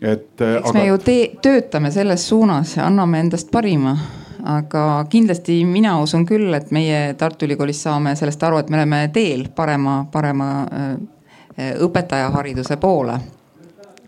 et. 0.00 0.40
eks 0.40 0.70
aga... 0.70 0.78
me 0.78 0.86
ju 0.86 0.98
töötame 1.42 1.90
selles 1.90 2.28
suunas 2.28 2.76
ja 2.76 2.86
anname 2.86 3.20
endast 3.20 3.50
parima 3.52 3.96
aga 4.44 5.04
kindlasti 5.10 5.62
mina 5.64 5.98
usun 6.02 6.26
küll, 6.28 6.52
et 6.54 6.70
meie 6.72 7.14
Tartu 7.18 7.46
Ülikoolis 7.48 7.80
saame 7.82 8.12
sellest 8.16 8.42
aru, 8.44 8.60
et 8.60 8.70
me 8.70 8.76
oleme 8.76 9.08
teel 9.12 9.46
parema, 9.56 10.02
parema 10.12 10.50
äh, 10.64 11.72
õpetajahariduse 11.80 12.76
poole 12.80 13.18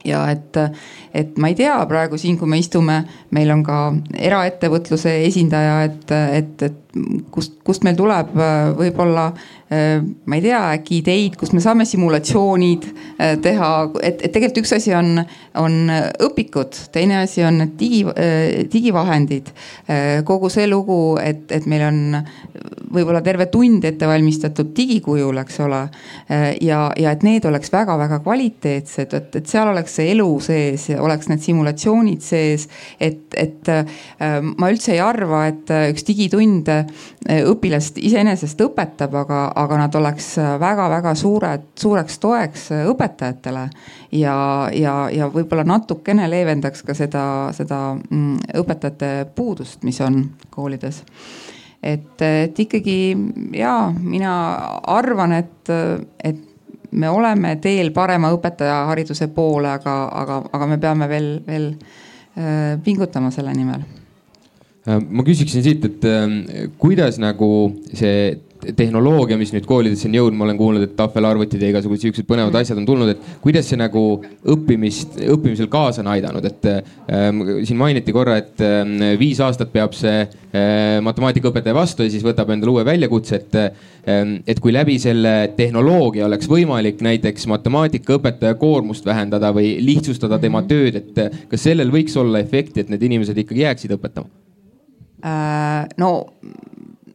ja 0.06 0.22
et, 0.32 0.58
et 1.14 1.38
ma 1.38 1.50
ei 1.50 1.58
tea 1.58 1.76
praegu 1.90 2.18
siin, 2.20 2.38
kui 2.38 2.48
me 2.50 2.60
istume, 2.60 3.02
meil 3.36 3.52
on 3.54 3.62
ka 3.66 3.80
eraettevõtluse 4.30 5.18
esindaja, 5.26 5.78
et, 5.88 6.16
et, 6.40 6.66
et 6.70 7.00
kust, 7.34 7.58
kust 7.66 7.84
meil 7.86 7.98
tuleb 7.98 8.32
võib-olla 8.78 9.30
ma 9.68 10.36
ei 10.36 10.42
tea, 10.44 10.60
äkki 10.76 11.00
ideid, 11.00 11.34
kus 11.40 11.50
me 11.50 11.60
saame 11.62 11.82
simulatsioonid 11.88 12.84
äh, 12.86 13.32
teha, 13.42 13.70
et, 13.98 14.20
et 14.22 14.30
tegelikult 14.30 14.60
üks 14.62 14.76
asi 14.76 14.92
on, 14.94 15.18
on 15.58 15.90
õpikud, 16.22 16.78
teine 16.94 17.18
asi 17.24 17.42
on 17.42 17.64
digi, 17.78 18.04
äh, 18.14 18.62
digivahendid. 18.70 19.50
kogu 20.26 20.48
see 20.50 20.66
lugu, 20.70 21.16
et, 21.18 21.50
et 21.54 21.66
meil 21.66 21.82
on 21.86 21.98
võib-olla 22.94 23.20
terve 23.24 23.48
tund 23.50 23.84
ette 23.86 24.06
valmistatud 24.06 24.70
digikujul, 24.76 25.36
eks 25.42 25.58
ole. 25.64 25.82
ja, 26.62 26.80
ja 26.98 27.12
et 27.14 27.22
need 27.26 27.44
oleks 27.46 27.70
väga-väga 27.72 28.20
kvaliteetsed, 28.24 29.14
et, 29.18 29.36
et 29.40 29.50
seal 29.50 29.70
oleks 29.70 29.98
see 29.98 30.10
elu 30.14 30.28
sees 30.42 30.86
oleks 30.94 31.28
need 31.30 31.42
simulatsioonid 31.42 32.22
sees. 32.22 32.68
et, 33.00 33.34
et 33.36 33.70
ma 34.20 34.70
üldse 34.72 34.94
ei 34.94 35.02
arva, 35.02 35.46
et 35.50 35.72
üks 35.92 36.06
digitund 36.06 36.70
õpilast 37.26 37.98
iseenesest 37.98 38.60
õpetab, 38.66 39.14
aga 39.24 39.40
aga 39.56 39.78
nad 39.80 39.94
oleks 39.98 40.34
väga-väga 40.60 41.14
suured, 41.16 41.66
suureks 41.78 42.18
toeks 42.22 42.68
õpetajatele. 42.76 43.66
ja, 44.12 44.36
ja, 44.72 44.94
ja 45.12 45.28
võib-olla 45.32 45.64
natukene 45.64 46.28
leevendaks 46.30 46.82
ka 46.86 46.94
seda, 46.94 47.26
seda 47.56 47.80
mm, 47.96 48.58
õpetajate 48.62 49.12
puudust, 49.34 49.82
mis 49.84 50.00
on 50.04 50.22
koolides 50.50 51.02
et, 51.82 52.22
et 52.22 52.58
ikkagi 52.58 52.98
ja 53.56 53.92
mina 53.96 54.32
arvan, 54.90 55.32
et, 55.32 55.72
et 56.24 56.42
me 56.96 57.10
oleme 57.10 57.56
teel 57.62 57.92
parema 57.94 58.30
õpetajahariduse 58.34 59.28
poole, 59.34 59.70
aga, 59.78 59.96
aga, 60.22 60.40
aga 60.56 60.70
me 60.70 60.80
peame 60.82 61.08
veel, 61.10 61.30
veel 61.46 61.70
äh, 61.74 62.74
pingutama 62.84 63.30
selle 63.34 63.54
nimel. 63.56 63.84
ma 64.86 65.24
küsiksin 65.26 65.64
siit, 65.66 65.84
et 65.84 66.04
äh, 66.08 66.68
kuidas 66.78 67.20
nagu 67.22 67.48
see 67.92 68.34
tehnoloogia, 68.76 69.36
mis 69.38 69.52
nüüd 69.54 69.66
koolidesse 69.68 70.08
on 70.08 70.16
jõudnud, 70.16 70.38
ma 70.38 70.46
olen 70.46 70.58
kuulnud, 70.58 70.84
et 70.86 70.94
tahvelarvutid 70.98 71.62
ja 71.62 71.70
igasugused 71.70 72.06
siuksed 72.06 72.26
põnevad 72.28 72.52
mm. 72.52 72.60
asjad 72.62 72.80
on 72.80 72.86
tulnud, 72.88 73.12
et 73.12 73.42
kuidas 73.44 73.68
see 73.70 73.78
nagu 73.80 74.02
õppimist, 74.54 75.18
õppimisel 75.34 75.68
kaasa 75.72 76.02
on 76.02 76.10
aidanud, 76.14 76.46
et 76.48 76.68
ähm, 76.70 77.42
siin 77.66 77.78
mainiti 77.80 78.14
korra, 78.16 78.38
et 78.42 78.62
ähm, 78.64 78.96
viis 79.20 79.40
aastat 79.44 79.72
peab 79.74 79.94
see 79.96 80.22
äh, 80.24 80.98
matemaatikaõpetaja 81.06 81.76
vastu 81.76 82.06
ja 82.06 82.12
siis 82.12 82.24
võtab 82.26 82.50
endale 82.54 82.74
uue 82.74 82.86
väljakutse, 82.88 83.42
et 83.42 83.60
ähm,. 83.60 84.36
et 84.46 84.60
kui 84.62 84.72
läbi 84.74 84.98
selle 85.02 85.52
tehnoloogia 85.56 86.26
oleks 86.26 86.48
võimalik 86.50 87.00
näiteks 87.04 87.46
matemaatikaõpetaja 87.50 88.54
koormust 88.60 89.06
vähendada 89.06 89.52
või 89.54 89.76
lihtsustada 89.84 90.38
tema 90.42 90.62
mm. 90.62 90.68
tööd, 90.70 91.00
et 91.02 91.48
kas 91.50 91.66
sellel 91.68 91.92
võiks 91.94 92.16
olla 92.20 92.42
efekti, 92.42 92.82
et 92.82 92.92
need 92.92 93.02
inimesed 93.10 93.38
ikkagi 93.44 93.66
jääksid 93.66 93.96
õpetama 93.98 94.30
äh,? 95.26 95.84
no 95.98 96.12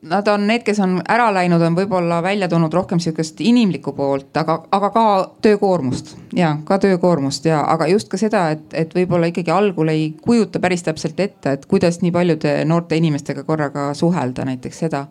nad 0.02 0.28
on 0.28 0.48
need, 0.48 0.64
kes 0.66 0.80
on 0.82 0.98
ära 1.10 1.28
läinud, 1.34 1.62
on 1.62 1.76
võib-olla 1.78 2.22
välja 2.24 2.48
toonud 2.50 2.74
rohkem 2.74 3.00
sihukest 3.00 3.42
inimlikku 3.42 3.94
poolt, 3.94 4.32
aga, 4.38 4.58
aga 4.74 4.90
ka 4.90 5.04
töökoormust 5.46 6.16
ja 6.36 6.56
ka 6.66 6.80
töökoormust 6.82 7.46
ja, 7.46 7.62
aga 7.74 7.88
just 7.92 8.10
ka 8.10 8.18
seda, 8.18 8.48
et, 8.56 8.66
et 8.74 8.96
võib-olla 8.98 9.30
ikkagi 9.30 9.54
algul 9.54 9.94
ei 9.94 10.10
kujuta 10.22 10.60
päris 10.60 10.84
täpselt 10.88 11.20
ette, 11.20 11.54
et 11.54 11.66
kuidas 11.70 12.02
nii 12.02 12.12
paljude 12.12 12.56
noorte 12.66 12.98
inimestega 12.98 13.44
korraga 13.44 13.92
suhelda, 13.98 14.46
näiteks 14.50 14.86
seda. 14.86 15.06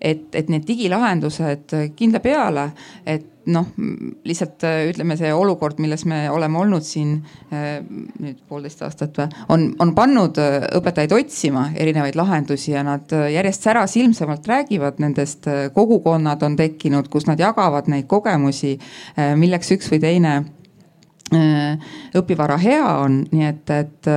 Et, 0.00 0.28
et 0.34 0.52
need 0.52 0.66
digilahendused 0.68 1.74
kindla 1.96 2.20
peale, 2.24 2.70
et 3.06 3.32
noh, 3.46 3.66
lihtsalt 4.26 4.64
äh, 4.66 4.80
ütleme, 4.90 5.16
see 5.18 5.30
olukord, 5.34 5.78
milles 5.82 6.04
me 6.08 6.24
oleme 6.32 6.58
olnud 6.60 6.84
siin 6.86 7.14
äh, 7.54 7.78
nüüd 8.22 8.40
poolteist 8.48 8.82
aastat 8.86 9.18
või, 9.20 9.28
on, 9.54 9.68
on 9.82 9.94
pannud 9.96 10.38
äh, 10.42 10.58
õpetajaid 10.78 11.14
otsima 11.14 11.68
erinevaid 11.78 12.18
lahendusi 12.18 12.74
ja 12.74 12.82
nad 12.86 13.12
järjest 13.12 13.68
särasilmsemalt 13.68 14.46
räägivad 14.50 15.00
nendest. 15.02 15.46
kogukonnad 15.74 16.42
on 16.42 16.56
tekkinud, 16.56 17.08
kus 17.12 17.26
nad 17.28 17.40
jagavad 17.40 17.88
neid 17.90 18.06
kogemusi, 18.10 18.76
milleks 19.38 19.70
üks 19.76 19.90
või 19.92 20.00
teine 20.02 20.32
õpivara 22.16 22.56
hea 22.60 22.86
on, 23.02 23.20
nii 23.30 23.46
et, 23.46 23.70
et 23.74 24.10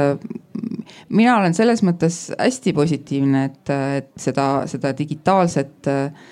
mina 1.09 1.37
olen 1.37 1.53
selles 1.53 1.83
mõttes 1.83 2.19
hästi 2.39 2.73
positiivne, 2.73 3.45
et, 3.45 3.71
et 3.97 4.11
seda, 4.17 4.49
seda 4.69 4.93
digitaalset 4.97 5.89
äh, 5.91 6.27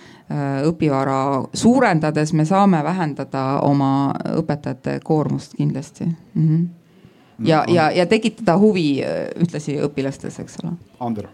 õpivara 0.68 1.48
suurendades 1.54 2.34
me 2.34 2.46
saame 2.46 2.84
vähendada 2.84 3.62
oma 3.64 4.12
õpetajate 4.36 5.00
koormust 5.04 5.56
kindlasti 5.56 6.06
mm. 6.06 6.48
-hmm. 6.48 6.68
ja, 7.48 7.64
ja, 7.68 7.92
ja 7.92 8.06
tekitada 8.06 8.58
huvi 8.58 9.04
äh, 9.04 9.28
ühtlasi 9.36 9.80
õpilastes, 9.82 10.40
eks 10.40 10.64
ole. 10.64 10.74
Ander 11.00 11.28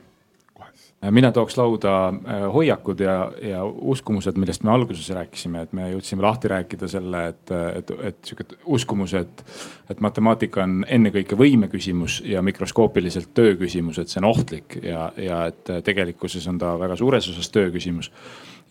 mina 1.11 1.31
tooks 1.31 1.57
lauda 1.57 1.93
äh, 2.07 2.45
hoiakud 2.53 2.99
ja, 2.99 3.31
ja 3.41 3.63
uskumused, 3.63 4.37
millest 4.39 4.63
me 4.63 4.71
alguses 4.71 5.09
rääkisime, 5.15 5.65
et 5.65 5.73
me 5.73 5.89
jõudsime 5.91 6.23
lahti 6.23 6.51
rääkida 6.51 6.87
selle, 6.91 7.25
et, 7.33 7.53
et, 7.79 7.91
et 8.09 8.19
sihuke 8.23 8.45
uskumus, 8.65 9.15
et, 9.19 9.43
et 9.91 10.03
matemaatika 10.03 10.63
on 10.63 10.85
ennekõike 10.87 11.37
võime 11.39 11.67
küsimus 11.71 12.21
ja 12.27 12.41
mikroskoopiliselt 12.45 13.33
töö 13.35 13.57
küsimus, 13.59 13.99
et 13.99 14.11
see 14.11 14.21
on 14.23 14.29
ohtlik 14.31 14.79
ja, 14.83 15.09
ja 15.17 15.43
et 15.51 15.75
tegelikkuses 15.83 16.47
on 16.51 16.61
ta 16.61 16.75
väga 16.79 16.97
suures 16.99 17.29
osas 17.33 17.51
töö 17.51 17.71
küsimus. 17.73 18.11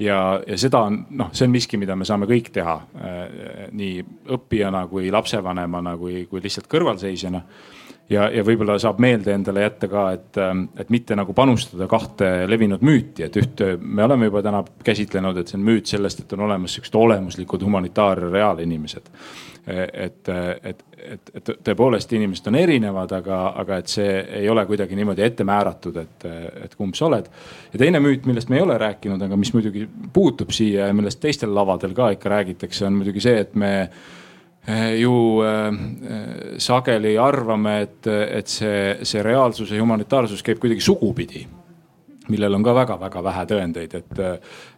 Ja, 0.01 0.41
ja 0.49 0.57
seda 0.59 0.87
on 0.89 1.03
noh, 1.13 1.29
see 1.37 1.45
on 1.47 1.53
miski, 1.53 1.77
mida 1.79 1.95
me 1.99 2.07
saame 2.09 2.27
kõik 2.31 2.49
teha 2.55 2.79
äh, 2.81 3.21
nii 3.77 4.01
õppijana 4.39 4.87
kui 4.91 5.13
lapsevanemana 5.13 5.99
kui, 6.01 6.25
kui 6.31 6.41
lihtsalt 6.43 6.71
kõrvalseisjana 6.73 7.45
ja, 8.11 8.29
ja 8.33 8.45
võib-olla 8.47 8.79
saab 8.83 9.01
meelde 9.03 9.35
endale 9.35 9.65
jätta 9.67 9.89
ka, 9.91 10.07
et, 10.17 10.41
et 10.81 10.91
mitte 10.93 11.17
nagu 11.19 11.35
panustada 11.37 11.89
kahte 11.91 12.31
levinud 12.51 12.83
müüti, 12.85 13.27
et 13.27 13.39
ühte 13.41 13.75
me 13.81 14.05
oleme 14.07 14.31
juba 14.31 14.43
täna 14.45 14.63
käsitlenud, 14.85 15.39
et 15.39 15.53
see 15.53 15.59
on 15.61 15.67
müüt 15.67 15.91
sellest, 15.93 16.25
et 16.25 16.37
on 16.37 16.47
olemas 16.49 16.77
siuksed 16.77 16.99
olemuslikud 16.99 17.65
humanitaar- 17.67 18.27
ja 18.27 18.31
reaalinimesed. 18.33 19.11
et, 19.63 20.29
et, 20.29 20.81
et, 21.03 21.29
et 21.35 21.51
tõepoolest 21.63 22.11
inimesed 22.17 22.49
on 22.51 22.57
erinevad, 22.59 23.13
aga, 23.15 23.37
aga 23.63 23.77
et 23.79 23.93
see 23.93 24.17
ei 24.41 24.49
ole 24.51 24.65
kuidagi 24.67 24.97
niimoodi 24.99 25.23
ette 25.23 25.45
määratud, 25.47 26.01
et, 26.03 26.27
et 26.65 26.75
kumb 26.75 26.99
sa 26.99 27.07
oled. 27.07 27.29
ja 27.73 27.79
teine 27.79 28.01
müüt, 28.03 28.27
millest 28.27 28.51
me 28.51 28.59
ei 28.59 28.65
ole 28.65 28.79
rääkinud, 28.79 29.23
aga 29.23 29.39
mis 29.39 29.53
muidugi 29.55 29.87
puutub 30.13 30.51
siia 30.51 30.91
ja 30.91 30.97
millest 30.97 31.21
teistel 31.23 31.55
lavadel 31.55 31.95
ka 31.95 32.11
ikka 32.17 32.35
räägitakse, 32.35 32.87
on 32.87 32.99
muidugi 32.99 33.23
see, 33.23 33.39
et 33.47 33.55
me 33.55 33.73
ju 34.99 35.15
äh, 35.43 35.73
sageli 36.63 37.17
arvame, 37.19 37.81
et, 37.83 38.07
et 38.07 38.49
see, 38.49 39.01
see 39.03 39.25
reaalsus 39.25 39.73
ja 39.73 39.83
humanitaarsus 39.83 40.45
käib 40.47 40.63
kuidagi 40.63 40.85
sugupidi 40.85 41.47
millel 42.31 42.55
on 42.55 42.63
ka 42.65 42.75
väga-väga 42.77 43.23
vähe 43.27 43.45
tõendeid, 43.51 43.95
et, 43.99 44.21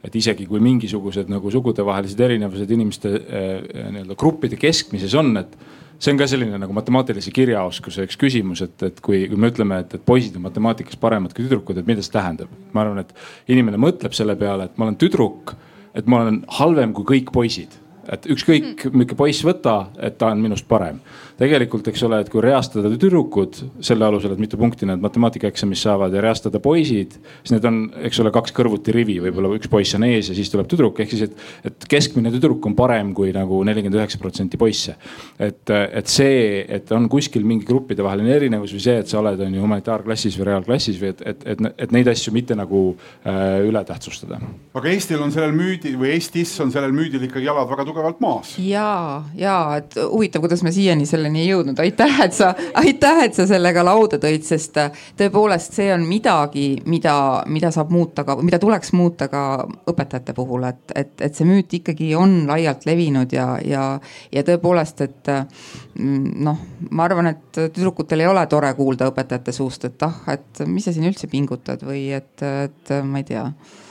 et 0.09 0.15
isegi 0.16 0.47
kui 0.48 0.62
mingisugused 0.65 1.28
nagu 1.28 1.51
sugudevahelised 1.52 2.20
erinevused 2.27 2.70
inimeste 2.73 3.12
äh, 3.12 3.51
nii-öelda 3.93 4.16
gruppide 4.19 4.56
keskmises 4.61 5.12
on, 5.20 5.35
et 5.43 5.52
see 5.98 6.15
on 6.15 6.20
ka 6.20 6.28
selline 6.31 6.59
nagu 6.61 6.74
matemaatilise 6.77 7.32
kirjaoskuse 7.35 8.09
üks 8.09 8.19
küsimus, 8.20 8.65
et, 8.65 8.77
et 8.89 9.05
kui, 9.05 9.27
kui 9.28 9.40
me 9.40 9.52
ütleme, 9.52 9.82
et, 9.85 9.98
et 9.98 10.06
poisid 10.06 10.36
on 10.40 10.47
matemaatikas 10.48 10.98
paremad 11.01 11.36
kui 11.36 11.44
tüdrukud, 11.44 11.78
et 11.81 11.89
mida 11.89 12.05
see 12.05 12.16
tähendab? 12.16 12.51
ma 12.73 12.86
arvan, 12.86 13.05
et 13.05 13.52
inimene 13.52 13.81
mõtleb 13.81 14.16
selle 14.16 14.36
peale, 14.40 14.70
et 14.70 14.81
ma 14.81 14.89
olen 14.89 14.98
tüdruk, 15.01 15.55
et 15.94 16.09
ma 16.11 16.24
olen 16.24 16.43
halvem 16.59 16.97
kui 16.97 17.12
kõik 17.12 17.35
poisid 17.35 17.77
et 18.12 18.26
ükskõik 18.35 18.86
milline 18.93 19.16
poiss 19.18 19.44
võta, 19.47 19.89
et 19.98 20.18
ta 20.18 20.32
on 20.32 20.43
minust 20.43 20.68
parem. 20.68 21.01
Tegelikult, 21.39 21.89
eks 21.90 22.02
ole, 22.06 22.20
et 22.23 22.31
kui 22.31 22.43
reastada 22.44 22.90
tüdrukud 22.93 23.59
selle 23.85 24.06
alusel, 24.06 24.35
et 24.35 24.43
mitu 24.43 24.59
punkti 24.61 24.86
nad 24.86 25.02
matemaatikaeksamis 25.02 25.82
saavad 25.86 26.15
ja 26.15 26.23
reastada 26.23 26.61
poisid, 26.62 27.16
siis 27.43 27.55
need 27.55 27.66
on, 27.69 27.81
eks 28.06 28.20
ole, 28.23 28.31
kaks 28.35 28.55
kõrvuti 28.55 28.94
rivi, 28.94 29.16
võib-olla 29.24 29.51
üks 29.59 29.70
poiss 29.70 29.97
on 29.98 30.06
ees 30.06 30.31
ja 30.31 30.36
siis 30.36 30.52
tuleb 30.52 30.69
tüdruk, 30.70 31.01
ehk 31.02 31.15
siis, 31.15 31.27
et, 31.27 31.44
et 31.70 31.89
keskmine 31.90 32.31
tüdruk 32.35 32.65
on 32.69 32.77
parem 32.78 33.11
kui 33.16 33.32
nagu 33.35 33.61
nelikümmend 33.66 33.98
üheksa 33.98 34.20
protsenti 34.23 34.61
poisse. 34.61 34.94
et, 35.43 35.70
et 35.70 36.11
see, 36.11 36.62
et 36.77 36.93
on 36.94 37.09
kuskil 37.11 37.47
mingi 37.47 37.66
gruppide 37.66 38.05
vaheline 38.06 38.35
erinevus 38.36 38.77
või 38.77 38.85
see, 38.86 38.97
et 39.02 39.11
sa 39.11 39.19
oled, 39.19 39.43
on 39.43 39.59
ju 39.59 39.65
humanitaarklassis 39.65 40.39
või 40.39 40.48
reaalklassis 40.52 41.01
või 41.02 41.11
et, 41.15 41.24
et, 41.32 41.44
et, 41.55 41.66
et 41.86 41.97
neid 41.97 42.11
asju 42.15 42.35
mitte 42.36 42.55
nagu 42.59 42.85
äh, 42.94 43.59
üle 43.66 43.85
tähtsustada. 43.86 44.39
aga 44.74 44.93
Eestil 44.93 45.23
on 45.24 45.35
sellel 45.35 45.55
müüdil 45.56 45.98
või 45.98 46.15
Eestis 46.15 46.55
on 46.62 46.70
sellel 46.74 46.94
müüdil 46.94 47.27
ikkagi 47.27 47.48
jalad 47.48 47.70
väga 47.70 47.89
tugevalt 47.90 48.23
maas. 48.23 48.55
ja, 48.62 49.24
ja 49.35 49.59
et 49.81 49.98
huvitav, 49.98 50.44
kuidas 50.44 50.62
me 50.62 50.73
siiani 50.74 51.11
selleni 51.24 51.44
jõudnud, 51.48 51.78
aitäh, 51.80 52.20
et 52.24 52.34
sa, 52.36 52.51
aitäh, 52.74 53.22
et 53.24 53.36
sa 53.36 53.46
sellega 53.48 53.84
lauda 53.86 54.18
tõid, 54.20 54.44
sest 54.44 54.76
äh, 54.80 55.05
tõepoolest, 55.18 55.72
see 55.78 55.88
on 55.94 56.05
midagi, 56.09 56.82
mida, 56.90 57.16
mida 57.48 57.70
saab 57.74 57.92
muuta 57.94 58.24
ka, 58.24 58.36
mida 58.44 58.60
tuleks 58.60 58.92
muuta 58.92 59.28
ka 59.32 59.64
õpetajate 59.90 60.34
puhul, 60.36 60.66
et, 60.68 60.82
et, 60.94 61.14
et 61.24 61.34
see 61.34 61.48
müüt 61.48 61.72
ikkagi 61.80 62.12
on 62.18 62.42
laialt 62.51 62.84
levinud 62.88 63.32
ja, 63.32 63.55
ja, 63.64 63.86
ja 64.32 64.44
tõepoolest, 64.44 65.01
et 65.06 65.32
mm, 65.32 66.34
noh, 66.44 66.60
ma 66.90 67.09
arvan, 67.09 67.32
et 67.32 67.62
tüdrukutel 67.64 68.24
ei 68.24 68.28
ole 68.30 68.44
tore 68.51 68.74
kuulda 68.76 69.09
õpetajate 69.12 69.55
suust, 69.56 69.88
et 69.88 70.06
ah, 70.06 70.20
et 70.34 70.64
mis 70.68 70.84
sa 70.84 70.92
siin 70.92 71.09
üldse 71.09 71.30
pingutad? 71.30 71.82
või 71.84 72.06
et, 72.16 72.40
et 72.40 72.92
ma 73.05 73.20
ei 73.20 73.26
tea. 73.28 73.44
Äh, 73.44 73.84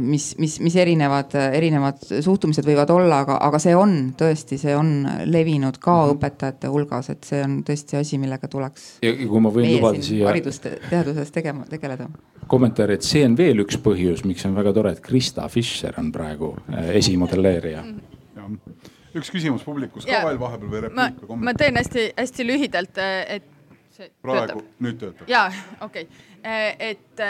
mis, 0.00 0.34
mis, 0.38 0.58
mis 0.62 0.76
erinevad, 0.78 1.34
erinevad 1.56 2.02
suhtumised 2.24 2.66
võivad 2.66 2.90
olla, 2.94 3.20
aga, 3.24 3.38
aga 3.46 3.60
see 3.62 3.74
on 3.76 3.94
tõesti, 4.18 4.58
see 4.60 4.74
on 4.76 4.92
levinud 5.30 5.78
ka 5.78 5.94
mm 5.94 6.02
-hmm. 6.02 6.16
õpetajate 6.16 6.70
hulgas, 6.72 7.10
et 7.10 7.24
see 7.24 7.42
on 7.44 7.60
tõesti 7.66 7.98
asi, 8.00 8.18
millega 8.18 8.48
tuleks. 8.48 8.98
ja 9.02 9.14
kui 9.16 9.40
ma 9.40 9.52
võin 9.54 9.70
lubada 9.76 10.02
siia. 10.02 10.28
haridusteaduses 10.28 11.30
tegema, 11.30 11.64
tegeleda. 11.70 12.08
kommentaari, 12.46 12.94
et 12.94 13.02
see 13.02 13.24
on 13.24 13.36
veel 13.36 13.64
üks 13.64 13.78
põhjus, 13.78 14.24
miks 14.24 14.44
on 14.46 14.54
väga 14.54 14.72
tore, 14.72 14.92
et 14.92 15.00
Krista 15.00 15.48
Fischer 15.48 15.94
on 15.98 16.12
praegu 16.12 16.54
äh, 16.68 16.90
esimodelleerija 16.96 17.82
mm. 17.82 18.00
-hmm. 18.36 18.92
üks 19.14 19.30
küsimus 19.30 19.64
publikust 19.64 20.08
ka 20.08 20.26
veel 20.26 20.38
vahepeal 20.40 20.70
või 20.70 20.80
repliik 20.86 21.20
või 21.22 21.26
kommentaar? 21.26 21.44
ma 21.44 21.54
teen 21.54 21.76
hästi-hästi 21.76 22.46
lühidalt, 22.46 22.98
et 23.28 23.53
see 23.94 24.10
praegu, 24.22 24.64
nüüd 24.84 24.98
töötab. 25.00 25.28
ja 25.30 25.46
okei 25.80 26.08
okay., 26.08 26.32
et 26.78 27.22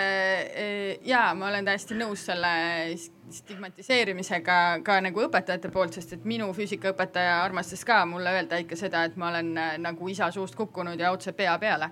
ja 1.07 1.27
ma 1.39 1.53
olen 1.53 1.69
täiesti 1.69 1.95
nõus 1.95 2.25
selle 2.27 2.51
stigmatiseerimisega 3.35 4.57
ka 4.85 4.99
nagu 5.05 5.25
õpetajate 5.27 5.71
poolt, 5.73 5.97
sest 5.97 6.17
et 6.17 6.27
minu 6.29 6.51
füüsikaõpetaja 6.57 7.39
armastas 7.43 7.85
ka 7.87 8.03
mulle 8.09 8.33
öelda 8.39 8.61
ikka 8.63 8.79
seda, 8.79 9.05
et 9.09 9.17
ma 9.21 9.31
olen 9.33 9.55
äh, 9.59 9.77
nagu 9.83 10.11
isa 10.11 10.31
suust 10.35 10.57
kukkunud 10.59 11.01
ja 11.01 11.13
otse 11.15 11.33
pea 11.33 11.57
peale 11.59 11.91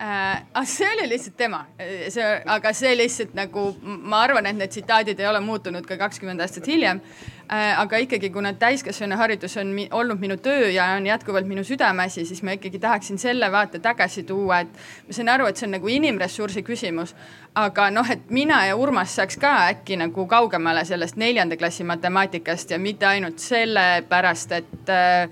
äh,. 0.00 0.42
aga 0.52 0.64
see 0.68 0.90
oli 0.96 1.08
lihtsalt 1.12 1.36
tema, 1.36 1.64
see, 2.08 2.26
aga 2.56 2.72
see 2.74 2.96
lihtsalt 2.96 3.34
nagu 3.38 3.68
ma 3.84 4.24
arvan, 4.26 4.50
et 4.50 4.58
need 4.58 4.74
tsitaadid 4.74 5.20
ei 5.20 5.30
ole 5.30 5.40
muutunud 5.44 5.86
ka 5.86 5.98
kakskümmend 6.00 6.42
aastat 6.44 6.68
hiljem 6.70 7.00
aga 7.48 7.96
ikkagi, 7.96 8.30
kuna 8.30 8.52
täiskasvanuharidus 8.52 9.56
on 9.60 9.66
mi 9.76 9.88
olnud 9.92 10.20
minu 10.20 10.36
töö 10.36 10.70
ja 10.70 10.84
on 10.96 11.06
jätkuvalt 11.06 11.46
minu 11.46 11.64
südameasi, 11.64 12.24
siis 12.24 12.42
ma 12.42 12.54
ikkagi 12.56 12.78
tahaksin 12.78 13.18
selle 13.18 13.52
vaate 13.52 13.78
tagasi 13.78 14.22
tuua, 14.22 14.60
et 14.64 14.68
ma 15.06 15.16
saan 15.16 15.28
aru, 15.28 15.46
et 15.46 15.56
see 15.56 15.68
on 15.68 15.76
nagu 15.76 15.88
inimressursi 15.88 16.62
küsimus. 16.62 17.14
aga 17.54 17.90
noh, 17.90 18.08
et 18.10 18.30
mina 18.34 18.64
ja 18.66 18.76
Urmas 18.76 19.12
saaks 19.14 19.36
ka 19.38 19.52
äkki 19.68 19.96
nagu 19.96 20.26
kaugemale 20.26 20.84
sellest 20.84 21.16
neljanda 21.16 21.56
klassi 21.56 21.84
matemaatikast 21.84 22.70
ja 22.70 22.78
mitte 22.78 23.06
ainult 23.06 23.38
sellepärast, 23.38 24.52
et 24.52 24.90
äh, 24.90 25.28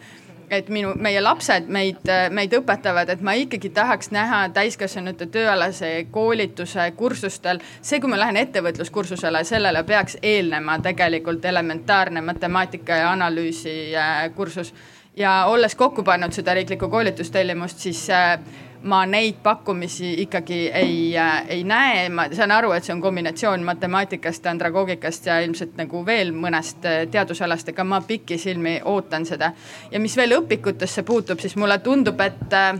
et 0.53 0.69
minu, 0.69 0.93
meie 1.01 1.21
lapsed 1.23 1.69
meid, 1.73 2.09
meid 2.35 2.55
õpetavad, 2.57 3.11
et 3.13 3.23
ma 3.25 3.35
ikkagi 3.39 3.71
tahaks 3.75 4.13
näha 4.13 4.43
täiskasvanute 4.55 5.27
tööalase 5.33 5.93
koolituse 6.13 6.91
kursustel. 6.97 7.63
see, 7.81 8.01
kui 8.01 8.11
ma 8.11 8.19
lähen 8.21 8.37
ettevõtluskursusele, 8.37 9.45
sellele 9.49 9.85
peaks 9.89 10.19
eelnema 10.23 10.79
tegelikult 10.85 11.45
elementaarne 11.45 12.21
matemaatika 12.21 13.01
ja 13.03 13.13
analüüsi 13.13 13.97
äh, 13.97 14.29
kursus. 14.37 14.75
ja 15.17 15.45
olles 15.47 15.75
kokku 15.75 16.03
pannud 16.03 16.33
seda 16.33 16.55
riiklikku 16.55 16.89
koolitustellimust, 16.89 17.79
siis 17.79 18.11
äh, 18.11 18.39
ma 18.83 19.05
neid 19.07 19.39
pakkumisi 19.43 20.15
ikkagi 20.23 20.71
ei 20.75 21.17
äh,, 21.19 21.45
ei 21.49 21.65
näe, 21.65 22.09
ma 22.09 22.27
saan 22.35 22.51
aru, 22.51 22.73
et 22.73 22.85
see 22.85 22.95
on 22.95 23.03
kombinatsioon 23.03 23.63
matemaatikast, 23.67 24.47
andragoogikast 24.51 25.27
ja 25.31 25.39
ilmselt 25.45 25.77
nagu 25.79 26.03
veel 26.07 26.33
mõnest 26.35 26.87
äh, 26.89 27.03
teadusalast, 27.11 27.71
aga 27.73 27.85
ma 27.85 28.01
pikisilmi 28.07 28.81
ootan 28.85 29.27
seda. 29.27 29.53
ja 29.91 30.01
mis 30.01 30.17
veel 30.17 30.39
õpikutesse 30.41 31.07
puutub, 31.07 31.41
siis 31.41 31.57
mulle 31.57 31.79
tundub, 31.79 32.21
et 32.21 32.59
äh, 32.59 32.75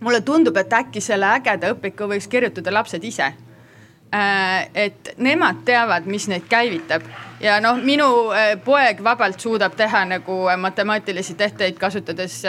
mulle 0.00 0.20
tundub, 0.20 0.56
et 0.56 0.72
äkki 0.72 1.00
selle 1.00 1.32
ägeda 1.38 1.72
õpiku 1.72 2.10
võiks 2.10 2.28
kirjutada 2.28 2.74
lapsed 2.74 3.04
ise. 3.04 3.32
Et 4.76 5.08
nemad 5.24 5.62
teavad, 5.64 6.04
mis 6.04 6.26
neid 6.28 6.44
käivitab 6.44 7.06
ja 7.42 7.58
noh, 7.60 7.78
minu 7.82 8.08
äh, 8.32 8.54
poeg 8.64 9.02
vabalt 9.04 9.40
suudab 9.40 9.76
teha 9.76 10.04
nagu 10.04 10.38
äh, 10.48 10.56
matemaatilisi 10.56 11.34
tehteid, 11.34 11.78
kasutades 11.78 12.42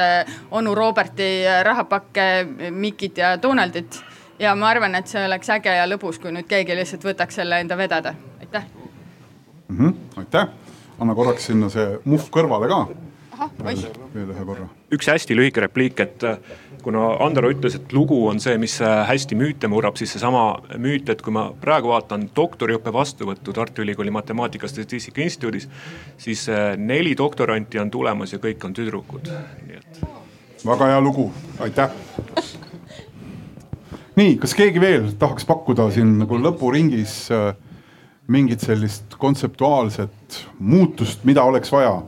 onu 0.52 0.76
Roberti 0.76 1.30
rahapakke, 1.64 2.48
Mikit 2.72 3.18
ja 3.18 3.36
Donaldit. 3.41 4.02
ja 4.40 4.56
ma 4.56 4.70
arvan, 4.70 4.95
et 4.95 5.07
see 5.07 5.26
oleks 5.26 5.49
äge 5.49 5.76
ja 5.76 5.86
lõbus, 5.88 6.20
kui 6.20 6.32
nüüd 6.34 6.48
keegi 6.49 6.76
lihtsalt 6.76 7.03
võtaks 7.06 7.36
selle 7.40 7.60
enda 7.61 7.78
vedada, 7.78 8.14
aitäh 8.40 8.65
mm. 9.68 9.78
-hmm, 9.78 9.94
aitäh, 10.18 10.48
anna 10.99 11.15
korraks 11.15 11.45
sinna 11.45 11.70
see 11.70 11.99
muhv 12.06 12.30
kõrvale 12.30 12.68
ka. 12.68 12.88
Veel 14.14 14.30
ühe 14.35 14.45
korra. 14.45 14.68
üks 14.93 15.10
hästi 15.10 15.38
lühike 15.38 15.64
repliik, 15.65 15.99
et 15.99 16.26
kuna 16.84 17.03
Andero 17.23 17.49
ütles, 17.51 17.77
et 17.77 17.93
lugu 17.95 18.18
on 18.27 18.39
see, 18.43 18.55
mis 18.61 18.76
äh, 18.84 19.03
hästi 19.07 19.38
müüte 19.39 19.69
murrab, 19.72 19.97
siis 19.99 20.14
seesama 20.15 20.43
müüt, 20.81 21.10
et 21.11 21.22
kui 21.23 21.34
ma 21.35 21.47
praegu 21.61 21.91
vaatan 21.93 22.27
doktoriõppe 22.35 22.93
vastuvõttu 22.93 23.55
Tartu 23.55 23.85
Ülikooli 23.85 24.14
Matemaatika 24.14 24.69
Statistika 24.69 25.23
Instituudis, 25.23 25.69
siis 26.22 26.45
äh, 26.51 26.73
neli 26.77 27.15
doktoranti 27.18 27.81
on 27.81 27.91
tulemas 27.93 28.35
ja 28.35 28.41
kõik 28.43 28.64
on 28.68 28.76
tüdrukud, 28.76 29.31
nii 29.68 29.80
et. 29.80 30.03
väga 30.65 30.91
hea 30.93 31.01
lugu, 31.03 31.30
aitäh. 31.64 31.95
nii, 34.19 34.38
kas 34.43 34.55
keegi 34.57 34.84
veel 34.84 35.11
tahaks 35.19 35.47
pakkuda 35.49 35.89
siin 35.95 36.18
nagu 36.22 36.39
lõpuringis 36.39 37.18
äh, 37.34 37.51
mingit 38.27 38.64
sellist 38.64 39.18
kontseptuaalset 39.19 40.43
muutust, 40.60 41.23
mida 41.27 41.43
oleks 41.47 41.72
vaja? 41.72 41.99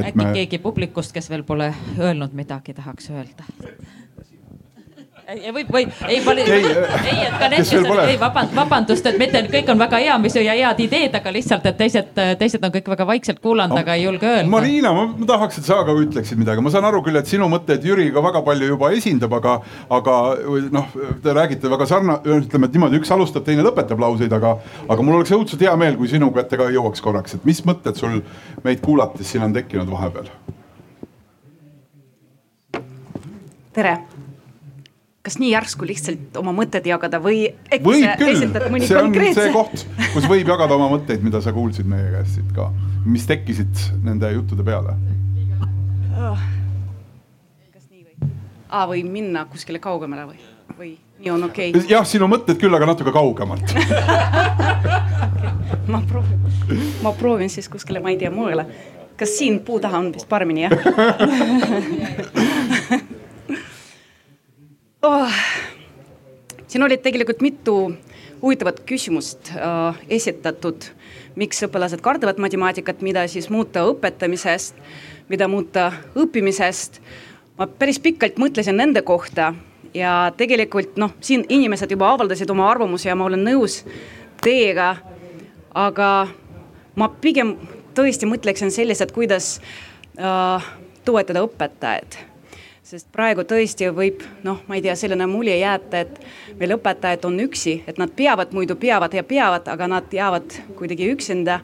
Äkki 0.00 0.16
me... 0.16 0.32
keegi 0.32 0.58
publikust, 0.58 1.12
kes 1.12 1.30
veel 1.30 1.42
pole 1.44 1.74
öelnud 1.98 2.32
midagi, 2.32 2.74
tahaks 2.74 3.10
öelda 3.10 3.44
või, 5.52 5.64
või 5.72 5.84
ei, 6.08 6.20
ma 6.24 6.32
olin, 6.32 6.50
ei, 6.52 6.66
et 7.26 7.36
ka 7.40 7.48
need, 7.50 7.64
kes 7.64 7.72
on, 7.78 8.00
ei 8.04 8.18
vabandust, 8.20 8.56
vabandust, 8.56 9.08
et 9.08 9.18
mitte 9.20 9.42
kõik 9.52 9.72
on 9.72 9.80
väga 9.82 10.00
hea, 10.02 10.16
mis 10.22 10.36
ja 10.36 10.56
head 10.56 10.82
ideed, 10.84 11.16
aga 11.18 11.32
lihtsalt, 11.34 11.66
et 11.70 11.78
teised, 11.78 12.12
teised 12.40 12.64
on 12.64 12.74
kõik 12.74 12.90
väga 12.92 13.06
vaikselt 13.08 13.42
kuulanud, 13.44 13.78
aga 13.78 13.96
ei 13.98 14.06
julge 14.06 14.28
öelda. 14.28 14.50
Marina, 14.52 14.92
ma 14.92 15.28
tahaks, 15.28 15.60
et 15.60 15.68
sa 15.68 15.80
ka 15.86 15.96
ütleksid 15.98 16.40
midagi, 16.40 16.64
ma 16.64 16.72
saan 16.74 16.86
aru 16.88 17.02
küll, 17.06 17.18
et 17.20 17.30
sinu 17.30 17.48
mõtteid 17.52 17.84
Jüri 17.86 18.08
ka 18.14 18.24
väga 18.24 18.44
palju 18.46 18.70
juba 18.74 18.92
esindab, 18.96 19.36
aga, 19.38 19.58
aga 19.98 20.18
noh, 20.74 20.96
te 21.24 21.36
räägite 21.38 21.72
väga 21.72 21.88
sarna-, 21.90 22.20
ütleme, 22.38 22.68
et 22.68 22.78
niimoodi 22.78 23.02
üks 23.02 23.12
alustab, 23.14 23.46
teine 23.48 23.64
lõpetab 23.66 24.00
lauseid, 24.02 24.32
aga, 24.36 24.56
aga 24.88 25.02
mul 25.02 25.20
oleks 25.20 25.34
õudselt 25.34 25.64
hea 25.64 25.74
meel, 25.80 25.98
kui 26.00 26.10
sinu 26.12 26.32
kätte 26.34 26.60
ka 26.60 26.70
jõuaks 26.72 27.04
korraks, 27.04 27.38
et 27.38 27.46
mis 27.48 27.64
mõtted 27.68 27.98
sul 27.98 28.20
meid 28.66 28.82
kuulates 28.84 29.32
siin 29.32 29.48
on 29.48 29.56
tekkinud 29.56 29.90
vahepeal? 29.92 30.32
tere 33.72 33.94
kas 35.22 35.38
nii 35.38 35.52
järsku 35.52 35.86
lihtsalt 35.86 36.36
oma 36.40 36.50
mõtted 36.56 36.86
jagada 36.86 37.20
või 37.22 37.44
äkki 37.70 37.98
sa 38.02 38.14
esitad 38.26 38.64
mõni 38.74 38.88
see 38.88 38.98
on 38.98 39.10
konkreetse 39.10 39.44
see 39.46 39.52
koht, 39.54 39.84
kus 40.16 40.26
võib 40.30 40.48
jagada 40.50 40.74
oma 40.74 40.88
mõtteid, 40.96 41.22
mida 41.22 41.38
sa 41.44 41.54
kuulsid 41.54 41.86
meie 41.88 42.08
käest 42.16 42.40
siit 42.40 42.48
ka, 42.56 42.70
mis 43.06 43.26
tekkisid 43.30 43.84
nende 44.02 44.32
juttude 44.34 44.66
peale 44.66 44.96
oh.. 46.18 46.42
kas 47.70 47.86
nii 47.86 48.02
või? 48.02 48.32
aa, 48.66 48.88
või 48.90 49.04
minna 49.06 49.44
kuskile 49.52 49.78
kaugemale 49.82 50.26
või, 50.32 50.40
või 50.80 50.90
nii 51.22 51.30
on 51.36 51.46
okei 51.46 51.70
okay.? 51.70 51.86
jah, 51.92 52.06
sinu 52.08 52.26
mõtted 52.30 52.58
küll, 52.58 52.74
aga 52.74 52.90
natuke 52.90 53.14
kaugemalt 53.14 53.76
ma 55.92 56.02
proovin, 56.10 56.42
ma 57.06 57.14
proovin 57.14 57.52
siis 57.52 57.70
kuskile, 57.70 58.02
ma 58.02 58.10
ei 58.10 58.18
tea, 58.18 58.34
mujale. 58.34 58.66
kas 59.22 59.38
siin 59.38 59.62
puu 59.62 59.78
taha 59.78 60.02
on 60.02 60.10
vist 60.18 60.26
paremini 60.26 60.66
jah 60.66 60.74
oh.? 65.02 65.32
siin 66.66 66.82
olid 66.82 67.02
tegelikult 67.02 67.40
mitu 67.40 67.76
huvitavat 68.42 68.80
küsimust 68.86 69.52
äh, 69.56 69.98
esitatud. 70.08 70.84
miks 71.36 71.62
õpilased 71.64 72.02
kardavad 72.04 72.36
matemaatikat, 72.44 73.00
mida 73.00 73.22
siis 73.28 73.48
muuta 73.50 73.86
õpetamisest, 73.88 74.74
mida 75.28 75.48
muuta 75.48 75.92
õppimisest. 76.16 77.00
ma 77.58 77.66
päris 77.66 78.00
pikalt 78.00 78.38
mõtlesin 78.38 78.76
nende 78.76 79.02
kohta 79.02 79.54
ja 79.94 80.32
tegelikult 80.36 80.96
noh, 80.96 81.14
siin 81.20 81.44
inimesed 81.48 81.90
juba 81.90 82.12
avaldasid 82.12 82.50
oma 82.50 82.70
arvamusi 82.70 83.08
ja 83.08 83.16
ma 83.16 83.24
olen 83.24 83.44
nõus 83.44 83.82
teiega. 84.42 84.96
aga 85.74 86.28
ma 86.96 87.08
pigem 87.08 87.56
tõesti 87.94 88.26
mõtleksin 88.26 88.70
selliselt, 88.70 89.12
kuidas 89.12 89.60
äh, 90.18 90.74
toetada 91.04 91.42
õpetajaid 91.42 92.31
sest 92.92 93.06
praegu 93.08 93.40
tõesti 93.48 93.86
võib 93.96 94.20
noh, 94.44 94.58
ma 94.68 94.76
ei 94.76 94.82
tea, 94.84 94.92
selline 95.00 95.24
mulje 95.30 95.54
jätta, 95.56 96.02
et 96.04 96.58
meil 96.58 96.74
õpetajad 96.74 97.22
on 97.24 97.38
üksi, 97.40 97.78
et 97.88 97.96
nad 97.96 98.10
peavad, 98.12 98.50
muidu 98.52 98.76
peavad 98.76 99.14
ja 99.16 99.22
peavad, 99.24 99.70
aga 99.72 99.86
nad 99.88 100.12
jäävad 100.12 100.58
kuidagi 100.76 101.08
üksinda. 101.14 101.60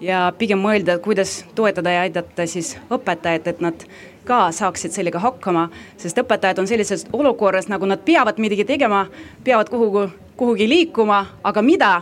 ja 0.00 0.32
pigem 0.38 0.58
mõelda, 0.58 0.96
kuidas 0.98 1.44
toetada 1.54 1.90
ja 1.92 2.00
aidata 2.04 2.46
siis 2.46 2.74
õpetajaid, 2.90 3.46
et 3.46 3.60
nad 3.60 3.84
ka 4.24 4.38
saaksid 4.52 4.92
sellega 4.92 5.20
hakkama, 5.20 5.68
sest 5.96 6.18
õpetajad 6.18 6.58
on 6.58 6.66
sellises 6.66 7.06
olukorras, 7.12 7.68
nagu 7.68 7.86
nad 7.86 8.00
peavad 8.04 8.40
midagi 8.40 8.64
tegema, 8.64 9.06
peavad 9.44 9.68
kuhugi, 9.68 10.08
kuhugi 10.36 10.68
liikuma, 10.68 11.20
aga 11.44 11.62
mida 11.62 11.92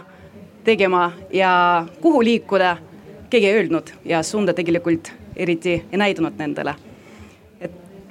tegema 0.64 1.10
ja 1.32 1.84
kuhu 2.00 2.22
liikuda, 2.22 2.76
keegi 3.30 3.50
ei 3.50 3.58
öelnud. 3.58 3.92
Ja 4.04 4.22
suunda 4.22 4.54
tegelikult 4.54 5.12
eriti 5.36 5.82
ei 5.92 5.98
näidanud 5.98 6.38
nendele 6.38 6.91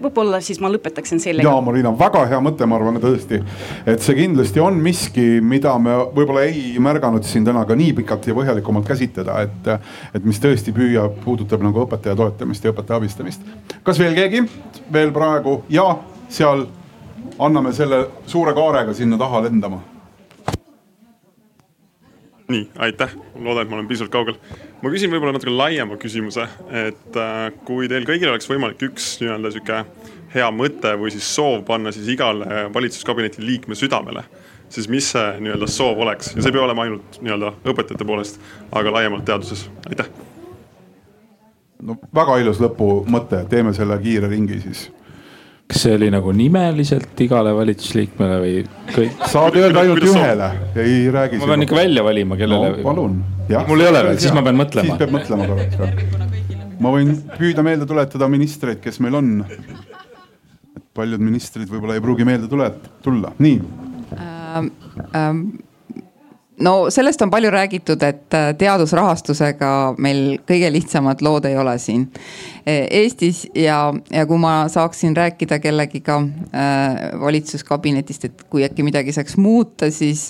võib-olla 0.02 0.42
siis 0.44 0.60
ma 0.64 0.72
lõpetaksin 0.72 1.22
sellega. 1.24 1.48
ja 1.48 1.62
Marina, 1.64 1.92
väga 1.98 2.26
hea 2.32 2.40
mõte, 2.44 2.68
ma 2.70 2.78
arvan 2.80 3.00
tõesti, 3.04 3.42
et 3.86 4.04
see 4.04 4.18
kindlasti 4.18 4.64
on 4.64 4.80
miski, 4.82 5.26
mida 5.42 5.78
me 5.82 5.98
võib-olla 6.16 6.46
ei 6.50 6.76
märganud 6.82 7.28
siin 7.28 7.46
täna 7.48 7.64
ka 7.70 7.78
nii 7.78 7.94
pikalt 8.02 8.28
ja 8.28 8.38
põhjalikumalt 8.38 8.88
käsitleda, 8.88 9.40
et, 9.46 9.72
et 10.18 10.28
mis 10.28 10.42
tõesti 10.42 10.74
püüab, 10.76 11.22
puudutab 11.26 11.64
nagu 11.66 11.86
õpetaja 11.86 12.18
toetamist 12.20 12.66
ja 12.66 12.74
õpetaja 12.74 13.02
abistamist. 13.02 13.46
kas 13.84 14.00
veel 14.02 14.18
keegi 14.18 14.46
veel 14.94 15.14
praegu 15.16 15.62
ja 15.70 15.88
seal 16.30 16.68
anname 17.40 17.74
selle 17.74 18.06
suure 18.30 18.54
kaarega 18.58 18.94
sinna 18.94 19.18
taha 19.18 19.46
lendama 19.48 19.82
nii, 22.52 22.68
aitäh, 22.88 23.14
loodan, 23.36 23.66
et 23.66 23.72
ma 23.72 23.78
olen 23.80 23.90
piisavalt 23.90 24.14
kaugel. 24.14 24.38
ma 24.82 24.92
küsin 24.94 25.12
võib-olla 25.14 25.36
natuke 25.36 25.54
laiema 25.54 25.98
küsimuse, 26.02 26.48
et 26.86 27.20
äh, 27.20 27.44
kui 27.68 27.90
teil 27.92 28.08
kõigil 28.08 28.32
oleks 28.32 28.50
võimalik 28.50 28.82
üks 28.90 29.14
nii-öelda 29.22 29.54
sihuke 29.54 29.84
hea 30.34 30.48
mõte 30.56 30.94
või 31.00 31.12
siis 31.14 31.28
soov 31.36 31.64
panna 31.68 31.92
siis 31.92 32.08
igale 32.12 32.68
valitsuskabineti 32.74 33.44
liikme 33.46 33.76
südamele, 33.76 34.24
siis 34.72 34.88
mis 34.92 35.12
see 35.14 35.28
nii-öelda 35.44 35.68
soov 35.72 36.00
oleks? 36.06 36.34
Ja 36.36 36.42
see 36.42 36.52
ei 36.52 36.58
pea 36.58 36.66
olema 36.68 36.88
ainult 36.88 37.20
nii-öelda 37.22 37.54
õpetajate 37.66 38.08
poolest, 38.08 38.40
aga 38.72 38.96
laiemalt 38.98 39.28
teaduses, 39.28 39.68
aitäh. 39.90 40.10
no 41.82 41.98
väga 42.16 42.40
ilus 42.44 42.64
lõpumõte, 42.64 43.46
teeme 43.52 43.76
selle 43.78 44.00
kiire 44.04 44.32
ringi 44.32 44.62
siis 44.64 44.90
kas 45.72 45.86
see 45.86 45.94
oli 45.96 46.10
nagu 46.12 46.34
nimeliselt 46.36 47.22
igale 47.24 47.54
valitsusliikmele 47.56 48.40
või 48.44 48.56
kõik? 48.92 49.22
saad 49.32 49.56
öelda 49.60 49.84
ainult 49.86 50.04
ühele, 50.04 50.50
ei 50.84 50.98
räägi. 51.14 51.40
ma 51.40 51.48
pean 51.54 51.66
ikka 51.66 51.78
välja 51.78 52.04
valima, 52.04 52.38
kellele 52.40 52.74
no,. 52.74 52.82
palun. 52.84 53.16
mul 53.70 53.86
ei 53.86 53.92
ole 53.92 54.04
veel, 54.10 54.20
siis 54.20 54.36
ma 54.36 54.44
pean 54.44 54.60
mõtlema. 54.60 54.90
siis 54.90 55.00
peab 55.00 55.16
mõtlema 55.16 55.48
korraks. 55.48 56.76
ma 56.84 56.94
võin 56.98 57.16
püüda 57.38 57.64
meelde 57.66 57.88
tuletada 57.88 58.30
ministreid, 58.32 58.82
kes 58.84 59.00
meil 59.04 59.16
on. 59.22 59.34
paljud 60.98 61.24
ministrid 61.24 61.72
võib-olla 61.72 61.96
ei 61.96 62.04
pruugi 62.04 62.28
meelde 62.28 62.52
tule, 62.52 62.68
tulla, 63.06 63.32
nii 63.40 63.60
ähm,. 64.20 64.72
Ähm 65.16 65.44
no 66.62 66.90
sellest 66.90 67.22
on 67.22 67.32
palju 67.32 67.52
räägitud, 67.52 68.04
et 68.04 68.34
äh, 68.34 68.52
teadusrahastusega 68.58 69.72
meil 70.02 70.40
kõige 70.48 70.72
lihtsamad 70.74 71.22
lood 71.26 71.46
ei 71.50 71.58
ole 71.58 71.78
siin. 71.82 72.08
E, 72.66 72.86
Eestis 73.02 73.44
ja, 73.58 73.78
ja 74.14 74.26
kui 74.30 74.40
ma 74.42 74.68
saaksin 74.72 75.16
rääkida 75.18 75.60
kellegiga 75.64 76.20
äh, 76.22 77.12
valitsuskabinetist, 77.22 78.28
et 78.30 78.44
kui 78.50 78.66
äkki 78.66 78.86
midagi 78.86 79.14
saaks 79.16 79.38
muuta, 79.42 79.92
siis 79.92 80.30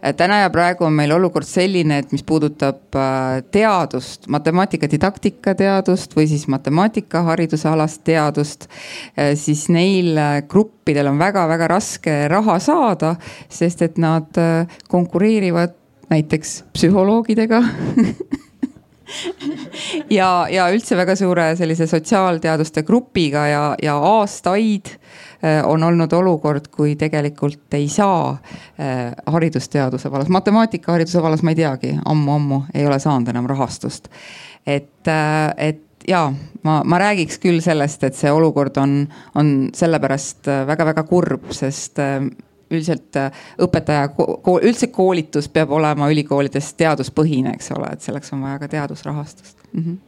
äh, 0.00 0.14
täna 0.16 0.42
ja 0.44 0.50
praegu 0.54 0.86
on 0.86 0.96
meil 0.96 1.12
olukord 1.16 1.48
selline, 1.48 2.02
et 2.02 2.14
mis 2.14 2.24
puudutab 2.26 2.98
äh, 2.98 3.42
teadust, 3.54 4.28
matemaatika 4.32 4.90
didaktika 4.90 5.56
teadust 5.58 6.16
või 6.16 6.28
siis 6.30 6.46
matemaatikahariduse 6.52 7.68
alast 7.72 8.04
teadust 8.06 8.68
äh,, 9.18 9.34
siis 9.38 9.68
neil 9.72 10.16
äh, 10.18 10.42
gruppidel 10.82 11.06
on 11.06 11.18
väga-väga 11.18 11.68
raske 11.68 12.28
raha 12.28 12.58
saada, 12.58 13.14
sest 13.48 13.82
et 13.82 13.98
nad 13.98 14.26
äh, 14.38 14.66
konkureerivad 14.90 15.74
näiteks 16.10 16.64
psühholoogidega 16.74 17.62
ja, 20.18 20.46
ja 20.50 20.66
üldse 20.74 20.98
väga 20.98 21.14
suure 21.16 21.52
sellise 21.56 21.86
sotsiaalteaduste 21.86 22.82
grupiga 22.82 23.46
ja, 23.46 23.62
ja 23.82 23.94
aastaid 23.96 24.90
äh, 24.90 25.62
on 25.64 25.86
olnud 25.86 26.12
olukord, 26.12 26.66
kui 26.74 26.96
tegelikult 26.96 27.78
ei 27.78 27.86
saa 27.88 28.32
äh, 28.32 29.14
haridusteaduse 29.26 30.10
vallas, 30.10 30.34
matemaatikahariduse 30.34 31.22
vallas 31.22 31.46
ma 31.46 31.54
ei 31.54 31.62
teagi 31.62 31.94
ammu,, 31.94 32.10
ammu-ammu 32.10 32.62
ei 32.74 32.90
ole 32.90 32.98
saanud 32.98 33.30
enam 33.30 33.46
rahastust. 33.46 34.10
et, 34.66 35.06
äh, 35.06 35.54
et 36.02 36.08
ja 36.10 36.26
ma, 36.62 36.82
ma 36.84 36.98
räägiks 36.98 37.38
küll 37.42 37.60
sellest, 37.64 38.04
et 38.04 38.18
see 38.18 38.30
olukord 38.32 38.76
on, 38.82 39.02
on 39.34 39.52
sellepärast 39.74 40.50
väga-väga 40.66 41.06
kurb, 41.08 41.50
sest 41.54 42.00
üldiselt 42.72 43.16
äh, 43.20 43.42
õpetaja, 43.62 44.08
üldse 44.62 44.88
koolitus 44.92 45.50
peab 45.52 45.74
olema 45.76 46.08
ülikoolides 46.12 46.72
teaduspõhine, 46.80 47.52
eks 47.56 47.72
ole, 47.76 47.92
et 47.92 48.04
selleks 48.04 48.32
on 48.32 48.46
vaja 48.46 48.62
ka 48.62 48.70
teadusrahastust 48.76 49.58
mm. 49.72 49.84
-hmm 49.84 50.00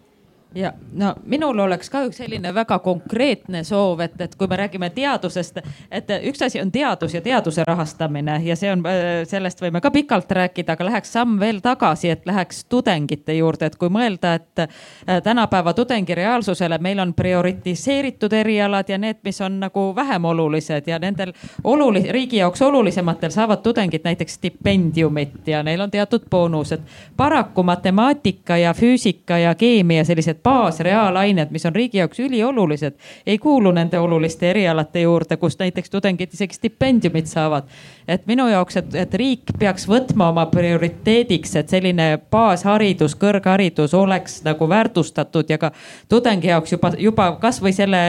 ja 0.55 0.73
no 0.93 1.15
minul 1.25 1.59
oleks 1.59 1.91
ka 1.91 2.05
üks 2.07 2.19
selline 2.23 2.55
väga 2.55 2.79
konkreetne 2.79 3.65
soov, 3.65 4.01
et, 4.05 4.15
et 4.21 4.35
kui 4.39 4.49
me 4.51 4.57
räägime 4.57 4.91
teadusest, 4.95 5.59
et 5.91 6.11
üks 6.31 6.43
asi 6.47 6.61
on 6.61 6.71
teadus 6.73 7.15
ja 7.15 7.21
teaduse 7.21 7.65
rahastamine 7.67 8.41
ja 8.45 8.57
see 8.57 8.71
on, 8.73 8.85
sellest 9.27 9.63
võime 9.63 9.83
ka 9.83 9.91
pikalt 9.95 10.31
rääkida, 10.31 10.77
aga 10.77 10.87
läheks 10.91 11.13
samm 11.17 11.39
veel 11.41 11.59
tagasi, 11.65 12.11
et 12.15 12.27
läheks 12.27 12.65
tudengite 12.71 13.35
juurde, 13.35 13.67
et 13.67 13.77
kui 13.77 13.91
mõelda, 13.93 14.35
et 14.39 14.65
äh, 14.65 15.23
tänapäeva 15.23 15.75
tudengi 15.75 16.15
reaalsusele 16.15 16.79
meil 16.79 17.03
on 17.03 17.15
prioritiseeritud 17.15 18.33
erialad 18.33 18.89
ja 18.89 18.99
need, 18.99 19.23
mis 19.25 19.41
on 19.41 19.59
nagu 19.61 19.91
vähem 19.97 20.25
olulised 20.25 20.87
ja 20.87 20.99
nendel 21.03 21.35
olulise, 21.65 22.13
riigi 22.13 22.39
jaoks 22.43 22.63
olulisematel 22.63 23.35
saavad 23.35 23.63
tudengid 23.63 24.05
näiteks 24.05 24.39
stipendiumit 24.39 25.49
ja 25.49 25.63
neil 25.63 25.81
on 25.81 25.91
teatud 25.91 26.31
boonused. 26.31 26.81
paraku 27.17 27.63
matemaatika 27.63 28.57
ja 28.57 28.75
füüsika 28.75 29.39
ja 29.39 29.55
keemia 29.55 30.05
sellised 30.05 30.44
baasreaalained, 30.45 31.51
mis 31.51 31.67
on 31.67 31.75
riigi 31.75 31.99
jaoks 31.99 32.21
üliolulised, 32.21 32.95
ei 33.27 33.39
kuulu 33.39 33.73
nende 33.73 33.99
oluliste 33.99 34.51
erialate 34.51 35.01
juurde, 35.01 35.37
kus 35.37 35.57
näiteks 35.59 35.91
tudengid 35.91 36.35
isegi 36.35 36.55
stipendiumit 36.55 37.27
saavad. 37.27 37.65
et 38.09 38.27
minu 38.27 38.45
jaoks, 38.49 38.77
et, 38.77 38.95
et 38.95 39.15
riik 39.15 39.55
peaks 39.59 39.87
võtma 39.89 40.29
oma 40.29 40.47
prioriteediks, 40.53 41.55
et 41.57 41.69
selline 41.73 42.19
baasharidus, 42.31 43.15
kõrgharidus 43.17 43.95
oleks 43.97 44.43
nagu 44.45 44.69
väärtustatud 44.69 45.51
ja 45.51 45.59
ka 45.59 45.71
tudengi 46.09 46.51
jaoks 46.51 46.73
juba, 46.73 46.93
juba 46.99 47.31
kasvõi 47.41 47.73
selle, 47.73 48.03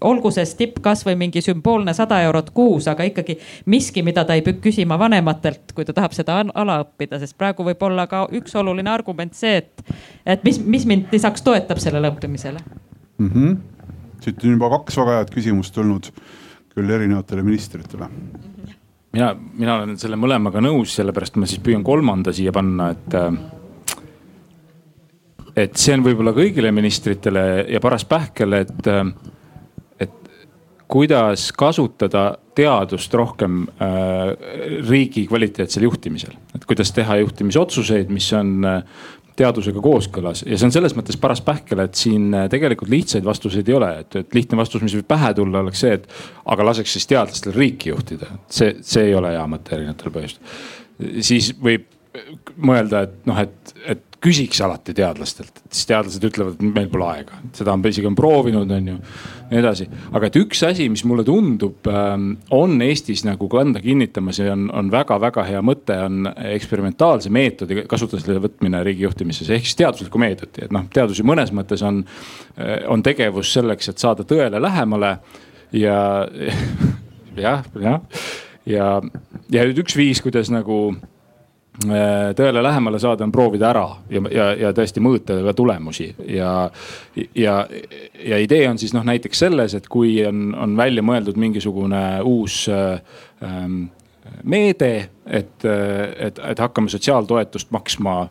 olgu 0.00 0.32
see 0.32 0.46
stipp 0.48 0.80
kasvõi 0.82 1.16
mingi 1.16 1.44
sümboolne 1.44 1.92
sada 1.94 2.22
eurot 2.24 2.50
kuus, 2.56 2.88
aga 2.88 3.04
ikkagi 3.04 3.36
miski, 3.66 4.02
mida 4.02 4.24
ta 4.24 4.34
ei 4.34 4.42
pea 4.46 4.56
küsima 4.64 4.98
vanematelt, 4.98 5.76
kui 5.76 5.84
ta 5.84 5.92
tahab 5.92 6.16
seda 6.16 6.40
ala 6.54 6.80
õppida, 6.86 7.20
sest 7.20 7.36
praegu 7.36 7.68
võib 7.68 7.82
olla 7.84 8.08
ka 8.08 8.24
üks 8.32 8.56
oluline 8.56 8.90
argument 8.90 9.36
see, 9.36 9.60
et, 9.60 9.94
et 10.24 10.44
mis, 10.48 10.58
mis 10.64 10.88
mind 10.88 11.12
lisaks 11.12 11.44
toetab 11.44 11.65
toetab 11.66 11.82
sellele 11.82 12.12
õppimisele 12.14 12.62
mm? 13.18 13.30
-hmm. 13.30 13.56
siit 14.22 14.44
on 14.44 14.56
juba 14.56 14.70
kaks 14.78 14.98
väga 15.02 15.18
head 15.20 15.34
küsimust 15.34 15.74
tulnud 15.74 16.10
küll 16.76 16.90
erinevatele 16.90 17.42
ministritele. 17.42 18.08
mina, 19.12 19.34
mina 19.58 19.76
olen 19.80 19.98
selle 19.98 20.16
mõlemaga 20.16 20.60
nõus, 20.60 20.94
sellepärast 20.94 21.36
ma 21.36 21.46
siis 21.46 21.62
püüan 21.64 21.84
kolmanda 21.84 22.32
siia 22.32 22.52
panna, 22.52 22.90
et 22.90 23.14
äh, 23.14 23.38
et 25.56 25.76
see 25.80 25.96
on 25.96 26.04
võib-olla 26.04 26.34
kõigile 26.36 26.72
ministritele 26.72 27.64
ja 27.72 27.80
paras 27.80 28.04
pähkel, 28.04 28.52
et, 28.60 28.86
äh, 28.92 29.06
et 30.00 30.12
kuidas 30.86 31.48
kasutada 31.56 32.36
teadust 32.56 33.14
rohkem 33.14 33.64
äh, 33.80 34.32
riigi 34.88 35.26
kvaliteetsel 35.28 35.88
juhtimisel. 35.88 36.36
et 36.54 36.64
kuidas 36.64 36.92
teha 36.92 37.16
juhtimisotsuseid, 37.16 38.12
mis 38.12 38.28
on 38.36 38.64
äh, 38.64 38.82
teadusega 39.36 39.82
kooskõlas 39.84 40.44
ja 40.46 40.56
see 40.56 40.68
on 40.68 40.74
selles 40.74 40.94
mõttes 40.96 41.18
paras 41.20 41.42
pähkel, 41.44 41.82
et 41.84 41.98
siin 41.98 42.30
äh, 42.34 42.46
tegelikult 42.52 42.92
lihtsaid 42.92 43.26
vastuseid 43.26 43.68
ei 43.68 43.76
ole, 43.78 43.90
et, 44.04 44.16
et 44.22 44.36
lihtne 44.36 44.58
vastus, 44.60 44.84
mis 44.84 44.96
võib 44.98 45.08
pähe 45.10 45.32
tulla, 45.36 45.64
oleks 45.64 45.84
see, 45.84 45.98
et 45.98 46.08
aga 46.52 46.70
laseks 46.70 46.96
siis 46.96 47.10
teadlastel 47.10 47.56
riiki 47.56 47.92
juhtida. 47.92 48.30
see, 48.48 48.76
see 48.86 49.10
ei 49.10 49.14
ole 49.18 49.34
hea 49.36 49.44
mõte 49.50 49.76
erinevatel 49.76 50.14
põhjustel. 50.14 50.56
siis 51.20 51.52
võib 51.62 51.92
mõelda, 52.56 53.02
et 53.06 53.28
noh, 53.28 53.38
et, 53.42 53.74
et 53.84 54.05
küsiks 54.22 54.58
alati 54.64 54.94
teadlastelt, 54.96 55.60
siis 55.70 55.88
teadlased 55.90 56.24
ütlevad, 56.24 56.56
et 56.56 56.76
meil 56.76 56.88
pole 56.90 57.06
aega, 57.08 57.40
seda 57.56 57.74
on 57.76 57.82
isegi 57.86 58.08
on 58.08 58.16
proovinud, 58.18 58.70
on 58.72 58.88
ju. 58.90 58.96
nii 59.50 59.60
edasi, 59.60 59.86
aga 60.16 60.30
et 60.30 60.38
üks 60.40 60.62
asi, 60.66 60.88
mis 60.92 61.04
mulle 61.06 61.24
tundub, 61.26 61.86
ähm, 61.90 62.30
on 62.54 62.80
Eestis 62.82 63.22
nagu 63.26 63.48
kanda 63.52 63.82
kinnitamas 63.84 64.40
ja 64.40 64.54
on, 64.54 64.66
on 64.74 64.90
väga-väga 64.92 65.44
hea 65.50 65.60
mõte, 65.64 65.98
on 66.06 66.30
eksperimentaalse 66.56 67.30
meetodi 67.34 67.84
kasutusele 67.88 68.40
võtmine 68.42 68.82
riigi 68.86 69.06
juhtimises 69.06 69.52
ehk 69.54 69.68
siis 69.68 69.78
teaduslikku 69.82 70.20
meetodit, 70.22 70.64
et 70.66 70.74
noh, 70.74 70.88
teadus 70.92 71.20
ju 71.20 71.28
mõnes 71.28 71.52
mõttes 71.56 71.84
on, 71.86 72.02
äh, 72.56 72.80
on 72.90 73.04
tegevus 73.06 73.52
selleks, 73.58 73.92
et 73.92 74.02
saada 74.02 74.26
tõele 74.26 74.62
lähemale 74.62 75.18
ja 75.76 76.00
jah, 77.46 77.68
jah 77.76 78.00
ja, 78.66 78.88
ja 79.52 79.66
nüüd 79.68 79.84
üks 79.84 79.96
viis, 79.98 80.22
kuidas 80.24 80.50
nagu 80.52 80.96
tõele 82.36 82.62
lähemale 82.62 82.98
saada, 82.98 83.26
on 83.26 83.32
proovida 83.32 83.68
ära 83.70 83.84
ja, 84.10 84.22
ja, 84.32 84.46
ja 84.66 84.72
tõesti 84.76 85.02
mõõta 85.04 85.36
ka 85.44 85.52
tulemusi. 85.56 86.08
Ja, 86.32 86.70
ja, 87.36 87.56
ja 88.24 88.38
idee 88.42 88.64
on 88.70 88.80
siis 88.80 88.94
noh, 88.96 89.04
näiteks 89.06 89.44
selles, 89.44 89.76
et 89.76 89.88
kui 89.92 90.18
on, 90.26 90.48
on 90.56 90.76
välja 90.78 91.04
mõeldud 91.04 91.36
mingisugune 91.40 92.02
uus 92.24 92.64
ähm, 92.72 93.86
meede, 94.42 94.92
et, 95.26 95.64
et, 95.64 96.38
et 96.38 96.62
hakkame 96.62 96.90
sotsiaaltoetust 96.92 97.70
maksma 97.74 98.22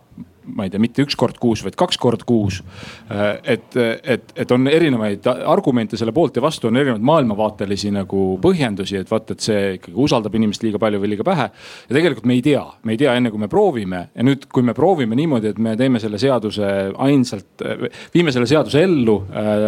ma 0.55 0.65
ei 0.65 0.73
tea, 0.73 0.81
mitte 0.81 1.03
üks 1.05 1.17
kord 1.19 1.39
kuus, 1.41 1.63
vaid 1.65 1.77
kaks 1.79 1.97
korda 2.01 2.25
kuus. 2.27 2.61
Äh, 3.09 3.23
et, 3.55 3.77
et, 4.03 4.33
et 4.35 4.51
on 4.53 4.67
erinevaid 4.69 5.25
argumente 5.25 5.97
selle 5.99 6.13
poolt 6.15 6.37
ja 6.37 6.43
vastu, 6.45 6.69
on 6.69 6.79
erinevaid 6.79 7.05
maailmavaatelisi 7.05 7.91
nagu 7.95 8.25
põhjendusi, 8.43 8.99
et 9.01 9.11
vaat, 9.11 9.33
et 9.35 9.45
see 9.45 9.75
ikkagi 9.79 9.97
usaldab 10.05 10.35
inimest 10.37 10.65
liiga 10.65 10.81
palju 10.81 11.01
või 11.01 11.13
liiga 11.13 11.25
vähe. 11.27 11.49
ja 11.89 11.97
tegelikult 11.97 12.27
me 12.29 12.37
ei 12.37 12.43
tea, 12.45 12.63
me 12.83 12.95
ei 12.95 13.01
tea 13.01 13.15
enne 13.17 13.31
kui 13.33 13.41
me 13.41 13.49
proovime 13.51 14.01
ja 14.13 14.25
nüüd, 14.25 14.47
kui 14.51 14.65
me 14.65 14.75
proovime 14.77 15.17
niimoodi, 15.17 15.53
et 15.53 15.61
me 15.61 15.75
teeme 15.79 16.01
selle 16.03 16.19
seaduse 16.21 16.71
ainsalt, 17.07 17.65
viime 18.13 18.33
selle 18.35 18.49
seaduse 18.49 18.83
ellu 18.85 19.17
äh,, 19.29 19.67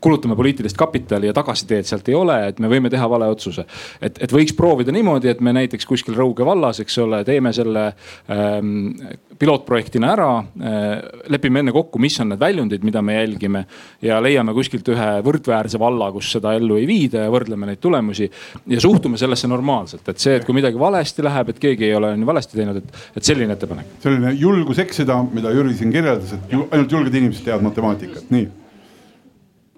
kulutame 0.00 0.36
poliitilist 0.38 0.78
kapitali 0.80 1.30
ja 1.30 1.36
tagasiteed 1.36 1.88
sealt 1.88 2.08
ei 2.10 2.18
ole, 2.18 2.38
et 2.50 2.60
me 2.62 2.70
võime 2.70 2.90
teha 2.92 3.08
vale 3.10 3.28
otsuse. 3.30 3.66
et, 4.00 4.18
et 4.22 4.32
võiks 4.32 4.54
proovida 4.56 4.92
niimoodi, 4.94 5.30
et 5.30 5.40
me 5.40 5.54
näiteks 5.56 5.86
kuskil 5.88 6.16
Rõuge 6.18 6.44
vallas, 6.46 6.80
eks 6.82 6.98
ole, 7.02 7.22
teeme 7.24 7.52
selle 7.56 7.90
ähm, 8.30 8.90
pilootprojektina 9.40 10.12
ära. 10.12 10.28
Äh, 10.38 10.88
lepime 11.32 11.62
enne 11.62 11.72
kokku, 11.74 12.00
mis 12.02 12.18
on 12.20 12.32
need 12.32 12.40
väljundid, 12.42 12.84
mida 12.86 13.02
me 13.04 13.16
jälgime 13.16 13.64
ja 14.04 14.20
leiame 14.22 14.54
kuskilt 14.56 14.88
ühe 14.92 15.08
võrdväärse 15.26 15.80
valla, 15.80 16.10
kus 16.14 16.30
seda 16.36 16.52
ellu 16.58 16.76
ei 16.80 16.86
viida 16.88 17.24
ja 17.24 17.32
võrdleme 17.32 17.70
neid 17.70 17.80
tulemusi. 17.80 18.30
ja 18.70 18.80
suhtume 18.80 19.18
sellesse 19.20 19.48
normaalselt, 19.48 20.08
et 20.08 20.20
see, 20.20 20.36
et 20.36 20.46
kui 20.46 20.56
midagi 20.56 20.78
valesti 20.78 21.24
läheb, 21.24 21.52
et 21.52 21.60
keegi 21.62 21.88
ei 21.88 21.96
ole 21.96 22.12
nii 22.16 22.28
valesti 22.28 22.60
teinud, 22.60 22.82
et, 22.82 23.02
et 23.16 23.24
selline 23.32 23.56
ettepanek. 23.56 23.96
selline 24.04 24.34
julgus 24.36 24.80
eksida, 24.84 25.22
mida 25.32 25.52
Jüri 25.56 25.74
siin 25.78 25.92
kirjeldas, 25.94 26.36
et 26.36 26.52
ju, 26.52 26.66
ainult 26.70 26.92
julged 26.92 27.20
inimesed 27.22 27.46
teavad 27.48 27.70
matemaatikat, 27.70 28.28
nii 28.34 28.48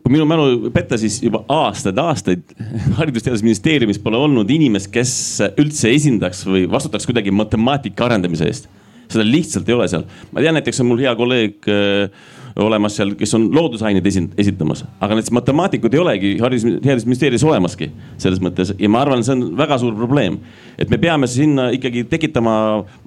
kui 0.03 0.17
minu 0.17 0.25
mälu 0.27 0.47
ei 0.51 0.71
peta, 0.75 0.99
siis 0.99 1.21
juba 1.23 1.45
aastaid-aastaid 1.47 2.57
haridus-teadusministeeriumis 2.99 4.01
pole 4.03 4.19
olnud 4.19 4.51
inimest, 4.51 4.91
kes 4.91 5.13
üldse 5.55 5.93
esindaks 5.95 6.43
või 6.49 6.65
vastutaks 6.71 7.07
kuidagi 7.07 7.31
matemaatika 7.31 8.09
arendamise 8.09 8.49
eest 8.51 8.67
seda 9.09 9.25
lihtsalt 9.27 9.69
ei 9.69 9.77
ole 9.77 9.89
seal. 9.91 10.07
ma 10.33 10.45
tean, 10.45 10.57
näiteks 10.59 10.81
on 10.83 10.91
mul 10.91 11.03
hea 11.03 11.13
kolleeg 11.19 11.69
äh, 11.71 12.31
olemas 12.61 12.97
seal, 12.99 13.15
kes 13.17 13.33
on 13.37 13.47
loodusaineid 13.55 14.07
esitamas, 14.41 14.85
aga 15.01 15.17
näiteks 15.17 15.33
matemaatikud 15.35 15.95
ei 15.95 16.03
olegi 16.03 16.33
haridus, 16.43 16.67
haridusministeeriumis 16.85 17.47
olemaski 17.49 17.89
selles 18.21 18.43
mõttes 18.45 18.75
ja 18.79 18.91
ma 18.93 19.01
arvan, 19.05 19.25
see 19.25 19.37
on 19.37 19.47
väga 19.59 19.79
suur 19.81 19.97
probleem. 19.97 20.39
et 20.79 20.91
me 20.91 20.99
peame 21.01 21.29
sinna 21.31 21.71
ikkagi 21.73 22.05
tekitama 22.11 22.55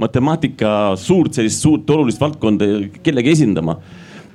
matemaatika 0.01 0.95
suurt 0.97 1.38
sellist 1.38 1.61
suurt 1.61 1.89
olulist 1.89 2.22
valdkonda 2.22 2.65
kellegi 3.05 3.35
esindama 3.35 3.77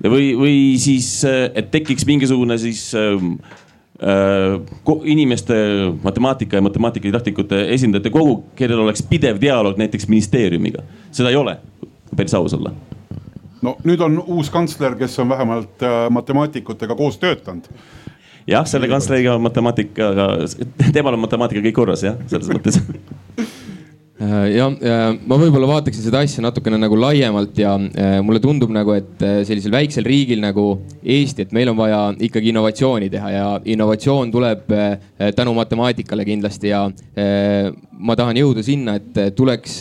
või, 0.05 0.31
või 0.39 0.55
siis, 0.81 1.25
et 1.27 1.71
tekiks 1.75 2.07
mingisugune 2.09 2.59
siis 2.59 2.91
äh, 2.95 3.19
inimeste, 5.05 5.55
matemaatika 6.03 6.57
ja 6.57 6.63
matemaatikadidaktikute 6.63 7.67
esindajate 7.75 8.11
kogu, 8.11 8.45
kellel 8.57 8.87
oleks 8.87 9.03
pidev 9.03 9.41
dialoog 9.41 9.77
näiteks 9.79 10.09
ministeeriumiga. 10.09 10.83
seda 11.13 11.29
ei 11.29 11.37
ole, 11.37 11.59
kui 11.81 12.17
päris 12.17 12.35
aus 12.35 12.55
olla. 12.55 12.73
no 13.63 13.77
nüüd 13.85 14.01
on 14.01 14.23
uus 14.27 14.51
kantsler, 14.51 14.97
kes 14.97 15.19
on 15.19 15.29
vähemalt 15.29 15.85
matemaatikutega 16.11 16.97
koos 16.97 17.19
töötanud 17.19 17.69
jah, 18.47 18.67
selle 18.67 18.89
kantsleriga 18.89 19.39
matemaatikaga, 19.39 20.29
temal 20.93 21.15
on 21.15 21.27
matemaatika 21.27 21.65
kõik 21.69 21.77
korras 21.77 22.05
jah, 22.07 22.17
selles 22.31 22.49
mõttes 22.55 22.81
Äh, 24.21 24.51
ja, 24.53 24.67
ja 24.85 24.97
ma 25.17 25.37
võib-olla 25.41 25.69
vaataksin 25.71 26.05
seda 26.05 26.21
asja 26.21 26.43
natukene 26.45 26.77
nagu 26.77 26.97
laiemalt 27.01 27.57
ja 27.57 27.73
äh, 27.81 28.19
mulle 28.25 28.43
tundub 28.45 28.73
nagu, 28.75 28.93
et 28.93 29.23
äh, 29.25 29.39
sellisel 29.49 29.73
väiksel 29.73 30.05
riigil 30.05 30.43
nagu 30.45 30.65
Eesti, 31.01 31.47
et 31.47 31.55
meil 31.57 31.71
on 31.73 31.79
vaja 31.79 32.03
ikkagi 32.29 32.53
innovatsiooni 32.53 33.09
teha 33.13 33.31
ja 33.33 33.47
innovatsioon 33.65 34.33
tuleb 34.35 34.69
tänu 35.37 35.55
matemaatikale 35.57 36.27
kindlasti 36.29 36.69
ja 36.69 36.83
ma 38.01 38.17
tahan 38.19 38.39
jõuda 38.41 38.63
sinna, 38.65 38.97
et 38.99 39.37
tuleks 39.37 39.81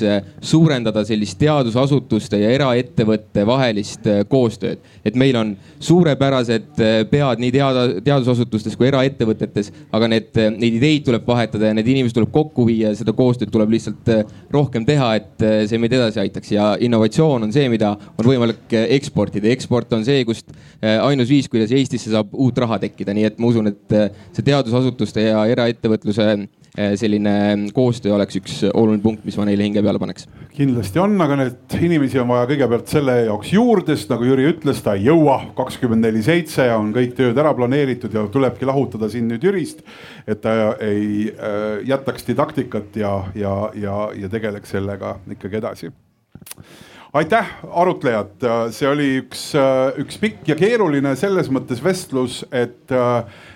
suurendada 0.51 1.03
sellist 1.07 1.37
teadusasutuste 1.39 2.39
ja 2.41 2.51
eraettevõtte 2.55 3.45
vahelist 3.47 4.07
koostööd. 4.29 4.79
et 5.05 5.15
meil 5.15 5.35
on 5.39 5.55
suurepärased 5.79 6.81
pead 7.09 7.39
nii 7.39 7.51
teada, 7.51 7.85
teadusasutustes 8.03 8.75
kui 8.75 8.89
eraettevõtetes, 8.89 9.71
aga 9.91 10.09
need, 10.11 10.35
neid 10.57 10.77
ideid 10.79 11.05
tuleb 11.07 11.25
vahetada 11.27 11.71
ja 11.71 11.77
need 11.77 11.87
inimesed 11.87 12.17
tuleb 12.17 12.31
kokku 12.31 12.65
viia 12.67 12.93
seda 12.95 13.13
koostööd 13.15 13.51
tuleb 13.51 13.71
lihtsalt 13.73 14.11
rohkem 14.51 14.85
teha, 14.85 15.13
et 15.19 15.47
see 15.69 15.81
meid 15.81 15.95
edasi 15.95 16.21
aitaks 16.23 16.51
ja 16.51 16.73
innovatsioon 16.79 17.47
on 17.47 17.55
see, 17.55 17.69
mida 17.71 17.95
on 18.17 18.25
võimalik 18.25 18.75
eksportida. 18.81 19.49
eksport 19.53 19.93
on 19.93 20.05
see, 20.05 20.23
kust 20.27 20.51
ainus 20.81 21.29
viis, 21.29 21.49
kuidas 21.49 21.71
Eestisse 21.75 22.11
saab 22.11 22.33
uut 22.33 22.57
raha 22.57 22.79
tekkida, 22.79 23.15
nii 23.15 23.29
et 23.31 23.39
ma 23.39 23.51
usun, 23.51 23.71
et 23.71 23.99
see 24.35 24.45
teadusasutuste 24.45 25.29
ja 25.29 25.45
eraettevõtluse 25.49 26.29
Eh, 26.29 26.47
selline 26.77 27.31
koostöö 27.73 28.13
oleks 28.15 28.37
üks 28.39 28.59
oluline 28.69 29.01
punkt, 29.03 29.23
mis 29.25 29.37
ma 29.39 29.47
neile 29.47 29.65
hinge 29.65 29.81
peale 29.83 29.99
paneks. 30.01 30.27
kindlasti 30.53 31.01
on, 31.01 31.15
aga 31.21 31.37
neid 31.39 31.77
inimesi 31.79 32.19
on 32.21 32.29
vaja 32.29 32.49
kõigepealt 32.51 32.91
selle 32.91 33.15
jaoks 33.25 33.53
juurde, 33.55 33.95
sest 33.97 34.13
nagu 34.13 34.27
Jüri 34.27 34.45
ütles, 34.51 34.83
ta 34.85 34.93
ei 34.97 35.07
jõua 35.07 35.39
kakskümmend 35.57 36.05
neli 36.05 36.21
seitse 36.25 36.67
on 36.75 36.93
kõik 36.95 37.15
tööd 37.17 37.39
ära 37.41 37.55
planeeritud 37.57 38.13
ja 38.13 38.25
tulebki 38.31 38.69
lahutada 38.69 39.09
siin 39.09 39.27
nüüd 39.31 39.45
Jürist. 39.45 39.81
et 40.27 40.41
ta 40.43 40.75
ei 40.83 41.31
äh, 41.31 41.81
jätaks 41.89 42.27
didaktikat 42.27 42.95
ja, 43.01 43.15
ja, 43.35 43.55
ja, 43.73 43.97
ja 44.15 44.29
tegeleks 44.29 44.77
sellega 44.77 45.17
ikkagi 45.31 45.61
edasi 45.61 45.91
aitäh, 47.13 47.47
arutlejad, 47.71 48.43
see 48.75 48.89
oli 48.89 49.07
üks, 49.23 49.49
üks 50.01 50.19
pikk 50.21 50.51
ja 50.51 50.57
keeruline 50.59 51.15
selles 51.19 51.49
mõttes 51.53 51.81
vestlus, 51.83 52.43
et, 52.53 52.91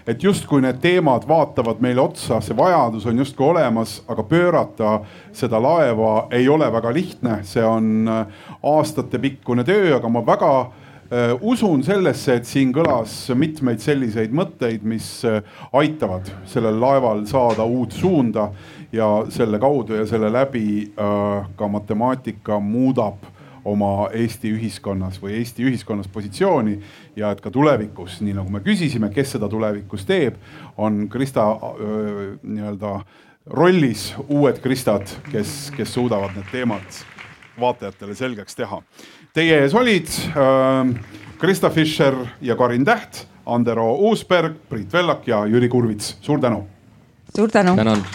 et 0.07 0.23
justkui 0.23 0.61
need 0.63 0.79
teemad 0.83 1.27
vaatavad 1.27 1.81
meile 1.83 2.01
otsa, 2.03 2.41
see 2.43 2.55
vajadus 2.57 3.05
on 3.09 3.19
justkui 3.23 3.47
olemas, 3.47 4.01
aga 4.07 4.23
pöörata 4.27 4.93
seda 5.35 5.61
laeva 5.63 6.27
ei 6.31 6.49
ole 6.49 6.69
väga 6.71 6.93
lihtne, 6.93 7.39
see 7.47 7.63
on 7.63 8.09
aastatepikkune 8.63 9.63
töö, 9.67 9.95
aga 9.97 10.09
ma 10.09 10.25
väga 10.25 10.53
usun 11.41 11.83
sellesse, 11.85 12.39
et 12.39 12.47
siin 12.47 12.71
kõlas 12.73 13.13
mitmeid 13.37 13.81
selliseid 13.83 14.33
mõtteid, 14.33 14.85
mis 14.87 15.21
aitavad 15.73 16.31
sellel 16.49 16.79
laeval 16.81 17.25
saada 17.29 17.65
uut 17.69 17.93
suunda 17.93 18.49
ja 18.93 19.09
selle 19.33 19.59
kaudu 19.61 19.99
ja 19.99 20.07
selle 20.09 20.31
läbi 20.33 20.93
ka 20.95 21.69
matemaatika 21.69 22.59
muudab 22.59 23.29
oma 23.63 24.09
Eesti 24.11 24.51
ühiskonnas 24.57 25.21
või 25.21 25.37
Eesti 25.39 25.63
ühiskonnas 25.69 26.09
positsiooni 26.11 26.79
ja 27.15 27.31
et 27.31 27.41
ka 27.41 27.51
tulevikus, 27.53 28.19
nii 28.21 28.35
nagu 28.37 28.51
me 28.51 28.61
küsisime, 28.65 29.09
kes 29.13 29.35
seda 29.35 29.49
tulevikus 29.51 30.05
teeb, 30.09 30.39
on 30.77 31.07
Krista 31.11 31.45
nii-öelda 32.43 32.93
rollis 33.53 34.13
uued 34.27 34.61
Kristad, 34.63 35.09
kes, 35.31 35.71
kes 35.75 35.93
suudavad 35.93 36.35
need 36.37 36.49
teemad 36.51 37.03
vaatajatele 37.59 38.15
selgeks 38.17 38.57
teha. 38.57 38.81
Teie 39.33 39.59
ees 39.61 39.75
olid 39.77 40.09
äh, 40.33 40.89
Krista 41.41 41.69
Fischer 41.69 42.17
ja 42.41 42.57
Karin 42.57 42.85
Täht, 42.85 43.25
Andero 43.45 43.91
Uusberg, 44.07 44.55
Priit 44.69 44.93
Vellak 44.93 45.27
ja 45.27 45.43
Jüri 45.45 45.69
Kurvits, 45.69 46.17
suur 46.21 46.39
tänu. 46.39 46.63
suur 47.35 47.51
tänu. 47.51 47.75
tänan 47.75 48.05